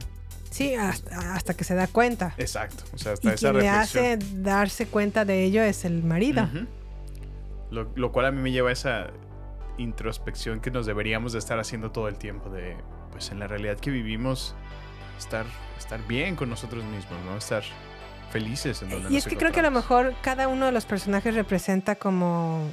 Sí, 0.51 0.75
hasta, 0.75 1.33
hasta 1.33 1.53
que 1.55 1.63
se 1.63 1.75
da 1.75 1.87
cuenta. 1.87 2.35
Exacto. 2.37 2.83
O 2.93 2.97
sea, 2.97 3.13
Y 3.13 3.15
hasta 3.15 3.33
esa 3.33 3.51
quien 3.51 3.63
le 3.63 3.71
reflexión. 3.71 4.05
hace 4.05 4.41
darse 4.41 4.85
cuenta 4.87 5.25
de 5.25 5.43
ello 5.43 5.63
es 5.63 5.85
el 5.85 6.03
marido. 6.03 6.47
Lo, 7.71 7.89
lo 7.95 8.11
cual 8.11 8.27
a 8.27 8.31
mí 8.31 8.41
me 8.41 8.51
lleva 8.51 8.69
a 8.69 8.73
esa 8.73 9.07
introspección 9.77 10.59
que 10.59 10.69
nos 10.69 10.85
deberíamos 10.85 11.33
de 11.33 11.39
estar 11.39 11.57
haciendo 11.59 11.91
todo 11.91 12.07
el 12.07 12.17
tiempo 12.17 12.49
de, 12.49 12.75
pues 13.11 13.31
en 13.31 13.39
la 13.39 13.47
realidad 13.47 13.79
que 13.79 13.89
vivimos, 13.89 14.55
estar, 15.17 15.45
estar 15.79 16.05
bien 16.07 16.35
con 16.35 16.49
nosotros 16.49 16.83
mismos, 16.83 17.17
¿no? 17.25 17.35
Estar 17.37 17.63
felices 18.31 18.81
en 18.83 18.89
donde 18.89 19.09
Y 19.09 19.13
nos 19.13 19.23
es 19.23 19.27
que 19.27 19.37
creo 19.37 19.51
que 19.51 19.61
a 19.61 19.63
lo 19.63 19.71
mejor 19.71 20.13
cada 20.21 20.47
uno 20.47 20.65
de 20.67 20.71
los 20.71 20.85
personajes 20.85 21.33
representa 21.33 21.95
como 21.95 22.67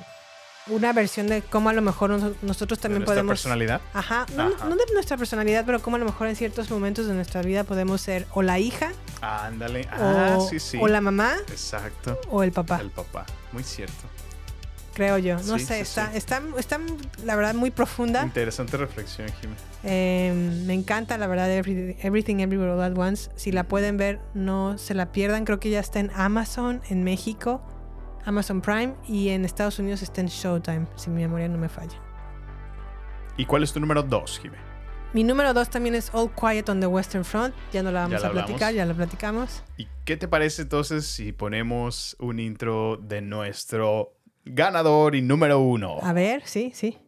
una 0.70 0.92
versión 0.92 1.26
de 1.28 1.42
cómo 1.42 1.68
a 1.68 1.72
lo 1.72 1.82
mejor 1.82 2.10
nos- 2.10 2.42
nosotros 2.42 2.78
también 2.78 3.01
nuestra 3.01 3.14
podemos... 3.14 3.32
personalidad. 3.32 3.80
Ajá, 3.94 4.26
no, 4.36 4.44
Ajá. 4.48 4.64
no 4.68 4.76
de 4.76 4.82
nuestra 4.94 5.16
personalidad, 5.16 5.64
pero 5.66 5.80
cómo 5.82 5.97
a 5.97 5.98
lo 5.98 6.05
mejor 6.06 6.28
en 6.28 6.36
ciertos 6.36 6.70
momentos 6.70 7.06
de 7.06 7.14
nuestra 7.14 7.42
vida 7.42 7.64
podemos 7.64 8.01
ser 8.01 8.26
o 8.32 8.42
la 8.42 8.59
hija, 8.59 8.92
Ándale. 9.20 9.86
Ah, 9.92 10.36
o, 10.38 10.48
sí, 10.48 10.59
sí. 10.59 10.78
o 10.80 10.88
la 10.88 11.01
mamá, 11.01 11.34
Exacto. 11.48 12.18
o 12.30 12.42
el 12.42 12.52
papá, 12.52 12.78
El 12.80 12.90
papá. 12.90 13.26
Muy 13.52 13.62
cierto. 13.64 13.94
creo 14.94 15.18
yo. 15.18 15.36
No 15.44 15.59
Sí, 15.59 15.64
sé, 15.66 15.74
sí, 15.76 15.80
está, 15.82 16.10
sí. 16.12 16.18
está, 16.18 16.42
está, 16.59 16.78
la 17.24 17.36
verdad, 17.36 17.55
muy 17.55 17.70
profunda. 17.70 18.22
Interesante 18.22 18.76
reflexión, 18.76 19.28
Jimmy. 19.40 19.55
Eh, 19.84 20.32
me 20.66 20.74
encanta, 20.74 21.16
la 21.18 21.26
verdad, 21.26 21.48
Every- 21.51 21.97
Everything 22.02 22.36
Everywhere 22.40 22.72
All 22.72 22.82
At 22.82 22.97
Once. 22.98 23.30
Si 23.36 23.51
la 23.52 23.64
pueden 23.64 23.97
ver, 23.97 24.20
no 24.34 24.76
se 24.78 24.94
la 24.94 25.12
pierdan. 25.12 25.44
Creo 25.44 25.59
que 25.60 25.70
ya 25.70 25.80
está 25.80 26.01
en 26.01 26.10
Amazon, 26.14 26.82
en 26.90 27.02
México, 27.05 27.62
Amazon 28.24 28.60
Prime, 28.60 28.94
y 29.09 29.30
en 29.30 29.44
Estados 29.44 29.78
Unidos 29.78 30.02
está 30.02 30.20
en 30.20 30.26
Showtime, 30.28 30.86
si 30.97 31.10
mi 31.10 31.22
memoria 31.22 31.48
no 31.48 31.59
me 31.59 31.68
falla. 31.68 31.98
¿Y 33.36 33.44
cuál 33.47 33.62
es 33.62 33.72
tu 33.72 33.80
número 33.80 34.02
dos, 34.02 34.38
Jimmy? 34.40 34.56
Mi 35.12 35.24
número 35.24 35.52
dos 35.55 35.68
también 35.70 35.94
es 35.97 36.10
All 36.14 36.30
Quiet 36.32 36.68
on 36.68 36.78
the 36.80 36.86
Western 36.86 37.24
Front. 37.24 37.55
Ya 37.72 37.82
no 37.82 37.90
la 37.90 38.02
vamos 38.02 38.20
la 38.20 38.26
a 38.26 38.30
hablamos. 38.30 38.51
platicar, 38.51 38.74
ya 38.74 38.84
la 38.86 38.94
platicamos. 38.94 39.64
¿Y 39.76 39.88
qué 40.05 40.16
te 40.16 40.28
parece 40.28 40.62
entonces 40.62 41.06
si 41.06 41.32
ponemos 41.32 42.16
un 42.20 42.38
intro 42.38 42.97
de 42.97 43.20
nuestro 43.20 44.12
ganador 44.44 45.16
y 45.16 45.22
número 45.22 45.59
uno? 45.59 45.98
A 46.02 46.12
ver, 46.12 46.42
sí, 46.44 46.70
sí. 46.74 46.98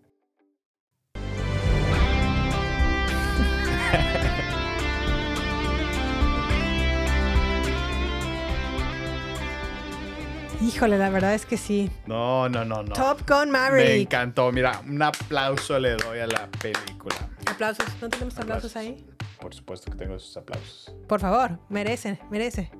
Híjole, 10.62 10.97
la 10.97 11.10
verdad 11.10 11.34
es 11.34 11.44
que 11.44 11.56
sí. 11.56 11.90
No, 12.06 12.48
no, 12.48 12.64
no, 12.64 12.82
no. 12.84 12.93
Top 12.94 13.28
Gun 13.28 13.51
Me 13.51 13.59
Maverick. 13.59 14.02
encantó. 14.02 14.52
Mira, 14.52 14.80
un 14.86 15.02
aplauso 15.02 15.78
le 15.78 15.97
doy 15.97 16.20
a 16.20 16.26
la 16.26 16.47
película. 16.60 17.16
Aplausos. 17.47 17.84
¿No 18.01 18.09
tenemos 18.09 18.39
aplausos 18.39 18.70
Aplausos. 18.70 18.76
ahí? 18.76 19.06
Por 19.40 19.52
supuesto 19.55 19.90
que 19.90 19.98
tengo 19.98 20.14
esos 20.14 20.36
aplausos. 20.36 20.94
Por 21.09 21.20
favor, 21.20 21.59
merece, 21.68 22.20
merece. 22.30 22.70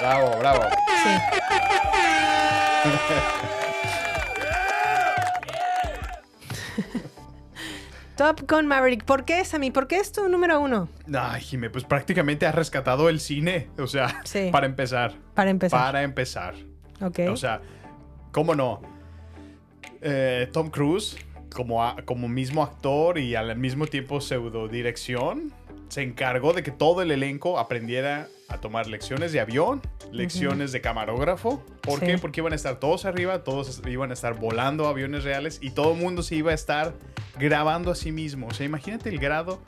Bravo, 0.00 0.38
bravo. 0.38 0.62
Sí. 1.04 1.10
Top 8.16 8.42
Gun 8.48 8.66
Maverick. 8.66 9.04
¿Por 9.04 9.24
qué 9.24 9.40
es 9.40 9.54
a 9.54 9.58
mí? 9.58 9.70
¿Por 9.70 9.88
qué 9.88 9.96
es 9.96 10.12
tu 10.12 10.28
número 10.28 10.60
uno? 10.60 10.88
Ay, 11.14 11.40
Jimé, 11.40 11.70
pues 11.70 11.84
prácticamente 11.84 12.46
has 12.46 12.54
rescatado 12.54 13.08
el 13.08 13.20
cine. 13.20 13.68
O 13.78 13.86
sea, 13.86 14.20
Sí. 14.24 14.50
para 14.52 14.66
empezar. 14.66 15.14
Para 15.34 15.50
empezar. 15.50 15.80
Para 15.80 16.02
empezar. 16.02 16.54
Ok. 17.00 17.20
O 17.30 17.36
sea, 17.36 17.60
¿cómo 18.32 18.54
no? 18.54 18.82
Eh, 20.02 20.48
Tom 20.52 20.70
Cruise, 20.70 21.16
como, 21.54 21.84
a- 21.84 21.96
como 22.04 22.28
mismo 22.28 22.62
actor 22.62 23.18
y 23.18 23.34
al 23.34 23.56
mismo 23.56 23.86
tiempo 23.86 24.20
pseudo 24.20 24.68
dirección, 24.68 25.52
se 25.88 26.02
encargó 26.02 26.52
de 26.52 26.62
que 26.62 26.70
todo 26.70 27.02
el 27.02 27.10
elenco 27.10 27.58
aprendiera 27.58 28.28
a 28.52 28.60
tomar 28.60 28.86
lecciones 28.86 29.32
de 29.32 29.40
avión, 29.40 29.80
lecciones 30.12 30.72
de 30.72 30.80
camarógrafo. 30.80 31.64
¿Por 31.80 32.00
Sí. 32.00 32.06
qué? 32.06 32.18
Porque 32.18 32.40
iban 32.40 32.52
a 32.52 32.56
estar 32.56 32.76
todos 32.78 33.04
arriba, 33.04 33.42
todos 33.44 33.80
iban 33.86 34.10
a 34.10 34.14
estar 34.14 34.34
volando 34.38 34.86
aviones 34.86 35.24
reales 35.24 35.58
y 35.62 35.70
todo 35.70 35.92
el 35.94 35.98
mundo 36.00 36.22
se 36.22 36.36
iba 36.36 36.50
a 36.50 36.54
estar 36.54 36.94
grabando 37.38 37.90
a 37.90 37.94
sí 37.94 38.12
mismo. 38.12 38.48
O 38.48 38.54
sea, 38.54 38.66
imagínate 38.66 39.08
el 39.08 39.18
grado 39.18 39.60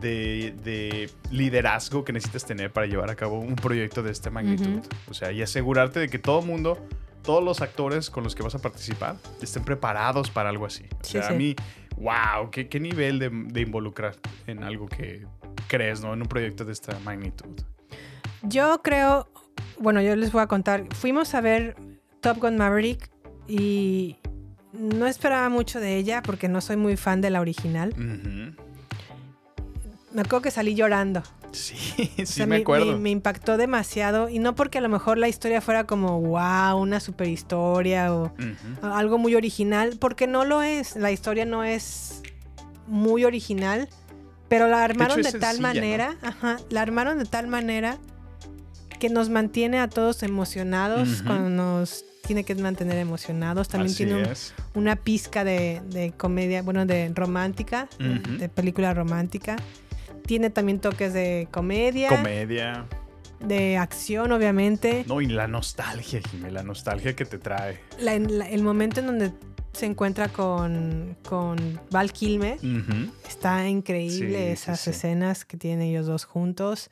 de, 0.00 0.54
de 0.64 1.10
liderazgo 1.30 2.04
que 2.04 2.12
necesitas 2.12 2.44
tener 2.44 2.72
para 2.72 2.86
llevar 2.86 3.10
a 3.10 3.14
cabo 3.16 3.38
un 3.38 3.56
proyecto 3.56 4.02
de 4.02 4.10
esta 4.12 4.30
magnitud. 4.30 4.80
O 5.08 5.14
sea, 5.14 5.32
y 5.32 5.42
asegurarte 5.42 6.00
de 6.00 6.08
que 6.08 6.18
todo 6.18 6.40
el 6.40 6.46
mundo, 6.46 6.78
todos 7.22 7.42
los 7.42 7.60
actores 7.62 8.10
con 8.10 8.24
los 8.24 8.34
que 8.34 8.42
vas 8.42 8.54
a 8.54 8.58
participar, 8.58 9.16
estén 9.40 9.64
preparados 9.64 10.30
para 10.30 10.48
algo 10.50 10.66
así. 10.66 10.84
O 11.00 11.04
Sí, 11.04 11.12
sea, 11.12 11.22
sí. 11.28 11.32
a 11.32 11.36
mí, 11.36 11.56
wow, 11.96 12.50
qué, 12.50 12.68
qué 12.68 12.80
nivel 12.80 13.18
de, 13.18 13.30
de 13.30 13.60
involucrar 13.60 14.16
en 14.46 14.62
algo 14.64 14.86
que 14.88 15.24
crees, 15.68 16.00
¿no? 16.02 16.12
En 16.12 16.22
un 16.22 16.28
proyecto 16.28 16.64
de 16.64 16.72
esta 16.72 16.98
magnitud. 17.00 17.58
Yo 18.42 18.82
creo, 18.82 19.28
bueno, 19.78 20.00
yo 20.00 20.16
les 20.16 20.32
voy 20.32 20.42
a 20.42 20.46
contar. 20.46 20.84
Fuimos 20.94 21.34
a 21.34 21.40
ver 21.40 21.76
Top 22.20 22.38
Gun 22.38 22.56
Maverick 22.56 23.10
y 23.48 24.16
no 24.72 25.06
esperaba 25.06 25.48
mucho 25.48 25.80
de 25.80 25.96
ella 25.96 26.22
porque 26.22 26.48
no 26.48 26.60
soy 26.60 26.76
muy 26.76 26.96
fan 26.96 27.20
de 27.20 27.30
la 27.30 27.40
original. 27.40 27.94
Me 30.12 30.20
acuerdo 30.20 30.42
que 30.42 30.50
salí 30.50 30.74
llorando. 30.74 31.22
Sí, 31.52 31.74
sí, 31.76 32.22
O 32.22 32.26
sea, 32.26 32.46
me 32.46 32.56
acuerdo. 32.56 32.98
Me, 32.98 33.10
impactó 33.10 33.56
demasiado 33.56 34.28
y 34.28 34.38
no 34.38 34.54
porque 34.54 34.78
a 34.78 34.80
lo 34.80 34.88
mejor 34.88 35.18
la 35.18 35.28
historia 35.28 35.60
fuera 35.60 35.84
como 35.84 36.20
wow, 36.20 36.78
una 36.78 37.00
super 37.00 37.28
historia 37.28 38.12
o 38.12 38.32
algo 38.82 39.18
muy 39.18 39.34
original, 39.34 39.96
porque 39.98 40.26
no 40.26 40.44
lo 40.44 40.62
es. 40.62 40.96
La 40.96 41.10
historia 41.12 41.46
no 41.46 41.64
es 41.64 42.22
muy 42.86 43.24
original, 43.24 43.88
pero 44.48 44.68
la 44.68 44.84
armaron 44.84 45.22
de, 45.22 45.32
tal 45.32 45.56
sencilla, 45.56 45.56
¿no? 45.56 45.62
manera, 45.62 46.16
ajá, 46.22 46.58
la 46.70 46.82
armaron 46.82 47.18
de 47.18 47.24
tal 47.24 47.46
manera 47.46 47.98
que 48.98 49.08
nos 49.10 49.28
mantiene 49.28 49.78
a 49.80 49.88
todos 49.88 50.22
emocionados 50.22 51.22
cuando 51.22 51.48
nos 51.50 52.04
tiene 52.26 52.44
que 52.44 52.54
mantener 52.56 52.98
emocionados. 52.98 53.68
También 53.68 53.92
Así 53.92 54.04
tiene 54.04 54.22
un- 54.22 54.28
una 54.74 54.96
pizca 54.96 55.44
de, 55.44 55.80
de 55.90 56.12
comedia, 56.12 56.62
bueno, 56.62 56.84
de 56.86 57.10
romántica, 57.14 57.88
de- 58.38 58.48
película 58.48 58.92
romántica. 58.94 59.56
Tiene 60.26 60.50
también 60.50 60.80
toques 60.80 61.12
de 61.12 61.46
comedia, 61.52 62.08
Comedia. 62.08 62.86
de 63.40 63.76
acción, 63.76 64.32
obviamente. 64.32 65.04
No, 65.06 65.20
y 65.20 65.26
la 65.26 65.46
nostalgia, 65.46 66.20
Jimé, 66.30 66.50
la 66.50 66.64
nostalgia 66.64 67.14
que 67.14 67.24
te 67.24 67.38
trae. 67.38 67.78
La- 68.00 68.18
la- 68.18 68.48
el 68.50 68.62
momento 68.64 68.98
en 69.00 69.06
donde 69.06 69.32
se 69.72 69.86
encuentra 69.86 70.28
con, 70.28 71.16
con 71.28 71.78
Val 71.90 72.10
Kilmer 72.12 72.58
está 73.28 73.68
increíble 73.68 74.38
Sí, 74.38 74.46
sí, 74.46 74.52
esas 74.52 74.80
sí. 74.80 74.90
escenas 74.90 75.44
que 75.44 75.56
tienen 75.58 75.82
ellos 75.82 76.06
dos 76.06 76.24
juntos. 76.24 76.90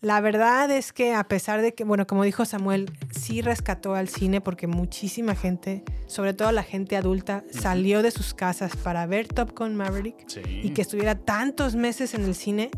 La 0.00 0.20
verdad 0.20 0.70
es 0.70 0.92
que 0.92 1.12
a 1.12 1.24
pesar 1.24 1.60
de 1.60 1.74
que, 1.74 1.82
bueno, 1.82 2.06
como 2.06 2.22
dijo 2.22 2.44
Samuel, 2.44 2.88
sí 3.10 3.42
rescató 3.42 3.96
al 3.96 4.08
cine 4.08 4.40
porque 4.40 4.68
muchísima 4.68 5.34
gente, 5.34 5.82
sobre 6.06 6.34
todo 6.34 6.52
la 6.52 6.62
gente 6.62 6.96
adulta, 6.96 7.42
salió 7.50 8.02
de 8.02 8.12
sus 8.12 8.32
casas 8.32 8.76
para 8.76 9.06
ver 9.06 9.26
Top 9.26 9.58
Gun 9.58 9.74
Maverick 9.74 10.14
Sí. 10.28 10.40
y 10.46 10.70
que 10.70 10.82
estuviera 10.82 11.16
tantos 11.16 11.74
meses 11.74 12.14
en 12.14 12.24
el 12.24 12.36
cine, 12.36 12.70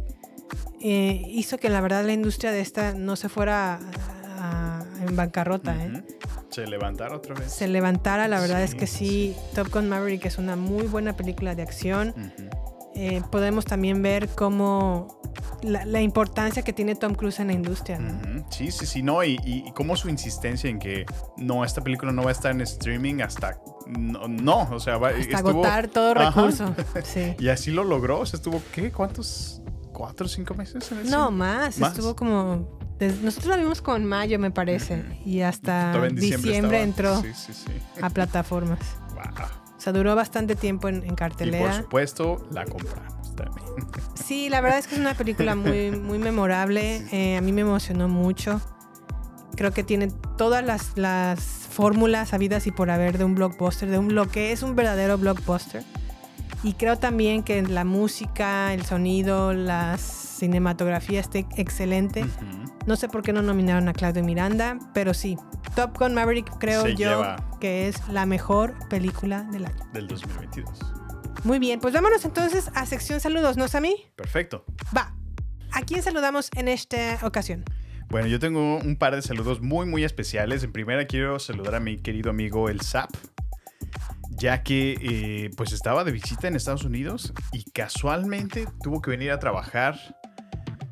eh, 0.80 1.22
hizo 1.28 1.58
que 1.58 1.68
la 1.68 1.82
verdad 1.82 2.06
la 2.06 2.14
industria 2.14 2.52
de 2.52 2.60
esta 2.60 2.94
no 2.94 3.16
se 3.16 3.28
fuera 3.28 3.74
a- 3.74 4.78
a- 4.80 4.84
en 5.06 5.14
bancarrota. 5.14 5.76
¿eh? 5.76 6.02
Se 6.48 6.66
levantaron 6.66 7.18
otra 7.18 7.34
vez. 7.34 7.52
Se 7.52 7.68
levantara, 7.68 8.28
la 8.28 8.40
verdad 8.40 8.62
es 8.62 8.74
que 8.74 8.86
sí, 8.86 9.34
sí, 9.34 9.36
Top 9.54 9.68
Gun 9.70 9.90
Maverick 9.90 10.24
es 10.24 10.38
una 10.38 10.56
muy 10.56 10.86
buena 10.86 11.16
película 11.16 11.54
de 11.54 11.62
acción. 11.62 12.14
Eh, 13.02 13.22
podemos 13.30 13.64
también 13.64 14.02
ver 14.02 14.28
cómo 14.28 15.22
la, 15.62 15.86
la 15.86 16.02
importancia 16.02 16.60
que 16.62 16.74
tiene 16.74 16.94
Tom 16.96 17.14
Cruise 17.14 17.40
en 17.40 17.46
la 17.46 17.54
industria. 17.54 17.98
¿no? 17.98 18.44
Sí, 18.50 18.70
sí, 18.70 18.84
sí, 18.84 19.02
no, 19.02 19.24
y, 19.24 19.38
y, 19.42 19.64
y 19.66 19.72
cómo 19.72 19.96
su 19.96 20.10
insistencia 20.10 20.68
en 20.68 20.78
que 20.78 21.06
no, 21.38 21.64
esta 21.64 21.80
película 21.82 22.12
no 22.12 22.22
va 22.24 22.28
a 22.28 22.32
estar 22.32 22.52
en 22.52 22.60
streaming 22.60 23.22
hasta. 23.22 23.58
No, 23.86 24.28
no, 24.28 24.68
o 24.70 24.78
sea, 24.80 24.98
va, 24.98 25.08
Hasta 25.08 25.20
estuvo- 25.20 25.48
agotar 25.48 25.88
todo 25.88 26.10
Ajá. 26.18 26.28
recurso. 26.42 26.74
Sí. 27.04 27.34
Y 27.38 27.48
así 27.48 27.70
lo 27.70 27.84
logró, 27.84 28.20
o 28.20 28.26
sea, 28.26 28.36
estuvo, 28.36 28.60
¿qué? 28.72 28.92
¿Cuántos? 28.92 29.62
¿Cuatro 29.94 30.26
o 30.26 30.28
cinco 30.28 30.52
meses 30.54 30.92
en 30.92 30.98
el 30.98 31.10
No, 31.10 31.30
más. 31.30 31.78
¿Más? 31.78 31.92
Estuvo 31.92 32.14
como. 32.14 32.78
nosotros 33.22 33.46
la 33.46 33.56
vimos 33.56 33.80
como 33.80 33.96
en 33.96 34.04
mayo, 34.04 34.38
me 34.38 34.50
parece. 34.50 35.02
Y 35.24 35.40
hasta 35.40 36.06
diciembre, 36.10 36.82
entró 36.82 37.20
Sí, 37.22 37.28
sí, 37.34 37.54
sí. 37.54 37.72
a 38.02 38.10
plataformas. 38.10 38.78
Wow. 39.14 39.59
O 39.80 39.82
sea, 39.82 39.94
duró 39.94 40.14
bastante 40.14 40.56
tiempo 40.56 40.88
en, 40.90 40.96
en 40.96 41.04
Y 41.04 41.06
por 41.08 41.16
cartelera. 41.16 41.72
supuesto, 41.72 42.46
la 42.50 42.66
compramos 42.66 43.34
también. 43.34 43.66
Sí, 44.14 44.50
la 44.50 44.60
verdad 44.60 44.78
es 44.78 44.86
que 44.86 44.96
es 44.96 45.00
una 45.00 45.14
película 45.14 45.54
muy, 45.56 45.90
muy 45.90 46.18
memorable. 46.18 47.02
Eh, 47.12 47.38
a 47.38 47.40
mí 47.40 47.50
me 47.50 47.62
emocionó 47.62 48.08
mucho. 48.08 48.60
Creo 49.56 49.72
que 49.72 49.82
tiene 49.82 50.08
todas 50.36 50.62
las, 50.62 50.92
las 50.96 51.40
fórmulas 51.40 52.34
habidas 52.34 52.66
y 52.66 52.72
por 52.72 52.90
haber 52.90 53.16
de 53.16 53.24
un 53.24 53.34
blockbuster, 53.34 53.88
de 53.88 53.98
un, 53.98 54.14
lo 54.14 54.28
que 54.28 54.52
es 54.52 54.62
un 54.62 54.76
verdadero 54.76 55.16
blockbuster. 55.16 55.82
Y 56.62 56.74
creo 56.74 56.96
también 56.98 57.42
que 57.42 57.62
la 57.62 57.84
música, 57.84 58.74
el 58.74 58.84
sonido, 58.84 59.54
la 59.54 59.96
cinematografía 59.98 61.18
esté 61.20 61.46
excelente. 61.56 62.22
Ujú. 62.22 62.69
No 62.90 62.96
sé 62.96 63.08
por 63.08 63.22
qué 63.22 63.32
no 63.32 63.40
nominaron 63.40 63.88
a 63.88 63.92
Claudio 63.92 64.24
Miranda, 64.24 64.76
pero 64.92 65.14
sí. 65.14 65.36
Top 65.76 65.96
Gun 65.96 66.12
Maverick 66.12 66.50
creo 66.58 66.82
Se 66.82 66.96
yo 66.96 66.96
lleva. 66.96 67.36
que 67.60 67.86
es 67.86 68.08
la 68.08 68.26
mejor 68.26 68.74
película 68.88 69.44
del 69.44 69.66
año. 69.66 69.76
Del 69.92 70.08
2022. 70.08 70.76
Muy 71.44 71.60
bien, 71.60 71.78
pues 71.78 71.94
vámonos 71.94 72.24
entonces 72.24 72.68
a 72.74 72.86
sección 72.86 73.20
saludos, 73.20 73.56
¿no, 73.56 73.68
Sammy? 73.68 73.94
Perfecto. 74.16 74.64
Va. 74.94 75.14
¿A 75.70 75.82
quién 75.82 76.02
saludamos 76.02 76.50
en 76.56 76.66
esta 76.66 77.20
ocasión? 77.22 77.62
Bueno, 78.08 78.26
yo 78.26 78.40
tengo 78.40 78.78
un 78.78 78.96
par 78.96 79.14
de 79.14 79.22
saludos 79.22 79.60
muy, 79.60 79.86
muy 79.86 80.02
especiales. 80.02 80.64
En 80.64 80.72
primera 80.72 81.06
quiero 81.06 81.38
saludar 81.38 81.76
a 81.76 81.80
mi 81.80 81.96
querido 81.96 82.30
amigo 82.30 82.68
El 82.68 82.80
Zap, 82.80 83.10
ya 84.30 84.64
que 84.64 84.98
eh, 85.00 85.50
pues 85.56 85.70
estaba 85.70 86.02
de 86.02 86.10
visita 86.10 86.48
en 86.48 86.56
Estados 86.56 86.82
Unidos 86.82 87.34
y 87.52 87.70
casualmente 87.70 88.66
tuvo 88.82 89.00
que 89.00 89.12
venir 89.12 89.30
a 89.30 89.38
trabajar. 89.38 89.96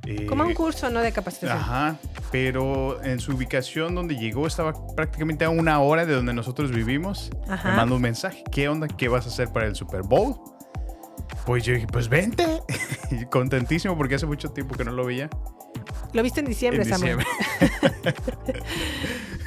Eh, 0.09 0.26
Como 0.26 0.44
un 0.44 0.55
curso, 0.55 0.89
¿no? 0.89 1.01
De 1.01 1.12
capacitación. 1.12 1.59
Ajá. 1.59 1.97
pero 2.32 3.02
en 3.05 3.20
su 3.20 3.32
ubicación 3.32 3.94
donde 3.94 4.16
llegó 4.16 4.47
estaba 4.47 4.72
prácticamente 4.97 5.44
a 5.44 5.51
una 5.51 5.80
hora 5.80 6.06
de 6.06 6.14
donde 6.14 6.32
nosotros 6.32 6.70
vivimos. 6.70 7.30
Ajá. 7.47 7.70
Me 7.70 7.76
manda 7.76 7.94
un 7.94 8.02
mensaje, 8.02 8.43
¿qué 8.51 8.68
onda? 8.68 8.89
¿Qué 8.89 9.09
vas 9.09 9.26
a 9.26 9.28
hacer 9.28 9.48
para 9.52 9.66
el 9.66 9.76
Super 9.76 10.02
Bowl? 10.02 10.35
Pues 11.44 11.64
yo 11.64 11.74
dije, 11.74 11.86
pues 11.86 12.09
vente. 12.09 12.47
Y 13.10 13.24
Contentísimo 13.24 13.97
porque 13.97 14.16
hace 14.16 14.26
mucho 14.26 14.51
tiempo 14.51 14.74
que 14.74 14.85
no 14.85 14.93
lo 14.93 15.05
veía. 15.05 15.30
Lo 16.12 16.22
viste 16.22 16.40
en 16.40 16.47
diciembre, 16.47 16.82
en 16.82 16.89
Samuel. 16.89 17.18
diciembre. 17.18 18.12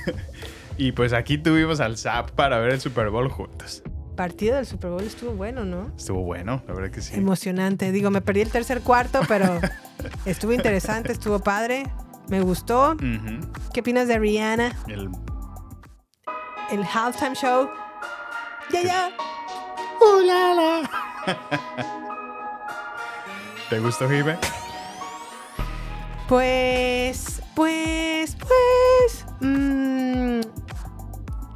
y 0.77 0.91
pues 0.91 1.13
aquí 1.13 1.37
tuvimos 1.37 1.79
al 1.79 1.97
Zap 1.97 2.31
para 2.31 2.59
ver 2.59 2.71
el 2.71 2.81
Super 2.81 3.09
Bowl 3.09 3.29
juntos. 3.29 3.83
Partido 4.15 4.55
del 4.55 4.65
Super 4.65 4.91
Bowl 4.91 5.03
estuvo 5.03 5.31
bueno, 5.31 5.65
¿no? 5.65 5.91
Estuvo 5.95 6.23
bueno, 6.23 6.61
la 6.67 6.73
verdad 6.73 6.91
que 6.91 7.01
sí. 7.01 7.15
Emocionante. 7.15 7.91
Digo, 7.91 8.11
me 8.11 8.21
perdí 8.21 8.41
el 8.41 8.51
tercer 8.51 8.81
cuarto, 8.81 9.21
pero 9.27 9.59
estuvo 10.25 10.53
interesante, 10.53 11.11
estuvo 11.11 11.39
padre. 11.39 11.83
Me 12.27 12.41
gustó. 12.41 12.95
¿Qué 13.73 13.81
opinas 13.81 14.07
de 14.07 14.19
Rihanna? 14.19 14.75
El 14.87 15.09
El 16.71 16.83
halftime 16.83 17.35
show. 17.35 17.69
Ya, 18.71 18.83
ya. 18.83 19.09
¿Te 23.69 23.79
gustó, 23.79 24.09
Jive? 24.09 24.37
Pues, 26.27 27.41
pues, 27.55 28.35
pues. 28.37 29.25
mm, 29.41 30.41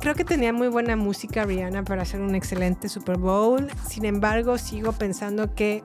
creo 0.05 0.13
que 0.13 0.23
tenía 0.23 0.53
muy 0.53 0.67
buena 0.67 0.95
música 0.95 1.45
Rihanna 1.45 1.83
para 1.83 2.03
hacer 2.03 2.21
un 2.21 2.35
excelente 2.35 2.89
Super 2.89 3.17
Bowl. 3.17 3.65
Sin 3.89 4.05
embargo, 4.05 4.59
sigo 4.59 4.91
pensando 4.91 5.55
que 5.55 5.81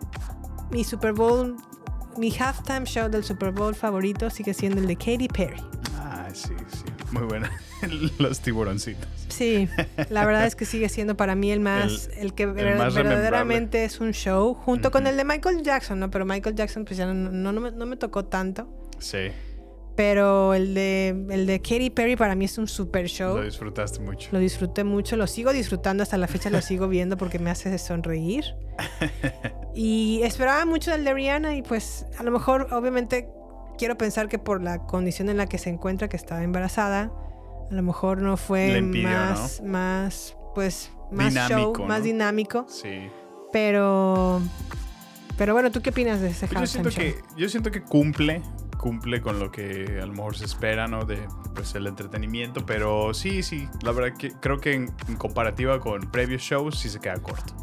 mi 0.71 0.85
Super 0.85 1.15
Bowl, 1.15 1.57
mi 2.19 2.31
halftime 2.39 2.85
show 2.85 3.09
del 3.09 3.25
Super 3.25 3.51
Bowl 3.51 3.75
favorito 3.75 4.29
sigue 4.29 4.53
siendo 4.53 4.79
el 4.83 4.89
de 4.89 4.97
Katy 4.97 5.27
Perry. 5.29 5.63
Ah, 5.97 6.29
sí, 6.35 6.53
sí. 6.71 6.85
Muy 7.13 7.23
buena. 7.23 7.51
Los 8.19 8.41
tiburoncitos. 8.41 9.09
Sí, 9.29 9.71
la 10.11 10.27
verdad 10.27 10.45
es 10.45 10.55
que 10.55 10.67
sigue 10.67 10.91
siendo 10.91 11.17
para 11.17 11.35
mí 11.35 11.51
el 11.51 11.61
más, 11.61 12.11
el, 12.15 12.35
que 12.35 12.45
ver- 12.45 12.77
más 12.77 12.93
verdaderamente 12.95 13.85
es 13.87 14.01
un 14.01 14.13
show, 14.13 14.53
junto 14.53 14.91
con 14.91 15.07
el 15.07 15.17
de 15.17 15.25
Michael 15.25 15.63
Jackson, 15.63 15.99
¿no? 15.99 16.11
Pero 16.11 16.27
Michael 16.27 16.55
Jackson 16.57 16.85
pues 16.85 16.99
ya 16.99 17.07
no, 17.07 17.15
no, 17.15 17.53
no 17.53 17.59
me, 17.63 17.71
no 17.71 17.87
me 17.87 17.97
tocó 17.97 18.27
tanto. 18.27 18.69
Sí, 18.99 19.31
Pero 20.01 20.55
el 20.55 20.73
de, 20.73 21.09
el 21.29 21.45
de 21.45 21.61
Katy 21.61 21.91
Perry 21.91 22.17
para 22.17 22.35
mí 22.35 22.47
es 22.47 22.57
un 22.57 22.67
super 22.67 23.07
show. 23.07 23.37
lo 23.37 23.45
disfrutaste 23.45 24.01
mucho. 24.01 24.31
Lo 24.33 24.39
disfruté 24.39 24.83
mucho, 24.83 25.15
lo 25.15 25.27
sigo 25.27 25.53
disfrutando 25.53 26.03
hasta 26.03 26.17
la 26.17 26.27
fecha, 26.27 26.49
lo 26.49 26.63
sigo 26.63 26.89
viendo 26.89 27.19
porque 27.19 27.39
me 27.39 27.51
hace 27.51 27.77
sonreír. 27.77 28.45
Y 29.75 30.23
esperaba 30.25 30.65
mucho 30.65 30.91
del 30.91 31.05
de 31.05 31.15
Rihanna 31.15 31.55
y 31.55 31.63
pues 31.63 32.05
a 32.19 32.25
lo 32.25 32.33
mejor 32.33 32.69
obviamente 32.73 33.29
quiero 33.79 33.97
pensar 33.97 34.29
que 34.29 34.39
por 34.39 34.63
la 34.63 34.79
condición 34.87 35.29
en 35.29 35.37
la 35.37 35.47
que 35.47 35.59
se 35.59 35.71
encuentra, 35.71 36.09
que 36.09 36.17
estaba 36.17 36.43
embarazada, 36.43 37.13
a 37.71 37.75
lo 37.75 37.83
mejor 37.83 38.21
no 38.21 38.37
fue 38.37 38.79
impidió, 38.79 39.11
más, 39.11 39.63
más, 39.63 40.37
pues, 40.55 40.91
más 41.13 41.35
show, 41.35 41.73
más 41.87 42.03
dinámico. 42.03 42.67
Sí. 42.69 43.11
Pero, 43.53 44.41
pero 45.37 45.53
bueno, 45.53 45.71
¿tú 45.71 45.83
qué 45.83 45.91
opinas 45.91 46.21
de 46.21 46.31
ese 46.31 46.49
Pues 46.49 46.61
yo 46.61 46.67
siento 46.67 46.91
show? 46.91 47.05
que 47.05 47.15
yo 47.37 47.49
siento 47.49 47.71
que 47.71 47.83
cumple 47.83 48.43
cumple 48.81 49.21
con 49.21 49.39
lo 49.39 49.51
que 49.53 50.01
a 50.03 50.07
lo 50.07 50.13
mejor 50.13 50.37
se 50.37 50.47
espera 50.47 50.89
no 50.89 51.05
de 51.05 51.29
pues 51.55 51.75
el 51.75 51.87
entretenimiento 51.87 52.65
pero 52.65 53.13
sí 53.13 53.43
sí 53.43 53.69
la 53.83 53.93
verdad 53.93 54.17
que 54.17 54.31
creo 54.31 54.59
que 54.59 54.73
en, 54.73 54.91
en 55.07 55.17
comparativa 55.17 55.81
con 55.81 56.01
previos 56.11 56.41
shows 56.41 56.79
sí 56.79 56.89
se 56.89 56.99
queda 56.99 57.17
corto 57.23 57.55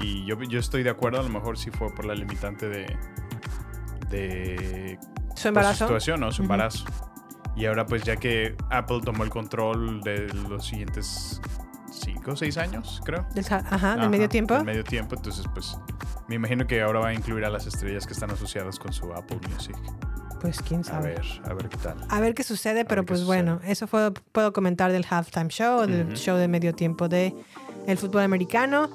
y 0.00 0.24
yo, 0.26 0.40
yo 0.44 0.60
estoy 0.60 0.84
de 0.84 0.90
acuerdo 0.90 1.18
a 1.18 1.24
lo 1.24 1.28
mejor 1.28 1.58
sí 1.58 1.72
fue 1.72 1.92
por 1.92 2.04
la 2.04 2.14
limitante 2.14 2.68
de 2.68 2.96
de 4.10 4.98
¿Su 5.00 5.08
pues, 5.26 5.40
su 5.40 5.48
embarazo? 5.48 5.84
situación 5.86 6.20
no 6.20 6.30
su 6.30 6.42
embarazo 6.42 6.84
y 7.56 7.66
ahora 7.66 7.84
pues 7.84 8.04
ya 8.04 8.14
que 8.14 8.54
Apple 8.70 9.00
tomó 9.04 9.24
el 9.24 9.30
control 9.30 10.00
de 10.02 10.28
los 10.48 10.64
siguientes 10.66 11.40
cinco 11.90 12.32
o 12.32 12.36
seis 12.36 12.56
años 12.58 13.00
creo 13.04 13.26
Del 13.34 13.44
ajá, 13.50 13.96
del 13.96 14.08
medio 14.08 14.28
tiempo. 14.28 14.54
del 14.54 14.64
medio 14.64 14.84
tiempo, 14.84 15.16
entonces 15.16 15.44
pues 15.52 15.76
me 16.28 16.36
imagino 16.36 16.64
que 16.66 16.80
ahora 16.80 17.00
va 17.00 17.08
a 17.08 17.14
incluir 17.14 17.44
a 17.44 17.50
las 17.50 17.66
estrellas 17.66 18.06
que 18.06 18.12
están 18.12 18.30
asociadas 18.30 18.78
con 18.78 18.92
su 18.92 19.12
Apple 19.12 19.40
Music. 19.50 19.74
Pues 20.40 20.60
quién 20.62 20.80
A 20.80 20.84
sabe. 20.84 21.08
ver, 21.14 21.24
a 21.44 21.54
ver 21.54 21.68
qué 21.68 21.76
tal. 21.78 21.96
A 22.08 22.20
ver 22.20 22.34
qué 22.34 22.42
sucede, 22.44 22.84
pero 22.84 23.04
pues 23.04 23.20
sucede. 23.20 23.26
bueno, 23.42 23.60
eso 23.64 23.86
fue, 23.86 24.12
puedo 24.32 24.52
comentar 24.52 24.92
del 24.92 25.04
halftime 25.08 25.48
show, 25.48 25.86
del 25.86 26.06
Ujú. 26.08 26.16
show 26.16 26.36
de 26.36 26.46
medio 26.48 26.74
tiempo 26.74 27.08
de 27.08 27.34
el 27.86 27.98
fútbol 27.98 28.22
americano. 28.22 28.88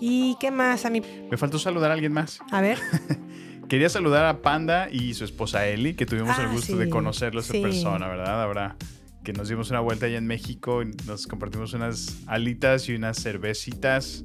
¿Y 0.00 0.36
qué 0.38 0.50
más 0.50 0.84
a 0.84 0.90
mí? 0.90 1.02
Me 1.30 1.36
faltó 1.36 1.58
saludar 1.58 1.90
a 1.90 1.94
alguien 1.94 2.12
más. 2.12 2.38
A 2.50 2.60
ver, 2.60 2.78
Quería 3.68 3.88
saludar 3.88 4.24
a 4.26 4.42
Panda 4.42 4.88
y 4.92 5.14
su 5.14 5.24
esposa 5.24 5.66
Eli, 5.66 5.94
que 5.94 6.06
tuvimos 6.06 6.38
Ah, 6.38 6.42
el 6.44 6.50
gusto 6.50 6.74
sí, 6.74 6.78
de 6.78 6.88
conocerlos 6.88 7.46
sí. 7.46 7.56
en 7.56 7.62
persona, 7.64 8.06
¿verdad? 8.06 8.42
Ahora 8.44 8.76
que 9.24 9.32
nos 9.32 9.48
dimos 9.48 9.70
una 9.70 9.80
vuelta 9.80 10.06
allá 10.06 10.18
en 10.18 10.26
México, 10.28 10.82
y 10.82 10.92
nos 11.04 11.26
compartimos 11.26 11.72
unas 11.72 12.16
alitas 12.28 12.88
y 12.88 12.94
unas 12.94 13.20
cervecitas. 13.20 14.22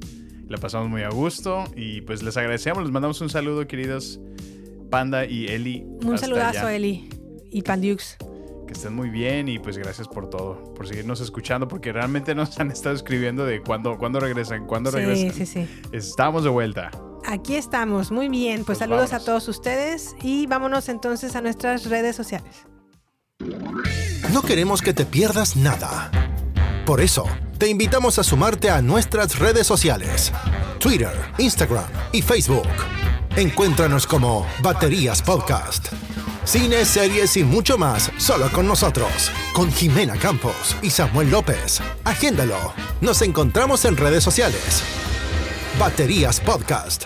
La 0.48 0.58
pasamos 0.58 0.88
muy 0.88 1.02
a 1.02 1.08
gusto 1.08 1.64
y 1.74 2.02
pues 2.02 2.22
les 2.22 2.36
agradecemos, 2.36 2.84
les 2.84 2.92
mandamos 2.92 3.20
un 3.20 3.30
saludo, 3.30 3.66
queridos 3.66 4.20
Panda 4.92 5.24
y 5.24 5.46
Eli. 5.46 5.86
un 6.04 6.18
saludazo, 6.18 6.60
allá. 6.66 6.74
Eli 6.74 7.08
y 7.50 7.62
Pandiux. 7.62 8.18
Que 8.66 8.74
estén 8.74 8.94
muy 8.94 9.08
bien 9.08 9.48
y 9.48 9.58
pues 9.58 9.78
gracias 9.78 10.06
por 10.06 10.28
todo, 10.28 10.74
por 10.74 10.86
seguirnos 10.86 11.20
escuchando, 11.22 11.66
porque 11.66 11.92
realmente 11.92 12.34
nos 12.34 12.60
han 12.60 12.70
estado 12.70 12.94
escribiendo 12.94 13.46
de 13.46 13.62
cuándo, 13.62 13.96
cuándo 13.96 14.20
regresan, 14.20 14.66
cuándo 14.66 14.90
Sí, 14.90 14.96
regresan. 14.98 15.32
sí, 15.32 15.46
sí. 15.46 15.68
Estamos 15.92 16.44
de 16.44 16.50
vuelta. 16.50 16.90
Aquí 17.26 17.54
estamos, 17.56 18.10
muy 18.12 18.28
bien. 18.28 18.56
Pues, 18.58 18.66
Pues 18.66 18.78
saludos 18.78 19.12
a 19.14 19.20
todos 19.24 19.48
ustedes 19.48 20.14
y 20.22 20.46
vámonos 20.46 20.88
entonces 20.90 21.34
a 21.36 21.40
nuestras 21.40 21.86
redes 21.86 22.14
sociales. 22.14 22.66
No 24.32 24.42
queremos 24.42 24.82
que 24.82 24.92
te 24.92 25.06
pierdas 25.06 25.56
nada. 25.56 26.10
Por 26.84 27.00
eso, 27.00 27.24
te 27.58 27.68
invitamos 27.68 28.18
a 28.18 28.24
sumarte 28.24 28.68
a 28.68 28.82
nuestras 28.82 29.38
redes 29.38 29.66
sociales. 29.66 30.32
Twitter, 30.78 31.12
Instagram 31.38 31.86
y 32.12 32.20
Facebook. 32.22 32.66
Encuéntranos 33.36 34.06
como 34.06 34.46
Baterías 34.60 35.22
Podcast. 35.22 35.90
Cine, 36.44 36.84
series 36.84 37.34
y 37.38 37.44
mucho 37.44 37.78
más 37.78 38.12
solo 38.18 38.52
con 38.52 38.68
nosotros. 38.68 39.30
Con 39.54 39.72
Jimena 39.72 40.18
Campos 40.18 40.76
y 40.82 40.90
Samuel 40.90 41.30
López. 41.30 41.80
Agéndalo. 42.04 42.74
Nos 43.00 43.22
encontramos 43.22 43.86
en 43.86 43.96
redes 43.96 44.22
sociales. 44.22 44.82
Baterías 45.78 46.40
Podcast. 46.40 47.04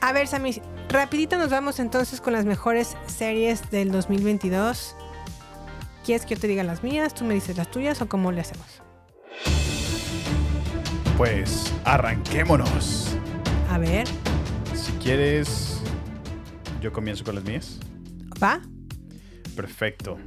A 0.00 0.12
ver, 0.12 0.26
Sammy, 0.26 0.60
rapidito 0.88 1.38
nos 1.38 1.50
vamos 1.50 1.78
entonces 1.78 2.20
con 2.20 2.32
las 2.32 2.44
mejores 2.44 2.96
series 3.06 3.70
del 3.70 3.92
2022. 3.92 4.96
¿Quieres 6.04 6.26
que 6.26 6.34
yo 6.34 6.40
te 6.40 6.48
diga 6.48 6.64
las 6.64 6.82
mías? 6.82 7.14
¿Tú 7.14 7.22
me 7.22 7.34
dices 7.34 7.56
las 7.56 7.70
tuyas 7.70 8.02
o 8.02 8.08
cómo 8.08 8.32
le 8.32 8.40
hacemos? 8.40 8.66
Pues 11.16 11.72
arranquémonos. 11.84 13.11
A 13.72 13.78
ver, 13.78 14.06
Si 14.74 14.92
quieres, 15.02 15.80
yo 16.80 16.92
comienzo 16.92 17.24
con 17.24 17.34
las 17.36 17.44
mías. 17.44 17.78
¿va? 18.42 18.60
Perfecto. 19.56 20.18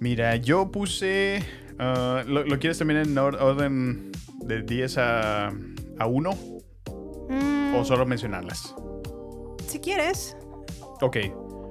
Mira, 0.00 0.36
yo 0.36 0.70
puse... 0.70 1.44
ah, 1.78 2.22
¿lo, 2.26 2.44
lo 2.44 2.58
quieres 2.58 2.78
también 2.78 3.00
en 3.00 3.16
or- 3.18 3.36
orden 3.40 4.10
de 4.40 4.62
10 4.62 4.98
a, 4.98 5.48
a 5.98 6.06
1 6.06 6.30
Mm, 7.28 7.74
o 7.74 7.84
solo 7.84 8.06
mencionarlas? 8.06 8.72
si 9.66 9.80
quieres. 9.80 10.36
Ok. 11.02 11.16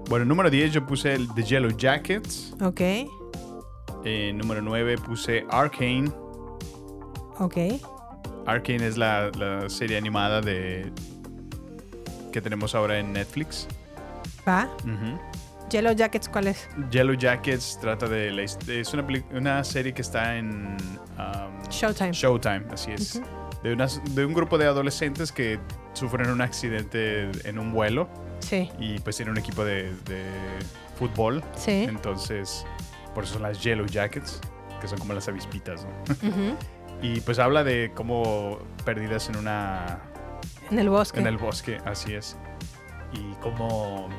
Bueno, 0.09 0.25
número 0.25 0.49
10 0.49 0.73
yo 0.73 0.85
puse 0.85 1.13
el 1.13 1.27
The 1.33 1.43
Yellow 1.43 1.71
Jackets. 1.77 2.53
Ok, 2.61 2.81
Eh, 4.03 4.31
número 4.35 4.61
9 4.61 4.97
puse 4.97 5.45
Arcane. 5.49 6.09
ok. 7.39 7.57
Arcane 8.45 8.85
es 8.87 8.97
la, 8.97 9.29
la 9.37 9.69
serie 9.69 9.97
animada 9.97 10.41
de 10.41 10.91
que 12.31 12.41
tenemos 12.41 12.75
ahora 12.75 12.99
en 12.99 13.13
Netflix. 13.13 13.67
¿Va? 14.47 14.69
Yellow 15.69 15.93
Jackets, 15.93 16.29
¿cuál 16.29 16.47
es? 16.47 16.67
Yellow 16.91 17.15
Jackets 17.15 17.79
trata 17.81 18.07
de 18.07 18.29
la 18.31 18.43
es 18.43 18.93
una, 18.93 19.05
una 19.33 19.63
serie 19.63 19.93
que 19.93 20.01
está 20.03 20.37
en 20.37 20.77
um, 21.17 21.69
Showtime. 21.69 22.11
Showtime, 22.11 22.63
así 22.71 22.91
es. 22.91 23.21
De, 23.63 23.73
unas- 23.73 23.99
de 24.13 24.25
un 24.25 24.33
grupo 24.33 24.57
de 24.59 24.65
adolescentes 24.65 25.31
que 25.31 25.59
sufren 25.93 26.29
un 26.29 26.41
accidente 26.41 27.31
en 27.47 27.57
un 27.57 27.71
vuelo 27.73 28.07
Sí, 28.39 28.69
y 28.79 28.99
pues 28.99 29.15
tienen 29.15 29.31
un 29.31 29.39
equipo 29.39 29.65
de, 29.65 29.91
de 30.05 30.23
fútbol. 30.99 31.43
sí. 31.55 31.85
Entonces, 31.89 32.63
por 33.15 33.23
eso 33.23 33.33
son 33.33 33.41
las 33.43 33.63
Yellow 33.63 33.87
Jackets, 33.87 34.39
que 34.81 34.87
son 34.87 34.99
como 34.99 35.13
las 35.13 35.27
avispitas, 35.27 35.83
¿no? 35.85 36.55
Y 37.01 37.21
pues 37.21 37.39
habla 37.39 37.63
de 37.63 37.91
cómo 37.93 38.59
perdidas 38.83 39.29
en 39.29 39.37
una 39.37 39.99
En 40.71 40.79
el 40.79 40.89
bosque. 40.89 41.19
en 41.19 41.27
el 41.27 41.37
bosque, 41.37 41.77
así 41.85 42.13
es. 42.13 42.35
Y 43.13 43.33
cómo 43.41 44.09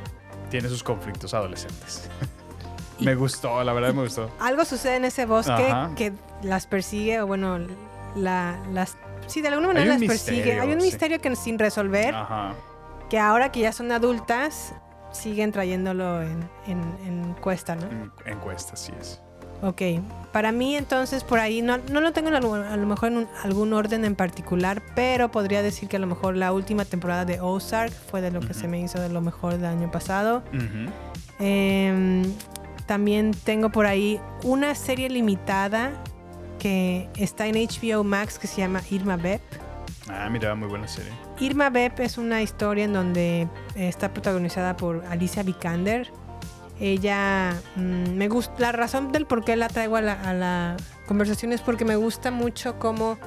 tiene 0.51 0.69
sus 0.69 0.83
conflictos 0.83 1.35
adolescentes. 1.35 2.09
Me 3.01 3.15
gustó, 3.15 3.63
la 3.65 3.73
verdad 3.73 3.93
me 3.93 4.03
gustó. 4.03 4.31
Algo 4.41 4.65
sucede 4.65 4.97
en 4.97 5.05
ese 5.05 5.27
bosque 5.27 5.53
Ajá. 5.71 5.91
que 5.97 6.13
las 6.43 6.67
persigue, 6.67 7.21
o 7.21 7.27
bueno, 7.27 7.59
la, 8.15 8.59
las... 8.73 8.97
Sí, 9.27 9.43
de 9.43 9.49
alguna 9.49 9.69
manera 9.69 9.87
las 9.99 10.03
persigue. 10.03 10.59
Hay 10.61 10.73
un 10.73 10.81
sí. 10.81 10.87
misterio 10.87 11.21
que 11.21 11.35
sin 11.37 11.59
resolver, 11.59 12.15
Ajá. 12.15 12.55
que 13.11 13.19
ahora 13.19 13.51
que 13.53 13.61
ya 13.61 13.73
son 13.73 13.91
adultas, 13.93 14.73
siguen 15.13 15.53
trayéndolo 15.53 16.23
en, 16.23 16.49
en, 16.67 16.81
en 17.05 17.35
cuesta, 17.35 17.75
¿no? 17.77 17.83
En- 17.87 18.13
Encuesta, 18.25 18.75
así 18.75 18.93
es. 19.01 19.21
Ok, 19.63 19.83
para 20.33 20.53
mí 20.53 20.77
entonces 20.77 21.25
por 21.25 21.39
ahí 21.39 21.63
no, 21.63 21.79
no 21.91 22.01
lo 22.03 22.13
tengo 22.13 22.29
a 22.29 22.41
lo 22.41 22.87
mejor 22.87 23.09
en 23.11 23.17
un- 23.19 23.29
algún 23.43 23.73
orden 23.73 24.05
en 24.05 24.15
particular, 24.15 24.83
pero 24.95 25.31
podría 25.31 25.63
decir 25.63 25.89
que 25.89 25.97
a 25.97 26.01
lo 26.01 26.07
mejor 26.07 26.37
la 26.37 26.53
última 26.53 26.85
temporada 26.85 27.25
de 27.25 27.41
Ozark 27.41 27.93
fue 27.93 28.21
de 28.21 28.31
lo 28.31 28.41
que 28.41 28.53
se 28.53 28.69
me 28.69 28.79
hizo 28.81 29.01
de 29.01 29.09
lo 29.09 29.21
mejor 29.23 29.55
del 29.55 29.65
año 29.65 29.91
pasado. 29.91 30.43
Em, 31.39 32.23
también 32.87 33.33
tengo 33.33 33.71
por 33.71 33.87
ahí 33.87 34.21
una 34.45 34.75
serie 34.75 35.09
limitada 35.09 35.91
que 36.59 37.09
está 37.17 37.47
en 37.47 37.55
HBO 37.57 38.05
Max 38.05 38.39
que 38.39 38.47
se 38.47 38.59
llama 38.61 38.81
Irma 38.91 39.17
Beb. 39.17 39.41
Ah, 40.09 40.29
mira, 40.31 40.55
muy 40.55 40.69
buena 40.69 40.87
serie. 40.87 41.11
Irma 41.41 41.69
Beb 41.71 41.93
es 42.01 42.17
una 42.17 42.41
historia 42.43 42.85
en 42.85 42.93
donde 42.93 43.49
está 43.75 44.13
protagonizada 44.13 44.77
por 44.77 45.05
Alicia 45.11 45.43
Vikander. 45.43 46.11
Ella 46.81 47.61
mm, 47.77 48.11
me 48.15 48.29
gusta. 48.29 48.55
La 48.59 48.73
razón 48.73 49.13
del 49.13 49.27
por 49.27 49.45
qué 49.45 49.57
la 49.57 49.69
traigo 49.69 49.97
a 49.97 50.03
la, 50.03 50.13
a 50.13 50.35
la 50.35 50.77
conversación 51.07 51.53
es 51.53 51.61
porque 51.61 51.85
me 51.85 51.97
gusta 51.97 52.31
mucho 52.31 52.79
cómo 52.79 53.19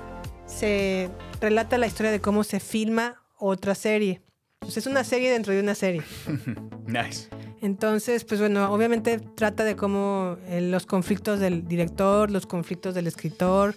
se 0.45 1.09
relata 1.39 1.77
la 1.77 1.87
historia 1.87 2.11
de 2.11 2.21
cómo 2.21 2.43
se 2.43 2.59
filma 2.59 3.23
otra 3.37 3.75
serie. 3.75 4.21
Pues 4.59 4.77
es 4.77 4.87
una 4.87 5.03
serie 5.03 5.31
dentro 5.31 5.53
de 5.53 5.61
una 5.61 5.75
serie. 5.75 6.03
Nice. 6.85 7.29
Entonces, 7.61 8.23
pues 8.23 8.39
bueno, 8.39 8.71
obviamente 8.71 9.19
trata 9.35 9.63
de 9.63 9.75
cómo 9.75 10.37
eh, 10.47 10.61
los 10.61 10.85
conflictos 10.85 11.39
del 11.39 11.67
director, 11.67 12.31
los 12.31 12.45
conflictos 12.45 12.95
del 12.95 13.07
escritor, 13.07 13.75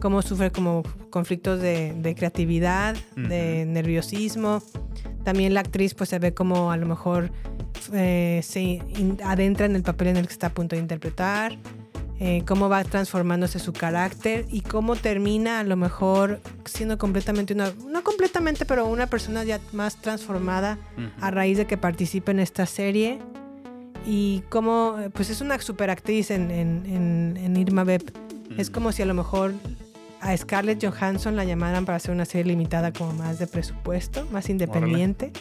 cómo 0.00 0.20
sufre 0.22 0.50
como 0.50 0.82
conflictos 1.10 1.60
de, 1.60 1.94
de 1.94 2.14
creatividad, 2.14 2.96
de 3.16 3.64
nerviosismo. 3.66 4.62
También 5.24 5.54
la 5.54 5.60
actriz 5.60 5.94
pues 5.94 6.10
se 6.10 6.18
ve 6.18 6.34
como 6.34 6.72
a 6.72 6.76
lo 6.76 6.86
mejor 6.86 7.30
eh, 7.92 8.40
se 8.42 8.60
in- 8.60 9.18
adentra 9.24 9.66
en 9.66 9.76
el 9.76 9.82
papel 9.82 10.08
en 10.08 10.16
el 10.18 10.26
que 10.26 10.32
está 10.32 10.48
a 10.48 10.54
punto 10.54 10.76
de 10.76 10.82
interpretar, 10.82 11.56
eh, 12.24 12.44
cómo 12.46 12.68
va 12.68 12.84
transformándose 12.84 13.58
su 13.58 13.72
carácter 13.72 14.46
y 14.48 14.60
cómo 14.60 14.94
termina 14.94 15.58
a 15.58 15.64
lo 15.64 15.74
mejor 15.76 16.40
siendo 16.64 16.96
completamente 16.96 17.52
una, 17.52 17.72
no 17.90 18.04
completamente, 18.04 18.64
pero 18.64 18.86
una 18.86 19.08
persona 19.08 19.42
ya 19.42 19.58
más 19.72 19.96
transformada 19.96 20.78
a 21.20 21.30
raíz 21.32 21.58
de 21.58 21.66
que 21.66 21.76
participe 21.76 22.30
en 22.30 22.38
esta 22.38 22.64
serie. 22.66 23.18
Y 24.06 24.42
cómo, 24.50 24.96
pues 25.14 25.30
es 25.30 25.40
una 25.40 25.58
super 25.60 25.90
actriz 25.90 26.30
en, 26.30 26.50
en- 26.50 26.84
en- 26.86 27.36
en 27.36 27.56
Irma 27.56 27.84
Beb. 27.84 28.02
Es 28.58 28.68
como 28.70 28.92
si 28.92 29.02
a 29.02 29.06
lo 29.06 29.14
mejor 29.14 29.52
a 30.20 30.36
Scarlett 30.36 30.84
Johansson 30.84 31.34
la 31.36 31.44
llamaran 31.44 31.84
para 31.84 31.96
hacer 31.96 32.12
una 32.12 32.24
serie 32.24 32.44
limitada 32.52 32.92
como 32.92 33.12
más 33.14 33.38
de 33.38 33.46
presupuesto, 33.46 34.26
más 34.32 34.48
independiente. 34.48 35.32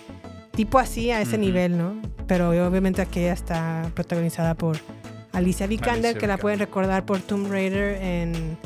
Tipo 0.55 0.79
así, 0.79 1.11
a 1.11 1.21
ese 1.21 1.37
nivel, 1.37 1.77
¿no? 1.77 1.93
Pero 2.27 2.49
obviamente 2.49 3.01
aquí 3.01 3.19
ella 3.19 3.33
está 3.33 3.89
protagonizada 3.95 4.53
por 4.55 4.77
Alicia 5.33 5.67
Vikander, 5.67 6.05
Alicia 6.11 6.19
que 6.19 6.27
la 6.27 6.37
pueden 6.37 6.59
recordar 6.59 7.05
por 7.05 7.19
Tomb 7.19 7.49
Raider 7.49 8.01
en 8.01 8.57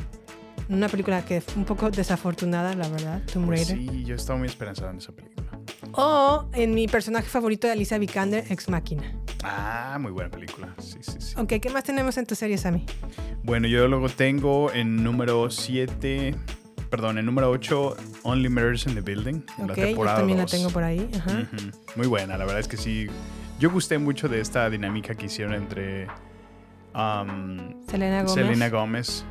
una 0.69 0.89
película 0.89 1.23
que 1.23 1.41
fue 1.41 1.55
un 1.57 1.65
poco 1.65 1.91
desafortunada, 1.91 2.73
la 2.75 2.87
verdad, 2.89 3.21
Tomb 3.31 3.45
Pues 3.47 3.69
Raider. 3.69 3.91
sí, 3.93 4.03
yo 4.03 4.15
estaba 4.15 4.39
muy 4.39 4.47
esperanzado 4.47 4.89
en 4.91 4.97
esa 4.97 5.11
película. 5.11 5.45
O 5.93 6.45
en 6.53 6.73
mi 6.73 6.87
personaje 6.87 7.27
favorito 7.27 7.67
de 7.67 7.73
Alicia 7.73 7.97
Vikander, 7.97 8.43
Ex 8.51 8.67
Machina. 8.69 9.13
Ah, 9.43 9.97
muy 10.01 10.11
buena 10.11 10.29
película. 10.31 10.73
Sí, 10.79 10.97
sí, 11.01 11.13
sí. 11.19 11.35
Ok, 11.37 11.53
¿qué 11.61 11.69
más 11.69 11.83
tenemos 11.83 12.17
en 12.17 12.25
tu 12.25 12.33
serie, 12.35 12.57
Sammy? 12.57 12.83
Bueno, 13.43 13.67
yo 13.67 13.87
luego 13.87 14.09
tengo 14.09 14.71
en 14.73 15.03
número 15.03 15.51
7, 15.51 16.33
perdón, 16.89 17.19
en 17.19 17.27
número 17.27 17.51
8, 17.51 17.95
Only 18.23 18.49
Murders 18.49 18.87
in 18.87 18.95
the 18.95 19.01
Building. 19.01 19.43
en 19.59 19.67
la 19.67 19.73
Ok, 19.73 19.77
yo 19.79 19.85
temporada 19.85 20.17
también 20.17 20.37
la 20.39 20.43
dos. 20.45 20.51
tengo 20.51 20.69
por 20.71 20.83
ahí. 20.83 21.07
Ajá. 21.15 21.47
Muy 21.95 22.07
buena, 22.07 22.37
la 22.37 22.45
verdad 22.45 22.59
es 22.59 22.67
que 22.67 22.77
sí. 22.77 23.07
Yo 23.59 23.69
gusté 23.69 23.99
mucho 23.99 24.27
de 24.27 24.41
esta 24.41 24.67
dinámica 24.69 25.13
que 25.13 25.27
hicieron 25.27 25.53
entre 25.53 26.07
um, 26.95 27.85
Selena 27.87 28.21
Gómez. 28.23 28.33
Selena 28.33 28.69
Gómez 28.69 29.25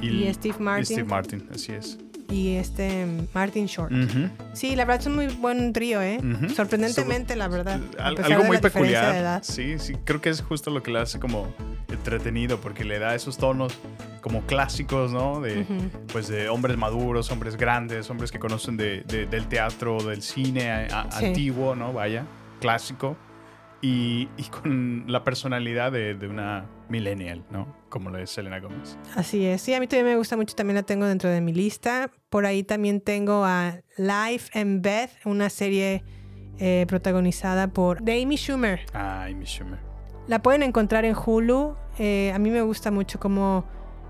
Y 0.00 0.32
Steve 0.34 0.56
Martin. 0.58 0.82
y 0.82 0.84
Steve 0.86 1.04
Martin, 1.08 1.48
así 1.54 1.72
es. 1.72 1.98
Y 2.28 2.56
este 2.56 3.06
mm, 3.06 3.28
Martin 3.34 3.66
Short. 3.66 3.92
Sí, 4.52 4.74
la 4.74 4.84
verdad 4.84 5.00
es 5.00 5.06
un 5.06 5.14
muy 5.14 5.28
buen 5.28 5.72
trío, 5.72 6.02
¿eh? 6.02 6.18
Sorprendentemente, 6.56 7.36
la 7.36 7.46
verdad. 7.48 7.80
Al- 7.98 8.20
algo 8.24 8.44
muy 8.44 8.58
peculiar. 8.58 9.12
de 9.12 9.18
edad. 9.20 9.42
Sí, 9.44 9.78
sí, 9.78 9.94
creo 10.04 10.20
que 10.20 10.30
es 10.30 10.40
justo 10.42 10.70
lo 10.70 10.82
que 10.82 10.90
le 10.90 10.98
hace 10.98 11.20
como 11.20 11.46
entretenido, 11.88 12.60
porque 12.60 12.84
le 12.84 12.98
da 12.98 13.14
esos 13.14 13.38
tonos 13.38 13.72
como 14.22 14.42
clásicos, 14.42 15.12
¿no? 15.12 15.40
De, 15.40 15.64
pues 16.12 16.26
de 16.26 16.48
hombres 16.48 16.76
maduros, 16.76 17.30
hombres 17.30 17.56
grandes, 17.56 18.10
hombres 18.10 18.32
que 18.32 18.40
conocen 18.40 18.76
de, 18.76 19.02
de- 19.02 19.26
del 19.26 19.46
teatro, 19.46 20.02
del 20.02 20.20
cine 20.20 20.70
a- 20.72 21.02
a- 21.02 21.12
Sí. 21.12 21.26
antiguo, 21.26 21.76
¿no? 21.76 21.92
Vaya, 21.92 22.24
clásico. 22.60 23.16
Y, 23.86 24.28
y 24.36 24.42
con 24.44 25.04
la 25.06 25.22
personalidad 25.22 25.92
de, 25.92 26.14
de 26.14 26.26
una 26.28 26.66
millennial, 26.88 27.44
¿no? 27.50 27.76
Como 27.88 28.10
lo 28.10 28.18
es 28.18 28.30
Selena 28.30 28.58
Gómez. 28.58 28.98
Así 29.14 29.44
es. 29.46 29.60
Sí, 29.62 29.74
a 29.74 29.80
mí 29.80 29.86
también 29.86 30.06
me 30.06 30.16
gusta 30.16 30.36
mucho. 30.36 30.54
También 30.56 30.74
la 30.76 30.82
tengo 30.82 31.06
dentro 31.06 31.30
de 31.30 31.40
mi 31.40 31.52
lista. 31.52 32.10
Por 32.30 32.46
ahí 32.46 32.62
también 32.64 33.00
tengo 33.00 33.44
a 33.44 33.80
Life 33.96 34.58
and 34.58 34.82
Beth, 34.82 35.10
una 35.24 35.50
serie 35.50 36.02
eh, 36.58 36.84
protagonizada 36.88 37.68
por 37.68 38.02
de 38.02 38.22
Amy 38.22 38.36
Schumer. 38.36 38.80
Ay, 38.92 39.34
Miss 39.34 39.50
Schumer. 39.50 39.78
La 40.26 40.40
pueden 40.42 40.62
encontrar 40.62 41.04
en 41.04 41.14
Hulu. 41.14 41.76
Eh, 41.98 42.32
a 42.34 42.38
mí 42.40 42.50
me 42.50 42.62
gusta 42.62 42.90
mucho 42.90 43.20
cómo 43.20 43.64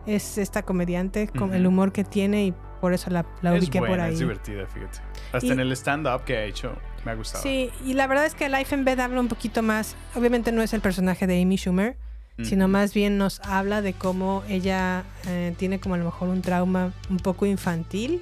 es 0.07 0.39
esta 0.39 0.63
comediante, 0.63 1.29
con 1.29 1.53
el 1.55 1.67
humor 1.67 1.93
que 1.93 2.05
tiene 2.05 2.47
y 2.47 2.55
por 2.81 2.93
eso 2.95 3.11
la, 3.11 3.27
la 3.43 3.55
es 3.57 3.63
ubiqué 3.63 3.81
buena, 3.81 3.95
por 3.97 4.01
ahí. 4.05 4.13
es 4.15 4.19
divertida, 4.21 4.67
fíjate. 4.67 4.99
Hasta 5.33 5.47
Y- 5.47 5.51
en 5.51 5.61
el 5.61 5.73
stand-up 5.73 6.23
que 6.25 6.37
ha 6.37 6.45
hecho 6.45 6.73
me 7.07 7.13
ha 7.13 7.15
gustado. 7.15 7.43
Sí, 7.43 7.71
y 7.87 7.95
la 7.95 8.07
verdad 8.07 8.27
es 8.27 8.35
que 8.35 8.49
Life 8.49 8.75
and 8.75 8.85
Bed 8.85 8.99
habla 9.01 9.21
un 9.21 9.29
poquito 9.29 9.63
más, 9.63 9.95
obviamente 10.15 10.53
no 10.53 10.61
es 10.61 10.75
el 10.75 10.81
personaje 10.81 11.27
de 11.27 11.41
Amy 11.41 11.57
Schumer, 11.57 11.97
sino 12.43 12.69
más 12.69 12.93
bien 12.93 13.17
nos 13.17 13.41
habla 13.41 13.81
de 13.81 13.95
cómo 13.95 14.43
ella 14.47 15.05
eh, 15.27 15.55
tiene 15.57 15.81
como 15.81 15.95
a 15.95 15.99
lo 15.99 16.05
mejor 16.05 16.29
un 16.29 16.43
trauma 16.43 16.93
un 17.09 17.17
poco 17.17 17.47
infantil 17.47 18.21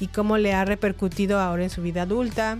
y 0.00 0.06
cómo 0.06 0.38
le 0.38 0.54
ha 0.54 0.64
repercutido 0.64 1.38
ahora 1.38 1.64
en 1.64 1.68
su 1.68 1.82
vida 1.82 2.02
adulta. 2.02 2.56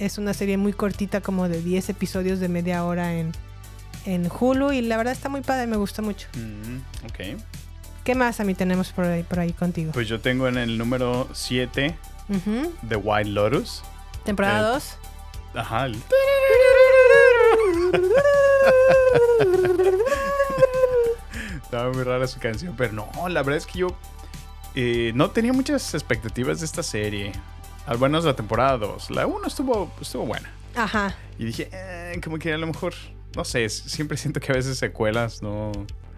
Es 0.00 0.18
una 0.18 0.34
serie 0.34 0.56
muy 0.56 0.72
cortita, 0.72 1.20
como 1.20 1.48
de 1.48 1.62
10 1.62 1.90
episodios 1.90 2.40
de 2.40 2.48
media 2.48 2.84
hora 2.84 3.14
en, 3.14 3.30
en 4.04 4.28
Hulu 4.28 4.72
y 4.72 4.80
la 4.80 4.96
verdad 4.96 5.12
está 5.12 5.28
muy 5.28 5.42
padre, 5.42 5.68
me 5.68 5.76
gusta 5.76 6.02
mucho. 6.02 6.26
Mm, 6.34 6.78
ok. 7.06 7.40
¿Qué 8.02 8.14
más 8.16 8.40
a 8.40 8.44
mí 8.44 8.54
tenemos 8.54 8.90
por 8.90 9.04
ahí, 9.04 9.22
por 9.22 9.38
ahí 9.38 9.52
contigo? 9.52 9.92
Pues 9.92 10.08
yo 10.08 10.18
tengo 10.20 10.48
en 10.48 10.56
el 10.58 10.76
número 10.76 11.28
7 11.32 11.94
Ujú. 12.28 12.72
The 12.88 12.96
White 12.96 13.30
Lotus. 13.30 13.82
Temporada 14.26 14.68
Eh, 14.68 14.72
2. 14.74 14.98
Ajá. 15.54 15.86
el- 15.86 16.02
Estaba 21.62 21.92
muy 21.92 22.02
rara 22.04 22.26
su 22.26 22.38
canción, 22.38 22.74
pero 22.76 22.92
no, 22.92 23.10
la 23.28 23.42
verdad 23.42 23.56
es 23.58 23.66
que 23.66 23.80
yo 23.80 23.88
eh, 24.74 25.12
no 25.14 25.30
tenía 25.30 25.52
muchas 25.52 25.94
expectativas 25.94 26.60
de 26.60 26.66
esta 26.66 26.82
serie. 26.82 27.32
Al 27.86 27.98
menos 27.98 28.24
la 28.24 28.34
temporada 28.34 28.76
2. 28.78 29.10
La 29.10 29.26
1 29.26 29.46
estuvo, 29.46 29.90
estuvo 30.00 30.26
buena. 30.26 30.50
Ajá. 30.74 31.14
Y 31.38 31.44
dije, 31.46 31.68
eh, 31.72 32.20
como 32.22 32.38
que 32.38 32.52
a 32.52 32.58
lo 32.58 32.66
mejor, 32.66 32.94
no 33.34 33.44
sé, 33.44 33.68
siempre 33.68 34.16
siento 34.16 34.40
que 34.40 34.52
a 34.52 34.54
veces 34.54 34.78
secuelas, 34.78 35.42
no. 35.42 35.72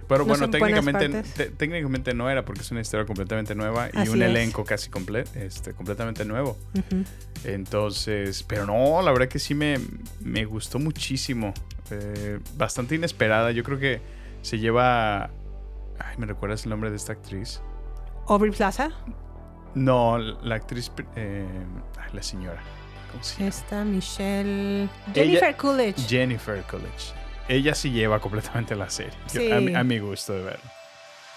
Pero 0.09 0.21
No 0.21 0.25
bueno, 0.29 0.49
técnicamente, 0.51 2.15
no 2.15 2.31
era 2.31 2.45
porque 2.45 2.63
es 2.63 2.71
una 2.71 2.81
historia 2.81 3.05
completamente 3.05 3.55
nueva 3.55 3.91
y 3.93 3.99
Así 3.99 4.09
un 4.09 4.23
es. 4.23 4.29
elenco 4.31 4.65
casi 4.65 4.91
comple- 4.91 5.27
este, 5.37 5.75
completamente 5.75 6.25
nuevo. 6.25 6.57
Entonces, 7.45 8.43
pero 8.43 8.67
no, 8.67 9.03
la 9.03 9.13
verdad 9.13 9.29
que 9.29 9.39
sí 9.39 9.55
me, 9.55 9.79
me 10.21 10.45
gustó 10.45 10.79
muchísimo. 10.79 11.53
Eh, 11.91 12.39
bastante 12.57 12.95
inesperada. 12.95 13.51
Yo 13.53 13.63
creo 13.65 13.79
que 13.79 14.01
se 14.43 14.59
lleva. 14.59 15.25
Ay, 15.99 16.17
¿me 16.19 16.27
recuerdas 16.27 16.65
el 16.65 16.71
nombre 16.71 16.91
de 16.91 16.97
esta 16.97 17.13
actriz? 17.13 17.61
Aubrey 18.27 18.51
Plaza. 18.51 18.91
No, 19.75 20.19
la 20.19 20.55
actriz. 20.55 20.91
eh, 21.17 21.45
la 22.13 22.23
señora. 22.23 22.61
¿Cómo 23.13 23.23
se 23.25 23.37
llama? 23.39 23.49
Esta 23.49 23.85
Michelle. 23.85 24.89
Jennifer 25.15 25.57
Coolidge. 25.57 26.09
Jennifer 26.09 26.63
Coolidge. 26.63 27.13
Ella 27.49 27.75
sí 27.75 27.91
lleva 27.91 28.21
completamente 28.21 28.75
la 28.77 28.91
serie. 28.91 29.13
Yo- 29.33 29.41
Sí. 29.41 29.51
a, 29.53 29.61
mi, 29.61 29.75
a 29.75 29.85
mi 29.85 29.99
gusto 29.99 30.33
de 30.35 30.43
ver. 30.43 30.61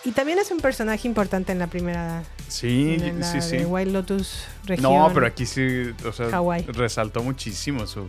y 0.04 0.12
también 0.12 0.40
es 0.40 0.50
un 0.52 0.60
personaje 0.60 1.08
importante 1.08 1.52
en 1.52 1.60
la 1.60 1.68
primera. 1.68 2.24
Sí, 2.48 2.98
en 3.00 3.20
la 3.20 3.32
sí, 3.32 3.40
sí. 3.42 3.58
de 3.58 3.66
White 3.66 3.92
Lotus 3.92 4.46
región. 4.66 4.92
No, 4.94 5.12
pero 5.14 5.28
aquí 5.28 5.46
sí, 5.46 5.94
o 6.06 6.12
sea, 6.12 6.30
Hawái. 6.32 6.66
resaltó 6.70 7.22
muchísimo 7.24 7.86
su, 7.88 8.08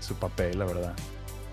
su 0.00 0.14
papel, 0.16 0.58
la 0.58 0.66
verdad. 0.66 0.94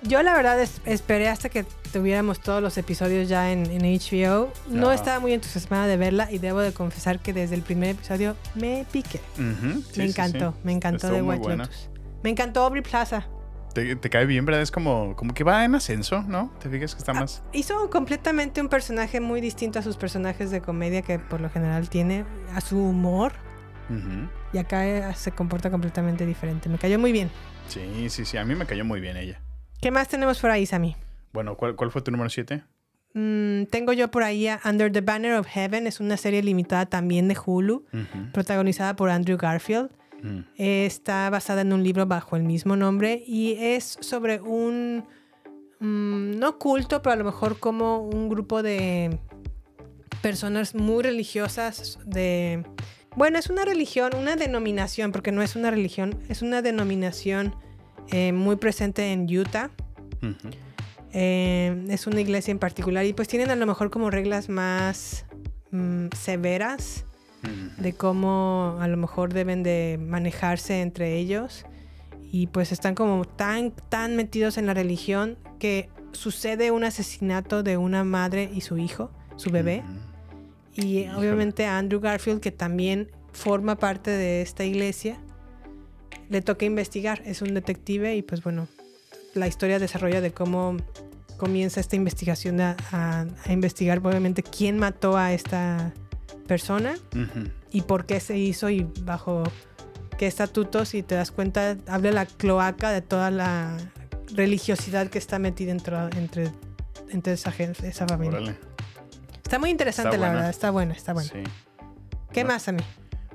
Yo 0.03 0.21
la 0.23 0.35
verdad 0.35 0.61
es- 0.61 0.81
esperé 0.85 1.27
hasta 1.29 1.49
que 1.49 1.65
tuviéramos 1.91 2.39
todos 2.41 2.61
los 2.61 2.77
episodios 2.77 3.27
ya 3.29 3.51
en, 3.51 3.65
en 3.71 3.81
HBO. 3.81 4.51
No 4.69 4.87
Ajá. 4.87 4.95
estaba 4.95 5.19
muy 5.19 5.33
entusiasmada 5.33 5.87
de 5.87 5.97
verla 5.97 6.29
y 6.31 6.37
debo 6.37 6.59
de 6.59 6.71
confesar 6.73 7.19
que 7.19 7.33
desde 7.33 7.55
el 7.55 7.61
primer 7.63 7.91
episodio 7.91 8.35
me 8.55 8.85
piqué. 8.91 9.19
Ujú, 9.39 9.81
sí, 9.81 9.85
sí, 9.93 9.99
me 9.99 10.05
encantó, 10.05 10.51
sí. 10.51 10.57
me 10.63 10.71
encantó 10.73 11.07
Estuvo 11.07 11.15
de 11.15 11.21
White. 11.23 11.55
Lotus. 11.57 11.89
Me 12.23 12.29
encantó 12.29 12.61
Aubrey 12.63 12.83
Plaza. 12.83 13.25
Te, 13.73 13.95
te 13.95 14.09
cae 14.09 14.25
bien, 14.25 14.45
¿verdad? 14.45 14.61
Es 14.63 14.71
como, 14.71 15.15
como 15.15 15.33
que 15.33 15.43
va 15.43 15.63
en 15.63 15.75
ascenso, 15.75 16.23
¿no? 16.23 16.51
¿Te 16.59 16.69
fijas 16.69 16.95
que 16.95 16.99
está 16.99 17.11
Ah, 17.11 17.21
más? 17.21 17.43
Hizo 17.53 17.89
completamente 17.89 18.59
un 18.59 18.69
personaje 18.69 19.19
muy 19.19 19.39
distinto 19.39 19.77
a 19.79 19.81
sus 19.83 19.97
personajes 19.97 20.49
de 20.49 20.61
comedia 20.61 21.01
que 21.03 21.19
por 21.19 21.41
lo 21.41 21.49
general 21.49 21.89
tiene, 21.89 22.25
a 22.53 22.61
su 22.61 22.79
humor. 22.79 23.33
Y 24.51 24.57
acá 24.57 24.85
eh, 24.87 25.13
se 25.15 25.31
comporta 25.31 25.69
completamente 25.71 26.25
diferente. 26.25 26.67
Me 26.69 26.77
cayó 26.77 26.99
muy 26.99 27.11
bien. 27.11 27.29
Sí, 27.67 28.09
sí, 28.09 28.25
sí. 28.25 28.37
A 28.37 28.43
mí 28.43 28.53
me 28.55 28.65
cayó 28.65 28.83
muy 28.83 28.99
bien 28.99 29.15
ella. 29.15 29.39
¿Qué 29.79 29.91
más 29.91 30.07
tenemos 30.09 30.39
por 30.39 30.49
ahí, 30.51 30.65
Sammy? 30.65 30.95
Bueno, 31.31 31.55
¿cuál, 31.55 31.75
cuál 31.75 31.91
fue 31.91 32.01
tu 32.01 32.11
número 32.11 32.29
7? 32.29 32.63
Mm, 33.13 33.63
tengo 33.65 33.93
yo 33.93 34.09
por 34.11 34.23
ahí 34.23 34.47
a 34.47 34.59
Under 34.65 34.91
the 34.91 35.01
Banner 35.01 35.33
of 35.33 35.47
Heaven. 35.47 35.87
Es 35.87 35.99
una 36.01 36.17
serie 36.17 36.41
limitada 36.43 36.85
también 36.87 37.27
de 37.29 37.37
Hulu, 37.45 37.85
protagonizada 38.33 38.95
por 38.95 39.09
Andrew 39.09 39.37
Garfield. 39.37 39.89
Mm. 40.23 40.39
Está 40.57 41.29
basada 41.29 41.61
en 41.61 41.73
un 41.73 41.83
libro 41.83 42.05
bajo 42.05 42.35
el 42.35 42.43
mismo 42.43 42.75
nombre 42.75 43.23
y 43.25 43.53
es 43.59 43.97
sobre 44.01 44.41
un, 44.41 45.05
mm, 45.79 46.37
no 46.39 46.57
culto, 46.57 47.01
pero 47.01 47.13
a 47.13 47.15
lo 47.17 47.23
mejor 47.23 47.59
como 47.59 47.99
un 47.99 48.29
grupo 48.29 48.63
de 48.63 49.19
personas 50.21 50.75
muy 50.75 51.03
religiosas 51.03 51.99
de... 52.05 52.63
Bueno, 53.15 53.39
es 53.39 53.49
una 53.49 53.65
religión, 53.65 54.11
una 54.15 54.35
denominación, 54.35 55.11
porque 55.11 55.31
no 55.31 55.41
es 55.41 55.55
una 55.55 55.71
religión, 55.71 56.19
es 56.29 56.41
una 56.41 56.61
denominación 56.61 57.55
eh, 58.11 58.31
muy 58.31 58.57
presente 58.57 59.11
en 59.11 59.25
Utah. 59.25 59.71
Eh, 61.13 61.85
es 61.89 62.05
una 62.05 62.21
iglesia 62.21 62.51
en 62.51 62.59
particular 62.59 63.05
y 63.05 63.13
pues 63.13 63.27
tienen 63.27 63.49
a 63.49 63.55
lo 63.55 63.65
mejor 63.65 63.89
como 63.89 64.11
reglas 64.11 64.49
más 64.49 65.25
mm, 65.71 66.07
severas 66.15 67.05
de 67.77 67.93
cómo 67.93 68.77
a 68.81 68.87
lo 68.87 68.97
mejor 68.97 69.33
deben 69.33 69.63
de 69.63 69.99
manejarse 70.01 70.81
entre 70.81 71.15
ellos 71.17 71.65
y 72.31 72.47
pues 72.47 72.71
están 72.71 72.95
como 72.95 73.23
tan 73.25 73.71
tan 73.89 74.15
metidos 74.15 74.57
en 74.57 74.65
la 74.65 74.73
religión 74.73 75.37
que 75.59 75.89
sucede 76.11 76.71
un 76.71 76.83
asesinato 76.83 77.63
de 77.63 77.77
una 77.77 78.03
madre 78.03 78.49
y 78.53 78.61
su 78.61 78.77
hijo, 78.77 79.11
su 79.35 79.51
bebé. 79.51 79.83
Y 80.75 81.07
obviamente 81.09 81.65
a 81.65 81.77
Andrew 81.77 81.99
Garfield, 81.99 82.39
que 82.41 82.51
también 82.51 83.09
forma 83.33 83.75
parte 83.77 84.11
de 84.11 84.41
esta 84.41 84.63
iglesia, 84.65 85.17
le 86.29 86.41
toca 86.41 86.65
investigar. 86.65 87.21
Es 87.25 87.41
un 87.41 87.53
detective 87.53 88.15
y 88.15 88.21
pues 88.21 88.43
bueno, 88.43 88.67
la 89.33 89.47
historia 89.47 89.79
desarrolla 89.79 90.21
de 90.21 90.31
cómo 90.31 90.77
comienza 91.37 91.79
esta 91.79 91.95
investigación 91.95 92.59
a, 92.61 92.75
a- 92.91 93.25
a 93.45 93.53
investigar 93.53 93.99
obviamente 94.03 94.41
quién 94.43 94.77
mató 94.79 95.17
a 95.17 95.33
esta 95.33 95.93
persona 96.47 96.95
y 97.71 97.81
por 97.81 98.05
qué 98.05 98.19
se 98.19 98.37
hizo 98.37 98.69
y 98.69 98.87
bajo 99.01 99.43
qué 100.17 100.25
estatutos 100.27 100.93
y 100.95 101.03
te 101.03 101.15
das 101.15 101.31
cuenta, 101.31 101.77
habla 101.87 102.11
la 102.11 102.25
cloaca 102.25 102.91
de 102.91 103.01
toda 103.01 103.29
la 103.29 103.77
religiosidad 104.33 105.07
que 105.09 105.17
está 105.19 105.37
metida 105.39 105.69
dentro, 105.69 106.09
entre, 106.17 106.51
entre 107.09 107.33
esa, 107.33 107.51
gente, 107.51 107.87
esa 107.87 108.07
familia. 108.07 108.37
Órale. 108.39 108.55
Está 109.43 109.59
muy 109.59 109.69
interesante, 109.69 110.09
Está 110.09 110.19
la 110.19 110.27
buena. 110.27 110.33
verdad. 110.33 110.49
Está 110.49 110.71
buena, 110.71 110.93
está 110.93 111.13
buena. 111.13 111.29
Sí. 111.29 111.43
¿Qué 112.33 112.41
Bueno. 112.43 112.47
más 112.49 112.67
a 112.67 112.71
mí? 112.73 112.83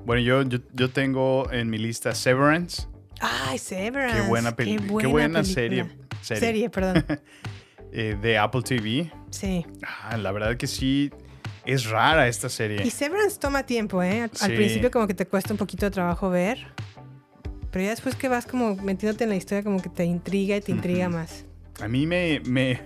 Bueno, 0.05 0.21
yo, 0.21 0.41
yo, 0.43 0.59
yo 0.73 0.89
tengo 0.89 1.49
en 1.51 1.69
mi 1.69 1.77
lista 1.77 2.13
Severance. 2.13 2.87
Ay, 3.21 3.57
Severance. 3.57 4.21
Qué 4.21 4.27
buena 4.27 4.55
película. 4.55 5.01
Qué 5.01 5.07
buena. 5.07 5.43
Serie, 5.43 5.87
Serie. 6.21 6.69
perdón. 6.69 7.05
eh, 7.91 8.17
de 8.21 8.37
Apple 8.37 8.61
TV. 8.61 9.11
Sí. 9.31 9.65
Ah, 10.03 10.17
la 10.17 10.31
verdad 10.31 10.57
que 10.57 10.67
sí. 10.67 11.09
Es 11.65 11.89
rara 11.89 12.27
esta 12.27 12.49
serie. 12.49 12.85
Y 12.85 12.89
Severance 12.89 13.39
toma 13.39 13.63
tiempo, 13.63 14.03
¿eh? 14.03 14.29
Al, 14.41 14.53
principio 14.53 14.91
como 14.91 15.07
que 15.07 15.13
te 15.13 15.25
cuesta 15.25 15.53
un 15.53 15.57
poquito 15.57 15.85
de 15.85 15.91
trabajo 15.91 16.29
ver. 16.29 16.67
Pero 17.71 17.85
ya 17.85 17.91
después 17.91 18.15
que 18.15 18.27
vas 18.27 18.45
como 18.45 18.75
metiéndote 18.75 19.23
en 19.23 19.31
la 19.31 19.35
historia 19.35 19.63
como 19.63 19.81
que 19.81 19.89
te 19.89 20.05
intriga 20.05 20.55
y 20.55 20.61
te 20.61 20.71
intriga 20.71 21.09
más. 21.09 21.45
A 21.81 21.87
mí 21.87 22.05
me, 22.05 22.39
me, 22.45 22.79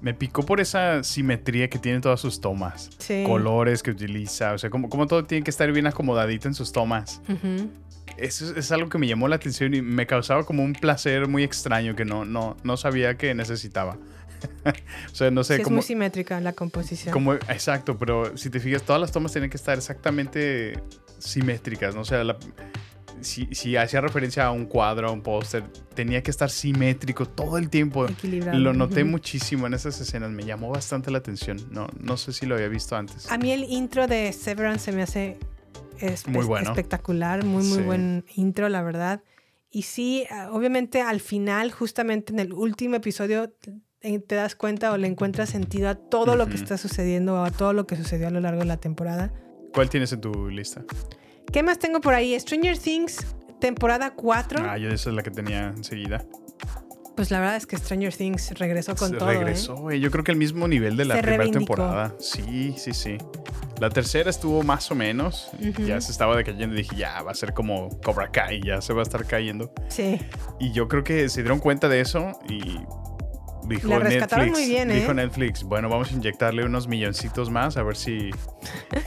me 0.00 0.12
picó 0.12 0.44
por 0.44 0.60
esa 0.60 1.02
simetría 1.04 1.70
que 1.70 1.78
tiene 1.78 2.00
todas 2.00 2.20
sus 2.20 2.40
tomas. 2.40 2.90
Sí. 2.98 3.24
Colores 3.26 3.82
que 3.82 3.92
utiliza. 3.92 4.52
O 4.52 4.58
sea, 4.58 4.70
como, 4.70 4.90
como 4.90 5.06
todo 5.06 5.24
tiene 5.24 5.42
que 5.42 5.50
estar 5.50 5.70
bien 5.72 5.86
acomodadito 5.86 6.48
en 6.48 6.54
sus 6.54 6.72
tomas. 6.72 7.22
Eso 8.18 8.50
es, 8.50 8.56
es 8.56 8.72
algo 8.72 8.88
que 8.88 8.98
me 8.98 9.06
llamó 9.06 9.28
la 9.28 9.36
atención 9.36 9.72
y 9.72 9.82
me 9.82 10.06
causaba 10.06 10.44
como 10.44 10.64
un 10.64 10.74
placer 10.74 11.28
muy 11.28 11.42
extraño 11.42 11.94
que 11.94 12.04
no, 12.04 12.24
no, 12.24 12.56
no 12.62 12.76
sabía 12.76 13.16
que 13.16 13.34
necesitaba. 13.34 13.96
o 15.12 15.14
sea, 15.14 15.30
no 15.30 15.44
sé 15.44 15.56
Sí, 15.56 15.60
es 15.62 15.64
cómo... 15.64 15.76
muy 15.76 15.82
simétrica 15.84 16.40
la 16.40 16.52
composición. 16.52 17.12
Como, 17.12 17.34
exacto, 17.34 17.98
pero 17.98 18.36
si 18.36 18.50
te 18.50 18.60
fijas, 18.60 18.82
todas 18.82 19.00
las 19.00 19.12
tomas 19.12 19.32
tienen 19.32 19.50
que 19.50 19.56
estar 19.56 19.76
exactamente 19.76 20.82
simétricas, 21.18 21.94
¿no? 21.94 22.02
O 22.02 22.04
sea, 22.04 22.22
la- 22.24 22.36
si, 23.22 23.48
si 23.52 23.76
hacía 23.76 24.02
referencia 24.02 24.44
a 24.44 24.50
un 24.50 24.66
cuadro, 24.66 25.08
a 25.08 25.10
un 25.12 25.22
póster, 25.22 25.64
tenía 25.94 26.22
que 26.22 26.30
estar 26.30 26.50
simétrico 26.50 27.26
todo 27.26 27.56
el 27.56 27.70
tiempo. 27.70 28.06
Equilibrado. 28.06 28.58
Lo 28.58 28.74
noté 28.74 29.02
Ujú. 29.02 29.12
muchísimo 29.12 29.66
en 29.66 29.72
esas 29.74 29.98
escenas, 30.00 30.30
me 30.30 30.44
llamó 30.44 30.68
bastante 30.68 31.10
la 31.10 31.18
atención. 31.18 31.58
No, 31.70 31.86
no 31.98 32.18
sé 32.18 32.32
si 32.34 32.44
lo 32.44 32.56
había 32.56 32.68
visto 32.68 32.94
antes. 32.94 33.30
A 33.32 33.38
mí 33.38 33.52
el 33.52 33.64
intro 33.64 34.06
de 34.06 34.32
Severance 34.34 34.84
se 34.84 34.92
me 34.92 35.02
hace 35.02 35.38
es- 35.98 36.26
Muy 36.28 36.40
es- 36.40 36.46
bueno. 36.46 36.68
espectacular, 36.68 37.42
muy, 37.42 37.64
muy 37.64 37.78
Sí. 37.78 37.84
buen 37.84 38.24
intro, 38.34 38.68
la 38.68 38.82
verdad. 38.82 39.22
Y 39.70 39.82
sí, 39.82 40.26
obviamente 40.50 41.00
al 41.00 41.20
final, 41.20 41.72
justamente 41.72 42.32
en 42.34 42.38
el 42.40 42.52
último 42.52 42.96
episodio, 42.96 43.50
te 44.26 44.34
das 44.34 44.54
cuenta 44.54 44.92
o 44.92 44.96
le 44.96 45.06
encuentras 45.08 45.50
sentido 45.50 45.88
a 45.88 45.94
todo 45.94 46.36
lo 46.36 46.46
que 46.48 46.54
está 46.54 46.76
sucediendo 46.78 47.34
o 47.34 47.44
a 47.44 47.50
todo 47.50 47.72
lo 47.72 47.86
que 47.86 47.96
sucedió 47.96 48.28
a 48.28 48.30
lo 48.30 48.40
largo 48.40 48.60
de 48.60 48.66
la 48.66 48.76
temporada. 48.76 49.32
¿Cuál 49.72 49.90
tienes 49.90 50.12
en 50.12 50.20
tu 50.20 50.48
lista? 50.48 50.82
¿Qué 51.52 51.62
más 51.62 51.78
tengo 51.78 52.00
por 52.00 52.14
ahí? 52.14 52.38
Stranger 52.38 52.78
Things, 52.78 53.26
temporada 53.60 54.14
4. 54.14 54.64
Ah, 54.68 54.78
yo 54.78 54.88
esa 54.90 55.10
es 55.10 55.16
la 55.16 55.22
que 55.22 55.30
tenía 55.30 55.68
enseguida. 55.68 56.24
Pues 57.14 57.30
la 57.30 57.40
verdad 57.40 57.56
es 57.56 57.66
que 57.66 57.78
Stranger 57.78 58.14
Things 58.14 58.58
regresó 58.58 58.94
con 58.94 59.10
Se 59.10 59.16
todo. 59.16 59.30
¿eh? 59.30 59.38
regresó, 59.38 59.74
güey. 59.76 60.00
Yo 60.00 60.10
creo 60.10 60.22
que 60.22 60.32
el 60.32 60.38
mismo 60.38 60.68
nivel 60.68 60.96
de 60.98 61.06
la 61.06 61.14
Se 61.16 61.22
primera 61.22 61.44
reivindicó. 61.44 61.74
temporada. 61.74 62.14
Sí, 62.18 62.74
sí, 62.76 62.92
sí. 62.92 63.16
La 63.80 63.88
tercera 63.88 64.28
estuvo 64.28 64.62
más 64.62 64.90
o 64.90 64.94
menos. 64.94 65.50
Ya 65.86 65.98
se 66.00 66.12
estaba 66.12 66.36
decayendo. 66.36 66.74
Dije, 66.76 66.94
ya 66.96 67.22
va 67.22 67.30
a 67.30 67.34
ser 67.34 67.54
como 67.54 67.88
Cobra 68.02 68.30
Kai, 68.30 68.60
ya 68.62 68.82
se 68.82 68.92
va 68.92 69.00
a 69.00 69.02
estar 69.02 69.24
cayendo. 69.26 69.72
Sí. 69.88 70.18
Y 70.60 70.72
yo 70.72 70.88
creo 70.88 71.04
que 71.04 71.28
se 71.30 71.42
dieron 71.42 71.58
cuenta 71.58 71.88
de 71.88 72.00
eso 72.00 72.38
y 72.50 72.80
dijo 73.68 73.88
La 73.88 73.98
Netflix, 74.00 74.50
muy 74.50 74.66
bien, 74.68 74.90
¿eh? 74.90 75.00
dijo 75.00 75.14
Netflix, 75.14 75.62
bueno, 75.64 75.88
vamos 75.88 76.10
a 76.10 76.14
inyectarle 76.14 76.64
unos 76.64 76.88
milloncitos 76.88 77.50
más 77.50 77.76
a 77.76 77.82
ver 77.82 77.96
si, 77.96 78.30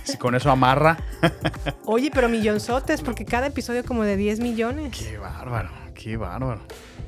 si 0.04 0.18
con 0.18 0.36
eso 0.36 0.52
amarra. 0.52 0.98
Oye, 1.86 2.12
pero 2.14 2.30
millonzotes, 2.30 3.02
porque 3.02 3.26
cada 3.26 3.48
episodio 3.48 3.84
como 3.84 4.04
de 4.04 4.18
10 4.18 4.40
millones. 4.40 4.98
Qué 4.98 5.18
bárbaro, 5.18 5.70
qué 5.96 6.18
bárbaro. 6.18 6.62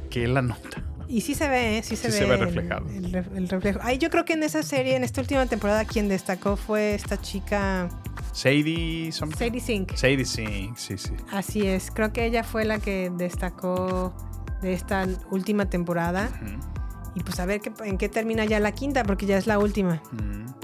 Qué 0.09 0.27
la 0.27 0.41
nota. 0.41 0.83
Y 1.07 1.21
sí 1.21 1.35
se 1.35 1.47
ve, 1.49 1.77
¿eh? 1.77 1.83
Sí 1.83 1.95
se 1.97 2.09
Sí 2.09 2.19
ve. 2.19 2.25
se 2.25 2.25
ve 2.25 2.37
reflejado. 2.37 2.87
El, 2.89 3.11
ref- 3.11 3.35
el 3.35 3.49
reflejo. 3.49 3.79
Ay, 3.81 3.97
yo 3.97 4.09
creo 4.09 4.23
que 4.23 4.33
en 4.33 4.43
esa 4.43 4.63
serie, 4.63 4.95
en 4.95 5.03
esta 5.03 5.19
última 5.21 5.45
temporada, 5.45 5.83
quien 5.85 6.07
destacó 6.07 6.55
fue 6.55 6.93
esta 6.95 7.19
chica, 7.19 7.89
Sadie, 8.33 9.11
something? 9.11 9.37
Sadie 9.37 9.59
Sink. 9.59 9.95
Sadie, 9.95 10.25
sí, 10.25 10.71
sí, 10.77 10.97
sí. 10.97 11.11
Así 11.31 11.67
es, 11.67 11.91
creo 11.91 12.13
que 12.13 12.25
ella 12.25 12.43
fue 12.43 12.63
la 12.65 12.79
que 12.79 13.11
destacó 13.17 14.13
de 14.61 14.73
esta 14.73 15.05
última 15.31 15.69
temporada. 15.69 16.29
Ujú, 16.41 16.80
Y 17.15 17.23
pues 17.23 17.39
a 17.39 17.45
ver 17.45 17.61
qué- 17.61 17.73
en 17.85 17.97
qué 17.97 18.09
termina 18.09 18.45
ya 18.45 18.59
la 18.59 18.71
quinta, 18.73 19.03
porque 19.03 19.25
ya 19.25 19.37
es 19.37 19.47
la 19.47 19.59
última. 19.59 20.01
ujú. 20.13 20.55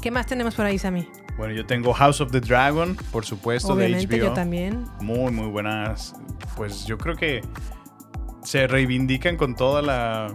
¿Qué 0.00 0.10
más 0.10 0.26
tenemos 0.26 0.54
por 0.56 0.64
ahí, 0.66 0.78
Sammy? 0.78 1.06
Bueno, 1.36 1.54
yo 1.54 1.64
tengo 1.64 1.92
House 1.92 2.20
of 2.20 2.30
the 2.32 2.40
Dragon, 2.40 2.96
por 3.12 3.24
supuesto, 3.24 3.72
Obviamente, 3.72 4.06
de 4.08 4.16
HBO. 4.22 4.28
yo 4.28 4.32
también. 4.32 4.84
Muy, 5.00 5.30
muy 5.32 5.46
buenas. 5.48 6.14
Pues 6.56 6.84
yo 6.86 6.98
creo 6.98 7.14
que 7.16 7.40
se 8.42 8.66
reivindican 8.66 9.36
con 9.36 9.54
toda 9.54 9.80
la, 9.80 10.34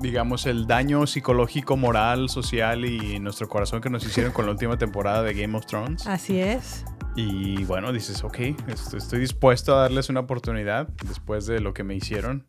digamos, 0.00 0.46
el 0.46 0.66
daño 0.66 1.06
psicológico, 1.06 1.76
moral, 1.76 2.28
social 2.28 2.84
y 2.84 3.18
nuestro 3.18 3.48
corazón 3.48 3.80
que 3.80 3.88
nos 3.90 4.04
hicieron 4.04 4.32
con 4.32 4.44
la 4.46 4.52
última 4.52 4.76
temporada 4.78 5.22
de 5.22 5.34
Game 5.34 5.56
of 5.56 5.66
Thrones. 5.66 6.06
Así 6.06 6.38
es. 6.38 6.84
Y 7.16 7.64
bueno, 7.64 7.92
dices, 7.92 8.22
ok, 8.22 8.38
est- 8.68 8.94
estoy 8.94 9.20
dispuesto 9.20 9.74
a 9.76 9.82
darles 9.82 10.08
una 10.10 10.20
oportunidad 10.20 10.88
después 11.06 11.46
de 11.46 11.60
lo 11.60 11.72
que 11.74 11.82
me 11.82 11.94
hicieron. 11.96 12.46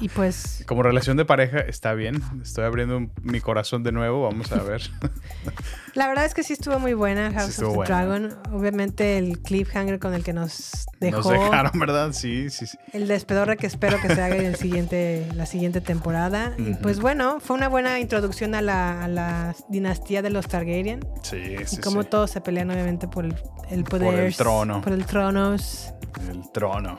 Y 0.00 0.08
pues 0.08 0.64
Como 0.66 0.82
relación 0.82 1.16
de 1.16 1.24
pareja 1.24 1.58
está 1.60 1.94
bien. 1.94 2.22
Estoy 2.42 2.64
abriendo 2.64 2.96
un- 2.96 3.12
mi 3.22 3.40
corazón 3.40 3.82
de 3.82 3.92
nuevo. 3.92 4.22
Vamos 4.22 4.52
a 4.52 4.62
ver. 4.62 4.82
la 5.94 6.08
verdad 6.08 6.24
es 6.24 6.34
que 6.34 6.42
sí 6.42 6.52
estuvo 6.52 6.78
muy 6.78 6.94
buena 6.94 7.32
House 7.32 7.58
of 7.58 7.70
the 7.70 7.76
buena. 7.76 7.84
Dragon. 8.04 8.38
Obviamente 8.52 9.18
el 9.18 9.40
cliffhanger 9.40 9.98
con 9.98 10.14
el 10.14 10.22
que 10.24 10.32
nos 10.32 10.86
dejó. 11.00 11.18
Nos 11.18 11.28
dejaron, 11.30 11.72
¿verdad? 11.78 12.12
Sí, 12.12 12.50
sí, 12.50 12.66
sí. 12.66 12.78
El 12.92 13.08
despedorre 13.08 13.56
que 13.56 13.66
espero 13.66 14.00
que 14.00 14.14
se 14.14 14.20
haga 14.22 14.36
en 14.36 14.44
el 14.46 14.56
siguiente, 14.56 15.26
la 15.34 15.46
siguiente 15.46 15.80
temporada. 15.80 16.54
Y 16.58 16.74
pues 16.74 17.00
bueno, 17.00 17.40
fue 17.40 17.56
una 17.56 17.68
buena 17.68 17.98
introducción 18.00 18.54
a 18.54 18.62
la, 18.62 19.02
a 19.04 19.08
la 19.08 19.54
dinastía 19.68 20.22
de 20.22 20.30
los 20.30 20.46
Targaryen. 20.48 21.00
Sí, 21.22 21.56
sí. 21.66 21.76
y 21.76 21.80
cómo 21.80 22.02
sí. 22.02 22.08
todos 22.10 22.30
se 22.30 22.40
pelean 22.40 22.70
obviamente 22.70 23.08
por 23.08 23.24
el, 23.24 23.34
el 23.70 23.84
poder. 23.84 24.20
el 24.20 24.36
trono. 24.36 24.80
Por 24.82 24.92
el 24.92 25.06
tronos. 25.06 25.92
El 26.30 26.50
trono. 26.52 26.98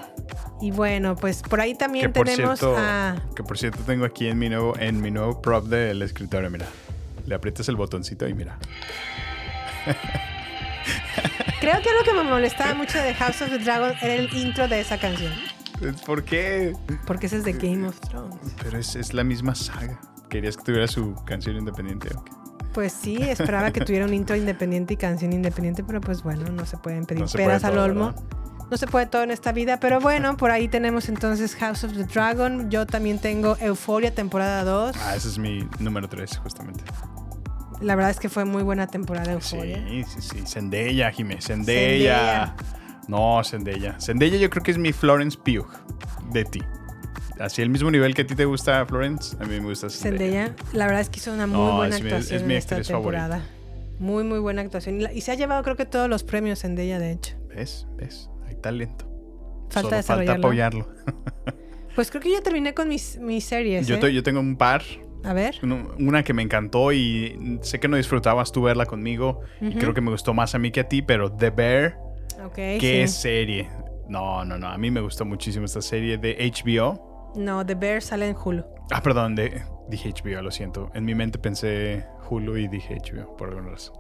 Y 0.62 0.72
bueno, 0.72 1.16
pues 1.16 1.42
por 1.42 1.62
ahí 1.62 1.74
también 1.76 2.08
Que 2.08 2.10
por, 2.20 2.28
tenemos 2.28 2.60
cierto, 2.60 2.78
a... 2.80 3.16
que 3.36 3.44
por 3.44 3.58
cierto 3.58 3.84
tengo 3.84 4.06
aquí 4.06 4.28
en 4.28 4.40
mi 4.40 4.50
nuevo, 4.50 4.78
en 4.80 5.02
mi 5.02 5.12
nuevo 5.12 5.42
prop 5.42 5.66
del 5.66 6.02
escritorio, 6.02 6.50
mira. 6.50 6.66
Le 7.26 7.36
aprietas 7.36 7.70
el 7.70 7.76
botoncito 7.76 8.28
y 8.28 8.34
mira. 8.34 8.58
Creo 11.60 11.82
que 11.82 11.90
lo 11.94 12.04
que 12.04 12.14
me 12.14 12.24
molestaba 12.24 12.74
mucho 12.74 12.98
de 13.00 13.14
House 13.14 13.42
of 13.42 13.50
the 13.50 13.60
Dragon 13.60 13.94
era 14.02 14.14
el 14.14 14.34
intro 14.34 14.68
de 14.68 14.80
esa 14.80 14.98
canción. 14.98 15.34
¿Por 16.06 16.24
qué? 16.24 16.74
Porque 17.06 17.28
ese 17.28 17.38
es 17.38 17.44
de 17.44 17.54
Game 17.54 17.88
of 17.88 18.00
Thrones. 18.00 18.38
Pero 18.64 18.78
es, 18.80 18.96
es 18.96 19.14
la 19.14 19.24
misma 19.24 19.56
saga. 19.56 20.00
¿Querías 20.30 20.58
que 20.58 20.64
tuviera 20.64 20.88
su 20.88 21.16
canción 21.26 21.58
independiente? 21.58 22.10
Ok. 22.16 22.30
Pues 22.74 22.94
sí, 22.94 23.18
esperaba 23.18 23.72
que 23.72 23.82
tuviera 23.82 24.06
un 24.06 24.14
intro 24.14 24.36
independiente 24.36 24.94
y 24.94 24.98
canción 24.98 25.34
independiente, 25.34 25.84
pero 25.84 26.00
pues 26.02 26.22
bueno, 26.22 26.50
no 26.52 26.66
se 26.66 26.78
pueden 26.78 27.06
pedir 27.06 27.22
No 27.22 27.28
se 27.28 27.38
peras 27.38 27.62
puede 27.64 27.74
al 27.74 27.80
olmo. 27.80 28.14
¿verdad? 28.14 28.24
No 28.72 28.78
se 28.78 28.86
puede 28.88 29.08
todo 29.08 29.24
en 29.24 29.32
esta 29.32 29.52
vida, 29.52 29.80
pero 29.80 30.00
bueno, 30.00 30.38
por 30.38 30.52
ahí 30.52 30.68
tenemos 30.68 31.10
entonces 31.10 31.56
House 31.56 31.84
of 31.84 31.94
the 31.94 32.04
Dragon. 32.04 32.70
Yo 32.70 32.86
también 32.86 33.18
tengo 33.20 33.58
Euphoria 33.60 34.14
temporada 34.14 34.64
2. 34.64 34.96
Ah, 35.04 35.16
ese 35.16 35.28
es 35.30 35.38
mi 35.40 35.68
número 35.80 36.08
3, 36.08 36.38
justamente. 36.38 36.84
La 37.82 37.96
verdad 37.96 38.12
es 38.12 38.20
que 38.20 38.30
fue 38.30 38.46
muy 38.46 38.62
buena 38.62 38.86
temporada 38.88 39.32
Euphoria. 39.32 39.84
Sí, 39.88 40.04
sí, 40.04 40.22
sí. 40.22 40.44
Zendaya, 40.46 41.12
Jiménez. 41.12 41.46
Zendaya. 41.46 42.54
Zendaya. 42.56 42.56
No, 43.08 43.42
Zendaya. 43.44 44.00
Zendaya 44.00 44.38
yo 44.38 44.50
creo 44.52 44.62
que 44.64 44.72
es 44.72 44.78
mi 44.78 44.94
Florence 44.94 45.38
Pugh 45.38 45.68
de 46.32 46.44
ti. 46.46 46.62
Así 47.40 47.62
el 47.62 47.70
mismo 47.70 47.90
nivel 47.90 48.14
que 48.14 48.24
a 48.24 48.28
ti 48.28 48.36
te 48.36 48.44
gusta 48.46 48.86
Florence, 48.86 49.36
a 49.40 49.46
mí 49.46 49.60
me 49.62 49.66
gusta 49.66 49.90
Zendaya. 49.90 50.48
Zendaya, 50.48 50.56
la 50.74 50.86
verdad 50.86 51.02
es 51.02 51.10
que 51.10 51.20
hizo 51.20 51.34
una 51.34 51.48
muy 51.48 51.58
No, 51.58 51.78
buena 51.78 51.96
es 51.96 52.04
mi- 52.04 52.10
actuación 52.12 52.38
es 52.42 52.46
mi 52.46 52.54
en 52.54 52.58
esta 52.60 52.76
actriz 52.76 52.92
favorita. 52.92 53.22
temporada. 53.24 53.50
Muy, 53.98 54.24
muy 54.26 54.40
buena 54.40 54.62
actuación. 54.62 55.00
Y 55.14 55.22
se 55.22 55.32
ha 55.32 55.36
llevado 55.36 55.64
creo 55.64 55.76
que 55.78 55.86
todos 55.86 56.08
los 56.10 56.24
premios 56.24 56.60
Zendaya, 56.60 57.00
de 57.00 57.12
hecho. 57.14 57.36
¿Ves? 57.48 57.88
¿Ves? 57.98 58.30
Talento. 58.62 59.06
Falta 59.70 60.02
Solo 60.04 60.18
falta 60.20 60.34
apoyarlo. 60.36 60.88
Pues 61.96 62.12
creo 62.12 62.22
que 62.22 62.32
ya 62.32 62.42
terminé 62.42 62.74
con 62.74 62.88
mis, 62.88 63.18
mis 63.18 63.44
series. 63.44 63.86
Yo, 63.88 63.96
¿eh? 63.96 64.00
te- 64.00 64.14
yo 64.14 64.24
tengo 64.24 64.40
un 64.40 64.56
par. 64.56 64.84
A 65.26 65.34
ver. 65.34 65.56
Uno- 65.64 65.90
Una 66.00 66.24
que 66.24 66.34
me 66.34 66.42
encantó 66.44 66.94
y 66.94 67.58
sé 67.62 67.80
que 67.82 67.90
no 67.90 67.98
disfrutabas 67.98 68.54
tú 68.54 68.62
verla 68.62 68.86
conmigo. 68.86 69.42
Y 69.60 69.74
creo 69.76 69.94
que 69.94 70.00
me 70.00 70.10
gustó 70.12 70.34
más 70.34 70.56
a 70.56 70.60
mí 70.60 70.72
que 70.72 70.80
a 70.82 70.88
ti, 70.88 71.02
pero 71.02 71.30
The 71.32 71.50
Bear, 71.50 71.98
Ok. 72.46 72.54
qué 72.56 73.04
sí. 73.08 73.22
serie. 73.22 73.70
No, 74.08 74.46
no, 74.46 74.58
no. 74.58 74.68
A 74.68 74.78
mí 74.78 74.92
me 74.92 75.02
gustó 75.02 75.26
muchísimo 75.26 75.66
esta 75.66 75.82
serie 75.82 76.18
de 76.18 76.38
HBO. 76.40 77.34
No, 77.36 77.66
The 77.66 77.76
Bear 77.76 78.02
sale 78.02 78.30
en 78.30 78.36
Hulu. 78.42 78.64
Ah, 78.92 79.04
perdón, 79.04 79.36
de, 79.36 79.62
dije 79.90 80.14
HBO, 80.14 80.42
lo 80.42 80.52
siento. 80.52 80.90
En 80.94 81.04
mi 81.04 81.16
mente 81.16 81.38
pensé 81.38 82.06
Hulu 82.30 82.56
y 82.58 82.68
dije 82.70 82.96
HBO, 82.96 83.36
por 83.36 83.50
alguna 83.50 83.72
razón. 83.72 83.96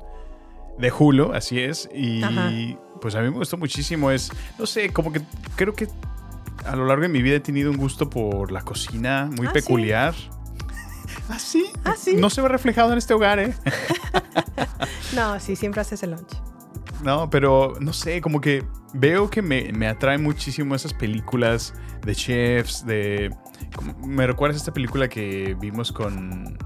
De 0.79 0.91
Hulu, 0.91 1.33
así 1.33 1.59
es. 1.59 1.89
Y 1.93 2.23
Ajá. 2.23 2.51
pues 3.01 3.13
a 3.15 3.21
mí 3.21 3.29
me 3.29 3.35
gustó 3.37 3.57
muchísimo. 3.57 4.11
Es, 4.11 4.31
no 4.57 4.65
sé, 4.65 4.91
como 4.91 5.11
que 5.11 5.21
creo 5.55 5.73
que 5.73 5.87
a 6.65 6.75
lo 6.75 6.85
largo 6.85 7.03
de 7.03 7.09
mi 7.09 7.21
vida 7.21 7.35
he 7.35 7.39
tenido 7.41 7.69
un 7.71 7.77
gusto 7.77 8.09
por 8.09 8.51
la 8.51 8.61
cocina 8.61 9.29
muy 9.35 9.47
Ah, 9.47 9.49
¿sí? 9.49 9.53
peculiar. 9.53 10.13
¿Ah, 11.29 11.37
sí? 11.39 11.65
Ah, 11.83 11.93
sí. 11.97 12.15
No 12.15 12.29
se 12.29 12.41
ve 12.41 12.47
reflejado 12.47 12.91
en 12.91 12.97
este 12.97 13.13
hogar, 13.13 13.39
¿eh? 13.39 13.53
No, 15.15 15.39
sí, 15.39 15.55
siempre 15.55 15.81
haces 15.81 16.03
el 16.03 16.11
lunch. 16.11 16.31
No, 17.03 17.29
pero 17.29 17.73
no 17.79 17.93
sé, 17.93 18.21
como 18.21 18.41
que 18.41 18.63
veo 18.93 19.29
que 19.29 19.41
me, 19.41 19.71
me 19.73 19.87
atrae 19.87 20.17
muchísimo 20.17 20.75
esas 20.75 20.93
películas 20.93 21.73
de 22.05 22.13
chefs, 22.15 22.85
de... 22.85 23.33
como- 23.75 23.97
me 24.05 24.27
recuerdas 24.27 24.57
esta 24.57 24.73
película 24.73 25.07
que 25.09 25.55
vimos 25.59 25.91
con 25.91 26.57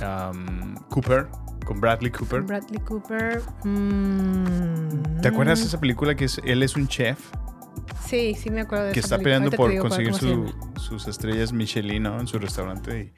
um, 0.00 0.74
Cooper, 0.90 1.28
con 1.72 1.80
Bradley 1.80 2.10
Cooper. 2.10 2.42
Bradley 2.42 2.80
Cooper. 2.80 3.40
mm, 3.64 5.20
¿Te 5.22 5.28
acuerdas 5.28 5.60
de 5.60 5.66
esa 5.66 5.80
película 5.80 6.14
que 6.14 6.24
es, 6.26 6.40
él 6.44 6.62
es 6.62 6.76
un 6.76 6.86
chef 6.88 7.18
Sí, 8.06 8.34
sí 8.34 8.50
me 8.50 8.60
acuerdo 8.62 8.86
de 8.86 8.92
que 8.92 9.00
esa 9.00 9.16
está 9.16 9.18
película. 9.18 9.50
peleando 9.50 9.56
por 9.56 9.88
conseguir 9.88 10.14
su- 10.14 10.52
sus 10.80 11.08
estrellas 11.08 11.52
Michelin 11.52 12.02
¿no? 12.02 12.20
en 12.20 12.26
su 12.26 12.38
restaurante? 12.38 13.12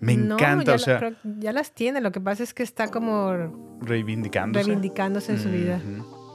Y 0.00 0.04
me 0.04 0.12
encanta, 0.12 0.64
ya 0.72 0.74
o 0.74 0.78
sea, 0.78 1.12
ya 1.24 1.52
las 1.52 1.72
tiene. 1.74 2.00
Lo 2.00 2.12
que 2.12 2.20
pasa 2.20 2.42
es 2.42 2.52
que 2.54 2.62
está 2.62 2.88
como 2.88 3.78
reivindicándose. 3.80 4.64
reivindicándose 4.66 5.32
en 5.32 5.38
su 5.40 5.48
vida. 5.50 5.80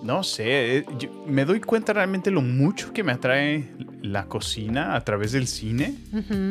No 0.04 0.24
sé, 0.24 0.78
eh, 0.78 0.86
yo 0.98 1.26
me 1.28 1.46
doy 1.46 1.62
cuenta 1.62 1.94
realmente 1.94 2.32
lo 2.32 2.42
mucho 2.42 2.92
que 2.92 3.04
me 3.04 3.12
atrae 3.12 3.72
la 4.02 4.26
cocina 4.26 4.96
a 4.96 5.02
través 5.02 5.32
del 5.32 5.46
cine 5.46 5.96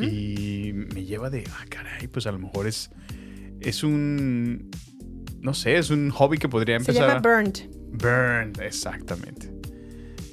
y 0.03 0.71
me 0.73 1.05
lleva 1.05 1.31
de, 1.31 1.45
ah, 1.53 1.65
caray, 1.69 2.07
pues 2.07 2.29
a 2.29 2.33
lo 2.33 2.39
mejor 2.39 2.69
es, 2.69 2.91
es 3.61 3.83
un, 3.83 4.71
no 5.41 5.55
sé, 5.55 5.77
es 5.79 5.91
un 5.91 6.11
hobby 6.11 6.39
que 6.39 6.49
podría 6.49 6.77
Se 6.81 6.91
empezar. 6.93 7.09
llama 7.09 7.19
a- 7.19 7.23
Burned. 7.23 7.59
Burned, 7.93 8.61
exactamente. 8.63 9.51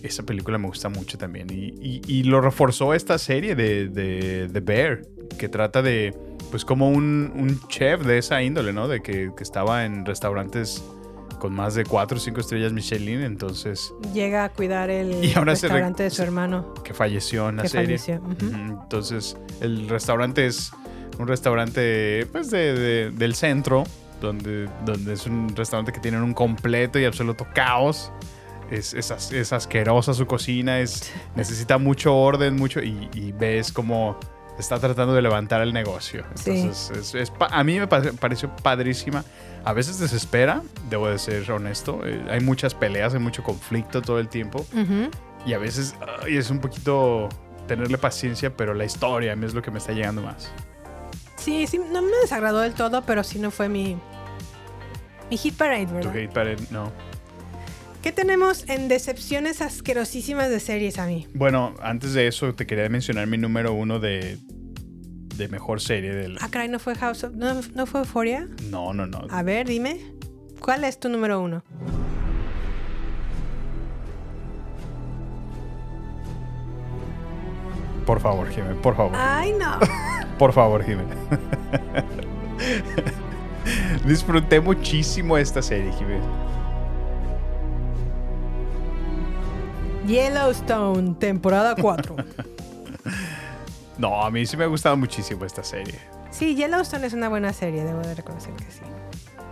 Esa 0.03 0.23
película 0.23 0.57
me 0.57 0.67
gusta 0.67 0.89
mucho 0.89 1.17
también 1.17 1.47
y, 1.49 1.73
y- 1.81 2.01
y 2.07 2.23
lo 2.23 2.39
reforzó 2.39 2.93
esta 2.93 3.17
serie 3.17 3.55
de, 3.55 3.87
de 3.89 4.47
The 4.51 4.59
Bear, 4.59 5.01
que 5.39 5.49
trata 5.49 5.81
de, 5.81 6.13
pues 6.51 6.63
como 6.65 6.89
un, 6.89 7.31
un 7.35 7.59
chef 7.67 8.05
de 8.05 8.19
esa 8.19 8.41
índole, 8.43 8.73
¿no? 8.73 8.87
De 8.87 9.01
que, 9.01 9.31
que 9.35 9.43
estaba 9.43 9.85
en 9.85 10.05
restaurantes 10.05 10.83
con 11.39 11.53
más 11.53 11.75
de 11.75 11.83
cuatro 11.83 12.17
o 12.17 12.19
cinco 12.19 12.39
estrellas 12.41 12.73
Michelin, 12.73 13.21
entonces 13.21 13.93
Llega 14.13 14.43
a 14.43 14.49
cuidar 14.49 14.89
el 14.89 15.23
Y 15.23 15.33
ahora 15.35 15.55
se 15.55 15.67
re- 15.67 15.73
restaurante 15.73 16.03
de 16.03 16.09
su 16.09 16.15
se- 16.17 16.23
hermano. 16.23 16.73
que 16.83 16.93
falleció 16.93 17.49
en 17.49 17.57
la 17.57 17.63
Que 17.63 17.69
serie. 17.69 17.97
falleció, 17.97 18.21
Entonces, 18.39 19.35
el 19.61 19.89
restaurante 19.89 20.45
es 20.45 20.71
un 21.19 21.27
restaurante 21.27 22.25
pues 22.31 22.49
de, 22.51 22.73
de- 22.73 23.11
del 23.11 23.35
centro, 23.35 23.83
donde, 24.21 24.69
donde 24.85 25.13
es 25.13 25.25
un 25.27 25.53
restaurante 25.55 25.91
que 25.91 25.99
tiene 25.99 26.21
un 26.21 26.33
completo 26.33 26.99
y 26.99 27.05
absoluto 27.05 27.47
caos. 27.53 28.11
Es, 28.71 28.93
es, 28.93 29.11
es 29.31 29.53
asquerosa 29.53 30.13
su 30.13 30.25
cocina, 30.25 30.79
es, 30.79 31.11
necesita 31.35 31.77
mucho 31.77 32.15
orden, 32.15 32.55
mucho 32.57 32.81
y, 32.81 33.09
y 33.13 33.31
ves 33.31 33.71
como 33.71 34.19
está 34.59 34.79
tratando 34.79 35.13
de 35.13 35.21
levantar 35.21 35.61
el 35.61 35.71
negocio. 35.71 36.25
Sí. 36.35 36.51
Entonces, 36.61 36.97
es- 36.97 37.15
es 37.15 37.31
pa- 37.31 37.47
a 37.51 37.63
mí 37.63 37.79
me 37.79 37.87
pare- 37.87 38.11
pareció 38.13 38.53
padrísima. 38.57 39.23
A 39.63 39.71
veces 39.73 39.99
desespera, 39.99 40.61
debo 40.89 41.07
de 41.09 41.17
ser 41.19 41.49
honesto. 41.51 42.01
Eh, 42.05 42.25
hay 42.29 42.39
muchas 42.41 42.73
peleas, 42.73 43.13
hay 43.13 43.19
mucho 43.19 43.43
conflicto 43.43 44.01
todo 44.01 44.19
el 44.19 44.27
tiempo. 44.29 44.65
Y 45.45 45.53
a 45.53 45.57
veces 45.59 45.95
ay, 46.23 46.37
es 46.37 46.49
un 46.49 46.59
poquito 46.59 47.29
tenerle 47.67 47.97
paciencia, 47.97 48.55
pero 48.55 48.73
la 48.73 48.83
historia 48.85 49.33
a 49.33 49.35
mí 49.35 49.45
es 49.45 49.53
lo 49.53 49.61
que 49.61 49.71
me 49.71 49.77
está 49.77 49.91
llegando 49.93 50.21
más. 50.21 50.51
Sí, 51.47 51.65
sí, 51.65 51.77
no 51.79 52.01
me 52.01 52.11
desagradó 52.23 52.59
del 52.59 52.73
todo, 52.73 53.03
pero 53.05 53.23
sí 53.23 53.39
no 53.39 53.51
fue 53.51 53.69
mi, 53.69 53.95
mi 55.29 55.37
hit 55.37 55.55
parade, 55.55 55.85
Tu 55.85 55.93
¿verdad? 55.93 56.17
hate 56.17 56.33
parade, 56.33 56.57
no. 56.71 56.91
¿Qué 58.03 58.11
tenemos 58.11 58.67
en 58.67 58.89
decepciones 58.89 59.61
asquerosísimas 59.61 60.49
de 60.49 60.59
series 60.59 60.99
a 60.99 61.05
mí? 61.07 61.25
Bueno, 61.33 61.73
antes 61.81 62.11
de 62.11 62.27
eso 62.27 62.53
te 62.53 62.67
quería 62.67 62.89
mencionar 62.89 63.27
mi 63.27 63.37
número 63.37 63.71
uno 63.71 64.01
de, 64.01 64.37
de 65.37 65.47
mejor 65.47 65.79
serie 65.79 66.13
del... 66.13 66.37
Ah, 66.41 66.49
caray, 66.51 66.67
¿no 66.67 66.79
fue 66.79 66.95
House 66.95 67.23
of... 67.23 67.31
¿No, 67.35 67.61
no 67.73 67.85
fue 67.85 68.01
Euphoria? 68.01 68.49
No, 68.69 68.93
no, 68.93 69.07
no. 69.07 69.21
A 69.29 69.41
ver, 69.41 69.67
dime. 69.67 70.01
¿Cuál 70.59 70.83
es 70.83 70.99
tu 70.99 71.07
número 71.07 71.39
uno? 71.39 71.63
Por 78.05 78.19
favor, 78.19 78.49
Jiménez, 78.49 78.77
por 78.81 78.95
favor. 78.95 79.13
Ay, 79.15 79.53
no. 79.57 79.79
Por 80.37 80.53
favor, 80.53 80.83
Jiménez. 80.83 81.17
Disfruté 84.05 84.61
muchísimo 84.61 85.37
esta 85.37 85.61
serie, 85.61 85.91
Jiménez. 85.93 86.23
Yellowstone, 90.05 91.15
temporada 91.15 91.75
4. 91.75 92.15
No, 93.97 94.23
a 94.23 94.29
mí 94.29 94.45
sí 94.45 94.55
me 94.55 94.63
ha 94.63 94.67
gustado 94.67 94.95
muchísimo 94.95 95.43
esta 95.43 95.63
serie. 95.63 95.95
Sí, 96.29 96.53
Yellowstone 96.53 97.07
es 97.07 97.13
una 97.13 97.29
buena 97.29 97.51
serie, 97.51 97.83
debo 97.83 98.01
de 98.01 98.13
reconocer 98.13 98.53
que 98.53 98.65
sí. 98.65 98.81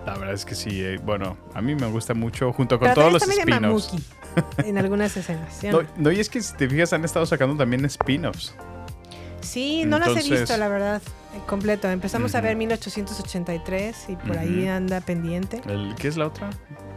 La 0.06 0.14
verdad 0.14 0.36
es 0.36 0.46
que 0.46 0.54
sí. 0.54 0.84
eh, 0.84 1.00
bueno, 1.04 1.36
a 1.56 1.64
mí 1.64 1.74
me 1.74 1.88
gusta 1.88 2.14
mucho 2.14 2.54
junto 2.54 2.78
con 2.78 2.90
Pero 2.90 3.02
todos 3.02 3.14
los 3.14 3.24
spin-offs. 3.28 3.96
en 4.60 4.78
algunas 4.78 5.18
escenas. 5.18 5.52
¿sí 5.52 5.70
no? 5.70 5.80
no, 5.98 6.12
y 6.12 6.20
es 6.20 6.30
que 6.30 6.44
si 6.44 6.56
te 6.56 6.70
fijas, 6.70 6.94
han 6.94 7.04
estado 7.04 7.26
sacando 7.26 7.58
también 7.58 7.84
spin-offs. 7.86 8.54
Sí, 9.46 9.84
no 9.86 9.98
las 10.00 10.08
he 10.10 10.12
Entonces- 10.12 10.40
visto, 10.42 10.58
la 10.58 10.68
verdad, 10.68 11.02
eh, 11.36 11.40
completo. 11.48 11.90
Empezamos 11.90 12.36
a 12.36 12.40
Ujú. 12.40 12.48
ver 12.48 12.56
1883 12.58 14.06
y 14.10 14.16
por 14.16 14.38
ahí 14.38 14.64
Ujú. 14.64 14.72
anda 14.72 15.02
pendiente. 15.02 15.62
El- 15.66 15.96
¿Qué 15.96 16.08
es 16.08 16.18
la 16.18 16.28
otra? 16.28 16.50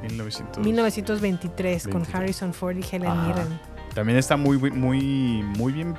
1900. 0.03 0.65
1923 0.65 1.85
con 1.85 1.93
23. 2.03 2.15
Harrison 2.15 2.55
Ford 2.55 2.77
y 2.77 2.85
Helen 2.91 3.11
Ajá. 3.11 3.27
Mirren. 3.27 3.61
También 3.95 4.19
está 4.19 4.37
muy, 4.37 4.59
muy- 4.59 5.43
muy, 5.43 5.73
bien. 5.73 5.95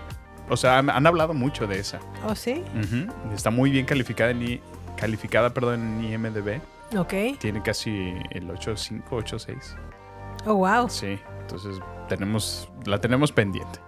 O 0.50 0.58
sea, 0.58 0.80
han, 0.80 0.90
han 0.90 1.06
hablado 1.06 1.34
mucho 1.34 1.68
de 1.68 1.80
esa. 1.80 2.00
¿Oh, 2.26 2.36
sí? 2.36 2.64
Ujú. 2.82 3.34
Está 3.34 3.50
muy 3.52 3.70
bien 3.72 3.86
calificada 3.86 4.32
en, 4.32 4.42
I- 4.42 4.62
calificada, 4.98 5.54
perdón, 5.54 6.04
en 6.04 6.14
IMDb. 6.14 6.62
Ok. 6.98 7.38
Tiene 7.40 7.62
casi 7.62 8.14
el 8.32 8.50
8.5, 8.50 9.04
8.6. 9.18 9.76
Oh, 10.46 10.56
wow. 10.56 10.90
Sí, 10.90 11.20
entonces 11.42 11.78
tenemos, 12.08 12.70
la 12.86 13.00
tenemos 13.00 13.32
pendiente. 13.32 13.80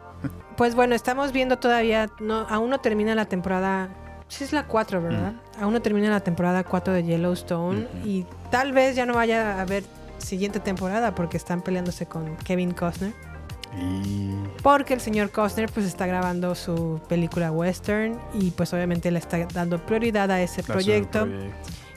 Pues 0.57 0.76
bueno, 0.76 0.93
estamos 0.95 1.31
viendo 1.31 1.57
todavía, 1.57 2.10
no, 2.19 2.45
aún 2.49 2.69
no 2.69 2.80
termina 2.80 3.15
la 3.15 3.26
temporada, 3.26 3.89
sí 4.27 4.43
es 4.43 4.53
la 4.53 4.68
4, 4.68 5.02
¿verdad? 5.02 5.34
Aún 5.60 5.73
no 5.73 5.81
termina 5.81 6.10
la 6.10 6.19
temporada 6.19 6.64
4 6.64 6.93
de 6.93 7.03
Yellowstone 7.03 7.88
y 8.06 8.26
tal 8.52 8.72
vez 8.72 8.95
ya 8.95 9.06
no 9.06 9.14
vaya 9.15 9.57
a 9.57 9.61
haber 9.61 9.84
siguiente 10.19 10.60
temporada 10.60 11.15
porque 11.15 11.38
están 11.38 11.61
peleándose 11.61 12.06
con 12.06 12.35
Kevin 12.38 12.72
Costner. 12.72 13.14
Y 13.73 14.34
Porque 14.61 14.93
el 14.93 14.99
señor 14.99 15.31
Costner 15.31 15.72
pues 15.72 15.85
está 15.85 16.06
grabando 16.06 16.53
su 16.56 16.99
película 17.07 17.52
western 17.52 18.19
y 18.34 18.52
pues 18.52 18.73
obviamente 18.73 19.10
le 19.11 19.19
está 19.19 19.45
dando 19.53 19.80
prioridad 19.85 20.30
a 20.30 20.41
ese 20.41 20.61
proyecto. 20.61 21.26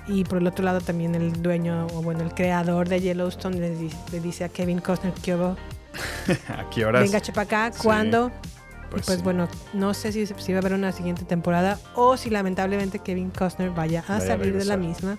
Y 0.06 0.22
por 0.24 0.38
el 0.38 0.46
otro 0.46 0.64
lado 0.64 0.80
también 0.80 1.14
el 1.14 1.42
dueño 1.42 1.86
o 1.94 2.02
bueno 2.02 2.22
el 2.22 2.32
creador 2.34 2.88
de 2.88 3.00
Yellowstone 3.00 3.56
le, 3.58 3.70
di- 3.74 3.90
le 4.12 4.20
dice 4.20 4.44
a 4.44 4.48
Kevin 4.50 4.78
Costner 4.78 5.12
que 5.14 5.34
hubo, 6.26 6.38
Aquí 6.58 6.82
ahora. 6.82 7.00
venga 7.00 7.20
chepa 7.20 7.42
acá, 7.42 7.72
Sí, 7.72 7.80
¿cuándo? 7.82 8.30
pues 8.90 9.06
pues 9.06 9.18
sí. 9.18 9.24
bueno, 9.24 9.48
no 9.72 9.92
sé 9.92 10.12
si, 10.12 10.24
si 10.26 10.52
va 10.52 10.58
a 10.58 10.60
haber 10.60 10.72
una 10.74 10.92
siguiente 10.92 11.24
temporada 11.24 11.80
o 11.96 12.16
si 12.16 12.30
lamentablemente 12.30 13.00
Kevin 13.00 13.30
Costner 13.30 13.70
vaya 13.70 14.04
a 14.06 14.12
Vaya 14.18 14.24
a 14.24 14.36
salir 14.38 14.56
de 14.56 14.64
la 14.64 14.76
misma. 14.76 15.18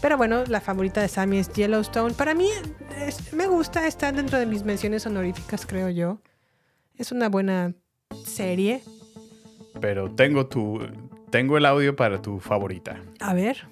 Pero 0.00 0.16
bueno, 0.16 0.44
la 0.46 0.60
favorita 0.60 1.00
de 1.00 1.08
Sammy 1.08 1.38
es 1.38 1.52
Yellowstone. 1.52 2.14
Para 2.14 2.34
mí 2.34 2.48
es- 3.04 3.32
me 3.32 3.48
gusta, 3.48 3.86
está 3.88 4.12
dentro 4.12 4.38
de 4.38 4.46
mis 4.46 4.62
menciones 4.62 5.04
honoríficas, 5.06 5.66
creo 5.66 5.88
yo. 5.88 6.18
Es 6.96 7.10
una 7.10 7.28
buena 7.28 7.74
serie. 8.24 8.82
Pero 9.80 10.10
tengo 10.12 10.46
tu. 10.46 10.80
Tengo 11.30 11.56
el 11.58 11.66
audio 11.66 11.96
para 11.96 12.22
tu 12.22 12.38
favorita. 12.38 13.00
A 13.20 13.34
ver. 13.34 13.66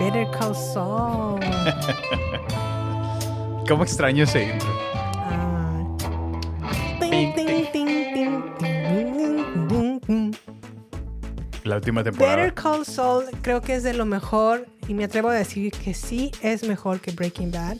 Better 0.00 0.26
Call 0.30 0.54
Saul. 0.54 1.40
¿Cómo 3.68 3.84
extraño 3.84 4.24
ese 4.24 4.44
intro? 4.44 4.68
La 11.64 11.76
última 11.76 12.02
temporada. 12.02 12.36
Better 12.36 12.54
Call 12.54 12.86
Saul 12.86 13.24
creo 13.42 13.60
que 13.60 13.74
es 13.74 13.82
de 13.82 13.92
lo 13.92 14.06
mejor 14.06 14.66
y 14.88 14.94
me 14.94 15.04
atrevo 15.04 15.28
a 15.28 15.34
decir 15.34 15.72
que 15.72 15.92
sí 15.94 16.30
es 16.42 16.66
mejor 16.66 17.00
que 17.00 17.12
Breaking 17.12 17.52
Bad. 17.52 17.76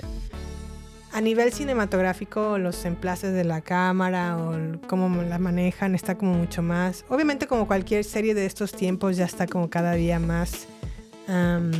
A 1.12 1.20
nivel 1.20 1.52
cinematográfico, 1.52 2.58
los 2.58 2.84
emplaces 2.84 3.32
de 3.32 3.42
la 3.44 3.62
cámara 3.62 4.36
o 4.36 4.54
el- 4.54 4.80
cómo 4.86 5.22
la 5.22 5.38
manejan 5.38 5.94
está 5.94 6.16
como 6.16 6.34
mucho 6.34 6.62
más. 6.62 7.04
Obviamente 7.08 7.46
como 7.48 7.66
cualquier 7.66 8.04
serie 8.04 8.34
de 8.34 8.46
estos 8.46 8.72
tiempos 8.72 9.16
ya 9.16 9.24
está 9.24 9.46
como 9.48 9.70
cada 9.70 9.92
día 9.94 10.20
más 10.20 10.68
am, 11.30 11.70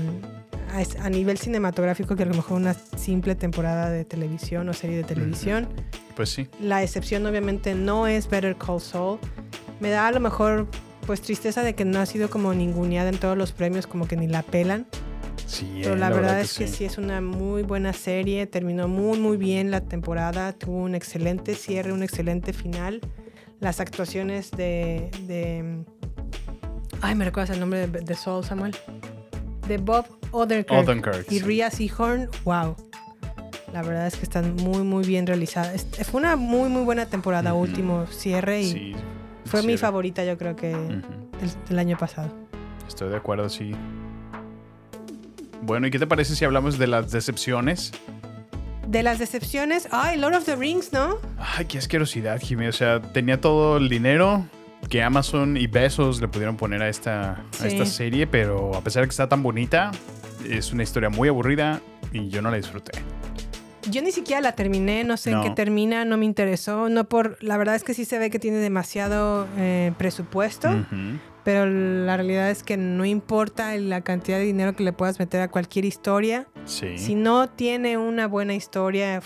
a, 0.72 1.04
a 1.04 1.10
nivel 1.10 1.38
cinematográfico 1.38 2.16
que 2.16 2.22
a 2.22 2.26
lo 2.26 2.34
mejor 2.34 2.58
una 2.58 2.74
simple 2.74 3.34
temporada 3.34 3.90
de 3.90 4.04
televisión 4.04 4.68
o 4.68 4.72
serie 4.72 4.98
de 4.98 5.04
televisión. 5.04 5.68
Pues 6.16 6.30
sí. 6.30 6.48
La 6.60 6.82
excepción 6.82 7.26
obviamente 7.26 7.74
no 7.74 8.06
es 8.06 8.28
Better 8.28 8.56
Call 8.56 8.80
Saul. 8.80 9.18
Me 9.80 9.90
da 9.90 10.06
a 10.06 10.12
lo 10.12 10.20
mejor 10.20 10.66
pues 11.06 11.22
tristeza 11.22 11.62
de 11.62 11.74
que 11.74 11.84
no 11.84 11.98
ha 11.98 12.06
sido 12.06 12.30
como 12.30 12.54
ninguneada 12.54 13.08
en 13.08 13.18
todos 13.18 13.36
los 13.36 13.52
premios, 13.52 13.86
como 13.86 14.06
que 14.06 14.16
ni 14.16 14.28
la 14.28 14.42
pelan. 14.42 14.86
Sí, 15.46 15.80
Pero 15.82 15.94
eh, 15.94 15.98
la, 15.98 16.10
verdad, 16.10 16.40
es 16.40 16.56
que 16.56 16.68
sí. 16.68 16.84
es 16.84 16.98
una 16.98 17.20
muy 17.20 17.62
buena 17.62 17.92
serie. 17.92 18.46
Terminó 18.46 18.86
muy 18.86 19.18
muy 19.18 19.36
bien 19.36 19.70
la 19.70 19.80
temporada. 19.80 20.52
Tuvo 20.52 20.76
un 20.76 20.94
excelente 20.94 21.54
cierre, 21.54 21.92
un 21.92 22.02
excelente 22.02 22.52
final. 22.52 23.00
Las 23.58 23.80
actuaciones 23.80 24.50
de... 24.52 25.10
de 25.26 25.84
ay, 27.00 27.14
me 27.14 27.24
recuerdas 27.24 27.50
el 27.50 27.60
nombre 27.60 27.88
de, 27.88 28.00
de 28.00 28.14
Saul, 28.14 28.44
Samuel. 28.44 28.76
De 29.70 29.78
Bob 29.78 30.04
Odenkirk. 30.32 30.72
Odenkirk, 30.72 31.30
Y. 31.30 31.38
Rhea 31.38 31.70
Seahorn, 31.70 32.28
wow. 32.44 32.74
La 33.72 33.82
verdad 33.82 34.08
es 34.08 34.16
que 34.16 34.24
están 34.24 34.56
muy, 34.56 34.78
muy 34.82 35.04
bien 35.06 35.28
realizadas. 35.28 35.86
Fue 36.10 36.18
una 36.20 36.34
muy, 36.34 36.68
muy 36.68 36.82
buena 36.82 37.06
temporada, 37.06 37.54
último 37.54 38.04
cierre. 38.08 38.62
Y 38.62 38.72
Sí. 38.72 38.96
fue 39.44 39.62
mi 39.62 39.76
favorita, 39.76 40.24
yo 40.24 40.36
creo 40.36 40.56
que 40.56 40.70
del, 40.74 41.04
del 41.68 41.78
año 41.78 41.96
pasado. 41.96 42.34
Estoy 42.88 43.10
de 43.10 43.16
acuerdo, 43.16 43.48
sí. 43.48 43.70
Bueno, 45.62 45.86
¿y 45.86 45.92
qué 45.92 46.00
te 46.00 46.06
parece 46.08 46.34
si 46.34 46.44
hablamos 46.44 46.76
de 46.76 46.88
las 46.88 47.12
decepciones? 47.12 47.92
De 48.88 49.04
las 49.04 49.20
decepciones, 49.20 49.86
ay, 49.92 50.18
Lord 50.18 50.34
of 50.34 50.44
the 50.46 50.56
Rings, 50.56 50.92
¿no? 50.92 51.18
Ay, 51.38 51.66
qué 51.66 51.78
asquerosidad, 51.78 52.40
Jimmy. 52.40 52.66
O 52.66 52.72
sea, 52.72 53.00
tenía 53.00 53.40
todo 53.40 53.76
el 53.76 53.88
dinero 53.88 54.44
que 54.88 55.02
Amazon 55.02 55.56
y 55.56 55.66
Besos 55.66 56.20
le 56.20 56.28
pudieron 56.28 56.56
poner 56.56 56.82
a 56.82 56.88
esta, 56.88 57.44
a 57.60 57.66
esta 57.66 57.86
serie, 57.86 58.26
pero 58.26 58.74
a 58.74 58.80
pesar 58.82 59.02
de 59.02 59.08
que 59.08 59.12
está 59.12 59.28
tan 59.28 59.42
bonita, 59.42 59.90
es 60.48 60.72
una 60.72 60.82
historia 60.82 61.10
muy 61.10 61.28
aburrida 61.28 61.80
y 62.12 62.28
yo 62.28 62.42
no 62.42 62.50
la 62.50 62.56
disfruté. 62.56 62.92
Yo 63.90 64.02
ni 64.02 64.12
siquiera 64.12 64.40
la 64.42 64.52
terminé, 64.52 65.04
no 65.04 65.16
sé 65.16 65.30
en 65.30 65.42
qué 65.42 65.50
termina, 65.50 66.04
no 66.04 66.16
me 66.18 66.26
interesó. 66.26 66.88
No 66.90 67.04
por, 67.08 67.38
la 67.42 67.56
verdad 67.56 67.74
es 67.76 67.82
que 67.84 67.94
sí 67.94 68.04
se 68.04 68.18
ve 68.18 68.28
que 68.30 68.38
tiene 68.38 68.58
demasiado 68.58 69.46
eh, 69.56 69.92
presupuesto, 69.96 70.68
pero 71.44 71.64
la 71.66 72.16
realidad 72.16 72.50
es 72.50 72.62
que 72.62 72.76
no 72.76 73.06
importa 73.06 73.74
la 73.76 74.02
cantidad 74.02 74.36
de 74.38 74.44
dinero 74.44 74.74
que 74.76 74.84
le 74.84 74.92
puedas 74.92 75.18
meter 75.18 75.40
a 75.40 75.48
cualquier 75.48 75.86
historia. 75.86 76.46
Sí, 76.66 76.98
Si 76.98 77.14
no 77.14 77.48
tiene 77.48 77.96
una 77.96 78.26
buena 78.28 78.54
historia 78.54 79.22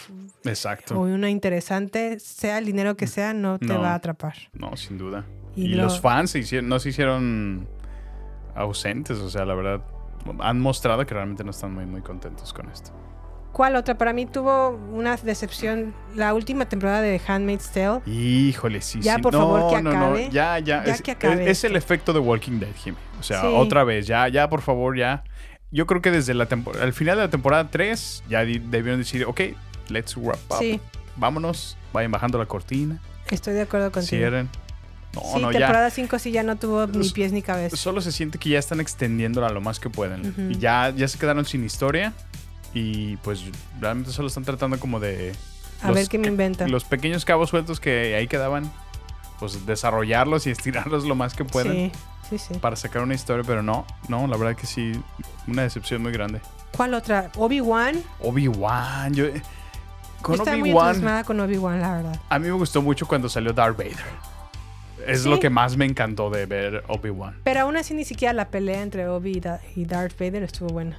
o 0.94 1.01
una 1.01 1.31
interesante, 1.31 2.20
sea 2.20 2.59
el 2.59 2.64
dinero 2.66 2.97
que 2.97 3.09
sea, 3.09 3.35
no 3.35 3.59
te 3.59 3.66
No. 3.66 3.81
va 3.81 3.90
a 3.90 3.94
atrapar. 3.97 4.35
No, 4.52 4.76
sin 4.76 4.98
duda. 4.98 5.24
Y 5.56 5.66
Y, 5.66 5.68
lo- 5.74 5.85
los 5.85 6.01
fans 6.01 6.31
se 6.31 6.40
hicieron- 6.40 6.68
no 6.68 6.78
se 6.78 6.89
hicieron 6.90 7.68
ausentes, 8.55 9.18
o 9.18 9.31
sea, 9.31 9.44
la 9.44 9.55
verdad, 9.55 9.81
han 10.40 10.60
mostrado 10.60 11.05
que 11.06 11.14
realmente 11.14 11.44
no 11.44 11.51
están 11.51 11.74
muy, 11.74 11.86
muy 11.86 12.02
contentos 12.02 12.52
con 12.52 12.68
esto. 12.70 12.90
¿Cuál 13.52 13.76
otra? 13.76 13.97
Para 13.97 14.12
mí 14.12 14.26
tuvo 14.26 14.70
una 14.70 15.16
decepción 15.16 15.94
la 16.16 16.35
última 16.35 16.64
temporada 16.68 17.01
de 17.02 17.20
Handmaid's 17.24 17.70
Tale. 17.70 18.01
Híjole, 18.05 18.81
sí, 18.81 19.01
Ya, 19.01 19.14
sí. 19.16 19.22
por 19.22 19.32
No, 19.32 19.39
favor, 19.40 19.76
que 19.76 19.82
no, 19.82 19.93
no. 19.93 20.18
Ya, 20.18 20.59
ya. 20.59 20.85
Ya 20.85 20.93
es, 20.93 21.02
que 21.02 21.12
acabe 21.12 21.44
es- 21.44 21.59
es 21.59 21.64
el 21.64 21.76
efecto 21.76 22.12
de 22.12 22.18
Walking 22.18 22.59
Dead, 22.59 22.74
Jimmy. 22.74 22.97
O 23.20 23.22
sea, 23.22 23.43
Sí. 23.43 23.47
otra 23.48 23.85
vez, 23.85 24.09
ya, 24.09 24.26
ya, 24.28 24.48
por 24.48 24.60
favor, 24.60 24.97
ya. 24.97 25.22
Yo 25.70 25.86
creo 25.86 26.02
que 26.02 26.10
desde 26.10 26.35
la 26.35 26.47
temporada, 26.47 26.85
al 26.85 26.93
final 26.93 27.16
de 27.16 27.22
la 27.22 27.31
temporada 27.31 27.68
3, 27.70 28.24
ya 28.28 28.40
debieron 28.40 28.98
decir, 28.98 29.24
ok, 29.24 29.40
let's 29.89 30.16
wrap 30.16 30.39
up. 30.51 30.56
Sí, 30.59 30.81
Vámonos, 31.16 31.76
vayan 31.93 32.10
bajando 32.10 32.39
la 32.39 32.47
cortina, 32.47 32.98
estoy 33.31 33.55
de 33.55 33.62
acuerdo 33.62 33.93
contigo. 33.93 34.09
cierren. 34.09 34.48
No, 35.15 35.20
sí, 35.35 35.41
no, 35.41 35.51
temporada 35.51 35.91
5 35.91 36.19
sí 36.19 36.31
ya 36.32 36.43
no 36.43 36.57
tuvo 36.57 36.86
ni 36.86 37.09
pies 37.11 37.32
ni 37.32 37.43
cabeza. 37.43 37.77
Solo 37.77 38.01
se 38.01 38.11
siente 38.12 38.39
que 38.39 38.49
ya 38.51 38.59
están 38.59 38.81
extendiéndola 38.81 39.49
lo 39.51 39.61
más 39.61 39.78
que 39.81 39.91
pueden. 39.91 40.51
Y 40.51 40.59
ya, 40.59 40.91
ya 40.91 41.07
se 41.09 41.19
quedaron 41.19 41.45
sin 41.45 41.65
historia. 41.65 42.12
Y 42.73 43.16
pues 43.19 43.43
realmente 43.81 44.11
solo 44.11 44.28
están 44.28 44.45
tratando 44.45 44.78
como 44.81 44.99
de. 44.99 45.32
A 45.82 45.89
los 45.89 45.97
ver 45.97 46.09
qué 46.09 46.19
me 46.19 46.24
ca- 46.24 46.31
inventa. 46.31 46.69
Los 46.69 46.85
pequeños 46.85 47.24
cabos 47.24 47.51
sueltos 47.51 47.78
que 47.81 48.15
ahí 48.16 48.27
quedaban. 48.27 48.70
Pues 49.39 49.66
desarrollarlos 49.66 50.47
y 50.47 50.51
estirarlos 50.51 51.05
lo 51.05 51.15
más 51.15 51.35
que 51.35 51.45
pueden. 51.45 51.93
Sí, 52.28 52.39
sí, 52.39 52.39
sí. 52.39 52.59
Para 52.61 52.77
sacar 52.77 53.03
una 53.03 53.15
historia, 53.15 53.45
pero 53.47 53.62
no, 53.62 53.85
no, 54.09 54.27
la 54.27 54.36
verdad 54.36 54.57
que 54.57 54.66
sí, 54.66 54.93
una 55.47 55.62
decepción 55.62 56.03
muy 56.03 56.12
grande. 56.12 56.41
¿Cuál 56.77 56.95
otra? 56.95 57.31
Obi-Wan. 57.36 58.03
Obi-Wan, 58.20 59.12
yo. 59.15 59.27
Con 60.23 60.41
Obi-Wan, 60.41 61.24
con 61.24 61.39
Obi-Wan, 61.41 61.81
la 61.81 61.93
verdad. 61.97 62.20
a 62.31 62.39
mí 62.39 62.47
me 62.47 62.53
gustó 62.53 62.81
mucho 62.81 63.07
cuando 63.07 63.28
salió 63.28 63.53
Darth 63.53 63.77
Vader. 63.77 63.97
Es 65.07 65.23
Sí. 65.23 65.29
lo 65.29 65.41
que 65.41 65.51
más 65.51 65.77
me 65.77 65.85
encantó 65.85 66.31
de 66.31 66.47
ver 66.47 66.85
Obi-Wan. 66.89 67.39
Pero 67.45 67.61
aún 67.61 67.77
así 67.77 67.95
ni 67.95 68.05
siquiera 68.05 68.33
la 68.33 68.49
pelea 68.49 68.83
entre 68.83 69.09
Obi 69.09 69.33
y, 69.37 69.41
Da- 69.41 69.61
y 69.77 69.85
Darth 69.85 70.19
Vader 70.19 70.43
estuvo 70.43 70.69
buena. 70.69 70.99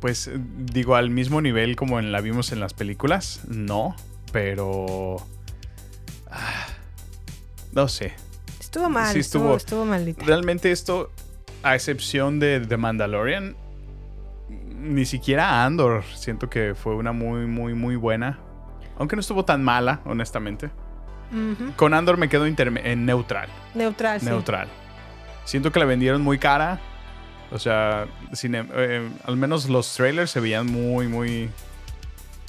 Pues 0.00 0.28
eh, 0.28 0.38
digo, 0.72 0.94
al 0.94 1.10
mismo 1.10 1.40
nivel 1.40 1.74
como 1.76 1.98
en 1.98 2.12
la 2.12 2.20
vimos 2.20 2.52
en 2.52 2.60
las 2.60 2.74
películas, 2.74 3.40
no, 3.48 3.96
pero... 4.32 5.16
ah, 6.30 6.66
no 7.72 7.88
sé. 7.88 8.12
Estuvo 8.60 8.88
mal, 8.90 9.12
Sí, 9.12 9.20
estuvo, 9.20 9.56
estuvo- 9.56 9.84
maldita. 9.84 10.24
Realmente 10.24 10.70
esto, 10.70 11.10
a 11.62 11.74
excepción 11.74 12.38
de 12.38 12.60
The 12.60 12.76
Mandalorian, 12.76 13.56
ni 14.76 15.04
siquiera 15.04 15.64
Andor 15.64 16.04
siento 16.14 16.48
que 16.48 16.74
fue 16.76 16.94
una 16.94 17.12
muy, 17.12 17.46
muy, 17.46 17.74
muy 17.74 17.96
buena. 17.96 18.38
Aunque 18.98 19.16
no 19.16 19.20
estuvo 19.20 19.44
tan 19.44 19.64
mala, 19.64 20.00
honestamente. 20.04 20.70
Con 21.76 21.94
Andor 21.94 22.16
me 22.16 22.28
quedo 22.28 22.46
interme- 22.46 22.82
en 22.84 23.04
neutral. 23.06 23.48
Neutral, 23.74 24.20
sí. 24.20 24.26
Neutral. 24.26 24.68
Siento 25.44 25.72
que 25.72 25.78
la 25.78 25.84
vendieron 25.86 26.22
muy 26.22 26.38
cara. 26.38 26.80
O 27.50 27.58
sea, 27.58 28.06
cine- 28.32 28.68
eh, 28.74 29.08
al 29.24 29.36
menos 29.36 29.68
los 29.68 29.92
trailers 29.94 30.30
se 30.30 30.40
veían 30.40 30.66
muy, 30.66 31.08
muy... 31.08 31.50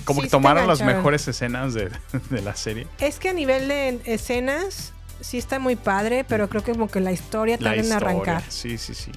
Como 0.06 0.22
Sí, 0.22 0.28
que 0.28 0.32
tomaron 0.32 0.68
las 0.68 0.82
mejores 0.82 1.28
escenas 1.28 1.74
de, 1.74 1.90
de 2.30 2.42
la 2.42 2.56
serie. 2.56 2.88
Es 3.00 3.20
que 3.20 3.30
a 3.30 3.34
nivel 3.34 3.68
de 3.68 4.00
escenas 4.06 4.94
sí 5.22 5.38
está 5.38 5.60
muy 5.60 5.76
padre, 5.76 6.26
pero 6.28 6.50
creo 6.50 6.64
que 6.64 6.72
como 6.72 6.90
que 6.90 7.00
la 7.00 7.12
historia 7.12 7.58
La 7.60 7.76
en 7.76 7.82
historia. 7.82 7.98
arrancar. 8.10 8.44
Sí, 8.50 8.78
sí, 8.78 8.94
sí. 8.94 9.12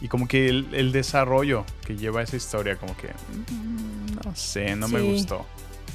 Y 0.00 0.08
como 0.08 0.28
que 0.28 0.48
el, 0.48 0.68
el 0.72 0.92
desarrollo 0.92 1.64
que 1.86 1.96
lleva 1.96 2.22
esa 2.22 2.36
historia, 2.36 2.76
como 2.76 2.96
que... 2.96 3.08
mm, 3.08 4.24
No 4.24 4.36
sé, 4.36 4.76
no 4.76 4.86
me 4.88 5.00
gustó. 5.00 5.44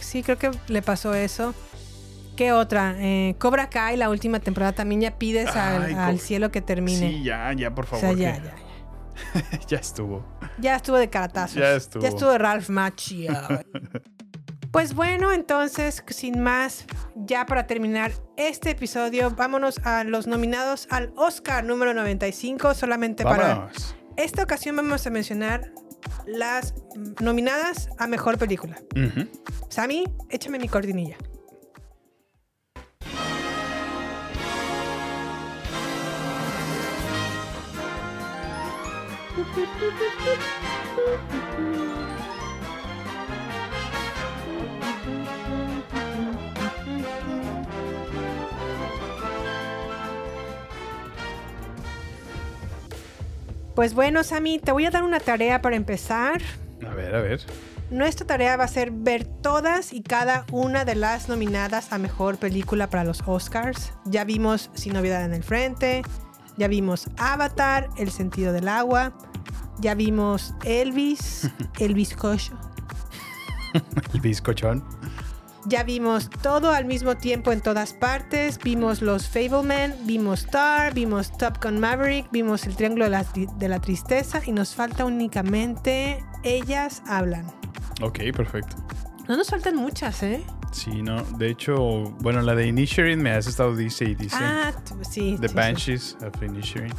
Sí, 0.01 0.21
creo 0.23 0.37
que 0.37 0.51
le 0.67 0.81
pasó 0.81 1.13
eso. 1.13 1.55
¿Qué 2.35 2.51
otra? 2.51 2.95
Eh, 2.97 3.35
Cobra 3.39 3.69
Kai, 3.69 3.95
la 3.97 4.09
última 4.09 4.39
temporada, 4.39 4.73
también 4.73 5.01
ya 5.01 5.17
pides 5.17 5.55
al, 5.55 5.83
Ay, 5.83 5.93
al 5.93 6.15
Co- 6.15 6.21
cielo 6.21 6.51
que 6.51 6.61
termine. 6.61 7.09
Sí, 7.09 7.23
ya, 7.23 7.51
ya, 7.53 7.73
por 7.75 7.85
o 7.85 7.87
favor. 7.87 8.01
sea, 8.01 8.13
ya, 8.13 8.41
que- 8.41 8.47
ya, 8.47 8.55
ya. 8.55 9.59
ya 9.67 9.77
estuvo. 9.77 10.25
Ya 10.57 10.75
estuvo 10.75 10.97
de 10.97 11.09
caratazos. 11.09 11.55
Ya 11.57 11.73
estuvo. 11.75 12.01
Ya 12.01 12.09
estuvo 12.09 12.31
de 12.31 12.37
Ralph 12.39 12.69
Macchio. 12.69 13.31
pues 14.71 14.95
bueno, 14.95 15.31
entonces, 15.31 16.03
sin 16.07 16.39
más, 16.41 16.85
ya 17.15 17.45
para 17.45 17.67
terminar 17.67 18.11
este 18.37 18.71
episodio, 18.71 19.29
vámonos 19.31 19.77
a 19.83 20.03
los 20.03 20.25
nominados 20.25 20.87
al 20.89 21.13
Oscar 21.15 21.63
número 21.63 21.93
95. 21.93 22.73
Solamente 22.73 23.23
para 23.23 23.47
Vámonos. 23.49 23.95
esta 24.17 24.41
ocasión 24.43 24.75
vamos 24.75 25.05
a 25.05 25.11
mencionar 25.11 25.71
las 26.25 26.73
nominadas 27.21 27.89
a 27.99 28.07
mejor 28.07 28.37
película. 28.39 28.77
Ujú. 28.95 29.27
Sammy, 29.69 30.05
échame 30.29 30.57
mi 30.57 30.67
cortinilla. 30.67 31.17
Pues 53.75 53.95
bueno, 53.95 54.23
Sammy, 54.23 54.59
te 54.59 54.71
voy 54.71 54.85
a 54.85 54.91
dar 54.91 55.03
una 55.03 55.19
tarea 55.19 55.61
para 55.61 55.75
empezar. 55.75 56.41
A 56.87 56.93
ver, 56.93 57.15
a 57.15 57.21
ver. 57.21 57.41
Nuestra 57.89 58.25
tarea 58.25 58.55
va 58.55 58.63
a 58.63 58.67
ser 58.67 58.91
ver 58.91 59.25
todas 59.25 59.93
y 59.93 60.01
cada 60.01 60.45
una 60.51 60.85
de 60.85 60.95
las 60.95 61.27
nominadas 61.27 61.91
a 61.91 61.97
mejor 61.97 62.37
película 62.37 62.89
para 62.89 63.03
los 63.03 63.23
Oscars. 63.25 63.93
Ya 64.05 64.23
vimos 64.23 64.69
Sin 64.73 64.93
Novedad 64.93 65.25
en 65.25 65.33
el 65.33 65.43
Frente, 65.43 66.03
ya 66.57 66.67
vimos 66.67 67.07
Avatar, 67.17 67.89
El 67.97 68.11
sentido 68.11 68.53
del 68.53 68.67
agua, 68.67 69.13
ya 69.79 69.95
vimos 69.95 70.53
Elvis, 70.63 71.49
Elvis 71.79 72.15
Cocho, 72.15 72.53
El 74.13 74.21
bizcochón. 74.21 74.83
ya 75.65 75.83
vimos 75.83 76.29
todo 76.41 76.71
al 76.71 76.85
mismo 76.85 77.15
tiempo 77.17 77.51
en 77.51 77.61
todas 77.61 77.93
partes. 77.93 78.59
Vimos 78.63 79.01
Los 79.01 79.27
Fableman, 79.27 79.95
vimos 80.05 80.41
Star, 80.45 80.93
vimos 80.93 81.35
Top 81.37 81.63
Gun 81.63 81.79
Maverick, 81.79 82.29
vimos 82.31 82.65
El 82.65 82.75
Triángulo 82.75 83.05
de 83.05 83.11
la, 83.11 83.23
de 83.57 83.67
la 83.67 83.79
Tristeza 83.79 84.41
y 84.45 84.51
nos 84.51 84.75
falta 84.75 85.05
únicamente 85.05 86.23
Ellas 86.43 87.01
Hablan. 87.07 87.45
Ok, 88.01 88.19
perfecto. 88.35 88.75
No 89.27 89.37
nos 89.37 89.49
faltan 89.49 89.75
muchas, 89.77 90.21
¿eh? 90.23 90.43
Sí, 90.73 91.01
no. 91.01 91.23
De 91.37 91.49
hecho, 91.49 91.77
bueno, 92.19 92.41
la 92.41 92.55
de 92.55 92.67
Inisherin 92.67 93.21
me 93.21 93.31
has 93.31 93.47
estado 93.47 93.75
dice 93.75 94.05
y 94.05 94.15
dice. 94.15 94.35
Ah, 94.39 94.73
sí. 95.09 95.37
The 95.39 95.47
sí, 95.47 95.49
sí. 95.49 95.55
Banshees 95.55 96.17
of 96.25 96.43
Inisherin. 96.43 96.93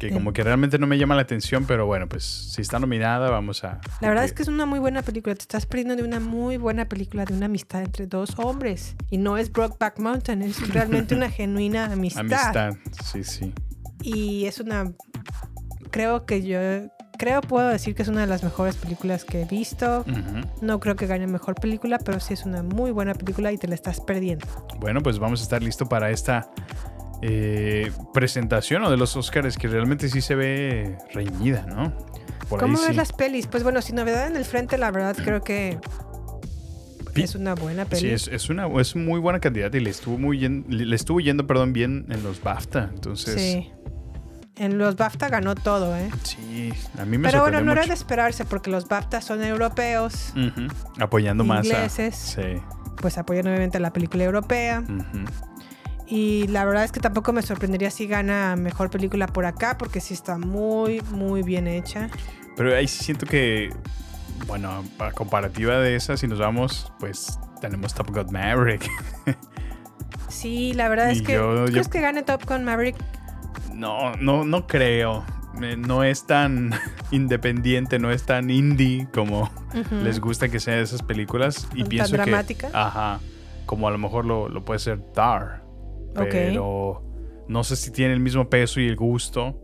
Que 0.00 0.08
Sí. 0.08 0.14
como 0.14 0.32
que 0.32 0.42
realmente 0.42 0.78
no 0.78 0.86
me 0.86 0.96
llama 0.98 1.14
la 1.14 1.20
atención, 1.22 1.66
pero 1.66 1.84
bueno, 1.84 2.08
pues 2.08 2.24
si 2.24 2.62
está 2.62 2.78
nominada, 2.78 3.28
vamos 3.30 3.62
a. 3.64 3.80
La 4.00 4.08
verdad 4.08 4.24
es 4.24 4.32
que 4.32 4.42
es 4.42 4.48
una 4.48 4.64
muy 4.64 4.78
buena 4.78 5.02
película. 5.02 5.34
Te 5.34 5.42
estás 5.42 5.66
perdiendo 5.66 5.94
de 5.94 6.02
una 6.02 6.18
muy 6.20 6.56
buena 6.56 6.88
película 6.88 7.26
de 7.26 7.34
una 7.34 7.46
amistad 7.46 7.82
entre 7.82 8.06
dos 8.06 8.34
hombres. 8.38 8.96
Y 9.10 9.18
no 9.18 9.36
es 9.36 9.52
Brokeback 9.52 9.98
Mountain, 9.98 10.40
es 10.40 10.56
realmente 10.74 11.14
una 11.14 11.30
genuina 11.30 11.92
amistad. 11.92 12.20
Amistad. 12.22 12.74
Sí, 13.04 13.22
sí. 13.24 13.52
Y 14.02 14.46
es 14.46 14.58
una. 14.58 14.90
Creo 15.90 16.24
que 16.24 16.42
yo. 16.42 16.58
Creo 17.18 17.42
puedo 17.42 17.68
decir 17.68 17.94
que 17.94 18.00
es 18.00 18.08
una 18.08 18.22
de 18.22 18.26
las 18.26 18.42
mejores 18.42 18.76
películas 18.76 19.26
que 19.26 19.42
he 19.42 19.44
visto. 19.44 20.06
No 20.62 20.80
creo 20.80 20.96
que 20.96 21.06
gane 21.06 21.26
mejor 21.26 21.54
película, 21.56 21.98
pero 21.98 22.18
sí 22.18 22.32
es 22.32 22.46
una 22.46 22.62
muy 22.62 22.92
buena 22.92 23.12
película 23.12 23.52
y 23.52 23.58
te 23.58 23.68
la 23.68 23.74
estás 23.74 24.00
perdiendo. 24.00 24.46
Bueno, 24.78 25.02
pues 25.02 25.18
vamos 25.18 25.40
a 25.40 25.42
estar 25.42 25.62
listo 25.62 25.86
para 25.86 26.08
esta 26.10 26.50
eh, 27.22 27.90
presentación 28.14 28.82
¿no? 28.82 28.90
de 28.90 28.96
los 28.96 29.16
Oscars 29.16 29.56
que 29.56 29.68
realmente 29.68 30.08
sí 30.08 30.20
se 30.20 30.34
ve 30.34 30.96
reñida, 31.12 31.66
¿no? 31.66 31.92
Por 32.48 32.60
¿Cómo 32.60 32.78
ahí 32.78 32.82
ves 32.84 32.90
sí. 32.90 32.96
las 32.96 33.12
pelis? 33.12 33.46
Pues 33.46 33.62
bueno, 33.62 33.80
sin 33.82 33.96
novedad 33.96 34.26
en 34.26 34.36
el 34.36 34.44
frente, 34.44 34.78
la 34.78 34.90
verdad 34.90 35.16
creo 35.22 35.42
que 35.42 35.78
es 37.14 37.34
una 37.34 37.54
buena 37.54 37.84
peli. 37.84 38.00
Sí, 38.00 38.08
es, 38.10 38.28
es 38.28 38.48
una 38.50 38.66
es 38.80 38.96
muy 38.96 39.20
buena 39.20 39.40
candidata 39.40 39.76
y 39.76 39.80
le 39.80 39.90
estuvo 39.90 40.18
muy 40.18 40.38
bien, 40.38 40.64
le 40.68 40.96
estuvo 40.96 41.20
yendo, 41.20 41.46
perdón, 41.46 41.72
bien 41.72 42.06
en 42.08 42.22
los 42.22 42.42
BAFTA. 42.42 42.90
Entonces, 42.92 43.34
Sí. 43.34 43.70
En 44.56 44.76
los 44.76 44.94
BAFTA 44.96 45.30
ganó 45.30 45.54
todo, 45.54 45.96
¿eh? 45.96 46.10
sí, 46.22 46.70
a 46.98 47.06
mí 47.06 47.16
me 47.16 47.30
Pero 47.30 47.40
bueno, 47.40 47.62
no 47.62 47.72
era 47.72 47.86
de 47.86 47.94
esperarse 47.94 48.44
porque 48.44 48.70
los 48.70 48.88
BAFTA 48.88 49.22
son 49.22 49.42
europeos. 49.42 50.34
Apoyando 50.98 51.44
más 51.44 51.64
a... 51.64 51.68
Ingleses. 51.68 52.14
Sí. 52.14 52.60
Pues 52.96 53.16
apoyan 53.16 53.46
obviamente 53.46 53.78
a 53.78 53.80
la 53.80 53.90
película 53.90 54.24
europea. 54.24 54.82
ujú. 54.86 55.24
Y 56.10 56.48
la 56.48 56.64
verdad 56.64 56.84
es 56.84 56.92
que 56.92 56.98
tampoco 57.00 57.32
me 57.32 57.40
sorprendería 57.42 57.90
si 57.90 58.06
gana 58.06 58.56
mejor 58.56 58.90
película 58.90 59.26
por 59.28 59.46
acá 59.46 59.78
porque 59.78 60.00
sí 60.00 60.12
está 60.14 60.36
muy, 60.38 61.00
muy 61.12 61.42
bien 61.42 61.68
hecha. 61.68 62.10
Pero 62.56 62.74
ahí 62.76 62.88
sí 62.88 63.04
siento 63.04 63.26
que, 63.26 63.70
bueno, 64.48 64.82
a 64.98 65.12
comparativa 65.12 65.78
de 65.78 65.94
esa, 65.94 66.16
si 66.16 66.26
nos 66.26 66.40
vamos, 66.40 66.92
pues 66.98 67.38
tenemos 67.60 67.94
Top 67.94 68.10
Gun 68.10 68.32
Maverick. 68.32 68.88
Sí, 70.28 70.72
la 70.74 70.88
verdad 70.88 71.10
es 71.10 71.22
que. 71.22 71.32
yo- 71.34 71.54
¿tú 71.64 71.66
yo- 71.66 71.72
¿Crees 71.72 71.88
que 71.88 72.00
gane 72.00 72.22
Top 72.22 72.44
Gun 72.48 72.64
Maverick? 72.64 72.96
No, 73.74 74.14
no, 74.16 74.44
no 74.44 74.66
creo. 74.66 75.24
Eh, 75.60 75.76
No 75.76 76.04
es 76.04 76.24
tan 76.26 76.70
independiente, 77.10 77.98
no 77.98 78.10
es 78.12 78.22
tan 78.24 78.48
indie 78.48 79.08
como 79.12 79.50
les 80.04 80.20
gusta 80.20 80.48
que 80.48 80.60
sean 80.60 80.78
esas 80.78 81.02
películas. 81.02 81.66
Y 81.74 81.80
¿Tan 81.80 81.88
pienso 81.88 82.12
dramática? 82.16 82.68
que. 82.70 82.76
Ajá. 82.76 83.18
Como 83.66 83.88
a 83.88 83.90
lo 83.90 83.98
mejor 83.98 84.24
lo, 84.24 84.48
lo 84.48 84.64
puede 84.64 84.78
ser 84.78 85.00
Tar. 85.12 85.62
Pero 86.14 87.02
no 87.48 87.64
sé 87.64 87.76
si 87.76 87.90
tiene 87.90 88.14
el 88.14 88.20
mismo 88.20 88.48
peso 88.48 88.80
y 88.80 88.86
el 88.86 88.96
gusto 88.96 89.56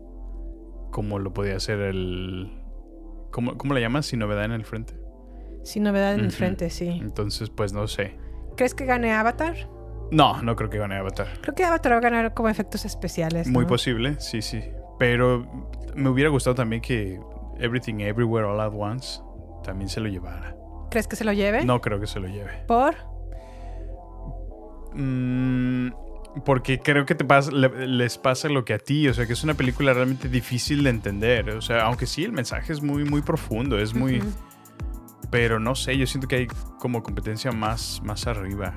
como 0.91 1.19
lo 1.19 1.33
podía 1.33 1.55
hacer 1.55 1.79
el. 1.79 2.51
¿Cómo, 3.31 3.57
cómo 3.57 3.73
le 3.73 3.81
llamas? 3.81 4.05
Sin 4.05 4.19
novedad 4.19 4.45
en 4.45 4.51
el 4.51 4.65
frente. 4.65 4.93
Sin 5.63 5.83
novedad 5.83 6.15
en 6.15 6.21
el 6.21 6.31
frente, 6.31 6.69
sí. 6.69 6.87
Entonces, 6.87 7.49
pues 7.49 7.73
no 7.73 7.87
sé. 7.87 8.15
¿Crees 8.55 8.73
que 8.73 8.85
gane 8.85 9.13
Avatar? 9.13 9.69
No, 10.11 10.41
no 10.41 10.55
creo 10.55 10.69
que 10.69 10.77
gane 10.77 10.95
Avatar. 10.95 11.27
Creo 11.41 11.53
que 11.53 11.65
Avatar 11.65 11.91
va 11.93 11.97
a 11.97 12.01
ganar 12.01 12.33
como 12.33 12.49
efectos 12.49 12.85
especiales. 12.85 13.47
Muy 13.47 13.65
posible, 13.65 14.15
sí, 14.19 14.41
sí. 14.41 14.63
Pero 14.97 15.45
me 15.93 16.09
hubiera 16.09 16.29
gustado 16.29 16.55
también 16.55 16.81
que 16.81 17.19
Everything 17.59 17.99
Everywhere 17.99 18.47
All 18.47 18.59
at 18.61 18.73
Once 18.73 19.21
también 19.63 19.89
se 19.89 19.99
lo 19.99 20.07
llevara. 20.07 20.55
¿Crees 20.89 21.07
que 21.07 21.15
se 21.15 21.25
lo 21.25 21.33
lleve? 21.33 21.65
No 21.65 21.81
creo 21.81 21.99
que 21.99 22.07
se 22.07 22.19
lo 22.19 22.27
lleve. 22.27 22.63
¿Por? 22.65 22.95
Mm, 24.93 25.89
porque 26.45 26.79
creo 26.79 27.05
que 27.05 27.15
te 27.15 27.23
pasa, 27.25 27.51
le- 27.51 27.87
les 27.87 28.17
pasa 28.17 28.49
lo 28.49 28.65
que 28.65 28.73
a 28.73 28.79
ti, 28.79 29.07
o 29.07 29.13
sea, 29.13 29.25
que 29.27 29.33
es 29.33 29.43
una 29.43 29.53
película 29.53 29.93
realmente 29.93 30.29
difícil 30.29 30.83
de 30.83 30.89
entender. 30.89 31.49
O 31.51 31.61
sea, 31.61 31.83
aunque 31.85 32.05
sí, 32.05 32.23
el 32.23 32.31
mensaje 32.31 32.73
es 32.73 32.81
muy, 32.81 33.03
muy 33.03 33.21
profundo, 33.21 33.77
es 33.79 33.93
muy... 33.93 34.21
Pero 35.29 35.59
no 35.59 35.75
sé, 35.75 35.97
yo 35.97 36.07
siento 36.07 36.27
que 36.27 36.35
hay 36.37 36.47
como 36.79 37.03
competencia 37.03 37.51
más, 37.51 38.01
más 38.03 38.27
arriba. 38.27 38.73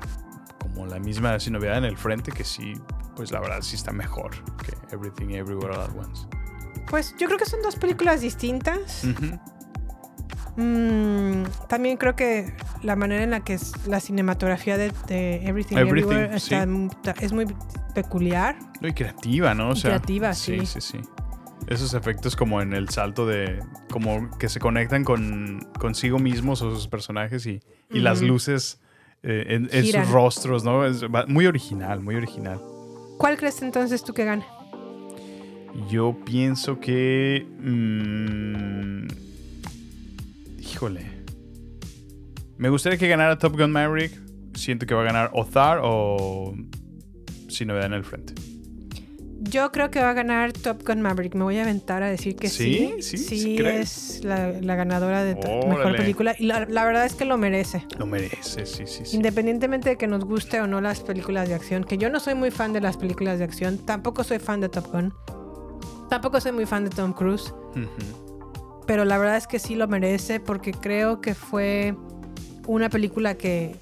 Como 0.59 0.85
la 0.85 0.99
misma 0.99 1.39
sin 1.39 1.53
novedad 1.53 1.77
en 1.77 1.85
el 1.85 1.97
frente, 1.97 2.31
que 2.31 2.43
sí, 2.43 2.73
pues 3.15 3.31
la 3.31 3.39
verdad 3.39 3.61
sí 3.61 3.75
está 3.75 3.91
mejor 3.91 4.31
que 4.63 4.73
Everything 4.93 5.29
Everywhere 5.29 5.73
All 5.75 5.81
at 5.81 5.95
Once. 5.95 6.27
Pues 6.89 7.15
yo 7.17 7.27
creo 7.27 7.37
que 7.39 7.45
son 7.45 7.61
dos 7.61 7.77
películas 7.77 8.21
distintas. 8.21 9.05
Ujú. 9.05 9.39
Mm, 10.57 11.43
también 11.69 11.97
creo 11.97 12.15
que 12.15 12.53
la 12.83 12.95
manera 12.95 13.23
en 13.23 13.31
la 13.31 13.41
que 13.41 13.53
es 13.53 13.73
la 13.87 13.99
cinematografía 13.99 14.77
de, 14.77 14.91
de 15.07 15.47
Everything, 15.47 15.77
Everything, 15.77 16.11
Everywhere 16.11 16.35
está 16.35 16.65
sí. 16.65 17.25
es 17.25 17.31
muy 17.31 17.47
peculiar. 17.93 18.57
Muy 18.81 18.93
creativa, 18.93 19.53
¿no? 19.53 19.69
O 19.69 19.73
Y 19.73 19.77
sea, 19.77 19.91
creativa, 19.91 20.33
sí. 20.33 20.59
Sí, 20.61 20.65
sí, 20.65 20.81
sí. 20.81 20.99
Esos 21.67 21.93
efectos 21.93 22.35
como 22.35 22.61
en 22.61 22.73
el 22.73 22.89
salto 22.89 23.25
de... 23.25 23.63
Como 23.89 24.29
que 24.39 24.49
se 24.49 24.59
conectan 24.59 25.03
con 25.03 25.67
consigo 25.79 26.19
mismos 26.19 26.61
o 26.63 26.71
sus 26.71 26.87
personajes 26.87 27.45
y, 27.45 27.61
y 27.89 27.99
las 27.99 28.21
luces 28.21 28.81
eh, 29.23 29.67
en, 29.71 29.85
sus 29.85 30.09
rostros, 30.09 30.63
¿no? 30.63 30.85
Es 30.85 31.03
muy 31.27 31.45
original, 31.45 32.01
muy 32.01 32.15
original. 32.15 32.59
¿Cuál 33.17 33.37
crees 33.37 33.61
entonces 33.61 34.03
tú 34.03 34.13
que 34.13 34.25
gane? 34.25 34.45
Yo 35.89 36.17
pienso 36.25 36.79
que... 36.79 37.47
mm, 37.59 39.30
híjole. 40.81 41.05
Me 42.57 42.69
gustaría 42.69 42.97
que 42.97 43.07
ganara 43.07 43.37
Top 43.37 43.55
Gun 43.57 43.71
Maverick. 43.71 44.19
Siento 44.55 44.85
que 44.85 44.95
va 44.95 45.01
a 45.01 45.05
ganar 45.05 45.29
o 45.33 45.45
Thar 45.45 45.79
o... 45.83 46.55
Sin 47.49 47.67
novedad 47.67 47.85
en 47.85 47.93
el 47.93 48.03
frente. 48.03 48.33
Yo 49.41 49.71
creo 49.71 49.91
que 49.91 49.99
va 49.99 50.11
a 50.11 50.13
ganar 50.13 50.53
Top 50.53 50.83
Gun 50.85 51.01
Maverick. 51.01 51.35
Me 51.35 51.43
voy 51.43 51.57
a 51.57 51.63
aventar 51.63 52.01
a 52.01 52.09
decir 52.09 52.35
que 52.35 52.47
sí. 52.49 52.93
¿Sí? 53.01 53.17
¿Sí? 53.17 53.39
Sí, 53.39 53.57
es 53.57 54.23
la, 54.23 54.53
la 54.59 54.75
ganadora 54.75 55.23
de 55.23 55.35
to- 55.35 55.47
mejor 55.67 55.81
Órale. 55.81 55.97
película. 55.99 56.35
Y 56.39 56.45
la, 56.45 56.65
la 56.65 56.83
verdad 56.85 57.05
es 57.05 57.13
que 57.13 57.25
lo 57.25 57.37
merece. 57.37 57.85
Lo 57.99 58.05
merece, 58.07 58.65
sí, 58.65 58.85
sí, 58.87 59.05
sí. 59.05 59.15
Independientemente 59.15 59.89
de 59.89 59.97
que 59.97 60.07
nos 60.07 60.23
guste 60.25 60.61
o 60.61 60.67
no 60.67 60.81
las 60.81 61.01
películas 61.01 61.47
de 61.49 61.55
acción, 61.55 61.83
que 61.83 61.97
yo 61.97 62.09
no 62.09 62.19
soy 62.19 62.33
muy 62.35 62.49
fan 62.51 62.73
de 62.73 62.81
las 62.81 62.97
películas 62.97 63.37
de 63.39 63.45
acción, 63.45 63.77
tampoco 63.79 64.23
soy 64.23 64.39
fan 64.39 64.61
de 64.61 64.69
Top 64.69 64.87
Gun, 64.91 65.13
tampoco 66.09 66.39
soy 66.39 66.51
muy 66.53 66.65
fan 66.65 66.85
de 66.85 66.89
Tom 66.91 67.11
Cruise. 67.13 67.53
Pero 68.91 69.05
la 69.05 69.17
verdad 69.17 69.37
es 69.37 69.47
que 69.47 69.57
sí 69.57 69.75
lo 69.75 69.87
merece 69.87 70.41
porque 70.41 70.73
creo 70.73 71.21
que 71.21 71.33
fue 71.33 71.95
una 72.67 72.89
película 72.89 73.35
que 73.35 73.77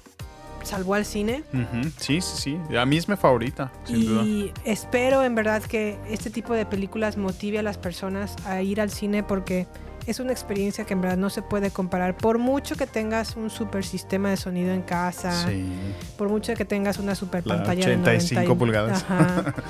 salvó 0.62 0.94
al 0.94 1.04
cine 1.04 1.42
Sí, 1.96 2.20
sí, 2.20 2.36
sí. 2.68 2.76
A 2.76 2.86
mí 2.86 2.96
es 2.96 3.08
mi 3.08 3.16
favorita, 3.16 3.72
sin 3.82 4.06
duda. 4.06 4.22
y 4.22 4.52
espero 4.64 5.24
en 5.24 5.34
verdad 5.34 5.64
que 5.64 5.98
este 6.08 6.30
tipo 6.30 6.54
de 6.54 6.64
películas 6.64 7.16
motive 7.16 7.58
a 7.58 7.64
las 7.64 7.76
personas 7.76 8.36
a 8.46 8.62
ir 8.62 8.80
al 8.80 8.90
cine 8.90 9.24
porque 9.24 9.66
es 10.06 10.20
una 10.20 10.30
experiencia 10.30 10.84
que 10.84 10.92
en 10.94 11.00
verdad 11.00 11.16
no 11.18 11.28
se 11.28 11.42
puede 11.42 11.72
comparar. 11.72 12.16
Por 12.16 12.38
mucho 12.38 12.76
que 12.76 12.86
tengas 12.86 13.34
un 13.34 13.50
super 13.50 13.84
sistema 13.84 14.30
de 14.30 14.36
sonido 14.36 14.72
en 14.72 14.82
casa, 14.82 15.32
Sí. 15.48 15.64
por 16.16 16.28
mucho 16.28 16.54
que 16.54 16.64
tengas 16.64 16.98
una 17.00 17.16
super 17.16 17.44
La 17.48 17.56
pantalla 17.56 17.80
85 17.84 18.40
de 18.40 18.46
90 18.46 18.54
y- 18.54 18.56
pulgadas. 18.56 19.04
Ajá. 19.10 19.54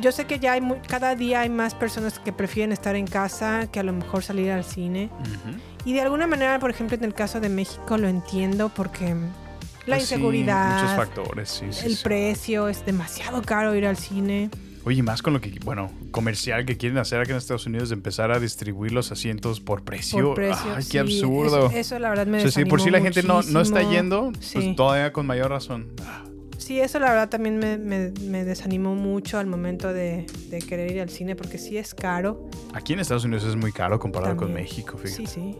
Yo 0.00 0.10
sé 0.12 0.26
que 0.26 0.38
ya 0.38 0.52
hay 0.52 0.60
mu- 0.60 0.76
cada 0.86 1.14
día 1.14 1.40
hay 1.40 1.50
más 1.50 1.74
personas 1.74 2.18
que 2.18 2.32
prefieren 2.32 2.72
estar 2.72 2.96
en 2.96 3.06
casa 3.06 3.66
que 3.70 3.78
a 3.80 3.82
lo 3.82 3.92
mejor 3.92 4.22
salir 4.22 4.50
al 4.50 4.64
cine. 4.64 5.10
Ujú. 5.20 5.58
Y 5.84 5.92
de 5.92 6.00
alguna 6.00 6.26
manera, 6.26 6.58
por 6.58 6.70
ejemplo, 6.70 6.96
en 6.96 7.04
el 7.04 7.14
caso 7.14 7.40
de 7.40 7.48
México 7.48 7.98
lo 7.98 8.08
entiendo 8.08 8.68
porque 8.70 9.14
la 9.86 9.96
Pues 9.96 10.08
sí, 10.08 10.14
inseguridad, 10.14 10.80
muchos 10.82 10.96
factores, 10.96 11.48
sí, 11.50 11.66
sí, 11.72 11.86
el 11.86 11.96
sí. 11.96 12.04
precio, 12.04 12.68
es 12.68 12.86
demasiado 12.86 13.42
caro 13.42 13.74
ir 13.74 13.86
al 13.86 13.96
cine. 13.96 14.48
Oye, 14.84 15.00
más 15.02 15.22
con 15.22 15.32
lo 15.32 15.40
que, 15.40 15.52
bueno, 15.64 15.92
comercial 16.10 16.64
que 16.66 16.76
quieren 16.76 16.98
hacer 16.98 17.20
aquí 17.20 17.30
en 17.30 17.36
Estados 17.36 17.66
Unidos 17.66 17.90
de 17.90 17.94
empezar 17.94 18.32
a 18.32 18.40
distribuir 18.40 18.90
los 18.92 19.12
asientos 19.12 19.60
por 19.60 19.82
precio. 19.84 20.24
Por 20.28 20.34
precio. 20.34 20.74
Ay, 20.74 20.82
sí, 20.82 20.90
qué 20.90 20.98
absurdo. 20.98 21.66
Eso, 21.68 21.76
eso 21.76 21.98
la 22.00 22.08
verdad 22.10 22.26
me 22.26 22.38
o 22.38 22.40
sea, 22.40 22.50
si 22.50 22.64
por 22.64 22.80
si 22.80 22.90
la 22.90 23.00
gente 23.00 23.22
no, 23.22 23.42
no 23.42 23.60
está 23.60 23.82
yendo, 23.88 24.32
Sí. 24.40 24.54
pues 24.54 24.76
todavía 24.76 25.12
con 25.12 25.26
mayor 25.26 25.50
razón. 25.50 25.88
Ah, 26.04 26.24
Sí, 26.62 26.80
eso 26.80 26.98
la 27.00 27.10
verdad 27.10 27.28
también 27.28 27.58
me, 27.58 27.76
me- 27.78 28.12
me 28.28 28.44
desanimó 28.44 28.94
mucho 28.94 29.38
al 29.38 29.46
momento 29.46 29.92
de, 29.92 30.26
de 30.48 30.58
querer 30.60 30.90
ir 30.92 31.00
al 31.00 31.10
cine 31.10 31.34
porque 31.36 31.58
sí 31.58 31.76
es 31.76 31.94
caro. 31.94 32.48
Aquí 32.72 32.92
en 32.92 33.00
Estados 33.00 33.24
Unidos 33.24 33.44
es 33.44 33.56
muy 33.56 33.72
caro 33.72 33.98
comparado 33.98 34.36
con 34.36 34.48
También. 34.48 34.64
México, 34.64 34.96
fíjate. 34.96 35.26
Sí, 35.26 35.26
sí. 35.26 35.56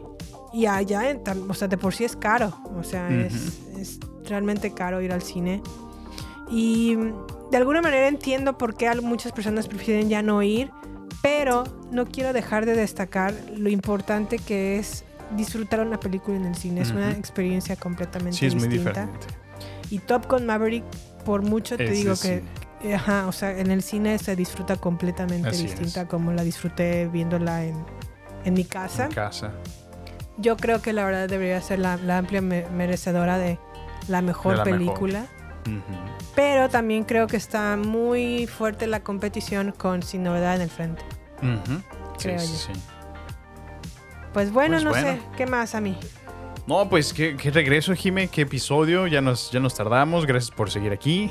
Y 0.52 0.66
allá, 0.66 1.10
en 1.10 1.20
o 1.48 1.54
sea, 1.54 1.66
de 1.68 1.76
por 1.78 1.94
sí 1.94 2.04
es 2.04 2.14
caro. 2.16 2.56
O 2.76 2.84
sea, 2.84 3.08
es, 3.10 3.58
es 3.78 3.98
realmente 4.24 4.72
caro 4.74 5.00
ir 5.00 5.12
al 5.12 5.22
cine. 5.22 5.62
Y 6.50 6.94
de 7.50 7.56
alguna 7.56 7.80
manera 7.82 8.06
entiendo 8.08 8.56
por 8.58 8.74
qué 8.76 8.90
muchas 9.00 9.32
personas 9.32 9.66
prefieren 9.68 10.08
ya 10.08 10.22
no 10.22 10.42
ir, 10.42 10.70
pero 11.22 11.64
no 11.90 12.06
quiero 12.06 12.32
dejar 12.32 12.66
de 12.66 12.74
destacar 12.74 13.34
lo 13.56 13.70
importante 13.70 14.38
que 14.38 14.78
es 14.78 15.04
disfrutar 15.36 15.80
una 15.86 15.98
película 15.98 16.36
en 16.36 16.44
el 16.44 16.54
cine. 16.54 16.82
Es 16.82 16.90
una 16.90 17.10
experiencia 17.12 17.74
completamente 17.76 18.38
Sí, 18.38 18.46
es 18.46 18.54
muy 18.54 18.68
distinta. 18.68 19.06
diferente. 19.06 19.41
Y 19.92 19.98
Top 19.98 20.26
Gun 20.30 20.46
Maverick, 20.46 20.84
por 21.24 21.42
mucho 21.42 21.76
te 21.76 21.84
Ese 21.84 21.92
digo 21.92 22.14
que, 22.20 22.42
ajá, 22.94 23.26
o 23.28 23.32
sea, 23.32 23.58
en 23.58 23.70
el 23.70 23.82
cine 23.82 24.18
se 24.18 24.34
disfruta 24.36 24.76
completamente 24.76 25.48
Así 25.50 25.64
distinta 25.64 26.02
es. 26.02 26.08
como 26.08 26.32
la 26.32 26.42
disfruté 26.44 27.08
viéndola 27.08 27.64
en, 27.64 27.84
en 28.44 28.54
mi 28.54 28.64
casa. 28.64 29.04
En 29.04 29.12
casa. 29.12 29.52
Yo 30.38 30.56
creo 30.56 30.80
que 30.80 30.94
la 30.94 31.04
verdad 31.04 31.28
debería 31.28 31.60
ser 31.60 31.78
la, 31.78 31.98
la 31.98 32.16
amplia 32.18 32.40
me- 32.40 32.66
merecedora 32.70 33.36
de 33.36 33.58
la 34.08 34.22
mejor 34.22 34.52
De 34.52 34.58
la 34.58 34.64
mejor. 34.64 34.78
película. 34.78 35.26
Pero 36.34 36.70
también 36.70 37.04
creo 37.04 37.26
que 37.26 37.36
está 37.36 37.76
muy 37.76 38.46
fuerte 38.46 38.86
la 38.86 39.00
competición 39.00 39.72
con 39.76 40.02
Sin 40.02 40.22
Novedad 40.22 40.56
en 40.56 40.62
el 40.62 40.70
frente. 40.70 41.02
Creo 42.18 42.38
sí, 42.40 42.46
yo. 42.46 42.58
sí. 42.58 42.72
Pues 44.32 44.50
bueno, 44.52 44.76
Pues 44.76 44.84
no 44.84 44.90
bueno. 44.90 45.06
sé, 45.06 45.20
¿qué 45.36 45.46
más 45.46 45.74
a 45.74 45.80
mí? 45.82 45.96
No, 46.66 46.88
pues 46.88 47.12
qué, 47.12 47.36
qué 47.36 47.50
regreso, 47.50 47.94
Jime, 47.94 48.28
qué 48.28 48.42
episodio. 48.42 49.06
Ya 49.06 49.20
nos, 49.20 49.50
ya 49.50 49.60
nos 49.60 49.74
tardamos. 49.74 50.26
Gracias 50.26 50.50
por 50.54 50.70
seguir 50.70 50.92
aquí. 50.92 51.30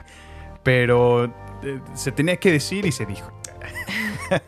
Pero 0.62 1.24
eh, 1.62 1.80
se 1.94 2.12
tenía 2.12 2.36
que 2.36 2.52
decir 2.52 2.86
y 2.86 2.92
se 2.92 3.04
dijo. 3.06 3.30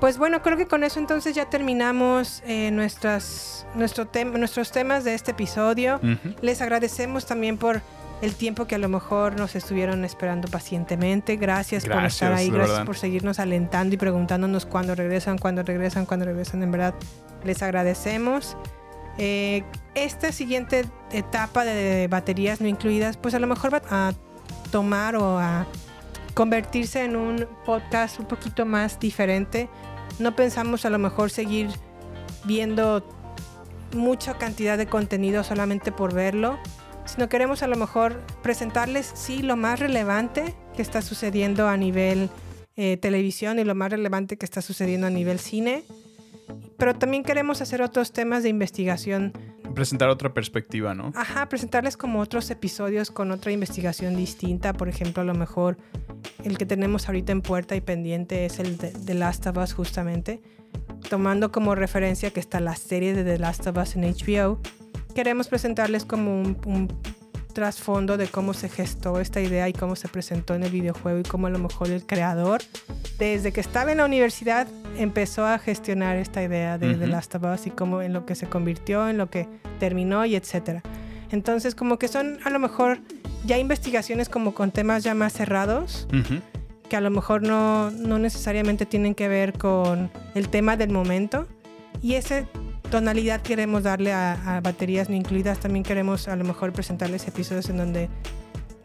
Pues 0.00 0.18
bueno, 0.18 0.42
creo 0.42 0.58
que 0.58 0.66
con 0.66 0.84
eso 0.84 1.00
entonces 1.00 1.34
ya 1.34 1.48
terminamos 1.48 2.42
eh, 2.46 2.70
nuestras, 2.70 3.66
nuestro 3.74 4.04
tem- 4.04 4.36
nuestros 4.38 4.70
temas 4.70 5.04
de 5.04 5.14
este 5.14 5.30
episodio. 5.30 6.00
Les 6.42 6.60
agradecemos 6.60 7.24
también 7.24 7.56
por 7.56 7.80
el 8.22 8.34
tiempo 8.34 8.66
que 8.66 8.74
a 8.74 8.78
lo 8.78 8.88
mejor 8.88 9.38
nos 9.38 9.54
estuvieron 9.56 10.04
esperando 10.04 10.48
pacientemente. 10.48 11.36
Gracias, 11.36 11.86
por 11.86 12.04
estar 12.04 12.32
ahí, 12.32 12.48
gracias 12.48 12.70
verdad. 12.70 12.86
por 12.86 12.96
seguirnos 12.96 13.38
alentando 13.38 13.94
y 13.94 13.98
preguntándonos 13.98 14.66
cuándo 14.66 14.94
regresan, 14.94 15.38
cuándo 15.38 15.62
regresan, 15.62 16.06
cuándo 16.06 16.24
regresan. 16.24 16.62
En 16.62 16.70
verdad, 16.70 16.94
les 17.44 17.62
agradecemos. 17.62 18.56
Eh, 19.18 19.64
esta 19.94 20.32
siguiente 20.32 20.84
etapa 21.10 21.64
de 21.64 22.06
baterías 22.08 22.60
no 22.60 22.68
incluidas, 22.68 23.16
pues 23.16 23.34
a 23.34 23.38
lo 23.38 23.46
mejor 23.46 23.72
va 23.72 23.82
a 23.90 24.12
tomar 24.70 25.16
o 25.16 25.38
a 25.38 25.66
convertirse 26.34 27.04
en 27.04 27.16
un 27.16 27.46
podcast 27.64 28.20
un 28.20 28.26
poquito 28.26 28.66
más 28.66 28.98
diferente. 28.98 29.68
No 30.18 30.36
pensamos 30.36 30.84
a 30.84 30.90
lo 30.90 30.98
mejor 30.98 31.30
seguir 31.30 31.68
viendo 32.44 33.06
mucha 33.94 34.34
cantidad 34.34 34.76
de 34.76 34.86
contenido 34.86 35.44
solamente 35.44 35.92
por 35.92 36.12
verlo, 36.12 36.58
sino 37.06 37.28
queremos 37.28 37.62
a 37.62 37.66
lo 37.66 37.76
mejor 37.76 38.20
presentarles, 38.42 39.10
sí, 39.14 39.42
lo 39.42 39.56
más 39.56 39.80
relevante 39.80 40.54
que 40.76 40.82
está 40.82 41.02
sucediendo 41.02 41.68
a 41.68 41.76
nivel 41.76 42.30
eh, 42.76 42.96
televisión 42.96 43.58
y 43.58 43.64
lo 43.64 43.74
más 43.74 43.90
relevante 43.90 44.36
que 44.36 44.44
está 44.44 44.60
sucediendo 44.62 45.06
a 45.06 45.10
nivel 45.10 45.38
cine, 45.38 45.84
pero 46.76 46.94
también 46.94 47.22
queremos 47.22 47.62
hacer 47.62 47.80
otros 47.82 48.12
temas 48.12 48.42
de 48.42 48.50
investigación 48.50 49.32
Presentar 49.76 50.08
otra 50.08 50.32
perspectiva, 50.32 50.94
¿no? 50.94 51.12
Ajá, 51.14 51.50
presentarles 51.50 51.98
como 51.98 52.20
otros 52.20 52.50
episodios 52.50 53.10
con 53.10 53.30
otra 53.30 53.52
investigación 53.52 54.16
distinta. 54.16 54.72
Por 54.72 54.88
ejemplo, 54.88 55.20
a 55.20 55.24
lo 55.26 55.34
mejor 55.34 55.76
el 56.44 56.56
que 56.56 56.64
tenemos 56.64 57.08
ahorita 57.08 57.32
en 57.32 57.42
puerta 57.42 57.76
y 57.76 57.82
pendiente 57.82 58.46
es 58.46 58.58
el 58.58 58.78
de 58.78 58.92
The 58.92 59.12
Last 59.12 59.46
of 59.46 59.58
Us, 59.58 59.74
justamente. 59.74 60.40
Tomando 61.10 61.52
como 61.52 61.74
referencia 61.74 62.30
que 62.30 62.40
está 62.40 62.58
la 62.58 62.74
serie 62.74 63.12
de 63.12 63.22
The 63.22 63.38
Last 63.38 63.66
of 63.66 63.76
Us 63.76 63.96
en 63.96 64.04
HBO, 64.04 64.60
queremos 65.16 65.48
presentarles 65.48 66.04
como 66.04 66.38
un, 66.42 66.58
un 66.66 66.88
trasfondo 67.54 68.18
de 68.18 68.26
cómo 68.28 68.52
se 68.52 68.68
gestó 68.68 69.18
esta 69.18 69.40
idea 69.40 69.66
y 69.66 69.72
cómo 69.72 69.96
se 69.96 70.08
presentó 70.08 70.54
en 70.54 70.62
el 70.62 70.70
videojuego 70.70 71.20
y 71.20 71.22
cómo 71.22 71.46
a 71.46 71.50
lo 71.50 71.58
mejor 71.58 71.88
el 71.90 72.04
creador, 72.04 72.60
desde 73.18 73.50
que 73.50 73.62
estaba 73.62 73.90
en 73.92 73.96
la 73.96 74.04
universidad, 74.04 74.68
empezó 74.98 75.46
a 75.46 75.58
gestionar 75.58 76.18
esta 76.18 76.42
idea 76.42 76.76
de 76.76 76.92
The 76.94 77.04
Ujú. 77.04 77.12
Last 77.12 77.34
of 77.34 77.44
Us 77.44 77.66
y 77.66 77.70
cómo 77.70 78.02
en 78.02 78.12
lo 78.12 78.26
que 78.26 78.34
se 78.34 78.46
convirtió, 78.46 79.08
en 79.08 79.16
lo 79.16 79.30
que 79.30 79.48
terminó 79.80 80.26
y 80.26 80.36
etcétera. 80.36 80.82
Entonces, 81.30 81.74
como 81.74 81.98
que 81.98 82.08
son 82.08 82.38
a 82.44 82.50
lo 82.50 82.58
mejor 82.58 82.98
ya 83.46 83.56
investigaciones 83.56 84.28
como 84.28 84.52
con 84.52 84.70
temas 84.70 85.02
ya 85.02 85.14
más 85.14 85.32
cerrados, 85.32 86.06
Ujú. 86.12 86.42
que 86.90 86.96
a 86.96 87.00
lo 87.00 87.10
mejor 87.10 87.40
no, 87.42 87.90
no 87.90 88.18
necesariamente 88.18 88.84
tienen 88.84 89.14
que 89.14 89.28
ver 89.28 89.54
con 89.54 90.10
el 90.34 90.50
tema 90.50 90.76
del 90.76 90.90
momento. 90.90 91.46
Y 92.02 92.16
esa 92.16 92.44
tonalidad 92.86 93.42
queremos 93.42 93.82
darle 93.82 94.12
a, 94.12 94.60
baterías 94.62 95.08
no 95.08 95.16
incluidas. 95.16 95.58
También 95.58 95.82
queremos 95.82 96.28
a 96.28 96.36
lo 96.36 96.44
mejor 96.44 96.72
presentarles 96.72 97.26
episodios 97.28 97.68
en 97.68 97.76
donde 97.76 98.08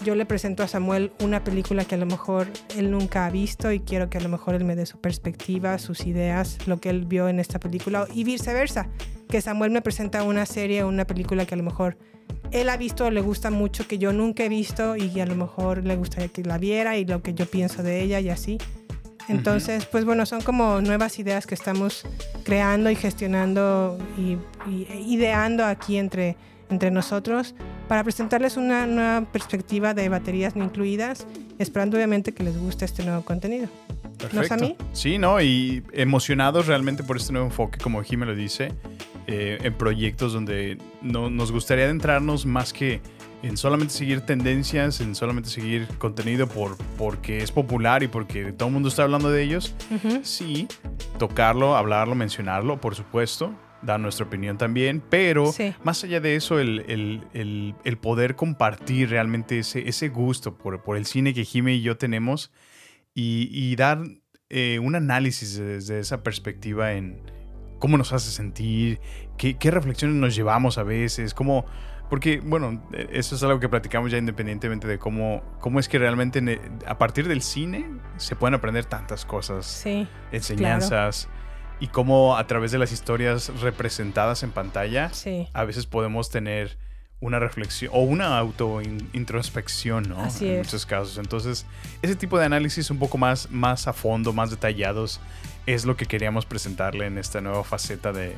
yo 0.03 0.15
le 0.15 0.25
presento 0.25 0.63
a 0.63 0.67
Samuel 0.67 1.11
una 1.21 1.43
película 1.43 1.85
que 1.85 1.95
a 1.95 1.97
lo 1.97 2.07
mejor 2.07 2.47
él 2.75 2.89
nunca 2.89 3.25
ha 3.25 3.29
visto 3.29 3.71
y 3.71 3.79
quiero 3.79 4.09
que 4.09 4.17
a 4.17 4.21
lo 4.21 4.29
mejor 4.29 4.55
él 4.55 4.65
me 4.65 4.75
dé 4.75 4.85
su 4.85 4.99
perspectiva, 4.99 5.77
sus 5.77 6.05
ideas, 6.07 6.57
lo 6.67 6.79
que 6.79 6.89
él 6.89 7.05
vio 7.05 7.27
en 7.29 7.39
esta 7.39 7.59
película 7.59 8.07
y 8.13 8.23
viceversa. 8.23 8.89
Que 9.29 9.41
Samuel 9.41 9.71
me 9.71 9.81
presenta 9.81 10.23
una 10.23 10.45
serie 10.45 10.83
o 10.83 10.87
una 10.87 11.05
película 11.05 11.45
que 11.45 11.53
a 11.53 11.57
lo 11.57 11.63
mejor 11.63 11.97
él 12.51 12.69
ha 12.69 12.77
visto 12.77 13.05
o 13.05 13.11
le 13.11 13.21
gusta 13.21 13.49
mucho 13.51 13.87
que 13.87 13.97
yo 13.97 14.11
nunca 14.11 14.43
he 14.43 14.49
visto 14.49 14.95
y 14.95 15.19
a 15.19 15.25
lo 15.25 15.35
mejor 15.35 15.85
le 15.85 15.95
gustaría 15.95 16.27
que 16.27 16.43
la 16.43 16.57
viera 16.57 16.97
y 16.97 17.05
lo 17.05 17.21
que 17.21 17.33
yo 17.33 17.45
pienso 17.45 17.83
de 17.83 18.01
ella 18.01 18.19
y 18.19 18.29
así. 18.29 18.57
Entonces, 19.31 19.85
pues 19.85 20.05
bueno, 20.05 20.25
son 20.25 20.41
como 20.41 20.81
nuevas 20.81 21.17
ideas 21.19 21.47
que 21.47 21.55
estamos 21.55 22.05
creando 22.43 22.89
y 22.89 22.95
gestionando 22.95 23.97
y, 24.17 24.37
y 24.69 24.87
ideando 25.13 25.65
aquí 25.65 25.97
entre, 25.97 26.35
entre 26.69 26.91
nosotros 26.91 27.55
para 27.87 28.03
presentarles 28.03 28.57
una 28.57 28.87
nueva 28.87 29.25
perspectiva 29.31 29.93
de 29.93 30.09
baterías 30.09 30.55
no 30.55 30.63
incluidas, 30.63 31.27
esperando 31.59 31.97
obviamente 31.97 32.33
que 32.33 32.43
les 32.43 32.57
guste 32.57 32.85
este 32.85 33.03
nuevo 33.03 33.23
contenido. 33.23 33.67
¿No 34.33 34.41
es 34.41 34.51
a 34.51 34.57
mí? 34.57 34.75
Sí, 34.93 35.17
¿no? 35.17 35.41
Y 35.41 35.83
emocionados 35.93 36.67
realmente 36.67 37.03
por 37.03 37.17
este 37.17 37.33
nuevo 37.33 37.47
enfoque, 37.47 37.79
como 37.79 38.01
Jimmy 38.03 38.25
lo 38.25 38.35
dice, 38.35 38.71
eh, 39.27 39.57
en 39.61 39.73
proyectos 39.73 40.33
donde 40.33 40.77
no, 41.01 41.29
nos 41.29 41.51
gustaría 41.51 41.85
adentrarnos 41.85 42.45
más 42.45 42.71
que 42.71 43.01
en 43.43 43.57
solamente 43.57 43.93
seguir 43.93 44.21
tendencias, 44.21 45.01
en 45.01 45.15
solamente 45.15 45.49
seguir 45.49 45.87
contenido 45.97 46.47
por, 46.47 46.77
porque 46.97 47.39
es 47.39 47.51
popular 47.51 48.03
y 48.03 48.07
porque 48.07 48.51
todo 48.53 48.67
el 48.69 48.73
mundo 48.73 48.89
está 48.89 49.03
hablando 49.03 49.31
de 49.31 49.41
ellos. 49.43 49.73
Ujú. 49.89 50.19
Sí, 50.23 50.67
tocarlo, 51.17 51.75
hablarlo, 51.75 52.15
mencionarlo, 52.15 52.79
por 52.79 52.95
supuesto, 52.95 53.53
dar 53.81 53.99
nuestra 53.99 54.25
opinión 54.27 54.57
también, 54.59 55.01
pero 55.09 55.51
Sí. 55.51 55.73
más 55.83 56.03
allá 56.03 56.19
de 56.21 56.35
eso, 56.35 56.59
el, 56.59 56.85
el- 56.87 57.23
el- 57.33 57.73
el 57.83 57.97
poder 57.97 58.35
compartir 58.35 59.09
realmente 59.09 59.57
ese, 59.59 59.87
ese 59.89 60.09
gusto 60.09 60.55
por, 60.55 60.83
por 60.83 60.97
el 60.97 61.05
cine 61.07 61.33
que 61.33 61.43
Jimmy 61.43 61.73
y 61.73 61.81
yo 61.81 61.97
tenemos 61.97 62.51
y, 63.15 63.49
y 63.51 63.75
dar 63.75 64.03
eh, 64.49 64.77
un 64.79 64.95
análisis 64.95 65.57
desde 65.57 65.99
esa 65.99 66.21
perspectiva 66.23 66.93
en 66.93 67.21
cómo 67.79 67.97
nos 67.97 68.13
hace 68.13 68.29
sentir, 68.29 68.99
qué, 69.37 69.57
qué 69.57 69.71
reflexiones 69.71 70.15
nos 70.17 70.35
llevamos 70.35 70.77
a 70.77 70.83
veces, 70.83 71.33
cómo... 71.33 71.65
Porque, 72.11 72.41
bueno, 72.43 72.83
eh, 72.91 73.07
eso 73.13 73.33
es 73.35 73.41
algo 73.41 73.59
que 73.59 73.69
platicamos 73.69 74.11
ya 74.11 74.17
independientemente 74.19 74.85
de 74.85 74.99
cómo, 74.99 75.41
cómo 75.61 75.79
es 75.79 75.87
que 75.87 75.97
realmente 75.97 76.59
a 76.85 76.97
partir 76.99 77.27
del 77.27 77.41
cine 77.41 77.85
se 78.17 78.35
pueden 78.35 78.53
aprender 78.53 78.85
tantas 78.85 79.25
cosas 79.25 79.65
Sí, 79.65 80.07
enseñanzas 80.33 81.29
y 81.79 81.87
cómo 81.87 82.35
a 82.37 82.45
través 82.47 82.71
de 82.71 82.77
las 82.79 82.91
historias 82.91 83.49
representadas 83.61 84.43
en 84.43 84.51
pantalla 84.51 85.09
sí. 85.13 85.47
a 85.53 85.63
veces 85.63 85.85
podemos 85.87 86.29
tener 86.29 86.77
una 87.21 87.39
reflexión 87.39 87.91
o 87.95 88.01
una 88.01 88.37
auto 88.37 88.81
in- 88.81 89.09
introspección, 89.13 90.09
¿no? 90.09 90.19
Así 90.21 90.49
en 90.49 90.57
muchos 90.57 90.85
casos. 90.85 91.17
Entonces, 91.17 91.65
ese 92.01 92.15
tipo 92.15 92.37
de 92.37 92.45
análisis 92.45 92.89
un 92.91 92.99
poco 92.99 93.17
más, 93.17 93.49
más 93.51 93.87
a 93.87 93.93
fondo, 93.93 94.33
más 94.33 94.49
detallados, 94.49 95.21
es 95.65 95.85
lo 95.85 95.95
que 95.95 96.07
queríamos 96.07 96.45
presentarle 96.45 97.05
en 97.05 97.17
esta 97.17 97.39
nueva 97.39 97.63
faceta 97.63 98.11
de, 98.11 98.35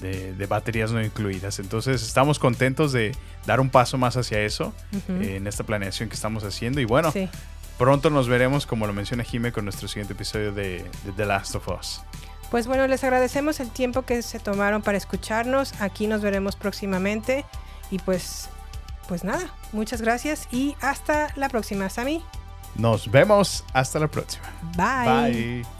de- 0.00 0.32
de 0.34 0.46
baterías 0.46 0.90
no 0.92 1.02
incluidas. 1.02 1.58
Entonces, 1.58 2.02
estamos 2.02 2.38
contentos 2.38 2.92
de 2.92 3.14
dar 3.46 3.60
un 3.60 3.70
paso 3.70 3.98
más 3.98 4.16
hacia 4.16 4.40
eso 4.40 4.72
eh, 5.08 5.36
en 5.36 5.46
esta 5.46 5.64
planeación 5.64 6.08
que 6.08 6.14
estamos 6.14 6.44
haciendo. 6.44 6.80
Y 6.80 6.84
bueno, 6.84 7.10
Sí. 7.12 7.28
pronto 7.78 8.10
nos 8.10 8.28
veremos, 8.28 8.66
como 8.66 8.86
lo 8.86 8.92
menciona 8.92 9.24
Jime, 9.24 9.52
con 9.52 9.64
nuestro 9.64 9.88
siguiente 9.88 10.12
episodio 10.14 10.52
de, 10.52 10.84
de 11.04 11.12
The 11.16 11.26
Last 11.26 11.54
of 11.54 11.68
Us. 11.68 12.00
Pues 12.50 12.66
bueno, 12.66 12.86
les 12.88 13.04
agradecemos 13.04 13.60
el 13.60 13.70
tiempo 13.70 14.02
que 14.02 14.22
se 14.22 14.40
tomaron 14.40 14.82
para 14.82 14.98
escucharnos. 14.98 15.80
Aquí 15.80 16.06
nos 16.08 16.20
veremos 16.20 16.56
próximamente. 16.56 17.44
Y 17.92 17.98
pues, 18.00 18.48
pues 19.08 19.22
nada, 19.24 19.54
muchas 19.72 20.00
gracias 20.02 20.48
y 20.50 20.74
hasta 20.80 21.28
la 21.36 21.48
próxima, 21.48 21.88
Sami. 21.88 22.22
Nos 22.74 23.10
vemos. 23.10 23.64
Hasta 23.72 23.98
la 24.00 24.08
próxima. 24.08 24.44
Bye. 24.76 25.32
Bye. 25.62 25.79